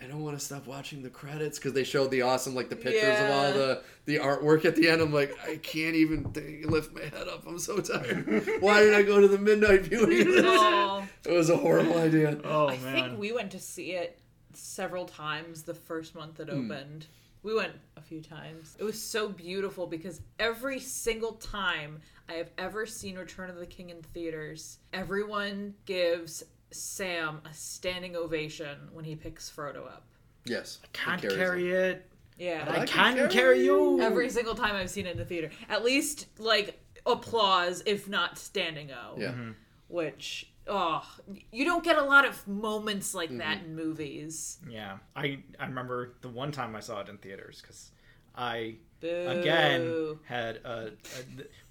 I 0.00 0.06
don't 0.06 0.22
want 0.22 0.38
to 0.38 0.44
stop 0.44 0.66
watching 0.66 1.02
the 1.02 1.10
credits 1.10 1.58
because 1.58 1.74
they 1.74 1.84
showed 1.84 2.10
the 2.10 2.22
awesome, 2.22 2.54
like 2.54 2.70
the 2.70 2.76
pictures 2.76 3.20
of 3.20 3.30
all 3.30 3.52
the 3.52 3.82
the 4.06 4.16
artwork 4.16 4.64
at 4.64 4.74
the 4.74 4.88
end. 4.88 5.00
I'm 5.02 5.12
like, 5.12 5.32
I 5.46 5.56
can't 5.58 5.94
even 5.94 6.32
th- 6.32 6.64
lift 6.66 6.92
my 6.94 7.02
head 7.02 7.28
up. 7.28 7.46
I'm 7.46 7.58
so 7.58 7.78
tired. 7.78 8.48
Why 8.60 8.80
did 8.80 8.94
I 8.94 9.02
go 9.02 9.20
to 9.20 9.28
the 9.28 9.38
midnight 9.38 9.82
viewing? 9.82 10.26
Oh, 10.44 11.06
It 11.26 11.32
was 11.32 11.50
a 11.50 11.56
horrible 11.56 11.98
idea. 11.98 12.38
Oh 12.44 12.68
I 12.68 12.78
man. 12.78 12.94
think 12.94 13.18
we 13.20 13.32
went 13.32 13.50
to 13.52 13.60
see 13.60 13.92
it 13.92 14.18
several 14.54 15.04
times 15.04 15.62
the 15.62 15.74
first 15.74 16.14
month 16.14 16.40
it 16.40 16.48
Hmm. 16.48 16.70
opened. 16.70 17.06
We 17.44 17.54
went 17.54 17.72
a 17.96 18.00
few 18.00 18.20
times. 18.20 18.76
It 18.78 18.84
was 18.84 19.00
so 19.02 19.28
beautiful 19.28 19.86
because 19.88 20.20
every 20.38 20.78
single 20.80 21.32
time 21.32 22.00
I 22.28 22.34
have 22.34 22.50
ever 22.58 22.86
seen 22.86 23.16
Return 23.18 23.50
of 23.50 23.56
the 23.56 23.66
King 23.66 23.90
in 23.90 24.02
theaters, 24.02 24.78
everyone 24.92 25.74
gives 25.84 26.42
Sam 26.70 27.40
a 27.50 27.52
standing 27.54 28.16
ovation 28.16 28.78
when 28.92 29.04
he 29.04 29.14
picks 29.14 29.50
Frodo 29.50 29.86
up. 29.86 30.04
Yes, 30.44 30.78
I 30.82 30.86
can't 30.92 31.20
carry 31.20 31.70
it. 31.70 31.76
it. 31.96 32.08
Yeah. 32.38 32.64
I, 32.68 32.72
I 32.80 32.86
can 32.86 32.86
can 32.86 33.14
carry, 33.16 33.28
carry 33.28 33.64
you. 33.64 34.00
Every 34.00 34.28
single 34.30 34.54
time 34.54 34.74
I've 34.74 34.90
seen 34.90 35.06
it 35.06 35.12
in 35.12 35.18
the 35.18 35.24
theater. 35.24 35.50
At 35.68 35.84
least 35.84 36.26
like 36.38 36.80
applause, 37.06 37.82
if 37.86 38.08
not 38.08 38.38
standing 38.38 38.90
O. 38.90 39.16
Yeah, 39.18 39.28
Mm-hmm. 39.28 39.50
Which 39.88 40.48
oh 40.66 41.04
you 41.50 41.64
don't 41.64 41.84
get 41.84 41.98
a 41.98 42.02
lot 42.02 42.24
of 42.26 42.46
moments 42.48 43.14
like 43.14 43.36
that 43.38 43.58
Mm-hmm. 43.58 43.66
in 43.66 43.76
movies. 43.76 44.58
Yeah, 44.68 44.96
I 45.14 45.40
I 45.60 45.66
remember 45.66 46.14
the 46.22 46.28
one 46.30 46.50
time 46.50 46.74
I 46.74 46.80
saw 46.80 47.00
it 47.00 47.08
in 47.08 47.18
theaters 47.18 47.60
because 47.60 47.90
I 48.36 48.76
Boo. 49.00 49.26
again 49.28 50.18
had 50.26 50.56
a, 50.64 50.90
a 50.90 50.90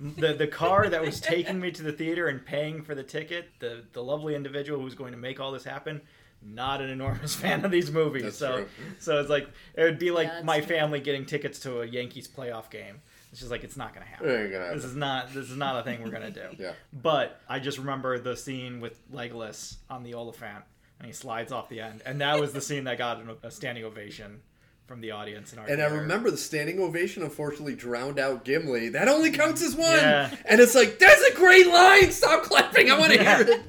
the 0.02 0.34
the 0.34 0.48
car 0.48 0.90
that 0.90 1.02
was 1.04 1.20
taking 1.22 1.60
me 1.60 1.72
to 1.72 1.84
the 1.84 1.92
theater 1.94 2.28
and 2.28 2.46
paying 2.46 2.82
for 2.84 2.94
the 2.96 3.04
ticket. 3.04 3.50
The 3.60 3.84
the 3.94 4.04
lovely 4.04 4.36
individual 4.36 4.80
who 4.80 4.86
was 4.86 4.96
going 4.96 5.12
to 5.14 5.18
make 5.18 5.40
all 5.40 5.52
this 5.52 5.64
happen. 5.64 6.02
Not 6.44 6.82
an 6.82 6.90
enormous 6.90 7.36
fan 7.44 7.64
of 7.64 7.70
these 7.72 7.92
movies, 7.92 8.24
That's 8.24 8.38
so 8.38 8.56
true. 8.58 8.68
so 9.00 9.20
it's 9.20 9.30
like 9.30 9.48
it 9.76 9.84
would 9.84 10.00
be 10.00 10.10
like 10.12 10.28
that's 10.28 10.44
my 10.44 10.58
true. 10.60 10.76
family 10.76 11.00
getting 11.00 11.26
tickets 11.26 11.60
to 11.60 11.82
a 11.82 11.86
Yankees 11.86 12.28
playoff 12.28 12.70
game. 12.72 13.02
It's 13.32 13.40
just 13.40 13.52
like 13.52 13.64
it's 13.64 13.78
not 13.78 13.94
gonna 13.94 14.08
happen. 14.08 14.28
It 14.30 14.42
ain't 14.44 14.52
gonna 14.52 14.74
This 14.76 14.84
is 14.84 14.96
not 14.96 15.34
this 15.34 15.50
is 15.52 15.56
not 15.56 15.80
a 15.80 15.84
thing 15.84 16.04
we're 16.04 16.10
gonna 16.10 16.32
do. 16.32 16.48
Yeah. 16.60 16.74
But 16.92 17.40
I 17.48 17.60
just 17.60 17.78
remember 17.78 18.18
the 18.20 18.36
scene 18.36 18.82
with 18.82 19.00
Legolas 19.12 19.78
on 19.90 20.04
the 20.04 20.16
Oliphant, 20.16 20.64
and 21.00 21.06
he 21.08 21.14
slides 21.14 21.52
off 21.52 21.70
the 21.70 21.80
end, 21.80 22.02
and 22.06 22.20
that 22.22 22.40
was 22.40 22.52
the 22.54 22.60
scene 22.62 22.84
that 22.86 22.98
got 22.98 23.20
an- 23.22 23.38
a 23.44 23.52
standing 23.52 23.84
ovation 23.86 24.42
from 24.88 25.02
the 25.02 25.12
audience 25.12 25.54
in 25.54 25.60
our. 25.60 25.66
And 25.68 25.82
I 25.82 25.86
remember 25.86 26.30
the 26.32 26.38
standing 26.38 26.80
ovation 26.80 27.24
unfortunately 27.24 27.76
drowned 27.76 28.20
out 28.20 28.44
Gimli. 28.44 28.90
That 28.90 29.08
only 29.08 29.32
counts 29.32 29.62
as 29.64 29.76
one. 29.76 29.90
Yeah. 29.98 30.36
And 30.46 30.60
it's 30.60 30.76
like, 30.76 31.00
that's 31.00 31.22
a 31.24 31.36
great 31.36 31.68
line. 31.68 32.12
Stop 32.12 32.44
clapping. 32.44 32.92
I 32.92 33.00
want 33.00 33.14
to 33.14 33.18
Yeah. 33.22 33.38
hear 33.44 33.54
it. 33.56 33.62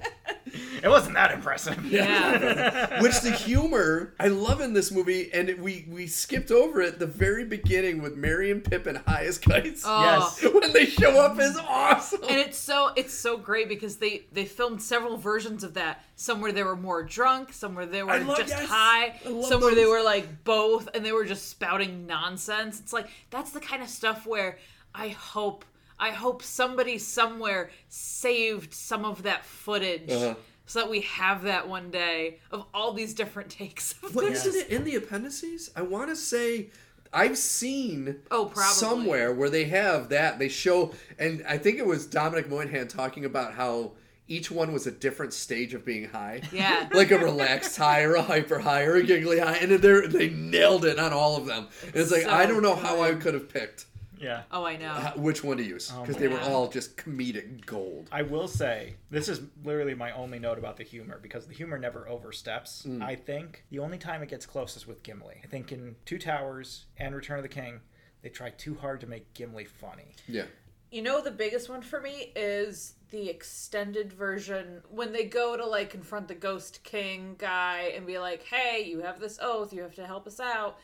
It 0.82 0.88
wasn't 0.88 1.14
that 1.14 1.30
impressive. 1.32 1.84
Yeah. 1.86 3.00
Which 3.02 3.20
the 3.20 3.30
humor 3.30 4.14
I 4.18 4.28
love 4.28 4.60
in 4.60 4.72
this 4.72 4.90
movie, 4.90 5.30
and 5.32 5.48
we 5.60 5.86
we 5.88 6.06
skipped 6.06 6.50
over 6.50 6.80
it. 6.80 6.98
The 6.98 7.06
very 7.06 7.44
beginning 7.44 8.02
with 8.02 8.16
Merry 8.16 8.50
and 8.50 8.64
Pippin 8.64 8.96
high 8.96 9.24
as 9.26 9.38
kites 9.38 9.84
Oh. 9.86 10.02
Yes. 10.02 10.42
when 10.52 10.72
they 10.72 10.86
show 10.86 11.20
up 11.20 11.38
is 11.38 11.56
awesome. 11.56 12.20
and 12.28 12.38
it's 12.38 12.58
so 12.58 12.90
it's 12.96 13.14
so 13.14 13.36
great 13.36 13.68
because 13.68 13.96
they 13.96 14.22
they 14.32 14.44
filmed 14.44 14.82
several 14.82 15.16
versions 15.16 15.62
of 15.64 15.74
that. 15.74 16.04
Some 16.16 16.40
where 16.40 16.52
they 16.52 16.62
were 16.62 16.76
more 16.76 17.02
drunk, 17.02 17.52
some 17.52 17.74
where 17.74 17.86
they 17.86 18.02
were 18.02 18.18
love- 18.20 18.38
just 18.38 18.48
yes. 18.50 18.68
high, 18.68 19.14
I 19.24 19.28
love 19.28 19.46
some 19.46 19.60
where 19.60 19.74
they 19.74 19.86
were 19.86 20.02
like 20.02 20.44
both, 20.44 20.88
and 20.94 21.04
they 21.04 21.12
were 21.12 21.24
just 21.24 21.48
spouting 21.48 22.06
nonsense. 22.06 22.80
It's 22.80 22.92
like 22.92 23.08
that's 23.30 23.50
the 23.52 23.60
kind 23.60 23.82
of 23.82 23.88
stuff 23.88 24.26
where 24.26 24.58
I 24.94 25.08
hope 25.08 25.64
I 25.98 26.10
hope 26.10 26.42
somebody 26.42 26.98
somewhere 26.98 27.70
saved 27.88 28.74
some 28.74 29.04
of 29.04 29.22
that 29.24 29.44
footage. 29.44 30.10
Uh-huh. 30.10 30.34
So 30.66 30.80
that 30.80 30.90
we 30.90 31.00
have 31.02 31.42
that 31.42 31.68
one 31.68 31.90
day 31.90 32.38
of 32.50 32.64
all 32.72 32.92
these 32.92 33.14
different 33.14 33.50
takes. 33.62 33.94
Of 34.02 34.14
What 34.14 34.26
this. 34.26 34.46
isn't 34.46 34.60
it 34.62 34.68
in 34.70 34.84
the 34.84 34.94
appendices? 34.96 35.70
I 35.76 35.82
want 35.82 36.08
to 36.10 36.16
say 36.16 36.70
I've 37.12 37.36
seen 37.36 38.20
Oh, 38.30 38.46
probably. 38.46 38.72
somewhere 38.72 39.32
where 39.34 39.50
they 39.50 39.64
have 39.64 40.08
that. 40.10 40.38
They 40.38 40.48
show, 40.48 40.92
and 41.18 41.44
I 41.46 41.58
think 41.58 41.78
it 41.78 41.86
was 41.86 42.06
Dominic 42.06 42.48
Monaghan 42.48 42.88
talking 42.88 43.24
about 43.26 43.52
how 43.54 43.92
each 44.28 44.50
one 44.50 44.72
was 44.72 44.86
a 44.86 44.90
different 44.90 45.34
stage 45.34 45.74
of 45.74 45.84
being 45.84 46.08
high. 46.08 46.40
Yeah. 46.52 46.88
like 46.94 47.10
a 47.10 47.18
relaxed 47.18 47.76
high 47.76 48.02
or 48.04 48.14
a 48.14 48.22
hyper 48.22 48.60
high 48.60 48.84
or 48.84 48.94
a 48.94 49.02
giggly 49.02 49.40
high, 49.40 49.56
and 49.56 49.70
they 49.72 50.06
they 50.06 50.30
nailed 50.30 50.86
it 50.86 50.98
on 50.98 51.12
all 51.12 51.36
of 51.36 51.44
them. 51.44 51.68
And 51.86 51.96
it's 51.96 52.10
like 52.10 52.22
So 52.22 52.30
I 52.30 52.46
don't 52.46 52.62
know 52.62 52.76
how 52.76 53.02
I 53.02 53.12
could 53.14 53.34
have 53.34 53.48
picked 53.52 53.86
Yeah. 54.22 54.42
Oh, 54.52 54.64
I 54.64 54.76
know. 54.76 54.92
uh, 54.92 55.12
which 55.16 55.42
one 55.42 55.56
to 55.56 55.64
use 55.64 55.92
Oh 55.94 56.00
because 56.02 56.14
my 56.16 56.20
they 56.20 56.28
were 56.28 56.38
God. 56.38 56.50
all 56.52 56.68
just 56.68 56.96
comedic 56.96 57.66
gold. 57.66 58.08
I 58.12 58.22
will 58.22 58.46
say 58.48 58.94
this 59.10 59.28
is 59.28 59.40
literally 59.64 59.94
my 59.94 60.12
only 60.12 60.38
note 60.38 60.58
about 60.58 60.76
the 60.76 60.84
humor 60.84 61.18
because 61.20 61.46
the 61.46 61.54
humor 61.54 61.78
never 61.78 62.08
oversteps. 62.08 62.84
Mm. 62.86 63.02
I 63.02 63.16
think 63.16 63.64
the 63.70 63.80
only 63.80 63.98
time 63.98 64.22
it 64.22 64.28
gets 64.28 64.46
close 64.46 64.76
is 64.76 64.86
with 64.86 65.02
Gimli. 65.02 65.40
I 65.42 65.46
think 65.48 65.72
in 65.72 65.96
Two 66.04 66.18
Towers 66.18 66.84
and 66.96 67.14
Return 67.14 67.38
of 67.38 67.42
the 67.42 67.48
King, 67.48 67.80
they 68.22 68.28
try 68.28 68.50
too 68.50 68.76
hard 68.76 69.00
to 69.00 69.06
make 69.08 69.34
Gimli 69.34 69.64
funny. 69.64 70.14
Yeah. 70.28 70.44
You 70.92 71.02
know, 71.02 71.22
the 71.22 71.30
biggest 71.30 71.68
one 71.70 71.80
for 71.82 72.00
me 72.00 72.32
is 72.36 72.94
the 73.10 73.28
extended 73.30 74.12
version 74.12 74.82
when 74.90 75.12
they 75.12 75.24
go 75.24 75.56
to 75.56 75.66
like 75.66 75.90
confront 75.90 76.28
the 76.28 76.34
Ghost 76.34 76.84
King 76.84 77.34
guy 77.38 77.92
and 77.96 78.06
be 78.06 78.18
like, 78.18 78.42
"Hey, 78.44 78.84
you 78.86 79.00
have 79.00 79.18
this 79.18 79.38
oath. 79.42 79.72
You 79.72 79.82
have 79.82 79.94
to 79.96 80.06
help 80.06 80.26
us 80.26 80.38
out." 80.38 80.78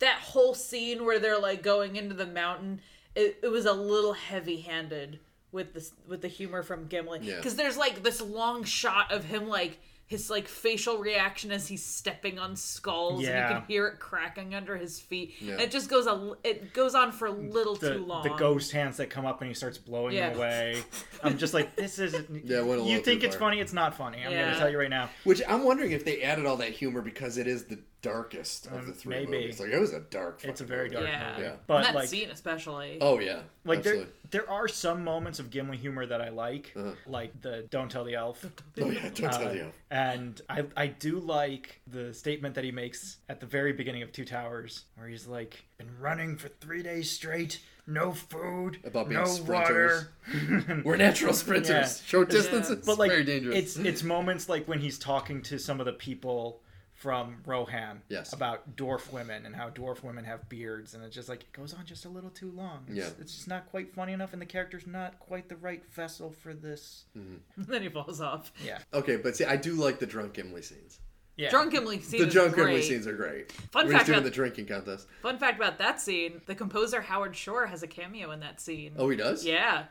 That 0.00 0.18
whole 0.20 0.54
scene 0.54 1.04
where 1.04 1.18
they're 1.18 1.38
like 1.40 1.62
going 1.62 1.96
into 1.96 2.14
the 2.14 2.26
mountain, 2.26 2.80
it, 3.14 3.38
it 3.42 3.48
was 3.48 3.64
a 3.66 3.72
little 3.72 4.12
heavy-handed 4.14 5.20
with 5.52 5.74
this 5.74 5.92
with 6.06 6.22
the 6.22 6.28
humor 6.28 6.62
from 6.62 6.86
Gimli 6.86 7.20
Yeah. 7.22 7.36
because 7.36 7.56
there's 7.56 7.76
like 7.76 8.02
this 8.02 8.20
long 8.20 8.62
shot 8.64 9.10
of 9.12 9.24
him 9.24 9.48
like 9.48 9.78
his 10.06 10.28
like 10.30 10.46
facial 10.48 10.98
reaction 10.98 11.50
as 11.52 11.66
he's 11.68 11.84
stepping 11.84 12.38
on 12.38 12.54
skulls 12.56 13.22
yeah. 13.22 13.30
and 13.46 13.54
you 13.54 13.60
can 13.60 13.66
hear 13.68 13.86
it 13.88 13.98
cracking 13.98 14.54
under 14.54 14.76
his 14.76 15.00
feet 15.00 15.34
Yeah. 15.40 15.60
it 15.60 15.72
just 15.72 15.88
goes 15.90 16.06
a 16.06 16.34
it 16.44 16.72
goes 16.72 16.94
on 16.94 17.10
for 17.10 17.26
a 17.26 17.32
little 17.32 17.74
The, 17.74 17.94
too 17.94 18.04
long 18.04 18.22
the 18.22 18.30
ghost 18.30 18.70
hands 18.72 18.96
that 18.98 19.10
come 19.10 19.26
up 19.26 19.40
and 19.40 19.48
he 19.48 19.54
starts 19.54 19.76
blowing 19.78 20.14
Yeah. 20.14 20.28
them 20.30 20.38
away. 20.38 20.82
I'm 21.24 21.36
just 21.36 21.52
like, 21.52 21.74
this 21.76 21.98
is. 21.98 22.14
Yeah, 22.44 22.58
it 22.60 22.78
a 22.78 22.82
you 22.84 23.00
think 23.00 23.24
it's 23.24 23.34
far. 23.36 23.48
funny? 23.50 23.60
It's 23.60 23.72
not 23.72 23.96
funny. 23.96 24.18
I'm 24.24 24.30
Yeah. 24.32 24.46
gonna 24.46 24.58
tell 24.58 24.70
you 24.70 24.78
right 24.78 24.88
now. 24.90 25.10
Which 25.24 25.42
I'm 25.48 25.64
wondering 25.64 25.90
if 25.92 26.04
they 26.04 26.22
added 26.22 26.46
all 26.46 26.56
that 26.58 26.70
humor 26.70 27.02
because 27.02 27.38
it 27.38 27.46
is 27.48 27.64
the 27.64 27.78
darkest 28.02 28.66
of 28.66 28.72
Um, 28.72 28.86
the 28.86 28.92
three 28.92 29.14
maybe. 29.26 29.30
movies. 29.32 29.60
Like 29.60 29.70
it 29.70 29.78
was 29.78 29.92
a 29.92 30.00
dark. 30.00 30.44
It's 30.44 30.60
a 30.60 30.64
very 30.64 30.88
dark 30.88 31.06
Yeah. 31.06 31.30
movie. 31.32 31.42
Yeah. 31.42 31.56
But 31.66 31.82
that 31.82 31.94
like, 31.94 32.08
scene 32.08 32.30
especially. 32.30 32.98
Oh 33.00 33.18
yeah. 33.20 33.40
like 33.64 33.82
there, 33.82 33.92
absolutely. 33.92 34.12
there 34.30 34.50
are 34.50 34.68
some 34.68 35.04
moments 35.04 35.38
of 35.38 35.50
Gimli 35.50 35.76
humor 35.76 36.06
that 36.06 36.20
I 36.22 36.30
like, 36.30 36.72
Uh-huh. 36.74 36.92
like 37.06 37.40
the 37.42 37.66
"Don't 37.70 37.90
tell 37.90 38.04
the 38.04 38.14
elf." 38.14 38.44
Oh 38.80 38.90
yeah. 38.90 39.02
Don't 39.14 39.32
tell 39.32 39.48
Uh, 39.48 39.52
you. 39.52 39.72
And 39.90 40.40
I, 40.48 40.64
I 40.76 40.86
do 40.86 41.18
like 41.18 41.80
the 41.86 42.14
statement 42.14 42.54
that 42.54 42.64
he 42.64 42.72
makes 42.72 43.18
at 43.28 43.40
the 43.40 43.46
very 43.46 43.72
beginning 43.72 44.02
of 44.02 44.12
Two 44.12 44.24
Towers, 44.24 44.84
where 44.96 45.08
he's 45.08 45.26
like, 45.26 45.64
"Been 45.78 45.90
running 46.00 46.36
for 46.36 46.48
three 46.48 46.82
days 46.82 47.10
straight, 47.10 47.60
no 47.86 48.12
food, 48.12 48.78
About 48.84 49.08
being 49.08 49.20
no 49.20 49.26
sprinters. 49.26 50.06
water." 50.32 50.82
We're 50.84 50.96
natural 50.96 51.34
sprinters. 51.34 51.68
Yeah. 52.00 52.06
Short 52.06 52.30
distance. 52.30 52.70
It's 52.70 52.86
but 52.86 52.98
like, 52.98 53.10
very 53.10 53.24
dangerous. 53.24 53.56
it's 53.56 53.76
it's 53.76 54.02
moments 54.02 54.48
like 54.48 54.66
when 54.66 54.78
he's 54.80 54.98
talking 54.98 55.42
to 55.42 55.58
some 55.58 55.80
of 55.80 55.86
the 55.86 55.92
people 55.92 56.62
from 57.00 57.38
Rohan 57.46 58.02
Yes. 58.10 58.34
about 58.34 58.76
dwarf 58.76 59.10
women 59.10 59.46
and 59.46 59.56
how 59.56 59.70
dwarf 59.70 60.02
women 60.02 60.22
have 60.26 60.46
beards, 60.50 60.92
and 60.94 61.02
it's 61.02 61.14
just 61.14 61.30
like 61.30 61.40
it 61.44 61.52
goes 61.52 61.72
on 61.72 61.86
just 61.86 62.04
a 62.04 62.10
little 62.10 62.28
too 62.28 62.50
long. 62.50 62.84
It's, 62.88 62.96
Yeah. 62.96 63.08
it's 63.18 63.34
just 63.34 63.48
not 63.48 63.66
quite 63.70 63.94
funny 63.94 64.12
enough, 64.12 64.34
and 64.34 64.42
the 64.42 64.46
character's 64.46 64.86
not 64.86 65.18
quite 65.18 65.48
the 65.48 65.56
right 65.56 65.82
vessel 65.92 66.30
for 66.30 66.52
this. 66.52 67.04
Mm-hmm. 67.16 67.36
then 67.72 67.80
he 67.82 67.88
falls 67.88 68.20
off. 68.20 68.52
Yeah, 68.62 68.78
okay, 68.92 69.16
but 69.16 69.34
see, 69.34 69.46
I 69.46 69.56
do 69.56 69.72
like 69.76 69.98
the 69.98 70.06
drunk 70.06 70.34
Gimli 70.34 70.60
scenes. 70.60 70.98
yeah. 71.36 71.48
Drunk 71.48 71.72
Gimli 71.72 72.00
scene 72.02 72.20
The 72.20 72.26
is 72.26 72.32
drunk 72.34 72.52
great. 72.52 72.66
Gimli 72.66 72.82
scenes 72.82 73.06
are 73.06 73.16
great. 73.16 73.50
Fun 73.50 73.86
when 73.86 73.94
fact 73.96 74.04
doing 74.06 74.18
about- 74.18 74.24
the 74.24 74.30
drinking 74.30 74.66
contest. 74.66 75.08
Fun 75.22 75.38
fact 75.38 75.56
about 75.58 75.78
that 75.78 76.02
scene: 76.02 76.42
the 76.44 76.54
composer 76.54 77.00
Howard 77.00 77.34
Shore 77.34 77.64
has 77.66 77.82
a 77.82 77.86
cameo 77.86 78.30
in 78.32 78.40
that 78.40 78.60
scene. 78.60 78.92
Oh, 78.98 79.08
he 79.08 79.16
does. 79.16 79.42
yeah, 79.46 79.84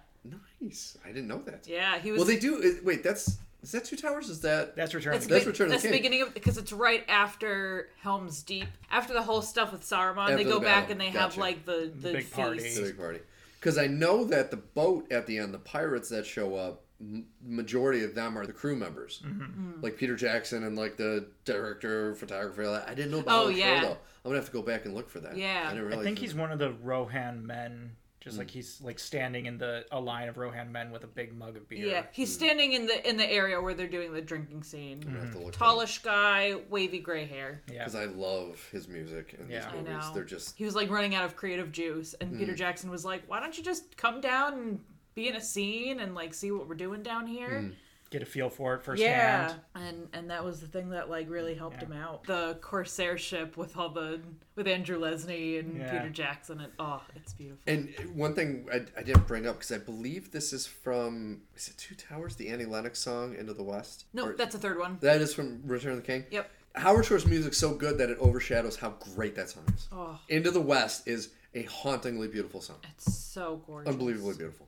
Nice. 0.62 0.96
I 1.04 1.08
didn't 1.08 1.28
know 1.28 1.42
that. 1.44 1.66
yeah. 1.68 1.98
He 1.98 2.12
was. 2.12 2.20
Well, 2.20 2.28
they 2.28 2.38
do. 2.38 2.80
Wait, 2.84 3.02
that's 3.04 3.40
is 3.62 3.72
that 3.74 3.86
Two 3.86 3.96
Towers? 3.96 4.30
Is 4.30 4.42
that 4.42 4.76
That's 4.76 4.94
Return 4.94 5.14
That's, 5.14 5.26
of 5.26 5.30
the 5.30 5.34
That's 5.36 5.44
King. 5.46 5.52
Return 5.52 5.66
of 5.66 5.70
the 5.70 5.74
that's 5.76 5.84
the 5.84 5.90
King. 5.90 5.98
beginning 5.98 6.22
of 6.22 6.34
because 6.34 6.58
it's 6.58 6.72
right 6.72 7.04
after 7.10 7.90
Helm's 8.02 8.42
Deep. 8.44 8.68
After 8.92 9.14
the 9.14 9.22
whole 9.22 9.42
stuff 9.42 9.72
with 9.72 9.82
Saruman, 9.82 10.24
After 10.24 10.38
they 10.38 10.44
the 10.44 10.50
go 10.52 10.60
back 10.60 10.84
battle. 10.88 10.92
and 10.94 11.02
they 11.02 11.06
have 11.10 11.14
Gotcha. 11.32 11.40
like 11.40 11.66
the 11.66 11.92
the 11.96 12.14
big 12.14 12.32
party. 12.32 12.60
feast. 12.60 12.78
the 12.78 12.84
big 12.88 12.98
party? 12.98 13.20
Because 13.60 13.78
I 13.78 13.88
know 13.88 14.24
that 14.26 14.52
the 14.52 14.58
boat 14.58 15.12
at 15.12 15.28
the 15.28 15.38
end, 15.38 15.54
the 15.54 15.60
pirates 15.60 16.08
that 16.10 16.26
show 16.26 16.56
up, 16.56 16.84
m- 17.02 17.26
majority 17.46 18.06
of 18.06 18.16
them 18.16 18.38
are 18.38 18.46
the 18.46 18.54
crew 18.54 18.76
members, 18.78 19.22
Mm-hmm. 19.26 19.82
like 19.82 19.98
Peter 19.98 20.16
Jackson 20.16 20.64
and 20.64 20.78
like 20.78 20.96
the 20.96 21.28
director, 21.44 22.16
photographer. 22.16 22.64
all 22.64 22.74
that. 22.74 22.88
I 22.88 22.94
didn't 22.94 23.12
know 23.12 23.20
about 23.20 23.44
Oh, 23.44 23.48
the 23.48 23.54
show 23.54 23.60
yeah. 23.60 23.82
though. 23.82 23.98
I'm 24.24 24.32
gonna 24.32 24.36
have 24.38 24.46
to 24.46 24.52
go 24.54 24.62
back 24.62 24.86
and 24.86 24.94
look 24.96 25.10
for 25.10 25.20
that. 25.20 25.36
Yeah. 25.36 25.64
I 25.66 25.74
didn't 25.74 25.86
I 25.86 25.88
realize. 25.88 26.06
think 26.06 26.18
that. 26.20 26.22
he's 26.26 26.36
one 26.36 26.52
of 26.54 26.60
the 26.60 26.72
Rohan 26.72 27.46
men, 27.46 27.92
just 28.30 28.40
like 28.40 28.50
hmm. 28.52 28.58
he's 28.58 28.82
like 28.82 29.00
standing 29.00 29.46
in 29.46 29.58
the 29.58 29.86
a 29.92 30.00
line 30.00 30.30
of 30.30 30.38
Rohan 30.38 30.72
men 30.72 30.92
with 30.92 31.04
a 31.04 31.08
big 31.08 31.38
mug 31.38 31.58
of 31.58 31.68
beer. 31.68 31.86
Yeah, 31.86 32.04
he's 32.12 32.30
hmm. 32.30 32.44
standing 32.44 32.74
in 32.74 32.86
the 32.86 33.08
in 33.08 33.18
the 33.18 33.30
area 33.30 33.62
where 33.62 33.74
they're 33.74 33.88
doing 33.88 34.14
the 34.14 34.22
drinking 34.22 34.64
scene. 34.64 35.04
I 35.08 35.26
have 35.26 35.34
to 35.34 35.58
Tallish 35.58 36.02
guy, 36.04 36.56
wavy 36.70 37.00
gray 37.00 37.26
hair. 37.26 37.62
yeah. 37.68 37.80
because 37.80 37.96
I 37.96 38.06
love 38.06 38.66
his 38.72 38.88
music 38.88 39.36
and 39.40 39.50
Yeah. 39.50 39.66
These 39.66 39.74
movies. 39.74 39.94
know. 39.94 40.14
They're 40.14 40.24
just 40.24 40.58
He 40.58 40.66
was 40.66 40.76
like 40.76 40.90
running 40.90 41.16
out 41.16 41.26
of 41.26 41.36
creative 41.36 41.72
juice, 41.72 42.14
and 42.16 42.32
Hmm. 42.32 42.40
Peter 42.40 42.56
Jackson 42.56 42.90
was 42.90 43.06
like, 43.06 43.24
"Why 43.28 43.40
don't 43.40 43.58
you 43.58 43.64
just 43.64 43.98
come 43.98 44.22
down 44.22 44.54
and 44.54 44.80
be 45.16 45.28
in 45.28 45.36
a 45.36 45.42
scene 45.42 46.00
and 46.00 46.16
like 46.16 46.34
see 46.34 46.52
what 46.52 46.68
we're 46.68 46.76
doing 46.76 47.04
down 47.04 47.28
here?" 47.28 47.62
Hmm. 47.62 47.70
Get 48.12 48.24
a 48.24 48.26
feel 48.26 48.50
for 48.50 48.74
it 48.74 48.82
firsthand. 48.84 49.56
Yeah, 49.76 49.82
and 49.82 50.08
and 50.14 50.30
that 50.32 50.44
was 50.44 50.62
the 50.62 50.68
thing 50.68 50.90
that 50.90 51.10
like 51.12 51.30
really 51.30 51.54
helped 51.54 51.82
Yeah. 51.82 51.90
him 51.90 51.94
out. 51.94 52.24
The 52.24 52.58
Corsair 52.60 53.20
ship 53.20 53.56
with 53.56 53.78
all 53.78 53.90
the 53.90 54.20
with 54.56 54.68
Andrew 54.68 55.00
Lesnie 55.00 55.60
and 55.60 55.78
Yeah. 55.78 55.92
Peter 55.92 56.10
Jackson, 56.10 56.60
and 56.60 56.74
oh, 56.80 57.04
it's 57.16 57.34
beautiful. 57.34 57.62
And 57.68 57.94
one 58.16 58.34
thing 58.34 58.68
I, 58.74 58.78
I 58.98 59.04
didn't 59.04 59.28
bring 59.28 59.46
up 59.46 59.58
because 59.60 59.72
I 59.72 59.78
believe 59.78 60.32
this 60.32 60.54
is 60.54 60.66
from 60.66 61.42
is 61.56 61.68
it 61.68 61.78
Two 61.78 61.94
Towers, 61.94 62.36
the 62.36 62.50
Annie 62.50 62.66
Lennox 62.66 62.98
song 63.00 63.36
"Into 63.36 63.54
the 63.54 63.62
West"? 63.64 64.06
no, 64.12 64.30
Or- 64.30 64.34
that's 64.34 64.56
a 64.56 64.60
third 64.60 64.80
one. 64.80 64.98
that 65.02 65.22
is 65.22 65.34
from 65.34 65.62
Return 65.68 65.92
of 65.92 65.98
the 65.98 66.04
King. 66.04 66.26
Yep. 66.32 66.50
Howard 66.76 67.06
Shore's 67.06 67.26
music's 67.28 67.58
so 67.58 67.74
good 67.76 67.98
that 68.00 68.10
it 68.10 68.18
overshadows 68.20 68.76
how 68.78 68.92
great 69.16 69.36
that 69.36 69.50
song 69.50 69.66
is. 69.76 69.88
Oh, 69.92 70.20
"Into 70.30 70.50
the 70.50 70.62
West" 70.62 71.08
is 71.08 71.30
a 71.54 71.64
hauntingly 71.64 72.28
beautiful 72.28 72.62
song, 72.62 72.78
it's 72.92 73.14
so 73.16 73.62
gorgeous. 73.68 73.92
unbelievably 73.92 74.36
beautiful. 74.38 74.68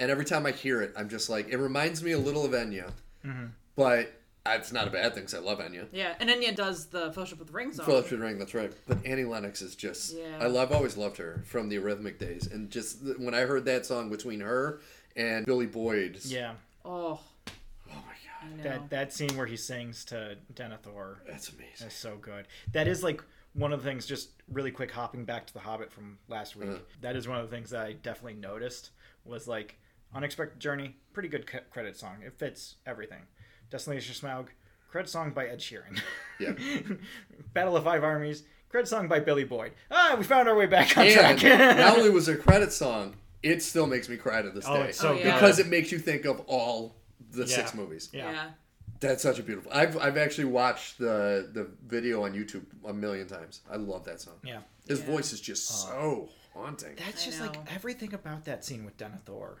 And 0.00 0.10
every 0.10 0.24
time 0.24 0.46
I 0.46 0.50
hear 0.50 0.80
it, 0.82 0.92
I'm 0.96 1.08
just 1.08 1.28
like, 1.30 1.48
it 1.50 1.58
reminds 1.58 2.02
me 2.02 2.12
a 2.12 2.18
little 2.18 2.44
of 2.44 2.52
Enya, 2.52 2.90
Mm-hmm. 3.24 3.46
but 3.76 4.10
it's 4.46 4.72
not 4.72 4.88
a 4.88 4.90
bad 4.90 5.12
thing 5.14 5.24
because 5.24 5.34
I 5.34 5.38
love 5.40 5.58
Enya. 5.58 5.86
Yeah, 5.92 6.14
and 6.18 6.30
Enya 6.30 6.56
does 6.56 6.86
the 6.86 7.12
Fellowship 7.12 7.38
with 7.38 7.48
the 7.48 7.52
Ring 7.54 7.70
song. 7.72 7.84
Fellowship 7.84 8.12
of 8.12 8.18
the 8.20 8.24
Ring, 8.24 8.38
that's 8.38 8.54
right. 8.54 8.72
But 8.88 9.04
Annie 9.04 9.24
Lennox 9.24 9.60
is 9.60 9.76
just 9.76 10.16
Yeah. 10.16 10.38
I 10.40 10.46
love 10.46 10.72
always 10.72 10.96
loved 10.96 11.18
her 11.18 11.42
from 11.44 11.68
the 11.68 11.76
Eurythmic 11.76 12.18
days, 12.18 12.46
and 12.50 12.70
just 12.70 12.98
when 13.18 13.34
I 13.34 13.40
heard 13.40 13.66
that 13.66 13.84
song 13.84 14.08
between 14.08 14.40
her 14.40 14.80
and 15.16 15.44
Billy 15.44 15.66
Boyd, 15.66 16.18
Yeah. 16.24 16.54
Oh, 16.82 17.20
oh 17.50 17.52
my 17.90 17.92
god, 18.56 18.62
That 18.62 18.90
that 18.90 19.12
scene 19.12 19.36
where 19.36 19.46
he 19.46 19.58
sings 19.58 20.06
to 20.06 20.38
Denethor 20.54 21.16
that's 21.28 21.50
amazing. 21.50 21.74
That's 21.80 21.94
so 21.94 22.16
good. 22.16 22.46
That 22.72 22.88
is 22.88 23.02
like 23.04 23.22
one 23.52 23.74
of 23.74 23.82
the 23.82 23.88
things. 23.90 24.06
Just 24.06 24.30
really 24.50 24.70
quick, 24.70 24.90
hopping 24.90 25.26
back 25.26 25.46
to 25.48 25.52
the 25.52 25.60
Hobbit 25.60 25.92
from 25.92 26.16
last 26.28 26.56
week. 26.56 26.70
Uh-huh. 26.70 26.78
That 27.02 27.16
is 27.16 27.28
one 27.28 27.38
of 27.38 27.50
the 27.50 27.54
things 27.54 27.68
that 27.70 27.82
I 27.84 27.92
definitely 27.92 28.40
noticed 28.40 28.92
was 29.26 29.46
like 29.46 29.76
unexpected 30.14 30.60
journey. 30.60 30.96
Pretty 31.12 31.28
good 31.28 31.48
c- 31.50 31.58
credit 31.70 31.96
song. 31.96 32.16
It 32.24 32.38
fits 32.38 32.76
everything. 32.86 33.22
Destination 33.70 34.14
Smaug. 34.14 34.46
Credit 34.90 35.08
song 35.08 35.30
by 35.32 35.46
Ed 35.46 35.60
Sheeran. 35.60 36.00
Yeah. 36.40 36.52
Battle 37.54 37.76
of 37.76 37.84
Five 37.84 38.02
Armies. 38.04 38.42
Credit 38.68 38.86
song 38.88 39.08
by 39.08 39.20
Billy 39.20 39.44
Boyd. 39.44 39.72
Ah, 39.90 40.14
we 40.16 40.24
found 40.24 40.48
our 40.48 40.54
way 40.56 40.66
back 40.66 40.96
on 40.96 41.06
And 41.06 41.38
track. 41.38 41.76
not 41.78 41.98
only 41.98 42.10
was 42.10 42.28
it 42.28 42.38
a 42.38 42.42
credit 42.42 42.72
song, 42.72 43.14
it 43.42 43.62
still 43.62 43.86
makes 43.86 44.08
me 44.08 44.16
cry 44.16 44.42
to 44.42 44.50
this 44.50 44.64
oh, 44.68 44.74
day 44.74 44.88
it's 44.90 44.98
so 44.98 45.10
Oh, 45.10 45.14
yeah. 45.14 45.34
because 45.34 45.58
it 45.58 45.66
makes 45.68 45.90
you 45.92 45.98
think 45.98 46.24
of 46.24 46.40
all 46.46 46.94
the 47.32 47.40
Yeah. 47.46 47.56
six 47.56 47.74
movies. 47.74 48.10
yeah. 48.12 48.30
yeah. 48.32 48.50
That's 49.00 49.22
such 49.22 49.38
a 49.38 49.42
beautiful. 49.42 49.72
I've 49.72 49.96
I've 49.96 50.18
actually 50.18 50.44
watched 50.44 50.98
the 50.98 51.48
the 51.54 51.70
video 51.86 52.22
on 52.24 52.34
YouTube 52.34 52.64
a 52.84 52.92
million 52.92 53.26
times. 53.26 53.62
I 53.70 53.76
love 53.76 54.04
that 54.04 54.20
song. 54.20 54.34
Yeah. 54.44 54.58
His 54.86 55.00
Yeah. 55.00 55.06
voice 55.06 55.32
is 55.32 55.40
just 55.40 55.66
so 55.66 56.28
haunting. 56.52 56.96
That's 56.96 57.22
I 57.22 57.26
just 57.26 57.40
know. 57.40 57.46
like 57.46 57.74
everything 57.74 58.12
about 58.12 58.44
that 58.44 58.62
scene 58.62 58.84
with 58.84 58.98
Denethor. 58.98 59.56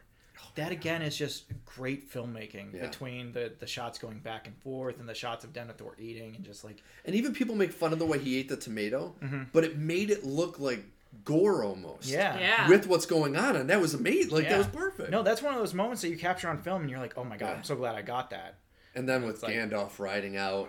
That 0.56 0.72
again 0.72 1.02
is 1.02 1.16
just 1.16 1.44
great 1.64 2.10
filmmaking 2.12 2.74
Yeah. 2.74 2.86
between 2.86 3.32
the, 3.32 3.52
the 3.58 3.66
shots 3.66 3.98
going 3.98 4.18
back 4.18 4.46
and 4.46 4.56
forth 4.58 4.98
and 4.98 5.08
the 5.08 5.14
shots 5.14 5.44
of 5.44 5.52
Denethor 5.52 5.98
eating 5.98 6.34
and 6.36 6.44
just 6.44 6.64
like 6.64 6.82
And 7.04 7.14
even 7.14 7.32
people 7.34 7.54
make 7.54 7.72
fun 7.72 7.92
of 7.92 7.98
the 7.98 8.06
way 8.06 8.18
he 8.18 8.38
ate 8.38 8.48
the 8.48 8.56
tomato, 8.56 9.14
Mm-hmm. 9.22 9.42
but 9.52 9.64
it 9.64 9.76
made 9.78 10.10
it 10.10 10.24
look 10.24 10.58
like 10.58 10.84
gore 11.24 11.64
almost. 11.64 12.08
yeah 12.08 12.38
Yeah. 12.38 12.68
With 12.68 12.86
what's 12.86 13.06
going 13.06 13.36
on, 13.36 13.56
and 13.56 13.68
that 13.70 13.80
was 13.80 13.94
amazing. 13.94 14.30
Like 14.32 14.44
Yeah. 14.44 14.50
that 14.50 14.58
was 14.58 14.66
perfect. 14.68 15.10
No, 15.10 15.22
that's 15.22 15.42
one 15.42 15.54
of 15.54 15.60
those 15.60 15.74
moments 15.74 16.02
that 16.02 16.08
you 16.08 16.16
capture 16.16 16.48
on 16.48 16.58
film 16.62 16.82
and 16.82 16.90
you're 16.90 17.00
like, 17.00 17.16
oh 17.16 17.24
my 17.24 17.36
god, 17.36 17.46
Yeah. 17.46 17.52
I'm 17.54 17.64
so 17.64 17.76
glad 17.76 17.94
I 17.94 18.02
got 18.02 18.30
that. 18.30 18.54
And 18.94 19.08
then 19.08 19.24
with 19.26 19.42
like- 19.42 19.54
Gandalf 19.54 19.98
riding 19.98 20.36
out 20.36 20.68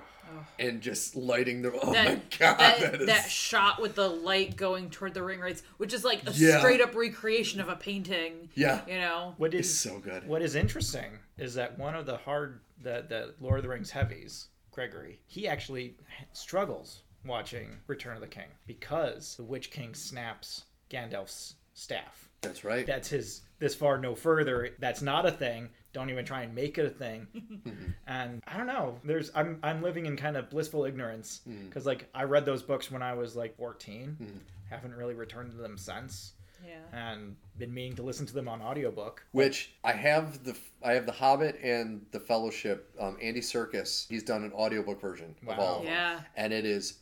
and 0.59 0.81
just 0.81 1.15
lighting 1.15 1.61
the. 1.61 1.71
Oh 1.73 1.93
That, 1.93 2.07
my 2.07 2.21
god, 2.39 2.57
that, 2.59 2.79
that 2.81 3.01
is. 3.01 3.07
that 3.07 3.29
shot 3.29 3.81
with 3.81 3.95
the 3.95 4.07
light 4.07 4.55
going 4.55 4.89
toward 4.89 5.13
the 5.13 5.19
Ringwraiths, 5.21 5.61
which 5.77 5.93
is 5.93 6.03
like 6.03 6.27
a 6.27 6.31
Yeah. 6.33 6.59
straight 6.59 6.81
up 6.81 6.95
recreation 6.95 7.59
of 7.61 7.69
a 7.69 7.75
painting. 7.75 8.49
yeah, 8.55 8.81
You 8.87 8.95
know? 8.99 9.35
What 9.37 9.53
it's 9.53 9.69
so 9.69 9.99
good. 9.99 10.27
what 10.27 10.41
is 10.41 10.55
interesting 10.55 11.11
is 11.37 11.53
that 11.55 11.77
one 11.79 11.95
of 11.95 12.05
the 12.05 12.17
hard 12.17 12.61
the 12.81 13.05
the 13.07 13.33
Lord 13.39 13.57
of 13.59 13.63
the 13.63 13.69
Rings 13.69 13.91
heavies, 13.91 14.47
Gregory, 14.71 15.19
he 15.27 15.47
actually 15.47 15.95
struggles 16.33 17.03
watching 17.25 17.77
Return 17.87 18.15
of 18.15 18.21
the 18.21 18.27
King 18.27 18.47
because 18.65 19.35
the 19.35 19.43
Witch 19.43 19.69
King 19.71 19.93
snaps 19.93 20.63
Gandalf's 20.89 21.55
staff. 21.73 22.27
That's 22.41 22.63
right. 22.63 22.87
that's 22.87 23.09
his 23.09 23.41
this 23.59 23.75
far 23.75 23.99
no 23.99 24.15
further 24.15 24.69
that's 24.79 25.01
not 25.03 25.27
a 25.27 25.31
thing 25.31 25.69
don't 25.93 26.09
even 26.09 26.25
try 26.25 26.43
and 26.43 26.53
make 26.55 26.77
it 26.77 26.85
a 26.85 26.89
thing. 26.89 27.27
Mm-hmm. 27.61 27.91
And 28.07 28.41
i 28.47 28.57
don't 28.57 28.65
know. 28.67 28.97
There's 29.03 29.29
i'm 29.35 29.59
i'm 29.61 29.81
living 29.83 30.05
in 30.07 30.17
kind 30.17 30.35
of 30.35 30.49
blissful 30.49 30.85
ignorance 30.85 31.41
mm. 31.47 31.67
because 31.67 31.85
like 31.85 32.09
i 32.15 32.23
read 32.23 32.43
those 32.45 32.63
books 32.63 32.89
when 32.89 33.03
i 33.03 33.13
was 33.13 33.35
like 33.35 33.55
14 33.55 34.17
mm. 34.19 34.27
haven't 34.69 34.95
really 34.95 35.13
returned 35.13 35.51
to 35.51 35.57
them 35.57 35.77
since. 35.77 36.33
Yeah. 36.65 36.75
and 36.93 37.35
been 37.57 37.73
meaning 37.73 37.95
to 37.95 38.03
listen 38.03 38.25
to 38.27 38.33
them 38.33 38.47
on 38.47 38.61
audiobook. 38.61 39.25
Which 39.31 39.73
I 39.83 39.93
have 39.93 40.43
the 40.43 40.55
I 40.83 40.93
have 40.93 41.05
the 41.05 41.11
Hobbit 41.11 41.59
and 41.63 42.05
the 42.11 42.19
Fellowship. 42.19 42.93
Um, 42.99 43.17
Andy 43.21 43.41
Serkis, 43.41 44.07
he's 44.07 44.23
done 44.23 44.43
an 44.43 44.51
audiobook 44.53 45.01
version 45.01 45.35
of 45.41 45.47
Wow. 45.47 45.59
all 45.59 45.75
of 45.77 45.83
them, 45.83 45.91
Yeah. 45.91 46.19
and 46.35 46.53
it 46.53 46.65
is 46.65 46.91
f- 46.91 46.97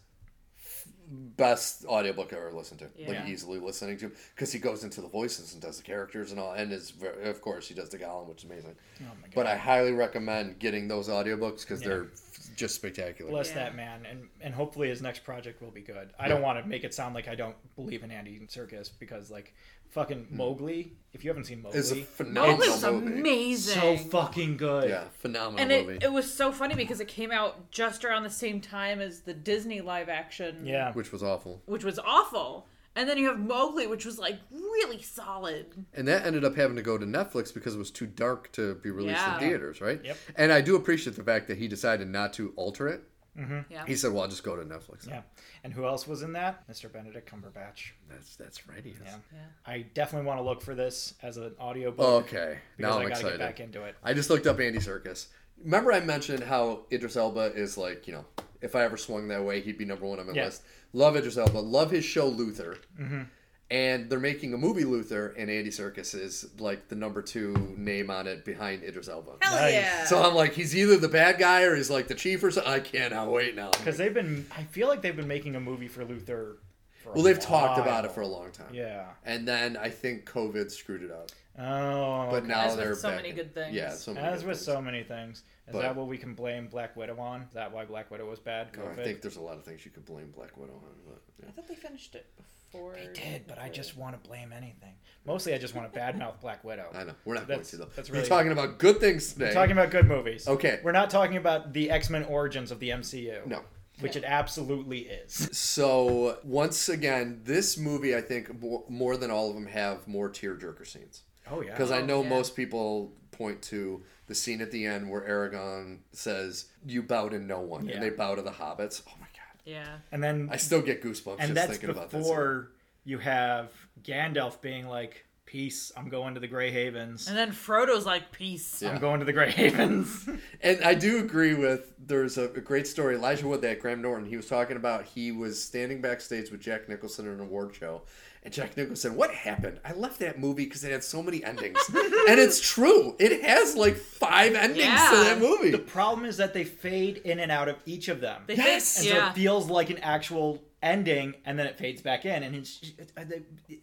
best 1.09 1.85
audiobook 1.85 2.31
I've 2.33 2.39
ever 2.39 2.51
listened 2.51 2.79
to. 2.81 2.87
Yeah. 2.97 3.09
Like 3.09 3.27
easily 3.27 3.59
listening 3.59 3.97
to 3.99 4.11
because 4.35 4.51
he 4.51 4.59
goes 4.59 4.83
into 4.83 5.01
the 5.01 5.07
voices 5.07 5.53
and 5.53 5.61
does 5.61 5.77
the 5.77 5.83
characters 5.83 6.31
and 6.31 6.39
all, 6.39 6.53
and 6.53 6.71
is 6.71 6.91
ver- 6.91 7.19
of 7.23 7.41
course 7.41 7.67
he 7.67 7.73
does 7.73 7.89
the 7.89 7.97
Gollum, 7.97 8.27
which 8.27 8.43
is 8.43 8.49
amazing. 8.49 8.75
oh 9.01 9.05
my 9.21 9.27
god 9.27 9.31
But 9.35 9.47
I 9.47 9.55
highly 9.57 9.91
recommend 9.93 10.59
getting 10.59 10.87
those 10.87 11.09
audiobooks 11.09 11.61
because 11.61 11.81
Yeah. 11.81 11.87
they're 11.89 12.07
just 12.55 12.75
spectacular. 12.75 13.31
bless 13.31 13.49
Yeah. 13.49 13.55
that 13.55 13.75
man 13.75 14.05
and 14.09 14.27
and 14.41 14.53
hopefully 14.53 14.89
his 14.89 15.01
next 15.01 15.23
project 15.23 15.61
will 15.61 15.71
be 15.71 15.81
good 15.81 16.09
i 16.19 16.27
don't 16.27 16.41
want 16.41 16.61
to 16.61 16.67
make 16.67 16.83
it 16.83 16.93
sound 16.93 17.13
like 17.15 17.27
i 17.27 17.35
don't 17.35 17.55
believe 17.75 18.03
in 18.03 18.11
andy 18.11 18.39
serkis 18.47 18.89
because 18.99 19.29
like 19.31 19.53
fucking 19.89 20.25
hmm. 20.25 20.37
mowgli 20.37 20.93
if 21.13 21.23
you 21.23 21.29
haven't 21.29 21.45
seen 21.45 21.61
mowgli 21.61 21.79
It's 21.79 21.91
a 21.91 22.03
phenomenal 22.03 22.57
Mowgli's 22.57 22.83
movie. 22.83 23.19
amazing. 23.19 23.81
so 23.81 23.97
fucking 23.97 24.57
good 24.57 24.89
Yeah, 24.89 25.05
phenomenal 25.19 25.59
and 25.59 25.69
movie. 25.87 25.97
it, 25.97 26.03
it 26.03 26.11
was 26.11 26.31
so 26.33 26.51
funny 26.51 26.75
because 26.75 26.99
it 26.99 27.07
came 27.07 27.31
out 27.31 27.71
just 27.71 28.05
around 28.05 28.23
the 28.23 28.29
same 28.29 28.61
time 28.61 29.01
as 29.01 29.21
the 29.21 29.33
Disney 29.33 29.81
live 29.81 30.09
action, 30.09 30.65
yeah 30.65 30.93
which 30.93 31.11
was 31.11 31.23
awful. 31.23 31.61
which 31.65 31.83
was 31.83 31.99
awful. 31.99 32.67
And 32.95 33.07
then 33.07 33.17
you 33.17 33.27
have 33.27 33.39
Mowgli, 33.39 33.87
which 33.87 34.03
was 34.03 34.17
like 34.19 34.39
really 34.51 35.01
solid. 35.01 35.67
And 35.93 36.07
that 36.07 36.25
ended 36.25 36.43
up 36.43 36.55
having 36.55 36.75
to 36.75 36.81
go 36.81 36.97
to 36.97 37.05
Netflix 37.05 37.53
because 37.53 37.75
it 37.75 37.77
was 37.77 37.91
too 37.91 38.07
dark 38.07 38.51
to 38.53 38.75
be 38.75 38.89
released 38.91 39.19
Yeah. 39.21 39.35
in 39.35 39.39
theaters, 39.39 39.79
right? 39.79 40.03
Yep. 40.03 40.17
And 40.35 40.51
I 40.51 40.59
do 40.61 40.75
appreciate 40.75 41.15
the 41.15 41.23
fact 41.23 41.47
that 41.47 41.59
he 41.59 41.67
decided 41.67 42.09
not 42.09 42.33
to 42.33 42.51
alter 42.57 42.87
it. 42.89 43.03
Mm-hmm. 43.39 43.59
Yeah. 43.73 43.85
He 43.85 43.95
said, 43.95 44.11
"Well, 44.11 44.23
I'll 44.23 44.27
just 44.29 44.43
go 44.43 44.55
to 44.55 44.63
Netflix." 44.63 45.07
Yeah. 45.07 45.21
And 45.63 45.71
who 45.73 45.85
else 45.85 46.07
was 46.07 46.21
in 46.23 46.33
that? 46.33 46.67
Mr. 46.69 46.91
Benedict 46.91 47.29
Cumberbatch. 47.31 47.91
That's 48.09 48.35
that's 48.35 48.67
right. 48.67 48.83
He 48.83 48.91
is. 48.91 48.97
Yeah. 49.05 49.15
Yeah. 49.33 49.39
I 49.65 49.85
definitely 49.93 50.27
want 50.27 50.39
to 50.39 50.43
look 50.43 50.61
for 50.61 50.75
this 50.75 51.13
as 51.23 51.37
an 51.37 51.53
audiobook. 51.59 52.25
Okay, 52.25 52.57
Because 52.77 52.91
now 52.91 52.97
I 52.99 53.03
I'm 53.03 53.09
gotta 53.09 53.19
excited. 53.21 53.37
get 53.37 53.45
back 53.47 53.59
into 53.59 53.83
it. 53.83 53.95
I 54.03 54.13
just 54.13 54.29
looked 54.29 54.47
up 54.47 54.59
Andy 54.59 54.79
Serkis. 54.79 55.27
Remember, 55.63 55.91
I 55.93 55.99
mentioned 55.99 56.43
how 56.43 56.81
Idris 56.91 57.15
Elba 57.17 57.53
is 57.53 57.77
like, 57.77 58.07
you 58.07 58.13
know, 58.13 58.25
if 58.61 58.75
I 58.75 58.83
ever 58.83 58.95
swung 58.97 59.27
that 59.29 59.43
way, 59.43 59.59
he'd 59.61 59.77
be 59.77 59.85
number 59.85 60.05
one 60.05 60.19
on 60.19 60.27
my 60.27 60.33
Yeah. 60.33 60.45
list. 60.45 60.63
Love 60.93 61.15
Idris 61.17 61.37
Elba. 61.37 61.59
Love 61.59 61.91
his 61.91 62.03
show 62.05 62.27
Luther. 62.27 62.77
Mm-hmm. 62.99 63.23
And 63.71 64.09
they're 64.09 64.19
making 64.19 64.53
a 64.55 64.57
movie 64.57 64.83
Luther, 64.83 65.27
and 65.37 65.47
Andy 65.49 65.69
Serkis 65.69 66.15
is 66.19 66.47
like 66.57 66.87
the 66.87 66.95
number 66.95 67.21
two 67.21 67.53
name 67.77 68.09
on 68.09 68.25
it 68.25 68.43
behind 68.43 68.83
Idris 68.83 69.07
Elba. 69.07 69.33
Hell 69.41 69.53
Nice. 69.55 69.73
yeah. 69.73 70.05
So 70.05 70.23
I'm 70.23 70.33
like, 70.33 70.53
he's 70.53 70.75
either 70.75 70.97
the 70.97 71.07
bad 71.07 71.37
guy 71.37 71.61
or 71.63 71.75
he's 71.75 71.89
like 71.91 72.07
the 72.07 72.15
chief 72.15 72.43
or 72.43 72.49
something. 72.49 72.71
I 72.73 72.79
cannot 72.79 73.29
wait 73.31 73.55
now. 73.55 73.69
Because 73.71 73.95
they've 73.97 74.13
been, 74.13 74.47
I 74.57 74.63
feel 74.63 74.87
like 74.87 75.03
they've 75.03 75.15
been 75.15 75.27
making 75.27 75.55
a 75.55 75.59
movie 75.59 75.87
for 75.87 76.03
Luther. 76.03 76.57
For 77.03 77.11
a 77.11 77.13
Well, 77.13 77.23
they've 77.23 77.39
talked 77.39 77.79
about 77.79 78.05
it 78.05 78.11
for 78.11 78.21
a 78.21 78.27
long 78.27 78.49
time. 78.51 78.73
Yeah. 78.73 79.05
And 79.23 79.47
then 79.47 79.77
I 79.77 79.89
think 79.89 80.25
COVID 80.27 80.71
screwed 80.71 81.03
it 81.03 81.11
up. 81.11 81.29
Oh. 81.59 82.27
But 82.31 82.45
now 82.47 82.61
As 82.61 82.71
with 82.75 82.83
they're 82.83 82.95
so 82.95 83.09
back 83.09 83.17
many 83.17 83.29
in- 83.29 83.35
good 83.35 83.53
things. 83.53 83.75
Yeah, 83.75 83.91
so 83.91 84.13
many 84.15 84.25
As 84.25 84.39
good 84.41 84.47
with 84.47 84.57
things. 84.57 84.65
so 84.65 84.81
many 84.81 85.03
things, 85.03 85.43
is 85.67 85.73
But- 85.73 85.81
that 85.83 85.95
what 85.95 86.07
we 86.07 86.17
can 86.17 86.33
blame 86.33 86.69
Black 86.69 86.95
Widow 86.95 87.19
on? 87.19 87.43
Is 87.43 87.53
that 87.53 87.71
why 87.71 87.85
Black 87.85 88.09
Widow 88.09 88.27
was 88.27 88.39
bad? 88.39 88.69
No, 88.75 88.87
I 88.89 88.95
think 88.95 89.21
there's 89.21 89.35
a 89.37 89.41
lot 89.41 89.57
of 89.57 89.63
things 89.63 89.85
you 89.85 89.91
could 89.91 90.05
blame 90.05 90.31
Black 90.35 90.57
Widow 90.57 90.73
on. 90.73 90.95
But, 91.05 91.21
yeah. 91.39 91.49
I 91.49 91.51
thought 91.51 91.67
they 91.67 91.75
finished 91.75 92.15
it 92.15 92.25
before. 92.35 92.45
They 92.71 93.09
did, 93.13 93.47
but 93.47 93.57
I 93.59 93.69
just 93.69 93.97
want 93.97 94.21
to 94.21 94.27
blame 94.29 94.51
anything. 94.51 94.93
Mostly, 95.25 95.53
I 95.53 95.57
just 95.57 95.75
want 95.75 95.91
to 95.91 95.99
badmouth 95.99 96.39
Black 96.41 96.63
Widow. 96.63 96.89
I 96.93 97.03
know. 97.03 97.13
We're 97.25 97.35
not 97.35 97.47
That's- 97.47 97.71
going 97.71 97.83
to, 97.83 97.85
though. 97.89 97.91
that's 97.95 98.09
We're 98.09 98.17
really- 98.17 98.29
talking 98.29 98.51
about 98.51 98.77
good 98.77 98.99
things 98.99 99.33
today. 99.33 99.47
We're 99.47 99.53
talking 99.53 99.71
about 99.73 99.91
good 99.91 100.07
movies. 100.07 100.47
Okay. 100.47 100.79
We're 100.83 100.91
not 100.91 101.09
talking 101.09 101.37
about 101.37 101.73
the 101.73 101.91
X 101.91 102.09
Men 102.09 102.23
origins 102.25 102.71
of 102.71 102.79
the 102.79 102.89
MCU. 102.89 103.45
No. 103.47 103.61
Which 103.99 104.15
it 104.15 104.23
absolutely 104.25 104.99
is. 105.09 105.49
So, 105.57 106.39
once 106.43 106.87
again, 106.89 107.41
this 107.43 107.77
movie, 107.77 108.15
I 108.15 108.21
think, 108.21 108.61
more, 108.61 108.83
more 108.87 109.17
than 109.17 109.29
all 109.29 109.49
of 109.49 109.55
them, 109.55 109.65
have 109.67 110.07
more 110.07 110.29
tearjerker 110.29 110.87
scenes. 110.87 111.23
Oh 111.51 111.61
yeah. 111.61 111.71
Because 111.71 111.91
I 111.91 112.01
Oh, 112.01 112.05
know 112.05 112.23
yeah. 112.23 112.29
most 112.29 112.55
people 112.55 113.13
point 113.31 113.61
to 113.63 114.03
the 114.27 114.35
scene 114.35 114.61
at 114.61 114.71
the 114.71 114.85
end 114.85 115.09
where 115.09 115.21
Aragorn 115.21 115.99
says, 116.11 116.65
You 116.85 117.01
bow 117.03 117.29
to 117.29 117.39
no 117.39 117.59
one. 117.59 117.87
Yeah. 117.87 117.95
And 117.95 118.03
they 118.03 118.09
bow 118.09 118.35
to 118.35 118.41
the 118.41 118.51
hobbits. 118.51 119.01
Oh 119.07 119.11
my 119.19 119.25
God. 119.27 119.28
Yeah. 119.65 119.97
And 120.11 120.23
then 120.23 120.49
I 120.51 120.57
still 120.57 120.81
get 120.81 121.03
goosebumps 121.03 121.37
and 121.39 121.53
just 121.53 121.53
that's 121.53 121.71
thinking 121.71 121.89
about 121.89 122.11
that. 122.11 122.17
scene. 122.17 122.21
before 122.21 122.71
you 123.03 123.17
have 123.19 123.71
Gandalf 124.03 124.61
being 124.61 124.87
like, 124.87 125.25
peace. 125.49 125.91
I'm 125.97 126.09
going 126.09 126.35
to 126.35 126.39
the 126.39 126.47
Grey 126.47 126.69
Havens. 126.69 127.27
And 127.27 127.35
then 127.35 127.51
Frodo's 127.51 128.05
like, 128.05 128.31
peace. 128.31 128.83
Yeah. 128.83 128.91
I'm 128.91 128.99
going 128.99 129.19
to 129.19 129.25
the 129.25 129.33
Grey 129.33 129.51
Havens. 129.51 130.29
And 130.61 130.83
I 130.83 130.93
do 130.93 131.19
agree 131.19 131.53
with 131.53 131.93
there's 131.97 132.37
a, 132.37 132.43
a 132.43 132.59
great 132.61 132.85
story. 132.85 133.15
Elijah 133.15 133.47
Wood, 133.47 133.61
that 133.61 133.79
Graham 133.79 134.01
Norton, 134.01 134.27
he 134.27 134.35
was 134.35 134.45
talking 134.45 134.75
about 134.75 135.05
he 135.05 135.31
was 135.31 135.61
standing 135.63 136.01
backstage 136.01 136.51
with 136.51 136.59
Jack 136.59 136.87
Nicholson 136.89 137.25
in 137.25 137.33
an 137.33 137.39
award 137.39 137.73
show. 137.73 138.03
And 138.43 138.53
Jack 138.53 138.77
Nicholson, 138.77 139.11
said, 139.11 139.17
what 139.17 139.31
happened? 139.31 139.81
I 139.83 139.91
left 139.93 140.19
that 140.19 140.39
movie 140.39 140.63
because 140.63 140.83
it 140.85 140.91
had 140.93 141.03
so 141.03 141.21
many 141.21 141.43
endings. 141.43 141.77
and 141.89 142.39
it's 142.39 142.61
true. 142.73 143.15
It 143.19 143.43
has 143.43 143.75
like 143.75 143.97
five 143.97 144.53
endings 144.55 144.85
to 144.85 145.15
that 145.17 145.39
movie. 145.39 145.71
the 145.71 145.77
problem 145.77 146.25
is 146.25 146.37
that 146.37 146.53
they 146.53 146.63
fade 146.63 147.17
in 147.17 147.39
and 147.39 147.51
out 147.51 147.67
of 147.67 147.75
each 147.85 148.07
of 148.07 148.21
them. 148.21 148.43
They 148.47 148.55
Yes! 148.55 148.99
think- 149.01 149.13
and 149.13 149.23
so 149.23 149.27
it 149.29 149.33
feels 149.35 149.69
like 149.69 149.89
an 149.89 149.97
actual 149.97 150.63
ending, 150.81 151.33
and 151.43 151.59
then 151.59 151.67
it 151.67 151.77
fades 151.77 152.01
back 152.01 152.23
in, 152.25 152.43
and 152.43 152.55
it's 152.55 152.79
they- 153.15 153.79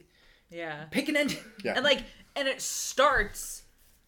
yeah. 0.51 0.85
pick 0.91 1.09
an 1.11 1.17
ending. 1.17 1.39
Yeah. 1.63 1.75
And 1.77 1.85
like, 1.85 2.03
and 2.35 2.49
it 2.49 2.61
starts 2.63 3.63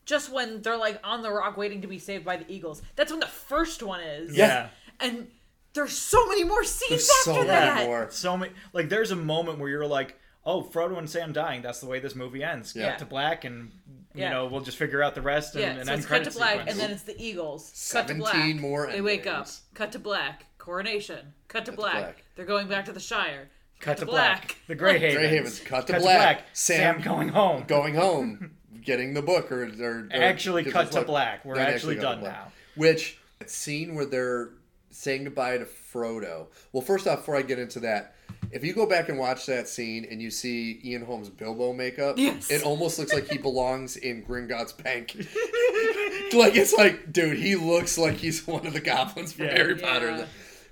just 0.06 0.32
when 0.32 0.62
they're 0.62 0.76
like 0.78 0.98
on 1.04 1.20
the 1.22 1.30
rock 1.30 1.56
waiting 1.58 1.82
to 1.82 1.88
be 1.88 1.98
saved 1.98 2.24
by 2.24 2.36
the 2.36 2.50
Eagles. 2.50 2.80
That's 2.96 3.10
when 3.10 3.20
the 3.20 3.26
first 3.26 3.82
one 3.82 4.00
is. 4.00 4.34
Yeah. 4.36 4.68
And 5.00 5.28
there's 5.74 5.92
so 5.96 6.26
many 6.26 6.44
more 6.44 6.64
scenes 6.64 7.06
There's 7.06 7.10
after 7.10 7.30
so 7.42 7.46
many 7.46 7.48
that. 7.48 7.86
more. 7.86 8.08
So 8.10 8.36
many 8.36 8.52
like 8.72 8.88
there's 8.88 9.10
a 9.10 9.16
moment 9.16 9.58
where 9.58 9.68
you're 9.68 9.86
like, 9.86 10.17
oh, 10.46 10.62
Frodo 10.62 10.98
and 10.98 11.08
Sam 11.08 11.32
dying. 11.32 11.62
That's 11.62 11.80
the 11.80 11.86
way 11.86 12.00
this 12.00 12.14
movie 12.14 12.42
ends. 12.42 12.74
Yeah. 12.74 12.90
Cut 12.90 12.98
to 13.00 13.04
black, 13.06 13.44
and 13.44 13.70
you 14.14 14.22
Yeah. 14.22 14.30
know 14.30 14.46
we'll 14.46 14.60
just 14.62 14.76
figure 14.78 15.02
out 15.02 15.14
the 15.14 15.22
rest 15.22 15.54
and 15.54 15.62
Yeah, 15.62 15.70
an 15.80 15.86
so 15.86 15.92
end 15.92 15.98
it's 16.00 16.06
cut 16.08 16.24
to 16.24 16.30
black, 16.30 16.50
sequence. 16.58 16.70
and 16.70 16.80
then 16.80 16.90
it's 16.90 17.02
the 17.02 17.20
Eagles. 17.22 17.64
Cut 17.92 18.08
to 18.08 18.14
17 18.14 18.20
black. 18.20 18.56
more 18.60 18.86
They 18.90 19.00
wake 19.00 19.26
up. 19.26 19.48
Cut 19.74 19.92
to 19.92 19.98
black. 19.98 20.46
Coronation. 20.58 21.32
Cut 21.48 21.64
to 21.66 21.70
to 21.70 21.76
black. 21.76 21.94
black. 21.94 22.24
They're 22.36 22.44
going 22.46 22.68
back 22.68 22.84
to 22.86 22.92
the 22.92 23.00
Shire. 23.00 23.48
cut 23.80 23.98
to 23.98 24.06
black. 24.06 24.56
The 24.66 24.74
Grey 24.74 24.98
Havens. 24.98 25.14
Grey 25.14 25.28
Havens, 25.28 25.60
cut 25.60 25.86
to 25.86 25.98
black. 26.00 26.42
Sam, 26.52 26.94
Sam 26.96 27.02
going 27.02 27.28
home. 27.28 27.64
Going 27.66 27.94
home, 27.94 28.52
getting 28.82 29.14
the 29.14 29.22
book, 29.22 29.50
or, 29.52 29.64
or, 29.64 29.98
or 30.00 30.08
Actually 30.12 30.64
cut 30.64 30.90
to 30.92 30.98
like- 30.98 31.06
black. 31.06 31.44
We're 31.44 31.54
Then 31.56 31.68
actually 31.68 31.96
done 31.96 32.22
now. 32.22 32.52
Which 32.74 33.18
scene 33.46 33.94
where 33.94 34.04
they're 34.04 34.50
saying 34.90 35.24
goodbye 35.24 35.58
to 35.58 35.64
Frodo. 35.64 36.48
Well, 36.72 36.82
first 36.82 37.06
off, 37.06 37.18
before 37.20 37.36
I 37.36 37.42
get 37.42 37.58
into 37.58 37.80
that, 37.80 38.14
if 38.52 38.64
you 38.64 38.72
go 38.72 38.86
back 38.86 39.08
and 39.08 39.18
watch 39.18 39.46
that 39.46 39.68
scene 39.68 40.06
and 40.10 40.20
you 40.22 40.30
see 40.30 40.80
Ian 40.84 41.02
Holmes' 41.04 41.28
Bilbo 41.28 41.72
makeup, 41.72 42.16
Yes. 42.18 42.50
it 42.50 42.62
almost 42.62 42.98
looks 42.98 43.12
like 43.12 43.28
he 43.30 43.38
belongs 43.48 43.96
in 43.96 44.22
Gringotts 44.24 44.80
Bank. 44.82 45.14
like 46.32 46.54
it's 46.56 46.72
like, 46.74 47.12
dude, 47.12 47.38
he 47.38 47.56
looks 47.56 47.98
like 47.98 48.14
he's 48.16 48.46
one 48.46 48.66
of 48.66 48.72
the 48.72 48.80
goblins 48.80 49.32
from 49.32 49.46
Yeah. 49.46 49.52
Harry 49.52 49.78
Yeah. 49.78 49.92
Potter. 49.92 50.28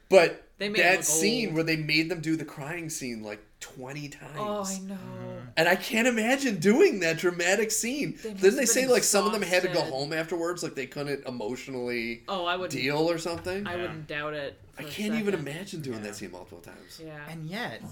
But 0.08 0.44
They 0.58 0.68
made 0.68 0.82
that 0.82 1.04
scene 1.04 1.46
old. 1.48 1.54
where 1.56 1.64
they 1.64 1.76
made 1.76 2.08
them 2.10 2.20
do 2.20 2.36
the 2.36 2.44
crying 2.44 2.88
scene 2.90 3.22
like 3.22 3.40
twenty 3.60 4.08
times. 4.08 4.36
Oh, 4.38 4.64
I 4.64 4.78
know. 4.88 5.35
And 5.58 5.68
I 5.68 5.74
can't 5.74 6.06
imagine 6.06 6.58
doing 6.58 7.00
that 7.00 7.16
dramatic 7.16 7.70
scene. 7.70 8.18
They 8.22 8.34
Didn't 8.34 8.56
they 8.56 8.66
say 8.66 8.82
been 8.82 8.90
like 8.90 9.04
some 9.04 9.26
of 9.26 9.32
them 9.32 9.40
had 9.42 9.62
to 9.62 9.68
go 9.68 9.80
home 9.80 10.12
afterwards, 10.12 10.62
like 10.62 10.74
they 10.74 10.86
couldn't 10.86 11.26
emotionally 11.26 12.24
Oh, 12.28 12.44
I 12.44 12.56
would. 12.56 12.70
deal 12.70 13.10
or 13.10 13.16
something? 13.18 13.66
I 13.66 13.72
I, 13.72 13.76
wouldn't 13.76 14.06
doubt 14.06 14.34
it. 14.34 14.60
I 14.78 14.82
can't 14.82 15.14
even 15.14 15.32
imagine 15.34 15.80
doing 15.80 15.98
Yeah. 15.98 16.04
that 16.04 16.16
scene 16.16 16.32
multiple 16.32 16.60
times. 16.60 17.00
Yeah. 17.02 17.18
And 17.30 17.48
yet, 17.48 17.82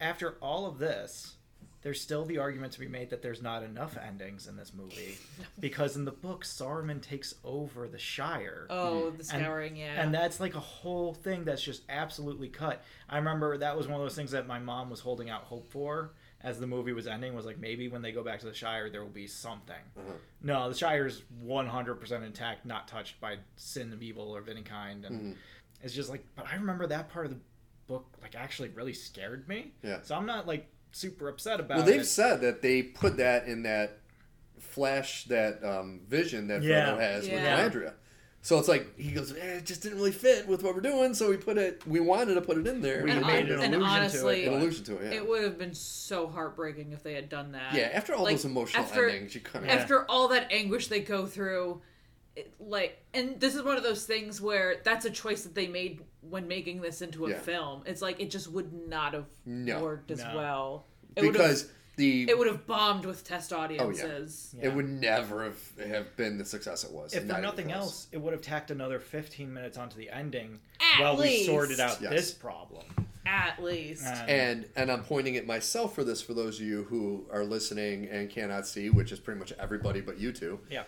after 0.00 0.36
all 0.40 0.64
of 0.66 0.78
this, 0.78 1.34
there's 1.82 2.00
still 2.00 2.24
the 2.24 2.38
argument 2.38 2.72
to 2.72 2.80
be 2.80 2.88
made 2.88 3.10
that 3.10 3.22
there's 3.22 3.40
not 3.42 3.62
enough 3.62 3.96
endings 3.96 4.46
in 4.48 4.56
this 4.56 4.72
movie 4.74 5.16
because 5.60 5.94
in 5.94 6.04
the 6.04 6.10
book 6.12 6.44
Saruman 6.44 7.00
takes 7.02 7.34
over 7.44 7.86
the 7.86 7.98
Shire. 7.98 8.66
Oh, 8.70 9.10
the 9.10 9.22
mm. 9.22 9.26
scouring. 9.26 9.76
yeah. 9.76 10.02
And 10.02 10.12
that's 10.12 10.40
like 10.40 10.54
a 10.54 10.60
whole 10.60 11.12
thing 11.14 11.44
that's 11.44 11.62
just 11.62 11.82
absolutely 11.90 12.48
cut. 12.48 12.82
I 13.08 13.18
remember 13.18 13.58
that 13.58 13.76
was 13.76 13.86
one 13.86 13.96
of 14.00 14.04
those 14.04 14.16
things 14.16 14.30
that 14.30 14.46
my 14.46 14.58
mom 14.58 14.88
was 14.90 15.00
holding 15.00 15.28
out 15.30 15.42
hope 15.42 15.70
for 15.70 16.12
as 16.42 16.60
the 16.60 16.66
movie 16.66 16.92
was 16.92 17.06
ending 17.06 17.34
was 17.34 17.44
like 17.46 17.58
maybe 17.58 17.88
when 17.88 18.00
they 18.02 18.12
go 18.12 18.22
back 18.22 18.38
to 18.40 18.46
the 18.46 18.54
Shire 18.54 18.88
there 18.90 19.02
will 19.02 19.10
be 19.10 19.26
something. 19.26 19.74
Uh-huh. 19.96 20.12
No, 20.42 20.68
the 20.68 20.74
Shire 20.76 21.06
is 21.06 21.22
100% 21.44 22.24
intact, 22.24 22.64
not 22.64 22.86
touched 22.88 23.20
by 23.20 23.38
sin 23.56 23.92
of 23.92 24.02
evil 24.02 24.36
of 24.36 24.48
any 24.48 24.62
kind 24.62 25.04
and 25.04 25.20
Mhm. 25.34 25.36
it's 25.82 25.94
just 25.94 26.10
like 26.10 26.24
but 26.36 26.46
I 26.46 26.54
remember 26.56 26.86
that 26.86 27.08
part 27.10 27.26
of 27.26 27.32
the 27.32 27.38
book 27.86 28.06
like 28.22 28.34
actually 28.36 28.68
really 28.68 28.92
scared 28.92 29.48
me. 29.48 29.72
Yeah. 29.82 30.00
So 30.02 30.14
I'm 30.14 30.26
not 30.26 30.46
like 30.46 30.66
super 30.92 31.28
upset 31.28 31.58
about 31.60 31.78
Well, 31.78 31.86
they've 31.86 32.00
it. 32.02 32.06
said 32.06 32.40
that 32.42 32.62
they 32.62 32.82
put 32.82 33.16
that 33.16 33.46
in 33.48 33.62
that 33.64 33.98
flash, 34.58 35.24
that 35.24 35.62
um, 35.64 36.00
vision 36.08 36.48
that 36.48 36.62
Yeah. 36.62 36.90
Frodo 36.92 37.00
has 37.00 37.24
with 37.24 37.32
Yeah. 37.32 37.56
Galadriel. 38.48 38.58
So 38.58 38.58
it's 38.58 38.68
like 38.68 38.98
he 38.98 39.12
goes, 39.12 39.32
eh, 39.32 39.56
it 39.58 39.66
just 39.66 39.82
didn't 39.82 39.98
really 39.98 40.12
fit 40.12 40.46
with 40.48 40.62
what 40.62 40.74
we're 40.74 40.80
doing, 40.80 41.14
so 41.14 41.30
we 41.30 41.36
put 41.36 41.58
it. 41.58 41.86
We 41.86 42.00
wanted 42.00 42.34
to 42.34 42.40
put 42.40 42.58
it 42.58 42.66
in 42.66 42.80
there. 42.80 43.04
We 43.04 43.10
and, 43.10 43.26
made 43.26 43.48
hon- 43.48 43.58
an 43.58 43.72
and 43.72 43.74
allusion 43.74 43.80
to 43.80 43.94
it, 43.94 44.00
honestly, 44.00 44.46
an 44.46 44.54
allusion 44.54 44.84
to 44.86 44.96
it. 44.98 45.12
Yeah. 45.12 45.18
it 45.18 45.28
would 45.28 45.42
have 45.44 45.58
been 45.58 45.74
so 45.74 46.26
heartbreaking 46.28 46.92
if 46.92 47.02
they 47.02 47.14
had 47.14 47.28
done 47.28 47.52
that. 47.52 47.74
yeah. 47.74 47.90
After 47.92 48.14
all 48.14 48.24
like, 48.24 48.36
those 48.36 48.44
emotional 48.44 48.84
after- 48.84 49.08
endings, 49.08 49.34
you 49.34 49.40
kind 49.40 49.64
of 49.64 49.70
Yeah. 49.70 49.76
after 49.76 50.04
all 50.10 50.28
that 50.28 50.50
anguish 50.50 50.88
they 50.88 51.00
go 51.00 51.26
through 51.26 51.82
it, 52.36 52.52
like 52.60 53.02
and 53.14 53.40
this 53.40 53.54
is 53.56 53.62
one 53.62 53.76
of 53.76 53.82
those 53.82 54.04
things 54.06 54.40
where 54.40 54.76
that's 54.84 55.04
a 55.04 55.10
choice 55.10 55.42
that 55.42 55.54
they 55.56 55.66
made 55.66 56.02
when 56.20 56.46
making 56.46 56.80
this 56.80 57.02
into 57.02 57.26
a 57.26 57.30
Yeah. 57.30 57.38
film 57.40 57.82
it's 57.84 58.00
like 58.00 58.20
it 58.20 58.30
just 58.30 58.46
would 58.52 58.72
not 58.72 59.12
have 59.14 59.26
No. 59.44 59.82
worked 59.82 60.10
as 60.12 60.18
No. 60.20 60.32
well 60.36 60.86
it 61.16 61.22
would 61.22 61.34
have 61.34 61.34
because 61.34 61.68
the 61.98 62.22
it 62.30 62.38
would 62.38 62.46
have 62.46 62.66
bombed 62.66 63.04
with 63.04 63.22
test 63.24 63.52
oh, 63.52 63.58
audiences 63.58 64.54
Yeah. 64.58 64.68
it 64.68 64.74
would 64.74 64.88
never 64.88 65.44
have, 65.44 65.58
have 65.86 66.16
been 66.16 66.38
the 66.38 66.44
success 66.46 66.84
it 66.84 66.90
was. 66.90 67.12
if 67.12 67.24
Not 67.24 67.36
for 67.36 67.42
nothing 67.42 67.70
else, 67.72 68.06
it 68.12 68.18
would 68.18 68.32
have 68.32 68.40
tacked 68.40 68.70
another 68.70 68.98
15 68.98 69.52
minutes 69.52 69.76
onto 69.76 69.96
the 69.98 70.08
ending 70.08 70.60
At 70.80 71.02
while 71.02 71.16
we 71.18 71.44
sorted 71.44 71.78
out 71.80 72.00
Yes. 72.00 72.10
this 72.12 72.30
problem. 72.32 72.86
at 73.26 73.62
least 73.62 74.04
And- 74.06 74.30
And 74.30 74.68
and 74.76 74.90
I'm 74.90 75.02
pointing 75.04 75.36
at 75.36 75.46
myself 75.46 75.94
for 75.94 76.02
this 76.04 76.22
for 76.22 76.32
those 76.32 76.58
of 76.60 76.66
you 76.66 76.84
who 76.84 77.26
are 77.30 77.44
listening 77.44 78.06
and 78.08 78.30
cannot 78.30 78.66
see, 78.66 78.88
which 78.88 79.12
is 79.12 79.18
pretty 79.20 79.38
much 79.38 79.52
everybody 79.58 80.00
but 80.00 80.18
you 80.18 80.32
two. 80.32 80.60
yeah. 80.70 80.84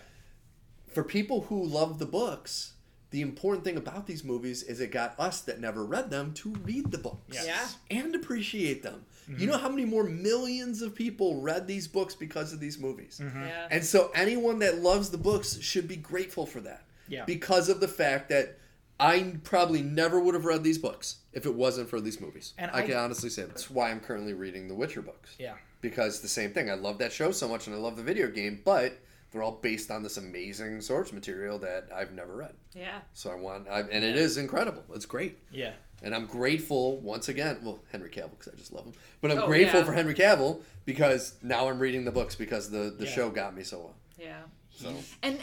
For 0.87 1.03
people 1.03 1.43
who 1.43 1.63
love 1.63 1.99
the 1.99 2.05
books, 2.05 2.73
the 3.11 3.21
important 3.21 3.63
thing 3.63 3.77
about 3.77 4.07
these 4.07 4.23
movies 4.23 4.63
is 4.63 4.79
it 4.79 4.91
got 4.91 5.19
us 5.19 5.41
that 5.41 5.59
never 5.59 5.85
read 5.85 6.09
them 6.09 6.33
to 6.35 6.53
read 6.63 6.89
the 6.91 6.97
books. 6.97 7.19
Yes. 7.33 7.45
Yeah. 7.89 7.99
And 7.99 8.15
appreciate 8.15 8.81
them. 8.83 9.05
Mm-hmm. 9.29 9.41
You 9.41 9.47
know 9.47 9.57
how 9.57 9.69
many 9.69 9.85
more 9.85 10.03
millions 10.05 10.81
of 10.81 10.95
people 10.95 11.41
read 11.41 11.67
these 11.67 11.87
books 11.87 12.15
because 12.15 12.53
of 12.53 12.59
these 12.59 12.79
movies? 12.79 13.19
Mm-hmm. 13.21 13.43
yeah 13.43 13.67
And 13.69 13.83
so 13.85 14.11
anyone 14.15 14.59
that 14.59 14.79
loves 14.79 15.09
the 15.09 15.17
books 15.17 15.59
should 15.61 15.87
be 15.87 15.97
grateful 15.97 16.45
for 16.45 16.61
that. 16.61 16.83
Yeah. 17.07 17.25
Because 17.25 17.67
of 17.69 17.81
the 17.81 17.87
fact 17.87 18.29
that 18.29 18.57
I 18.99 19.35
probably 19.43 19.81
never 19.81 20.19
would 20.19 20.33
have 20.33 20.45
read 20.45 20.63
these 20.63 20.77
books 20.77 21.17
if 21.33 21.45
it 21.45 21.53
wasn't 21.53 21.89
for 21.89 21.99
these 21.99 22.21
movies. 22.21 22.53
And 22.57 22.71
I, 22.71 22.79
I- 22.79 22.81
can 22.87 22.95
honestly 22.95 23.29
say 23.29 23.43
that's 23.43 23.69
why 23.69 23.91
I'm 23.91 23.99
currently 23.99 24.33
reading 24.33 24.67
the 24.69 24.75
Witcher 24.75 25.01
books. 25.01 25.35
Yeah. 25.37 25.55
Because 25.81 26.21
the 26.21 26.27
same 26.29 26.51
thing. 26.51 26.69
I 26.69 26.75
love 26.75 26.99
that 26.99 27.11
show 27.11 27.31
so 27.31 27.47
much 27.49 27.67
and 27.67 27.75
I 27.75 27.79
love 27.79 27.97
the 27.97 28.03
video 28.03 28.29
game, 28.29 28.61
but 28.63 28.97
they're 29.31 29.43
all 29.43 29.59
based 29.61 29.89
on 29.91 30.03
this 30.03 30.17
amazing 30.17 30.81
source 30.81 31.13
material 31.13 31.57
that 31.59 31.87
I've 31.95 32.11
never 32.13 32.35
read. 32.35 32.53
yeah 32.75 32.99
So 33.13 33.31
I 33.31 33.35
want, 33.35 33.67
I, 33.69 33.79
and 33.81 34.03
it 34.03 34.15
is 34.15 34.37
incredible. 34.37 34.83
It's 34.93 35.05
great. 35.05 35.39
Yeah. 35.51 35.71
And 36.03 36.13
I'm 36.15 36.25
grateful 36.25 36.97
once 36.99 37.29
again. 37.29 37.59
Well, 37.63 37.79
Henry 37.91 38.09
Cavill 38.09 38.31
because 38.31 38.49
I 38.53 38.57
just 38.57 38.73
love 38.73 38.85
him. 38.85 38.93
But 39.21 39.31
I'm 39.31 39.39
Oh, 39.39 39.45
grateful 39.47 39.79
yeah. 39.81 39.85
for 39.85 39.93
Henry 39.93 40.15
Cavill 40.15 40.61
because 40.85 41.35
now 41.43 41.69
I'm 41.69 41.79
reading 41.79 42.03
the 42.05 42.11
books 42.11 42.35
because 42.35 42.69
the 42.69 42.93
the 42.97 43.05
Yeah. 43.05 43.11
show 43.11 43.29
got 43.29 43.55
me 43.55 43.63
so 43.63 43.77
well. 43.79 43.95
yeah 44.19 44.41
So 44.71 44.93
and 45.23 45.37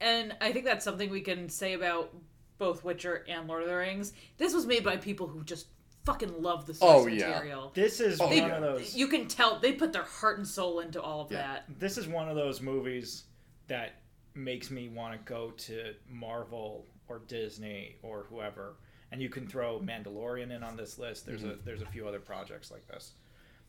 and 0.00 0.34
i 0.40 0.52
think 0.52 0.64
that's 0.64 0.84
something 0.84 1.08
we 1.10 1.20
can 1.20 1.48
say 1.48 1.72
about 1.74 2.12
both 2.58 2.82
witcher 2.84 3.24
and 3.28 3.46
lord 3.48 3.62
of 3.62 3.68
the 3.68 3.74
rings 3.76 4.12
this 4.38 4.52
was 4.52 4.66
made 4.66 4.82
by 4.84 4.96
people 4.96 5.26
who 5.28 5.42
just 5.44 5.66
fucking 6.04 6.42
love 6.42 6.66
the 6.66 6.74
source 6.74 7.04
Oh, 7.04 7.06
yeah. 7.06 7.28
material 7.30 7.70
This 7.74 8.00
is 8.00 8.20
Oh, 8.20 8.26
one 8.26 8.36
yeah. 8.36 8.56
of 8.56 8.60
those. 8.62 8.94
you 8.94 9.06
can 9.08 9.26
tell 9.28 9.58
they 9.60 9.72
put 9.72 9.92
their 9.92 10.02
heart 10.02 10.36
and 10.38 10.46
soul 10.46 10.80
into 10.80 11.00
all 11.00 11.22
of 11.22 11.32
Yeah. 11.32 11.38
that 11.42 11.64
This 11.80 11.96
is 11.96 12.06
one 12.08 12.28
of 12.28 12.36
those 12.36 12.60
movies 12.60 13.24
that 13.68 14.02
makes 14.34 14.70
me 14.70 14.88
want 14.88 15.14
to 15.14 15.32
go 15.32 15.50
to 15.50 15.94
Marvel 16.10 16.86
or 17.08 17.20
Disney 17.28 17.96
or 18.02 18.26
whoever, 18.28 18.76
and 19.12 19.22
you 19.22 19.28
can 19.28 19.46
throw 19.46 19.78
Mandalorian 19.80 20.50
in 20.54 20.62
on 20.62 20.76
this 20.76 20.98
list. 20.98 21.26
There's 21.26 21.44
a 21.44 21.48
mm-hmm. 21.48 21.64
there's 21.64 21.82
a 21.82 21.86
few 21.86 22.08
other 22.08 22.20
projects 22.20 22.70
like 22.70 22.86
this, 22.88 23.12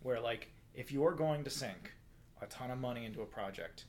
where 0.02 0.20
like 0.20 0.50
if 0.74 0.92
you're 0.92 1.14
going 1.14 1.44
to 1.44 1.50
sink 1.50 1.94
a 2.42 2.46
ton 2.48 2.72
of 2.72 2.80
money 2.80 3.06
into 3.06 3.22
a 3.22 3.26
project, 3.26 3.86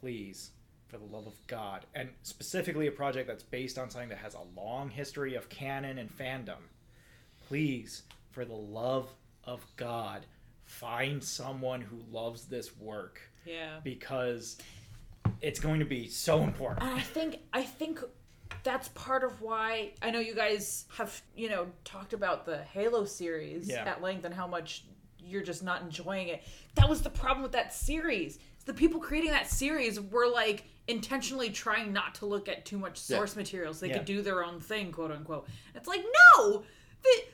please, 0.00 0.50
for 0.88 0.98
the 0.98 1.04
love 1.04 1.26
of 1.26 1.34
God, 1.46 1.86
and 1.94 2.08
specifically 2.22 2.86
a 2.86 2.92
project 2.92 3.26
that's 3.28 3.42
based 3.42 3.78
on 3.78 3.90
something 3.90 4.10
that 4.10 4.18
has 4.18 4.34
a 4.34 4.60
long 4.60 4.90
history 4.90 5.34
of 5.34 5.48
canon 5.48 5.98
and 5.98 6.16
fandom, 6.16 6.62
please, 7.48 8.02
for 8.30 8.44
the 8.44 8.54
love 8.54 9.08
of 9.44 9.64
God, 9.76 10.26
find 10.64 11.22
someone 11.22 11.80
who 11.80 11.98
loves 12.10 12.44
this 12.44 12.76
work. 12.76 13.20
Yeah. 13.44 13.80
Because 13.82 14.58
it's 15.40 15.60
going 15.60 15.80
to 15.80 15.86
be 15.86 16.08
so 16.08 16.42
important. 16.42 16.82
And 16.88 16.98
I 16.98 17.02
think 17.02 17.38
I 17.52 17.62
think 17.62 18.00
that's 18.62 18.88
part 18.88 19.24
of 19.24 19.40
why 19.40 19.92
I 20.02 20.10
know 20.10 20.20
you 20.20 20.34
guys 20.34 20.84
have 20.96 21.20
you 21.34 21.48
know 21.48 21.66
talked 21.84 22.12
about 22.12 22.44
the 22.44 22.58
Halo 22.58 23.04
series 23.04 23.68
Yeah. 23.68 23.84
at 23.86 24.02
length 24.02 24.24
and 24.24 24.34
how 24.34 24.46
much 24.46 24.84
you're 25.18 25.42
just 25.42 25.62
not 25.62 25.82
enjoying 25.82 26.28
it. 26.28 26.42
That 26.74 26.88
was 26.88 27.02
the 27.02 27.10
problem 27.10 27.42
with 27.42 27.52
that 27.52 27.72
series. 27.72 28.38
The 28.66 28.74
people 28.74 29.00
creating 29.00 29.30
that 29.30 29.46
series 29.48 30.00
were 30.00 30.28
like 30.28 30.64
intentionally 30.88 31.50
trying 31.50 31.92
not 31.92 32.14
to 32.16 32.26
look 32.26 32.48
at 32.48 32.64
too 32.64 32.78
much 32.78 32.98
source 32.98 33.36
material 33.36 33.72
so 33.72 33.80
they 33.86 33.90
Yeah. 33.90 33.98
could 33.98 34.06
do 34.06 34.22
their 34.22 34.44
own 34.44 34.60
thing, 34.60 34.92
quote 34.92 35.10
unquote. 35.12 35.46
It's 35.74 35.86
like 35.88 36.02
no, 36.36 36.50
Th- 36.58 36.64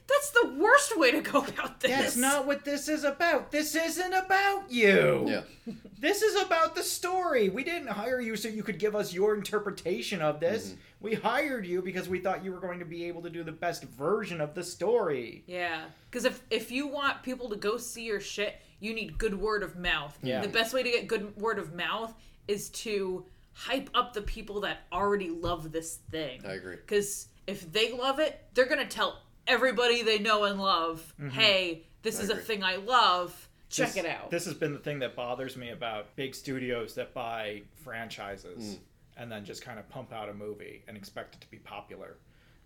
That's 0.09 0.31
the 0.31 0.55
worst 0.59 0.99
way 0.99 1.11
to 1.13 1.21
go 1.21 1.41
about 1.41 1.81
this. 1.81 1.91
That's 1.91 2.17
not 2.17 2.47
what 2.47 2.65
this 2.65 2.89
is 2.89 3.05
about. 3.05 3.51
This 3.51 3.75
isn't 3.75 4.13
about 4.13 4.71
you. 4.71 5.25
Yeah. 5.29 5.41
This 5.99 6.21
is 6.21 6.41
about 6.43 6.75
the 6.75 6.83
story. 6.83 7.49
We 7.49 7.65
didn't 7.65 7.89
hire 7.89 8.21
you 8.21 8.37
so 8.37 8.49
you 8.49 8.63
could 8.63 8.79
give 8.79 8.95
us 8.95 9.15
your 9.15 9.35
interpretation 9.35 10.21
of 10.21 10.41
this. 10.41 10.69
Mm-hmm. 10.69 10.81
We 11.01 11.15
hired 11.15 11.67
you 11.67 11.81
because 11.81 12.07
we 12.07 12.21
thought 12.21 12.45
you 12.45 12.53
were 12.53 12.61
going 12.61 12.81
to 12.81 12.85
be 12.85 13.05
able 13.05 13.23
to 13.23 13.31
do 13.31 13.43
the 13.43 13.51
best 13.51 13.85
version 13.85 14.43
of 14.43 14.55
the 14.55 14.63
story. 14.63 15.43
Yeah, 15.47 15.85
because 16.11 16.27
if 16.27 16.43
if 16.51 16.71
you 16.71 16.87
want 16.87 17.23
people 17.23 17.49
to 17.49 17.57
go 17.57 17.79
see 17.79 18.05
your 18.05 18.21
shit, 18.21 18.61
you 18.79 18.93
need 18.95 19.17
good 19.17 19.41
word 19.41 19.63
of 19.63 19.77
mouth. 19.77 20.17
Yeah. 20.23 20.43
The 20.43 20.49
best 20.49 20.75
way 20.75 20.83
to 20.83 20.91
get 20.91 21.09
good 21.09 21.35
word 21.39 21.59
of 21.59 21.75
mouth 21.75 22.15
is 22.47 22.69
to 22.71 23.25
hype 23.53 23.89
up 23.95 24.13
the 24.13 24.23
people 24.23 24.61
that 24.61 24.81
already 24.93 25.31
love 25.31 25.73
this 25.73 25.97
thing. 26.11 26.43
I 26.47 26.53
agree. 26.53 26.77
Because 26.77 27.29
if 27.47 27.73
they 27.73 27.93
love 27.93 28.19
it, 28.19 28.39
they're 28.53 28.67
gonna 28.67 28.85
tell 28.85 29.23
everybody 29.47 30.03
they 30.03 30.19
know 30.19 30.45
and 30.45 30.61
love, 30.61 31.15
Mm-hmm. 31.21 31.29
"Hey, 31.31 31.87
this 32.03 32.21
I 32.21 32.25
is 32.25 32.31
a 32.31 32.37
thing 32.37 32.63
I 32.65 32.77
love. 32.77 33.49
Check 33.69 33.89
This- 33.95 34.05
it 34.05 34.07
out." 34.07 34.31
This 34.31 34.45
has 34.45 34.55
been 34.55 34.73
the 34.73 34.79
thing 34.79 34.99
that 35.01 35.17
bothers 35.17 35.57
me 35.57 35.71
about 35.71 36.15
big 36.17 36.35
studios 36.35 36.95
that 36.95 37.13
buy 37.15 37.63
franchises 37.75 38.77
Mm. 38.77 38.79
and 39.17 39.33
then 39.33 39.45
just 39.45 39.63
kind 39.63 39.79
of 39.79 39.89
pump 39.89 40.13
out 40.13 40.29
a 40.29 40.35
movie 40.35 40.85
and 40.89 40.97
expect 40.97 41.35
it 41.35 41.41
to 41.41 41.51
be 41.51 41.59
popular. 41.59 42.17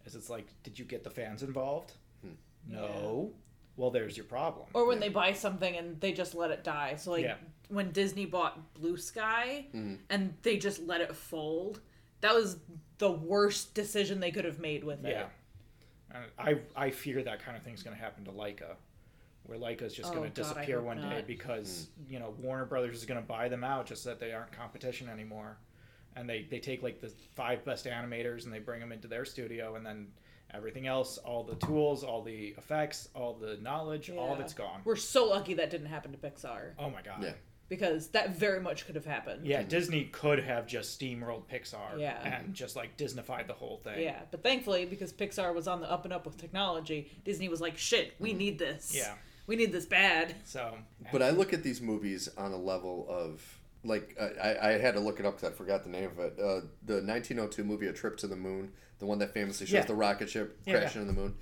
Is 0.05 0.15
it's 0.15 0.31
like, 0.31 0.47
did 0.63 0.79
you 0.79 0.85
get 0.85 1.05
the 1.05 1.11
fans 1.11 1.43
involved? 1.43 1.93
Hmm. 2.23 2.33
No. 2.67 3.33
Well, 3.77 3.91
there's 3.91 4.17
your 4.17 4.27
problem. 4.27 4.67
or 4.75 4.85
when 4.87 4.99
Yeah. 4.99 5.09
they 5.09 5.09
buy 5.11 5.33
something 5.33 5.75
and 5.77 5.99
they 6.01 6.13
just 6.13 6.35
let 6.35 6.51
it 6.51 6.65
die. 6.65 6.97
So 6.97 7.13
like 7.13 7.25
Yeah. 7.25 7.37
when 7.69 7.93
Disney 7.93 8.27
bought 8.27 8.75
Blue 8.75 8.97
Sky 8.97 9.67
Mm-hmm. 9.75 9.95
and 10.11 10.35
they 10.43 10.59
just 10.59 10.81
let 10.83 11.01
it 11.01 11.15
fold, 11.15 11.81
that 12.21 12.35
was 12.35 12.59
the 12.99 13.11
worst 13.11 13.73
decision 13.75 14.21
they 14.21 14.31
could 14.33 14.45
have 14.45 14.59
made 14.59 14.85
with 14.85 15.05
it. 15.07 15.27
Yeah. 16.13 16.21
And 16.39 16.61
I 16.77 16.87
I 16.87 16.91
fear 16.91 17.23
that 17.23 17.45
kind 17.45 17.57
of 17.57 17.63
thing's 17.63 17.83
going 17.83 17.97
to 17.97 18.03
happen 18.03 18.25
to 18.25 18.31
Laika, 18.31 18.77
where 19.45 19.59
Laika's 19.59 19.95
just 19.95 20.11
Oh, 20.11 20.15
going 20.15 20.31
to 20.31 20.43
disappear 20.43 20.79
hope 20.79 20.87
one 20.87 21.01
day 21.01 21.17
not. 21.17 21.27
because 21.27 21.89
hmm. 22.07 22.13
you 22.13 22.19
know 22.19 22.35
Warner 22.41 22.65
Brothers 22.65 22.97
is 22.97 23.07
going 23.07 23.21
to 23.21 23.27
buy 23.27 23.49
them 23.49 23.65
out 23.65 23.87
just 23.87 24.03
so 24.03 24.11
that 24.11 24.21
they 24.21 24.33
aren't 24.33 24.53
competition 24.53 25.09
anymore, 25.09 25.59
and 26.17 26.29
they 26.29 26.47
they 26.51 26.59
take 26.59 26.83
like 26.83 27.01
the 27.01 27.13
five 27.35 27.65
best 27.65 27.87
animators 27.87 28.45
and 28.45 28.53
they 28.53 28.59
bring 28.59 28.81
them 28.81 28.93
into 28.93 29.09
their 29.09 29.25
studio 29.25 29.77
and 29.77 29.85
then 29.85 30.09
everything 30.53 30.87
else, 30.87 31.19
all 31.19 31.45
the 31.45 31.55
tools, 31.57 32.03
all 32.03 32.23
the 32.23 32.55
effects, 32.59 33.09
all 33.15 33.35
the 33.35 33.57
knowledge, 33.63 34.11
all 34.11 34.33
of 34.33 34.41
it's 34.41 34.53
gone. 34.55 34.81
We're 34.85 34.97
so 34.97 35.27
lucky 35.29 35.55
that 35.55 35.71
didn't 35.71 35.87
happen 35.87 36.13
to 36.13 36.19
Pixar 36.19 36.73
Oh 36.79 36.91
my 36.91 37.03
god. 37.03 37.23
Yeah. 37.23 37.33
Because 37.71 38.09
that 38.09 38.37
very 38.37 38.61
much 38.61 38.85
could 38.85 38.97
have 38.97 39.07
happened. 39.07 39.47
Yeah, 39.47 39.63
Disney 39.63 40.05
could 40.05 40.41
have 40.41 40.67
just 40.67 41.01
steamrolled 41.01 41.45
Pixar 41.51 41.99
Yeah. 41.99 42.19
and 42.23 42.53
just 42.53 42.77
like 42.77 42.99
Disneyfied 42.99 43.47
the 43.47 43.55
whole 43.55 43.79
thing. 43.79 44.03
Yeah, 44.03 44.19
but 44.31 44.43
thankfully, 44.43 44.85
because 44.85 45.13
Pixar 45.15 45.55
was 45.55 45.67
on 45.67 45.81
the 45.81 45.91
up 45.91 46.05
and 46.05 46.13
up 46.13 46.27
with 46.27 46.37
technology, 46.37 47.11
Disney 47.25 47.49
was 47.49 47.63
like, 47.63 47.79
"Shit, 47.79 48.13
we 48.19 48.35
need 48.35 48.59
this. 48.59 48.89
Mm-hmm. 48.89 48.99
Yeah. 48.99 49.15
we 49.47 49.57
need 49.57 49.73
this 49.73 49.87
bad." 49.87 50.35
So, 50.45 50.77
But 51.11 51.23
I 51.23 51.31
look 51.31 51.55
at 51.55 51.63
these 51.63 51.81
movies 51.81 52.29
on 52.37 52.53
a 52.53 52.59
level 52.59 53.07
of 53.09 53.41
like 53.85 54.15
I, 54.21 54.27
I 54.53 54.69
I 54.75 54.79
had 54.79 54.95
to 54.95 55.01
look 55.01 55.21
it 55.21 55.25
up 55.27 55.37
because 55.37 55.53
I 55.55 55.57
forgot 55.57 55.85
the 55.85 55.91
name 55.91 56.11
of 56.11 56.19
it. 56.19 56.35
Uh, 56.39 56.61
the 56.85 57.01
1902 57.03 57.65
movie, 57.65 57.87
A 57.87 57.93
Trip 57.95 58.17
to 58.19 58.27
the 58.27 58.37
Moon, 58.37 58.73
the 58.99 59.07
one 59.07 59.19
that 59.21 59.33
famously 59.33 59.67
shows 59.67 59.75
Yeah. 59.75 59.85
the 59.85 59.95
rocket 59.95 60.29
ship 60.29 60.59
Yeah, 60.67 60.81
crashing 60.81 61.01
in 61.03 61.07
the 61.07 61.15
moon. 61.15 61.37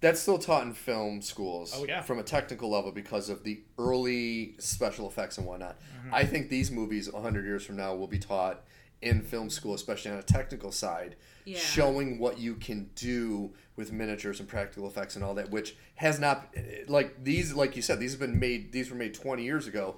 That's 0.00 0.20
still 0.20 0.38
taught 0.38 0.64
in 0.64 0.74
film 0.74 1.22
schools. 1.22 1.72
Oh, 1.74 1.84
yeah. 1.86 2.02
From 2.02 2.18
a 2.18 2.22
technical 2.22 2.70
level 2.70 2.92
because 2.92 3.28
of 3.30 3.44
the 3.44 3.62
early 3.78 4.54
special 4.58 5.06
effects 5.08 5.38
and 5.38 5.46
whatnot. 5.46 5.78
Mm-hmm. 5.80 6.14
I 6.14 6.24
think 6.24 6.48
these 6.50 6.70
movies 6.70 7.10
100 7.10 7.44
years 7.44 7.64
from 7.64 7.76
now 7.76 7.94
will 7.94 8.06
be 8.06 8.18
taught 8.18 8.62
in 9.02 9.22
film 9.22 9.48
school, 9.50 9.74
especially 9.74 10.10
on 10.10 10.18
a 10.18 10.22
technical 10.22 10.72
side, 10.72 11.16
Yeah. 11.44 11.58
showing 11.58 12.18
what 12.18 12.38
you 12.38 12.54
can 12.54 12.90
do 12.94 13.52
with 13.76 13.92
miniatures 13.92 14.40
and 14.40 14.48
practical 14.48 14.86
effects 14.86 15.16
and 15.16 15.24
all 15.24 15.34
that, 15.34 15.50
which 15.50 15.76
has 15.96 16.18
not 16.18 16.54
like 16.88 17.22
these, 17.22 17.52
like 17.54 17.76
you 17.76 17.82
said, 17.82 17.98
these 18.00 18.12
have 18.12 18.20
been 18.20 18.38
made. 18.38 18.72
These 18.72 18.90
were 18.90 18.96
made 18.96 19.14
20 19.14 19.44
years 19.44 19.66
ago. 19.66 19.96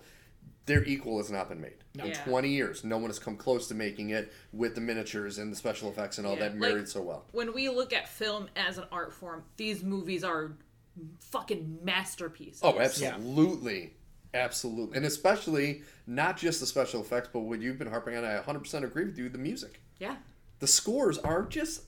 Their 0.68 0.84
equal 0.84 1.16
has 1.18 1.30
not 1.30 1.48
been 1.48 1.60
made 1.60 1.78
in 1.98 2.06
Yeah. 2.06 2.24
20 2.24 2.48
years. 2.50 2.84
No 2.84 2.98
one 2.98 3.08
has 3.10 3.18
come 3.18 3.36
close 3.36 3.66
to 3.68 3.74
making 3.74 4.10
it 4.10 4.32
with 4.52 4.74
the 4.76 4.80
miniatures 4.80 5.38
and 5.38 5.50
the 5.50 5.56
special 5.56 5.90
effects 5.90 6.18
and 6.18 6.26
all 6.26 6.34
Yeah, 6.34 6.40
that 6.40 6.50
like- 6.52 6.60
married 6.72 6.88
so 6.88 7.02
well. 7.02 7.24
When 7.32 7.52
we 7.54 7.68
look 7.70 7.92
at 7.92 8.08
film 8.08 8.48
as 8.54 8.78
an 8.78 8.84
art 8.92 9.12
form, 9.12 9.44
these 9.56 9.82
movies 9.82 10.22
are 10.22 10.52
fucking 11.20 11.78
masterpieces. 11.82 12.60
Oh, 12.62 12.78
absolutely. 12.78 13.94
Absolutely. 14.34 14.96
And 14.96 15.06
especially 15.06 15.82
not 16.06 16.36
just 16.36 16.60
the 16.60 16.66
special 16.66 17.00
effects, 17.00 17.30
but 17.32 17.40
what 17.40 17.60
you've 17.60 17.78
been 17.78 17.88
harping 17.88 18.14
on, 18.16 18.24
I 18.24 18.36
100% 18.38 18.84
agree 18.84 19.04
with 19.04 19.18
you, 19.18 19.28
the 19.28 19.38
music. 19.38 19.80
Yeah, 19.98 20.16
The 20.60 20.66
scores 20.66 21.18
are 21.18 21.42
just 21.44 21.82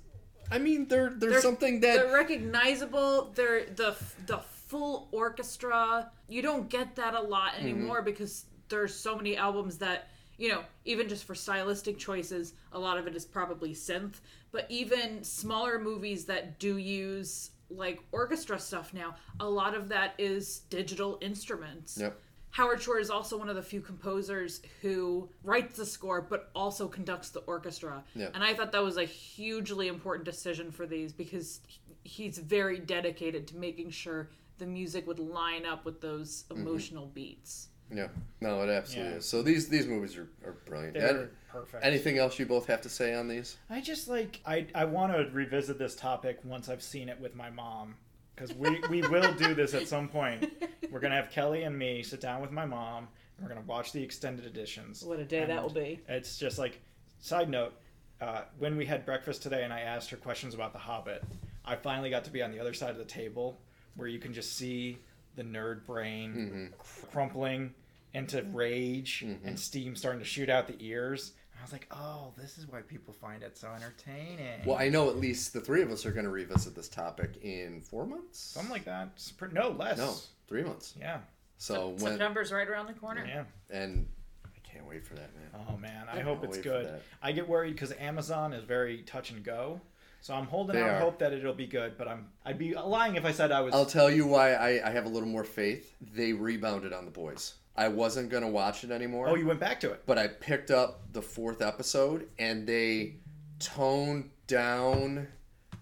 I 0.52 0.58
mean, 0.58 0.88
they're 0.88 1.10
they're, 1.10 1.30
They're- 1.30 1.40
something 1.40 1.78
that 1.80 1.96
they're 1.96 2.12
recognizable. 2.12 3.30
They're 3.36 3.66
the 3.66 3.94
the 4.26 4.38
full 4.38 5.08
orchestra. 5.12 6.10
You 6.28 6.42
don't 6.42 6.68
get 6.68 6.96
that 6.96 7.14
a 7.14 7.20
lot 7.20 7.52
Mm-hmm. 7.52 7.62
anymore 7.66 8.02
because 8.02 8.46
there's 8.70 8.94
so 8.94 9.14
many 9.16 9.36
albums 9.36 9.76
that 9.78 10.08
you 10.38 10.48
know. 10.48 10.62
Even 10.86 11.06
just 11.08 11.24
for 11.24 11.34
stylistic 11.34 11.98
choices, 11.98 12.54
a 12.72 12.78
lot 12.78 12.96
of 12.96 13.06
it 13.06 13.14
is 13.14 13.26
probably 13.26 13.74
synth. 13.74 14.14
But 14.52 14.64
even 14.70 15.22
smaller 15.22 15.78
movies 15.78 16.24
that 16.24 16.58
do 16.58 16.78
use 16.78 17.50
like 17.68 18.00
orchestra 18.10 18.58
stuff 18.58 18.94
now, 18.94 19.14
a 19.38 19.48
lot 19.48 19.74
of 19.74 19.88
that 19.90 20.14
is 20.18 20.60
digital 20.70 21.18
instruments. 21.20 21.98
Yep. 22.00 22.18
Howard 22.52 22.82
Shore 22.82 22.98
is 22.98 23.10
also 23.10 23.36
one 23.38 23.48
of 23.48 23.54
the 23.54 23.62
few 23.62 23.80
composers 23.80 24.60
who 24.82 25.28
writes 25.44 25.76
the 25.76 25.86
score 25.86 26.20
but 26.20 26.50
also 26.54 26.88
conducts 26.88 27.28
the 27.30 27.40
orchestra. 27.40 28.02
Yeah. 28.14 28.30
And 28.34 28.42
I 28.42 28.54
thought 28.54 28.72
that 28.72 28.82
was 28.82 28.96
a 28.96 29.04
hugely 29.04 29.86
important 29.86 30.24
decision 30.24 30.72
for 30.72 30.84
these 30.86 31.12
because 31.12 31.60
he's 32.02 32.38
very 32.38 32.78
dedicated 32.80 33.46
to 33.48 33.56
making 33.56 33.90
sure 33.90 34.30
the 34.58 34.66
music 34.66 35.06
would 35.06 35.20
line 35.20 35.64
up 35.66 35.84
with 35.84 36.00
those 36.00 36.44
Mm-hmm. 36.50 36.62
emotional 36.62 37.06
beats. 37.06 37.68
Yeah. 37.92 38.08
No, 38.40 38.62
it 38.62 38.68
absolutely 38.70 39.12
Yeah. 39.12 39.18
is. 39.18 39.26
So 39.26 39.42
these 39.42 39.68
these 39.68 39.86
movies 39.86 40.16
are, 40.16 40.28
are 40.44 40.52
brilliant. 40.66 40.94
they're 40.94 41.22
Ed, 41.24 41.30
perfect. 41.50 41.84
anything 41.84 42.18
else 42.18 42.38
you 42.38 42.46
both 42.46 42.66
have 42.66 42.80
to 42.82 42.88
say 42.88 43.14
on 43.14 43.28
these? 43.28 43.56
I 43.68 43.80
just 43.80 44.08
like 44.08 44.40
I 44.46 44.66
I 44.74 44.84
want 44.84 45.12
to 45.12 45.28
revisit 45.32 45.78
this 45.78 45.94
topic 45.96 46.38
once 46.44 46.68
I've 46.68 46.82
seen 46.82 47.08
it 47.08 47.20
with 47.20 47.34
my 47.34 47.50
mom 47.50 47.94
because 48.34 48.54
we 48.54 48.80
we 48.88 49.02
will 49.02 49.32
do 49.34 49.54
this 49.54 49.74
at 49.74 49.88
some 49.88 50.08
point. 50.08 50.50
We're 50.90 51.00
gonna 51.00 51.16
have 51.16 51.30
Kelly 51.30 51.62
and 51.64 51.78
me 51.78 52.02
sit 52.02 52.20
down 52.20 52.40
with 52.40 52.50
my 52.52 52.64
mom 52.66 53.08
and 53.36 53.46
we're 53.46 53.54
gonna 53.54 53.66
watch 53.66 53.92
the 53.92 54.02
extended 54.02 54.44
editions. 54.46 55.04
What 55.04 55.18
a 55.20 55.24
day 55.24 55.44
that 55.44 55.62
will 55.62 55.70
be. 55.70 56.00
It's 56.08 56.36
just 56.38 56.58
like 56.58 56.80
side 57.20 57.48
note. 57.50 57.74
Uh, 58.20 58.42
when 58.58 58.76
we 58.76 58.84
had 58.84 59.06
breakfast 59.06 59.42
today 59.42 59.62
and 59.64 59.72
I 59.72 59.80
asked 59.80 60.10
her 60.10 60.16
questions 60.16 60.52
about 60.52 60.72
The 60.74 60.78
Hobbit, 60.78 61.22
I 61.64 61.74
finally 61.76 62.10
got 62.10 62.22
to 62.24 62.30
be 62.30 62.42
on 62.42 62.50
the 62.52 62.58
other 62.60 62.74
side 62.74 62.90
of 62.90 62.98
the 62.98 63.04
table 63.04 63.58
where 63.96 64.08
you 64.08 64.18
can 64.18 64.34
just 64.34 64.56
see 64.58 64.98
the 65.36 65.42
nerd 65.44 65.86
brain 65.86 66.70
crumpling 67.12 67.72
into 68.14 68.42
rage 68.52 69.22
and 69.22 69.40
mm-hmm. 69.40 69.54
steam 69.56 69.96
starting 69.96 70.20
to 70.20 70.26
shoot 70.26 70.48
out 70.48 70.66
the 70.66 70.76
ears. 70.80 71.32
I 71.58 71.62
was 71.62 71.72
like, 71.72 71.86
oh, 71.90 72.32
this 72.38 72.56
is 72.56 72.66
why 72.66 72.80
people 72.80 73.12
find 73.12 73.42
it 73.42 73.58
so 73.58 73.68
entertaining. 73.68 74.64
Well, 74.64 74.78
I 74.78 74.88
know 74.88 75.10
at 75.10 75.18
least 75.18 75.52
the 75.52 75.60
three 75.60 75.82
of 75.82 75.90
us 75.90 76.06
are 76.06 76.10
going 76.10 76.24
to 76.24 76.30
revisit 76.30 76.74
this 76.74 76.88
topic 76.88 77.38
in 77.42 77.82
four 77.82 78.06
months. 78.06 78.38
Something 78.40 78.72
like 78.72 78.86
that. 78.86 79.10
No, 79.52 79.68
less. 79.68 79.98
No, 79.98 80.14
three 80.48 80.62
months. 80.62 80.94
Yeah. 80.98 81.18
So 81.58 81.88
when 81.98 82.12
September's 82.12 82.50
right 82.50 82.66
around 82.66 82.86
the 82.86 82.94
corner. 82.94 83.26
Yeah. 83.26 83.44
and 83.68 84.08
I 84.46 84.48
can't 84.66 84.88
wait 84.88 85.04
for 85.04 85.14
that, 85.14 85.30
man. 85.36 85.66
Oh 85.68 85.76
man, 85.76 86.06
I 86.10 86.18
Yeah, 86.18 86.22
hope 86.22 86.44
it's 86.44 86.56
good. 86.56 86.98
I 87.22 87.32
get 87.32 87.46
worried 87.46 87.72
because 87.74 87.92
Amazon 87.92 88.54
is 88.54 88.64
very 88.64 89.02
touch 89.02 89.30
and 89.30 89.44
go. 89.44 89.82
So 90.22 90.34
I'm 90.34 90.46
holding 90.46 90.76
They 90.76 90.82
out 90.82 90.90
are. 90.90 91.00
hope 91.00 91.18
that 91.18 91.32
it'll 91.32 91.54
be 91.54 91.66
good, 91.66 91.96
but 91.98 92.08
I'm 92.08 92.26
I'd 92.44 92.58
be 92.58 92.74
lying 92.74 93.16
if 93.16 93.26
I 93.26 93.32
said 93.32 93.52
I 93.52 93.60
was. 93.60 93.74
I'll 93.74 93.86
tell 93.86 94.10
you 94.10 94.26
why 94.26 94.54
I, 94.54 94.88
I 94.88 94.90
have 94.90 95.04
a 95.04 95.08
little 95.08 95.28
more 95.28 95.44
faith. 95.44 95.94
They 96.14 96.32
rebounded 96.32 96.92
on 96.94 97.04
the 97.04 97.10
boys. 97.10 97.54
I 97.76 97.88
wasn't 97.88 98.28
going 98.30 98.42
to 98.42 98.48
watch 98.48 98.84
it 98.84 98.90
anymore. 98.90 99.28
oh, 99.28 99.34
you 99.36 99.46
went 99.46 99.60
back 99.60 99.80
to 99.80 99.90
it. 99.92 100.02
but 100.06 100.18
I 100.18 100.26
picked 100.28 100.70
up 100.70 101.12
the 101.12 101.22
fourth 101.22 101.62
episode 101.62 102.28
and 102.38 102.66
they 102.66 103.14
toned 103.58 104.30
down 104.46 105.28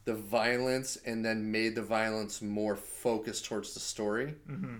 the 0.05 0.15
violence 0.15 0.97
and 1.06 1.24
then 1.24 1.51
made 1.51 1.74
the 1.74 1.82
violence 1.82 2.40
more 2.43 2.77
focused 2.77 3.44
towards 3.47 3.74
the 3.74 3.81
story. 3.81 4.35
Mm-hmm. 4.48 4.77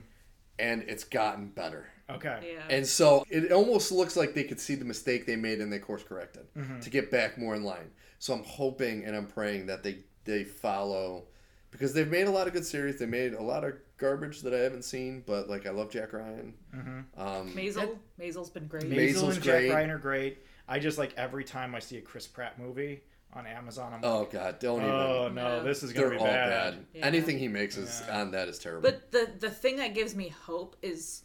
And 0.59 0.83
it's 0.89 1.05
gotten 1.05 1.49
better. 1.49 1.87
Okay. 2.11 2.55
Yeah. 2.55 2.75
And 2.77 2.87
so 2.87 3.25
it 3.29 3.53
almost 3.53 3.93
looks 3.93 4.17
like 4.17 4.35
they 4.35 4.45
could 4.45 4.59
see 4.61 4.75
the 4.75 4.85
mistake 4.85 5.27
they 5.27 5.37
made 5.37 5.61
and 5.61 5.73
they 5.73 5.79
course 5.79 6.03
corrected 6.03 6.47
Mm-hmm. 6.57 6.81
to 6.81 6.91
get 6.91 7.11
back 7.11 7.37
more 7.39 7.55
in 7.55 7.63
line. 7.65 7.91
So 8.19 8.35
I'm 8.35 8.43
hoping 8.45 9.05
and 9.05 9.15
I'm 9.15 9.27
praying 9.27 9.67
that 9.67 9.83
they 9.83 9.99
they 10.25 10.45
follow 10.45 11.25
because 11.71 11.95
they've 11.95 12.11
made 12.11 12.27
a 12.27 12.31
lot 12.31 12.47
of 12.47 12.53
good 12.53 12.67
series. 12.67 12.99
They 12.99 13.07
made 13.07 13.35
a 13.35 13.43
lot 13.43 13.63
of 13.65 13.75
garbage 13.99 14.41
that 14.43 14.55
I 14.55 14.59
haven't 14.59 14.85
seen, 14.85 15.23
but 15.27 15.49
like 15.51 15.67
I 15.67 15.71
love 15.71 15.91
Jack 15.91 16.13
Ryan. 16.13 16.55
Mm-hmm. 16.75 17.21
Um, 17.21 17.53
Maisel, 17.55 17.99
Maisel's 18.19 18.51
been 18.51 18.67
great. 18.67 18.89
Ma- 18.89 18.95
Maisel 18.95 18.97
Maisel's 18.97 19.35
and 19.37 19.45
great. 19.45 19.67
Jack 19.69 19.77
Ryan 19.77 19.91
are 19.91 19.99
great. 19.99 20.39
I 20.67 20.79
just 20.79 20.99
like 20.99 21.13
every 21.17 21.45
time 21.45 21.75
I 21.75 21.79
see 21.81 21.97
a 21.99 22.01
Chris 22.01 22.27
Pratt 22.27 22.59
movie 22.59 23.03
on 23.35 23.47
Amazon, 23.47 23.93
I'm 23.93 24.01
oh 24.05 24.21
like, 24.21 24.31
God, 24.33 24.59
don't 24.59 24.81
even. 24.81 24.91
oh 24.91 25.29
no, 25.29 25.59
No. 25.59 25.65
this 25.65 25.83
is 25.83 25.93
gonna 25.93 26.09
They're 26.09 26.17
be 26.17 26.21
all 26.21 26.27
bad. 26.27 26.49
bad. 26.75 26.87
Yeah. 26.95 27.07
Anything 27.07 27.39
he 27.39 27.49
makes 27.49 27.77
is 27.77 28.03
Yeah. 28.07 28.21
on 28.21 28.31
that 28.31 28.49
is 28.49 28.59
terrible. 28.59 28.83
But 28.91 29.11
the 29.13 29.31
the 29.39 29.51
thing 29.51 29.77
that 29.77 29.95
gives 29.95 30.15
me 30.15 30.29
hope 30.29 30.77
is 30.83 31.25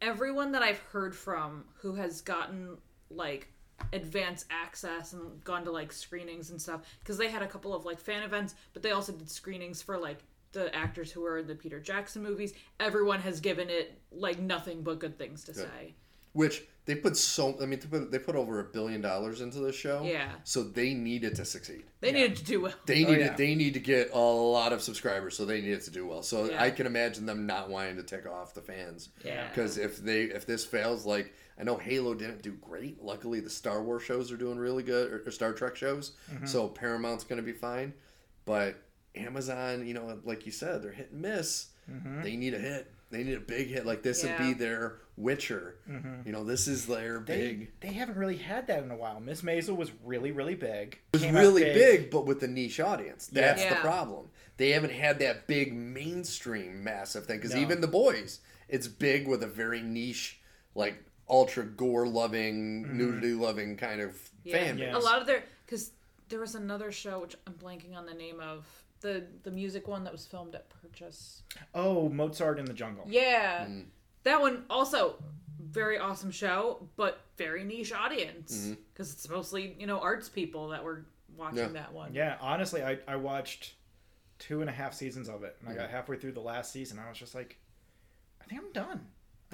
everyone 0.00 0.52
that 0.52 0.62
I've 0.62 0.80
heard 0.80 1.14
from 1.14 1.64
who 1.80 1.94
has 1.94 2.20
gotten 2.20 2.76
like 3.10 3.48
advanced 3.92 4.46
access 4.50 5.12
and 5.12 5.42
gone 5.44 5.64
to 5.64 5.70
like 5.70 5.92
screenings 5.92 6.50
and 6.50 6.60
stuff 6.62 6.82
because 7.00 7.18
they 7.18 7.28
had 7.28 7.42
a 7.42 7.46
couple 7.46 7.74
of 7.74 7.84
like 7.84 7.98
fan 8.00 8.22
events, 8.22 8.54
but 8.72 8.82
they 8.82 8.92
also 8.92 9.12
did 9.12 9.30
screenings 9.30 9.82
for 9.82 9.98
like 9.98 10.18
the 10.54 10.74
actors 10.74 11.12
who 11.12 11.24
are 11.26 11.38
in 11.38 11.46
the 11.46 11.54
Peter 11.54 11.78
Jackson 11.80 12.22
movies. 12.22 12.54
Everyone 12.80 13.20
has 13.20 13.40
given 13.40 13.68
it 13.68 14.00
like 14.10 14.38
nothing 14.38 14.82
but 14.82 14.98
good 15.00 15.18
things 15.18 15.44
to 15.44 15.54
say. 15.54 15.94
Which 16.32 16.64
they 16.86 16.96
put 16.96 17.16
so. 17.16 17.56
I 17.62 17.66
mean, 17.66 17.78
they 17.78 17.86
put, 17.86 18.10
they 18.10 18.18
put 18.18 18.34
over 18.34 18.58
a 18.58 18.64
billion 18.64 19.00
dollars 19.00 19.40
into 19.40 19.60
this 19.60 19.76
show. 19.76 20.02
Yeah. 20.04 20.32
So 20.42 20.64
they 20.64 20.92
needed 20.92 21.36
to 21.36 21.44
succeed. 21.44 21.84
They 22.00 22.10
needed 22.10 22.36
to 22.38 22.44
do 22.44 22.60
well. 22.62 22.72
They 22.86 23.04
Oh, 23.04 23.10
needed. 23.10 23.26
yeah. 23.26 23.36
They 23.36 23.54
need 23.54 23.74
to 23.74 23.80
get 23.80 24.10
a 24.12 24.18
lot 24.18 24.72
of 24.72 24.82
subscribers, 24.82 25.36
so 25.36 25.44
they 25.44 25.60
needed 25.60 25.82
to 25.82 25.90
do 25.92 26.06
well. 26.08 26.22
So 26.22 26.46
Yeah. 26.50 26.60
I 26.62 26.70
can 26.70 26.86
imagine 26.86 27.24
them 27.24 27.46
not 27.46 27.70
wanting 27.70 27.96
to 27.96 28.02
tick 28.02 28.26
off 28.26 28.52
the 28.52 28.62
fans. 28.62 29.10
Yeah. 29.24 29.48
Because 29.48 29.78
if 29.78 29.98
they 29.98 30.22
if 30.24 30.44
this 30.44 30.64
fails, 30.64 31.06
like 31.06 31.32
I 31.56 31.62
know 31.62 31.76
Halo 31.76 32.14
didn't 32.14 32.42
do 32.42 32.52
great. 32.54 33.00
Luckily, 33.00 33.38
the 33.38 33.48
Star 33.50 33.80
Wars 33.84 34.02
shows 34.02 34.32
are 34.32 34.36
doing 34.36 34.58
really 34.58 34.82
good, 34.82 35.12
or, 35.12 35.22
or 35.24 35.30
Star 35.30 35.52
Trek 35.52 35.76
shows. 35.76 36.12
Mm-hmm. 36.32 36.46
So 36.46 36.66
Paramount's 36.66 37.22
going 37.22 37.36
to 37.36 37.44
be 37.44 37.52
fine. 37.52 37.94
But 38.44 38.74
Amazon, 39.14 39.86
you 39.86 39.94
know, 39.94 40.18
like 40.24 40.46
you 40.46 40.52
said, 40.52 40.82
they're 40.82 40.92
hit 40.92 41.10
and 41.12 41.22
miss. 41.22 41.66
Mm-hmm. 41.90 42.22
They 42.22 42.36
need 42.36 42.54
a 42.54 42.58
hit. 42.58 42.90
They 43.10 43.22
need 43.22 43.36
a 43.36 43.40
big 43.40 43.68
hit. 43.68 43.86
Like 43.86 44.02
this 44.02 44.24
Yeah. 44.24 44.30
would 44.38 44.46
be 44.46 44.52
their 44.54 44.98
Witcher. 45.16 45.76
You 46.26 46.32
know, 46.32 46.42
this 46.42 46.66
is 46.66 46.86
their 46.86 47.18
Mm-hmm. 47.20 47.24
They, 47.26 47.36
big. 47.52 47.80
they 47.80 47.92
haven't 47.92 48.16
really 48.16 48.36
had 48.38 48.66
that 48.66 48.82
in 48.82 48.90
a 48.90 48.96
while. 48.96 49.20
Miss 49.20 49.42
Maisel 49.42 49.76
was 49.76 49.92
really, 50.02 50.32
really 50.32 50.56
big. 50.56 50.98
It 51.12 51.20
was 51.20 51.26
really 51.30 51.62
big. 51.62 52.10
but 52.10 52.26
with 52.26 52.42
a 52.42 52.48
niche 52.48 52.80
audience. 52.80 53.28
That's 53.28 53.64
the 53.64 53.76
problem. 53.76 54.30
They 54.56 54.70
haven't 54.70 54.92
had 54.92 55.18
that 55.20 55.46
big 55.46 55.72
mainstream 55.74 56.82
massive 56.82 57.26
thing. 57.26 57.38
Because 57.38 57.54
No. 57.54 57.60
even 57.60 57.80
the 57.80 57.86
boys, 57.88 58.40
it's 58.68 58.88
big 58.88 59.28
with 59.28 59.42
a 59.42 59.46
very 59.48 59.82
niche, 59.82 60.40
like 60.74 60.96
ultra 61.28 61.64
gore 61.64 62.06
loving, 62.08 62.96
nudity 62.96 63.32
loving 63.34 63.76
kind 63.76 64.00
of 64.00 64.16
fan 64.50 64.76
base. 64.76 64.94
A 64.94 64.98
lot 64.98 65.20
of 65.20 65.26
their 65.26 65.44
because 65.66 65.92
there 66.28 66.40
was 66.40 66.54
another 66.54 66.90
show 66.90 67.20
which 67.20 67.36
I'm 67.46 67.54
blanking 67.54 67.94
on 67.96 68.06
the 68.06 68.14
name 68.14 68.40
of 68.40 68.66
the 69.04 69.22
the 69.44 69.50
music 69.50 69.86
one 69.86 70.02
that 70.04 70.12
was 70.12 70.26
filmed 70.26 70.54
at 70.54 70.66
Purchase. 70.82 71.42
Oh, 71.74 72.08
Mozart 72.08 72.58
in 72.58 72.64
the 72.64 72.72
Jungle. 72.72 73.04
Yeah, 73.06 73.66
Mm. 73.66 73.84
that 74.24 74.40
one 74.40 74.64
also 74.70 75.22
very 75.60 75.98
awesome 75.98 76.30
show, 76.30 76.88
but 76.96 77.20
very 77.36 77.64
niche 77.64 77.92
audience 77.92 78.70
because 78.92 79.12
it's 79.12 79.28
mostly 79.28 79.76
you 79.78 79.86
know 79.86 80.00
arts 80.00 80.28
people 80.28 80.68
that 80.68 80.82
were 80.82 81.04
watching 81.36 81.58
Mm-hmm. 81.58 81.74
Yeah. 81.76 81.82
that 81.82 81.92
one. 81.92 82.14
Yeah, 82.14 82.36
honestly, 82.40 82.82
I, 82.82 82.98
I 83.06 83.16
watched 83.16 83.74
two 84.38 84.60
and 84.62 84.70
a 84.70 84.72
half 84.72 84.94
seasons 84.94 85.28
of 85.28 85.44
it, 85.44 85.56
and 85.60 85.68
I 85.68 85.74
got 85.74 85.90
halfway 85.90 86.16
through 86.16 86.32
the 86.32 86.40
last 86.40 86.72
season. 86.72 86.98
I 86.98 87.08
was 87.08 87.18
just 87.18 87.34
like, 87.34 87.58
I 88.40 88.44
think 88.46 88.60
I'm 88.62 88.72
done. 88.72 89.00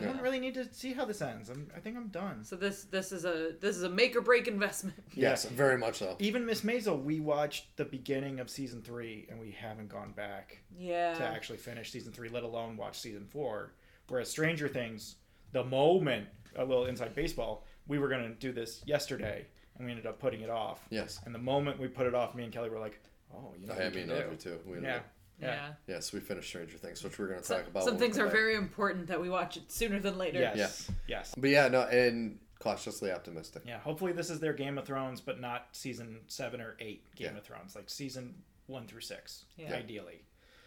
I 0.00 0.04
don't 0.12 0.22
really 0.22 0.40
need 0.40 0.54
to 0.54 0.72
see 0.72 0.92
how 0.92 1.04
this 1.04 1.20
ends. 1.22 1.50
I'm, 1.50 1.68
I 1.76 1.80
think 1.80 1.96
I'm 1.96 2.08
done. 2.08 2.44
So 2.44 2.56
this 2.56 2.84
this 2.84 3.12
is 3.12 3.24
a 3.24 3.52
this 3.60 3.76
is 3.76 3.82
a 3.82 3.88
make 3.88 4.16
or 4.16 4.20
break 4.20 4.48
investment. 4.48 4.96
Yes, 5.14 5.44
very 5.44 5.76
much 5.76 5.98
so. 5.98 6.16
Even 6.18 6.46
Miss 6.46 6.62
Maisel, 6.62 7.02
we 7.02 7.20
watched 7.20 7.76
the 7.76 7.84
beginning 7.84 8.40
of 8.40 8.48
season 8.48 8.80
three, 8.82 9.26
and 9.30 9.38
we 9.40 9.50
haven't 9.50 9.88
gone 9.88 10.12
back 10.12 10.58
Yeah. 10.78 11.14
to 11.14 11.24
actually 11.24 11.58
finish 11.58 11.90
season 11.90 12.12
three, 12.12 12.28
let 12.28 12.42
alone 12.44 12.76
watch 12.76 12.98
season 12.98 13.26
four. 13.28 13.72
Whereas 14.08 14.28
Stranger 14.30 14.68
Things, 14.68 15.16
the 15.52 15.64
moment 15.64 16.26
uh, 16.58 16.62
a 16.62 16.64
little 16.64 16.86
inside 16.86 17.14
baseball, 17.14 17.66
we 17.86 17.98
were 17.98 18.08
gonna 18.08 18.30
do 18.34 18.52
this 18.52 18.82
yesterday, 18.86 19.46
and 19.76 19.84
we 19.84 19.90
ended 19.92 20.06
up 20.06 20.18
putting 20.18 20.40
it 20.40 20.50
off. 20.50 20.80
Yes. 20.90 21.20
And 21.24 21.34
the 21.34 21.38
moment 21.38 21.78
we 21.80 21.88
put 21.88 22.06
it 22.06 22.14
off, 22.14 22.34
me 22.34 22.44
and 22.44 22.52
Kelly 22.52 22.70
were 22.70 22.78
like, 22.78 23.00
"Oh, 23.34 23.52
you 23.60 23.66
know, 23.66 23.72
I 23.74 23.76
what 23.76 23.84
have 23.84 23.94
we 23.94 24.00
me 24.02 24.06
can 24.08 24.16
do." 24.16 24.22
Audrey 24.24 24.36
too. 24.36 24.58
We 24.66 24.80
Yeah. 24.80 25.00
Know. 25.40 25.48
yeah. 25.48 25.54
Yeah. 25.86 25.94
Yes, 25.96 26.12
we 26.12 26.20
finished 26.20 26.48
Stranger 26.48 26.76
Things, 26.78 27.02
which 27.04 27.18
we're 27.18 27.28
going 27.28 27.40
to 27.42 27.46
talk 27.48 27.66
about. 27.66 27.84
some 27.84 27.98
things 27.98 28.18
are 28.18 28.24
back. 28.24 28.32
very 28.32 28.54
important 28.54 29.06
that 29.08 29.20
we 29.20 29.28
watch 29.28 29.56
it 29.56 29.70
sooner 29.70 29.98
than 30.00 30.18
later. 30.18 30.40
Yes. 30.40 30.90
Yes. 31.08 31.34
But 31.36 31.50
yeah, 31.50 31.68
no, 31.68 31.82
and 31.82 32.38
cautiously 32.58 33.10
optimistic. 33.10 33.62
Yeah. 33.66 33.78
Hopefully, 33.78 34.12
this 34.12 34.30
is 34.30 34.38
their 34.40 34.52
Game 34.52 34.76
of 34.78 34.84
Thrones, 34.86 35.20
but 35.20 35.40
not 35.40 35.68
season 35.72 36.20
seven 36.26 36.60
or 36.60 36.76
eight 36.80 37.04
Game 37.14 37.32
Yeah. 37.32 37.38
of 37.38 37.44
Thrones, 37.44 37.74
like 37.74 37.88
season 37.88 38.34
one 38.66 38.86
through 38.86 39.00
six, 39.00 39.44
ideally. 39.70 40.22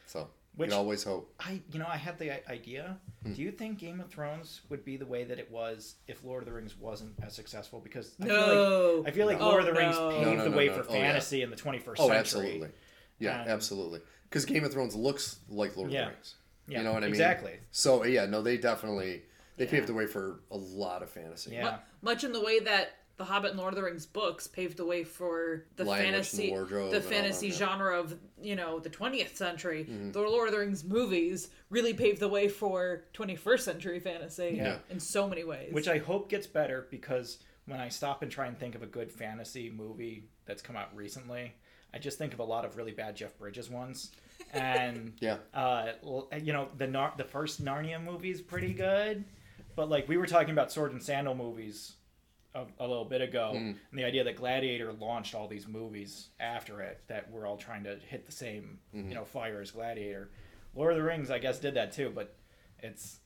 So 0.08 0.30
Which- 0.56 0.70
we 0.70 0.76
always 0.76 1.04
hope. 1.04 1.34
I, 1.40 1.62
you 1.72 1.80
know, 1.80 1.86
I 1.88 1.95
had 1.98 2.20
the 2.20 2.48
idea. 2.52 3.00
Hmm. 3.24 3.34
Do 3.34 3.41
you 3.41 3.52
think 3.52 3.80
Game 3.80 4.00
of 4.02 4.10
Thrones 4.12 4.62
would 4.70 4.84
be 4.84 4.98
the 4.98 5.06
way 5.06 5.24
that 5.24 5.40
it 5.40 5.50
was 5.50 5.95
if 6.08 6.24
Lord 6.24 6.44
of 6.44 6.48
the 6.48 6.54
Rings 6.54 6.78
wasn't 6.78 7.14
as 7.24 7.34
successful? 7.34 7.80
Because 7.80 8.14
I 8.22 8.26
feel 8.26 8.36
No. 8.36 8.95
like 9.06 9.08
I 9.08 9.16
feel 9.16 9.26
like 9.26 9.40
Oh, 9.40 9.45
Lord 9.50 9.62
of 9.62 9.68
the 9.68 9.74
Rings 9.80 9.95
no. 9.95 10.10
paved 10.10 10.26
No, 10.26 10.34
no, 10.36 10.44
the 10.44 10.50
no, 10.50 10.58
way 10.58 10.68
no. 10.68 10.74
for 10.74 10.90
Oh, 10.90 10.94
yeah. 10.94 11.02
fantasy 11.08 11.41
in 11.41 11.50
the 11.50 11.56
21st 11.56 12.00
Oh, 12.00 12.08
century. 12.08 12.18
absolutely. 12.18 12.70
Yeah, 13.24 13.41
Um, 13.44 13.48
absolutely. 13.48 14.02
Because 14.30 14.45
Game 14.45 14.64
of 14.64 14.72
Thrones 14.74 14.95
looks 14.95 15.40
like 15.50 15.76
Lord 15.78 15.91
Yeah. 15.91 16.02
of 16.02 16.06
the 16.08 16.12
Rings. 16.14 16.36
Yeah, 16.68 16.78
you 16.80 16.84
know 16.86 16.94
what 16.94 17.04
I 17.04 17.08
mean? 17.08 17.16
exactly. 17.16 17.60
So 17.72 18.04
yeah, 18.06 18.26
no, 18.26 18.41
they 18.41 18.58
definitely 18.58 19.24
they 19.58 19.66
Yeah. 19.66 19.72
paved 19.72 19.88
the 19.88 19.94
way 19.94 20.08
for 20.08 20.40
a 20.50 20.58
lot 20.58 21.04
of 21.04 21.10
fantasy. 21.12 21.52
Yeah. 21.52 21.64
Mu- 22.02 22.10
much 22.10 22.24
in 22.24 22.32
the 22.32 22.41
way 22.41 22.60
that 22.62 22.94
the 23.18 23.26
Hobbit 23.26 23.52
and 23.52 23.60
Lord 23.60 23.74
of 23.74 23.76
the 23.76 23.84
Rings 23.84 24.08
books 24.08 24.48
paved 24.48 24.78
the 24.78 24.86
way 24.86 25.04
for 25.04 25.66
the 25.76 25.84
Language 25.84 26.06
and 26.08 26.14
fantasy, 26.16 26.45
the 26.48 26.52
wardrobe 26.54 26.91
the 26.91 27.02
fantasy 27.02 27.50
that, 27.52 27.60
yeah. 27.60 27.68
genre 27.68 28.00
of 28.00 28.18
you 28.41 28.56
know 28.56 28.80
the 28.80 28.90
20th 28.90 29.36
century. 29.38 29.84
Mm-hmm. 29.84 30.12
The 30.12 30.22
Lord 30.22 30.48
of 30.48 30.54
the 30.54 30.60
Rings 30.60 30.84
movies 30.84 31.50
really 31.70 31.94
paved 31.94 32.20
the 32.20 32.28
way 32.28 32.48
for 32.48 33.04
21st 33.14 33.64
century 33.66 34.00
fantasy 34.00 34.56
Yeah. 34.58 34.80
in 34.90 35.00
so 35.00 35.28
many 35.30 35.44
ways. 35.44 35.72
Which 35.72 35.88
I 35.88 36.00
hope 36.00 36.30
gets 36.30 36.48
better 36.48 36.88
because 36.90 37.38
when 37.66 37.80
I 37.80 37.90
stop 37.90 38.24
and 38.24 38.32
try 38.32 38.48
and 38.48 38.58
think 38.58 38.74
of 38.74 38.82
a 38.82 38.88
good 38.88 39.12
fantasy 39.12 39.70
movie 39.70 40.30
that's 40.45 40.62
come 40.64 40.76
out 40.76 40.94
recently, 40.95 41.54
I 41.94 41.99
just 41.99 42.18
think 42.18 42.34
of 42.34 42.40
a 42.40 42.44
lot 42.44 42.65
of 42.65 42.76
really 42.78 42.91
bad 42.91 43.15
Jeff 43.15 43.38
Bridges 43.38 43.70
ones. 43.70 44.11
And 44.53 45.14
Yeah. 45.20 45.38
uh, 45.53 45.94
you 46.41 46.53
know 46.53 46.70
the 46.78 46.88
Nar- 46.88 47.14
the 47.18 47.24
first 47.24 47.64
Narnia 47.64 48.03
movie 48.03 48.32
is 48.32 48.41
pretty 48.41 48.74
good, 48.74 49.24
but 49.76 49.90
like 49.90 50.07
we 50.07 50.18
were 50.18 50.26
talking 50.28 50.52
about 50.52 50.72
Sword 50.72 50.91
and 50.91 51.02
Sandal 51.02 51.36
movies 51.36 51.94
a, 52.56 52.65
a 52.80 52.88
little 52.88 53.06
bit 53.06 53.22
ago, 53.22 53.52
Mm. 53.56 53.76
and 53.91 53.99
the 53.99 54.03
idea 54.03 54.24
that 54.24 54.36
Gladiator 54.36 54.94
launched 54.94 55.34
all 55.36 55.48
these 55.48 55.68
movies 55.68 56.30
after 56.40 56.82
it 56.82 57.02
that 57.07 57.30
we're 57.32 57.48
all 57.48 57.57
trying 57.57 57.84
to 57.86 57.98
hit 58.07 58.26
the 58.26 58.32
same 58.32 58.80
Mm-hmm. 58.95 59.10
you 59.10 59.15
know 59.15 59.26
fire 59.26 59.61
as 59.61 59.72
Gladiator. 59.72 60.30
Lord 60.76 60.94
of 60.94 60.98
the 60.98 61.03
Rings, 61.03 61.30
I 61.30 61.38
guess, 61.40 61.60
did 61.60 61.76
that 61.76 61.91
too, 61.91 62.11
but 62.14 62.36
it's 62.80 63.20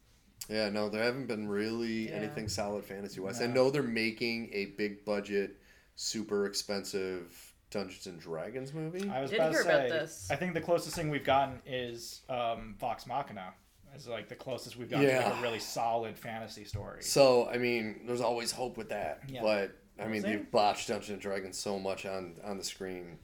Yeah, 0.50 0.70
no, 0.70 0.88
there 0.90 1.04
haven't 1.04 1.28
been 1.28 1.48
really 1.48 2.10
Yeah. 2.10 2.16
anything 2.16 2.48
solid 2.50 2.84
fantasy 2.86 3.20
wise. 3.22 3.40
No. 3.40 3.46
I 3.46 3.50
know 3.50 3.70
they're 3.72 3.84
making 3.84 4.50
a 4.54 4.66
big 4.78 5.04
budget, 5.06 5.58
super 5.96 6.46
expensive 6.46 7.47
Dungeons 7.70 8.08
and 8.08 8.20
Dragons 8.20 8.74
movie. 8.74 9.10
I 9.10 9.22
was 9.22 9.30
Did 9.32 9.40
about 9.40 9.52
hear 9.52 9.64
to 9.64 9.70
about 9.70 9.90
say. 9.90 10.00
this. 10.00 10.28
I 10.32 10.36
think 10.36 10.54
the 10.54 10.62
closest 10.62 10.96
thing 10.96 11.10
we've 11.10 11.24
gotten 11.24 11.62
is 11.66 12.22
um, 12.30 12.76
Vox 12.80 13.06
Machina. 13.06 13.54
Is 13.96 14.08
like 14.08 14.28
the 14.30 14.36
closest 14.36 14.76
we've 14.78 14.90
gotten 14.90 15.06
to 15.08 15.12
Yeah. 15.12 15.28
like 15.30 15.40
a 15.40 15.42
really 15.42 15.60
solid 15.60 16.18
fantasy 16.18 16.66
story. 16.66 17.02
So 17.02 17.48
I 17.50 17.58
mean, 17.58 18.02
there's 18.06 18.22
always 18.22 18.52
hope 18.52 18.78
with 18.78 18.90
that. 18.90 19.22
Yeah. 19.28 19.42
But 19.42 19.72
I 20.00 20.08
mean, 20.08 20.22
see. 20.22 20.28
they've 20.30 20.52
botched 20.52 20.90
Dungeons 20.90 21.10
and 21.10 21.22
Dragons 21.22 21.58
so 21.58 21.80
much 21.80 22.06
on 22.06 22.36
on 22.44 22.58
the 22.58 22.64
screen 22.64 23.18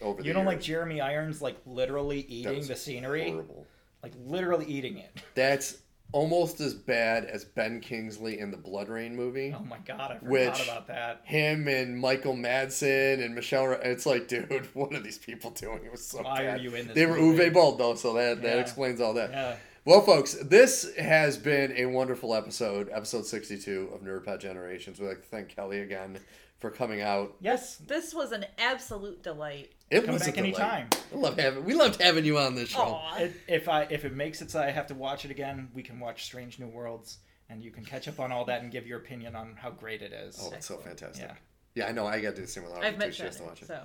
over 0.00 0.22
the 0.22 0.26
You 0.26 0.32
don't 0.32 0.46
like 0.46 0.56
years. 0.56 0.66
Jeremy 0.66 1.00
Irons 1.00 1.42
like 1.42 1.56
literally 1.66 2.22
That 2.22 2.32
eating 2.32 2.56
was 2.56 2.68
the 2.68 2.76
scenery, 2.76 3.30
Horrible. 3.30 3.66
like 4.02 4.12
literally 4.24 4.66
eating 4.66 4.96
it. 4.98 5.16
That's 5.34 5.78
almost 6.12 6.60
as 6.60 6.72
bad 6.74 7.24
as 7.24 7.44
Ben 7.44 7.80
Kingsley 7.80 8.38
in 8.38 8.50
the 8.50 8.56
BloodRayne 8.56 9.12
movie. 9.12 9.54
Oh 9.58 9.64
my 9.64 9.78
god, 9.86 10.12
I 10.12 10.14
forgot 10.18 10.22
Which- 10.30 10.62
about 10.64 10.86
that. 10.88 11.20
Him 11.24 11.68
and 11.68 11.98
Michael 11.98 12.34
Madsen 12.34 13.24
and 13.24 13.34
Michelle. 13.34 13.72
It's 13.82 14.06
like, 14.06 14.28
dude, 14.28 14.68
what 14.74 14.94
are 14.94 15.00
these 15.00 15.18
people 15.18 15.50
doing? 15.50 15.84
It 15.84 15.90
was 15.92 16.04
so 16.04 16.22
Why 16.22 16.46
are 16.46 16.56
you 16.56 16.74
in 16.74 16.86
this 16.86 16.94
They 16.94 17.06
were 17.06 17.16
movie? 17.16 17.44
Uwe 17.44 17.52
Boll 17.52 17.76
though, 17.76 17.94
so 17.94 18.14
that 18.14 18.42
that 18.42 18.58
explains 18.58 19.00
all 19.00 19.14
that. 19.14 19.30
Yeah, 19.30 19.56
Well, 19.84 20.00
folks, 20.00 20.34
this 20.34 20.94
has 20.96 21.36
been 21.36 21.72
a 21.76 21.86
wonderful 21.86 22.34
episode, 22.34 22.88
episode 22.92 23.26
62 23.26 23.90
of 23.94 24.00
Nerdpod 24.02 24.40
Generations. 24.40 24.98
We'd 24.98 25.08
like 25.08 25.22
to 25.22 25.28
thank 25.28 25.48
Kelly 25.54 25.80
again 25.80 26.18
for 26.58 26.70
coming 26.70 27.00
out. 27.00 27.34
yes. 27.40 27.76
this 27.76 28.14
was 28.14 28.32
an 28.32 28.46
absolute 28.58 29.22
delight. 29.22 29.72
It 29.90 30.04
Come 30.04 30.14
was 30.14 30.22
back 30.24 30.30
a 30.30 30.42
delight. 30.42 30.48
anytime. 30.58 30.88
I 31.14 31.16
love 31.16 31.38
having 31.38 31.64
we 31.64 31.74
loved 31.74 32.00
having 32.02 32.24
you 32.24 32.38
on 32.38 32.54
this 32.56 32.70
show. 32.70 33.00
It, 33.18 33.32
if 33.46 33.68
I 33.68 33.82
if 33.90 34.04
it 34.04 34.14
makes 34.14 34.42
it 34.42 34.50
so 34.50 34.60
I 34.60 34.70
have 34.70 34.88
to 34.88 34.94
watch 34.94 35.24
it 35.24 35.30
again, 35.30 35.68
we 35.74 35.82
can 35.82 36.00
watch 36.00 36.24
Strange 36.24 36.58
New 36.58 36.66
Worlds, 36.66 37.18
and 37.48 37.62
you 37.62 37.70
can 37.70 37.84
catch 37.84 38.08
up 38.08 38.18
on 38.18 38.32
all 38.32 38.44
that 38.46 38.62
and 38.62 38.72
give 38.72 38.86
your 38.86 38.98
opinion 38.98 39.36
on 39.36 39.54
how 39.56 39.70
great 39.70 40.02
it 40.02 40.12
is. 40.12 40.38
Oh, 40.42 40.50
it's 40.52 40.66
so 40.66 40.78
fantastic. 40.78 41.26
Yeah. 41.28 41.34
Yeah, 41.76 41.88
I 41.88 41.92
know. 41.92 42.06
I 42.06 42.22
got 42.22 42.30
to 42.30 42.36
do 42.36 42.40
the 42.42 42.48
same 42.48 42.64
with 42.64 42.72
Audrey 42.72 42.86
I've 42.86 42.94
too. 42.94 42.98
met 43.00 43.14
She 43.14 43.22
has 43.24 43.36
to 43.36 43.42
watch 43.42 43.60
it. 43.60 43.68
so 43.68 43.82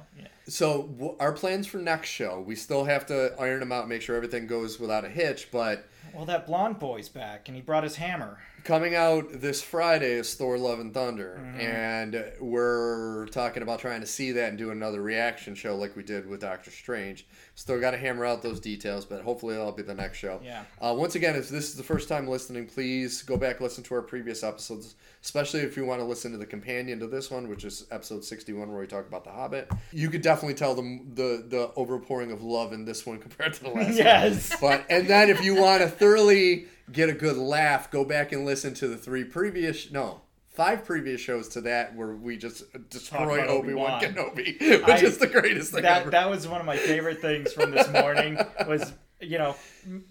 So, 0.48 0.84
w- 0.98 1.18
our 1.20 1.34
plans 1.34 1.68
for 1.68 1.78
next 1.78 2.08
show, 2.08 2.40
we 2.40 2.56
still 2.56 2.86
have 2.86 3.06
to 3.08 3.36
iron 3.38 3.60
them 3.60 3.74
out, 3.74 3.90
make 3.90 4.02
sure 4.02 4.16
everything 4.16 4.48
goes 4.48 4.80
without 4.80 5.04
a 5.04 5.10
hitch. 5.10 5.50
But 5.52 5.86
Well, 6.14 6.24
that 6.24 6.48
blonde 6.48 6.80
boy's 6.80 7.10
back, 7.10 7.50
and 7.50 7.56
he 7.58 7.62
brought 7.62 7.84
his 7.84 7.98
hammer. 7.98 8.40
Coming 8.64 8.96
out 8.96 9.42
this 9.42 9.62
Friday 9.62 10.12
is 10.14 10.34
Thor: 10.36 10.58
Love 10.58 10.80
and 10.80 10.94
Thunder, 10.94 11.40
Mm-hmm. 11.42 11.60
and 11.60 12.32
we're 12.40 13.26
talking 13.28 13.64
about 13.64 13.80
trying 13.80 14.02
to 14.02 14.08
see 14.08 14.32
that 14.34 14.50
and 14.50 14.58
do 14.58 14.72
another 14.72 15.02
reaction 15.02 15.56
show 15.56 15.76
like 15.76 15.96
we 15.96 16.04
did 16.04 16.28
with 16.28 16.42
Doctor 16.42 16.72
Strange. 16.72 17.26
Still 17.56 17.80
got 17.80 17.92
to 17.92 17.98
hammer 17.98 18.26
out 18.26 18.42
those 18.42 18.60
details, 18.60 19.06
but 19.06 19.22
hopefully 19.22 19.56
that'll 19.56 19.72
be 19.72 19.84
the 19.84 19.94
next 19.94 20.18
show. 20.18 20.40
Yeah. 20.44 20.64
Uh, 20.80 20.94
once 20.98 21.16
again, 21.16 21.36
if 21.36 21.50
this 21.50 21.66
is 21.70 21.76
the 21.76 21.84
first 21.84 22.08
time 22.10 22.28
listening, 22.28 22.66
please 22.68 23.22
go 23.24 23.38
back 23.38 23.60
listen 23.62 23.84
to 23.86 23.96
our 23.96 24.02
previous 24.02 24.44
episodes, 24.44 24.96
especially 25.24 25.62
if 25.62 25.76
you 25.78 25.86
want 25.86 26.00
to 26.00 26.06
listen 26.06 26.32
to 26.32 26.38
the 26.38 26.46
companion 26.46 27.00
to 27.00 27.08
this 27.08 27.30
one, 27.30 27.50
which 27.50 27.64
is 27.66 27.86
episode 27.92 28.24
61, 28.24 28.72
where 28.72 28.82
we 28.82 28.88
talk 28.88 29.08
about 29.08 29.24
The 29.24 29.32
Hobbit. 29.32 29.70
You 29.92 30.10
could 30.10 30.22
definitely 30.22 30.56
tell 30.56 30.74
the 30.76 31.02
the, 31.14 31.46
the 31.48 31.68
overpouring 31.78 32.32
of 32.32 32.42
love 32.42 32.74
in 32.74 32.86
this 32.86 33.06
one 33.06 33.20
compared 33.26 33.54
to 33.54 33.64
the 33.64 33.70
last 33.70 33.88
one. 33.90 33.98
yes. 33.98 34.56
But 34.62 34.86
and 34.90 35.08
then 35.08 35.30
if 35.30 35.44
you 35.44 35.56
want 35.56 35.82
to 35.82 35.88
thoroughly 35.90 36.66
get 36.92 37.10
a 37.10 37.14
good 37.14 37.38
laugh, 37.38 37.90
go 37.92 38.04
back 38.06 38.32
and 38.32 38.46
listen 38.46 38.74
to 38.76 38.88
the 38.88 38.98
three 38.98 39.24
previous 39.24 39.92
no 39.92 40.22
five 40.50 40.84
previous 40.84 41.22
shows 41.22 41.48
to 41.48 41.62
that 41.62 41.96
where 41.96 42.14
we 42.14 42.36
just 42.38 42.64
destroy 42.90 43.48
Obi 43.48 43.74
Wan 43.74 44.02
Kenobi, 44.02 44.60
which 44.60 44.84
I- 44.90 44.98
is 45.02 45.18
the 45.18 45.28
greatest 45.28 45.72
thing 45.72 45.84
that 45.84 46.02
ever. 46.02 46.12
that 46.12 46.30
was 46.30 46.46
one 46.48 46.60
of 46.60 46.66
my 46.68 46.76
favorite 46.78 47.22
things 47.22 47.54
from 47.54 47.72
this 47.72 47.88
morning 47.90 48.38
was 48.68 48.94
you 49.24 49.38
know, 49.38 49.56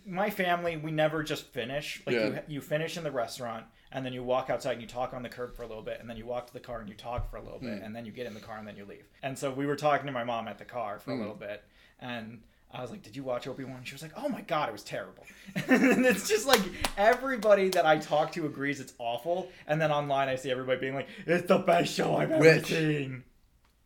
my 0.07 0.31
family, 0.31 0.77
we 0.77 0.93
never 0.93 1.24
just 1.24 1.44
finish. 1.48 2.01
Like 2.07 2.15
Yeah. 2.15 2.27
you, 2.27 2.39
you 2.47 2.61
finish 2.61 2.97
in 2.97 3.02
the 3.02 3.11
restaurant, 3.11 3.65
and 3.90 4.07
then 4.07 4.12
you 4.12 4.23
walk 4.23 4.51
outside 4.51 4.74
and 4.74 4.81
you 4.82 4.86
talk 4.86 5.12
on 5.12 5.24
the 5.24 5.28
curb 5.28 5.57
for 5.57 5.65
a 5.65 5.66
little 5.66 5.82
bit, 5.82 5.98
and 6.01 6.09
then 6.09 6.16
you 6.16 6.24
walk 6.24 6.47
to 6.47 6.52
the 6.52 6.61
car 6.61 6.78
and 6.78 6.89
you 6.89 6.94
talk 6.94 7.28
for 7.28 7.36
a 7.36 7.43
little 7.43 7.59
bit, 7.59 7.78
Hmm. 7.78 7.85
and 7.85 7.97
then 7.97 8.07
you 8.07 8.12
get 8.12 8.27
in 8.27 8.35
the 8.35 8.40
car 8.40 8.57
and 8.57 8.69
then 8.69 8.77
you 8.77 8.85
leave. 8.85 9.09
And 9.24 9.36
so 9.36 9.51
we 9.51 9.66
were 9.66 9.74
talking 9.74 10.07
to 10.07 10.12
my 10.12 10.23
mom 10.23 10.47
at 10.47 10.59
the 10.59 10.65
car 10.65 11.01
for 11.01 11.11
a 11.11 11.15
Hmm. 11.15 11.20
little 11.23 11.35
bit, 11.35 11.65
and. 11.98 12.40
I 12.72 12.82
was 12.82 12.90
like, 12.90 13.02
"Did 13.02 13.16
you 13.16 13.24
watch 13.24 13.47
Obi 13.47 13.64
Wan?" 13.64 13.80
She 13.84 13.94
was 13.94 14.02
like, 14.02 14.12
"Oh 14.16 14.28
my 14.28 14.42
god, 14.42 14.68
it 14.68 14.72
was 14.72 14.84
terrible." 14.84 15.24
and 15.68 16.06
it's 16.06 16.28
just 16.28 16.47
like 16.47 16.60
everybody 16.97 17.68
that 17.70 17.84
I 17.86 17.98
talk 17.98 18.32
to 18.32 18.47
agrees 18.47 18.78
it's 18.80 18.92
awful, 18.98 19.48
and 19.66 19.80
then 19.80 19.90
online 19.90 20.28
I 20.28 20.36
see 20.36 20.51
everybody 20.51 20.80
being 20.80 20.94
like, 20.94 21.09
"It's 21.26 21.48
the 21.48 21.59
best 21.59 21.92
show 21.92 22.16
I've 22.16 22.30
ever 22.30 22.40
Which- 22.40 22.66
seen." 22.66 23.24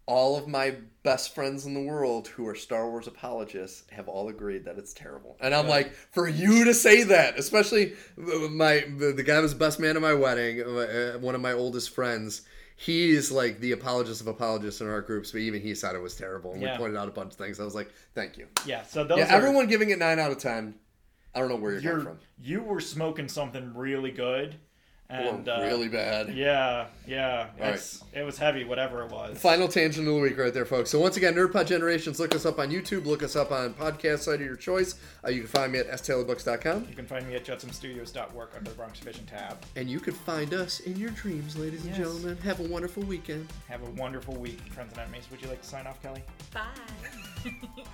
All 0.06 0.36
of 0.36 0.46
my 0.46 0.74
best 1.02 1.34
friends 1.34 1.64
in 1.64 1.72
the 1.72 1.80
world 1.82 2.28
who 2.28 2.46
are 2.46 2.54
Star 2.54 2.90
Wars 2.90 3.06
apologists 3.06 3.84
have 3.90 4.06
all 4.06 4.28
agreed 4.28 4.66
that 4.66 4.76
it's 4.76 4.92
terrible. 4.92 5.38
And 5.40 5.54
I'm 5.54 5.64
Yeah. 5.64 5.70
like, 5.70 5.94
for 5.94 6.28
you 6.28 6.64
to 6.64 6.74
say 6.74 7.04
that, 7.04 7.38
especially 7.38 7.94
my 8.18 8.84
the, 8.98 9.14
the 9.16 9.22
guy 9.22 9.36
who 9.36 9.40
was 9.42 9.54
the 9.54 9.58
best 9.58 9.80
man 9.80 9.96
at 9.96 10.02
my 10.02 10.12
wedding, 10.12 10.60
uh, 10.60 11.16
one 11.20 11.34
of 11.34 11.40
my 11.40 11.52
oldest 11.52 11.94
friends, 11.94 12.42
he's 12.76 13.30
like 13.30 13.60
the 13.60 13.72
apologist 13.72 14.20
of 14.20 14.26
apologists 14.26 14.80
in 14.80 14.88
our 14.88 15.00
groups, 15.00 15.30
but 15.32 15.38
even 15.38 15.60
he 15.60 15.74
said 15.74 15.94
it 15.94 16.00
was 16.00 16.16
terrible. 16.16 16.52
And 16.52 16.62
Yeah. 16.62 16.72
we 16.72 16.78
pointed 16.78 16.96
out 16.96 17.08
a 17.08 17.12
bunch 17.12 17.32
of 17.32 17.38
things. 17.38 17.60
I 17.60 17.64
was 17.64 17.74
like, 17.74 17.90
thank 18.14 18.36
you. 18.36 18.46
Yeah, 18.66 18.82
so 18.82 19.04
those 19.04 19.18
yeah, 19.18 19.32
are, 19.32 19.36
everyone 19.36 19.66
giving 19.66 19.90
it 19.90 19.98
9 19.98 20.18
out 20.18 20.30
of 20.32 20.38
10. 20.38 20.74
I 21.34 21.40
don't 21.40 21.48
know 21.48 21.56
where 21.56 21.72
you're, 21.72 21.82
you're 21.82 21.98
coming 21.98 22.18
you 22.40 22.62
were 22.62 22.80
smoking 22.80 23.28
something 23.28 23.74
really 23.74 24.10
good, 24.12 24.56
from. 25.08 25.16
and 25.18 25.48
Or 25.48 25.52
uh, 25.52 25.62
really 25.62 25.88
bad. 25.88 26.34
yeah, 26.34 26.86
yeah, 27.06 27.48
All 27.58 27.64
right. 27.66 27.74
it's, 27.74 28.02
it 28.12 28.22
was 28.22 28.38
heavy, 28.38 28.64
whatever 28.64 29.02
it 29.02 29.10
was. 29.10 29.38
Final 29.38 29.68
tangent 29.68 30.06
of 30.08 30.14
the 30.14 30.20
week 30.20 30.38
right 30.38 30.52
there, 30.52 30.64
folks. 30.64 30.90
So 30.90 30.98
once 30.98 31.16
again, 31.16 31.34
NerdPod 31.34 31.66
Generations, 31.66 32.18
look 32.18 32.34
us 32.34 32.46
up 32.46 32.58
on 32.58 32.70
YouTube, 32.70 33.04
look 33.06 33.22
us 33.22 33.36
up 33.36 33.52
on 33.52 33.74
podcast 33.74 34.20
site 34.20 34.36
of 34.40 34.46
your 34.46 34.56
choice. 34.56 34.94
Uh, 35.24 35.30
you 35.30 35.40
can 35.42 35.48
find 35.48 35.72
me 35.72 35.78
at 35.80 35.88
staylarbooks.com. 35.90 36.86
You 36.88 36.96
can 36.96 37.06
find 37.06 37.26
me 37.28 37.34
at 37.34 37.44
JudsonStudios.work 37.44 38.52
under 38.56 38.70
the 38.70 38.76
Bronx 38.76 38.98
Vision 39.00 39.26
tab. 39.26 39.58
And 39.76 39.88
you 39.88 40.00
can 40.00 40.14
find 40.14 40.54
us 40.54 40.80
in 40.80 40.96
your 40.96 41.10
dreams, 41.10 41.56
ladies 41.56 41.84
and 41.84 41.94
gentlemen. 41.94 42.36
Have 42.38 42.60
a 42.60 42.64
wonderful 42.64 43.02
weekend. 43.02 43.48
Have 43.68 43.82
a 43.82 43.90
wonderful 43.92 44.34
week, 44.34 44.60
friends 44.72 44.92
and 44.92 45.00
enemies. 45.02 45.24
Would 45.30 45.42
you 45.42 45.48
like 45.48 45.60
to 45.62 45.68
sign 45.68 45.86
off, 45.86 46.00
Kelly? 46.02 46.22
Bye. 46.52 46.62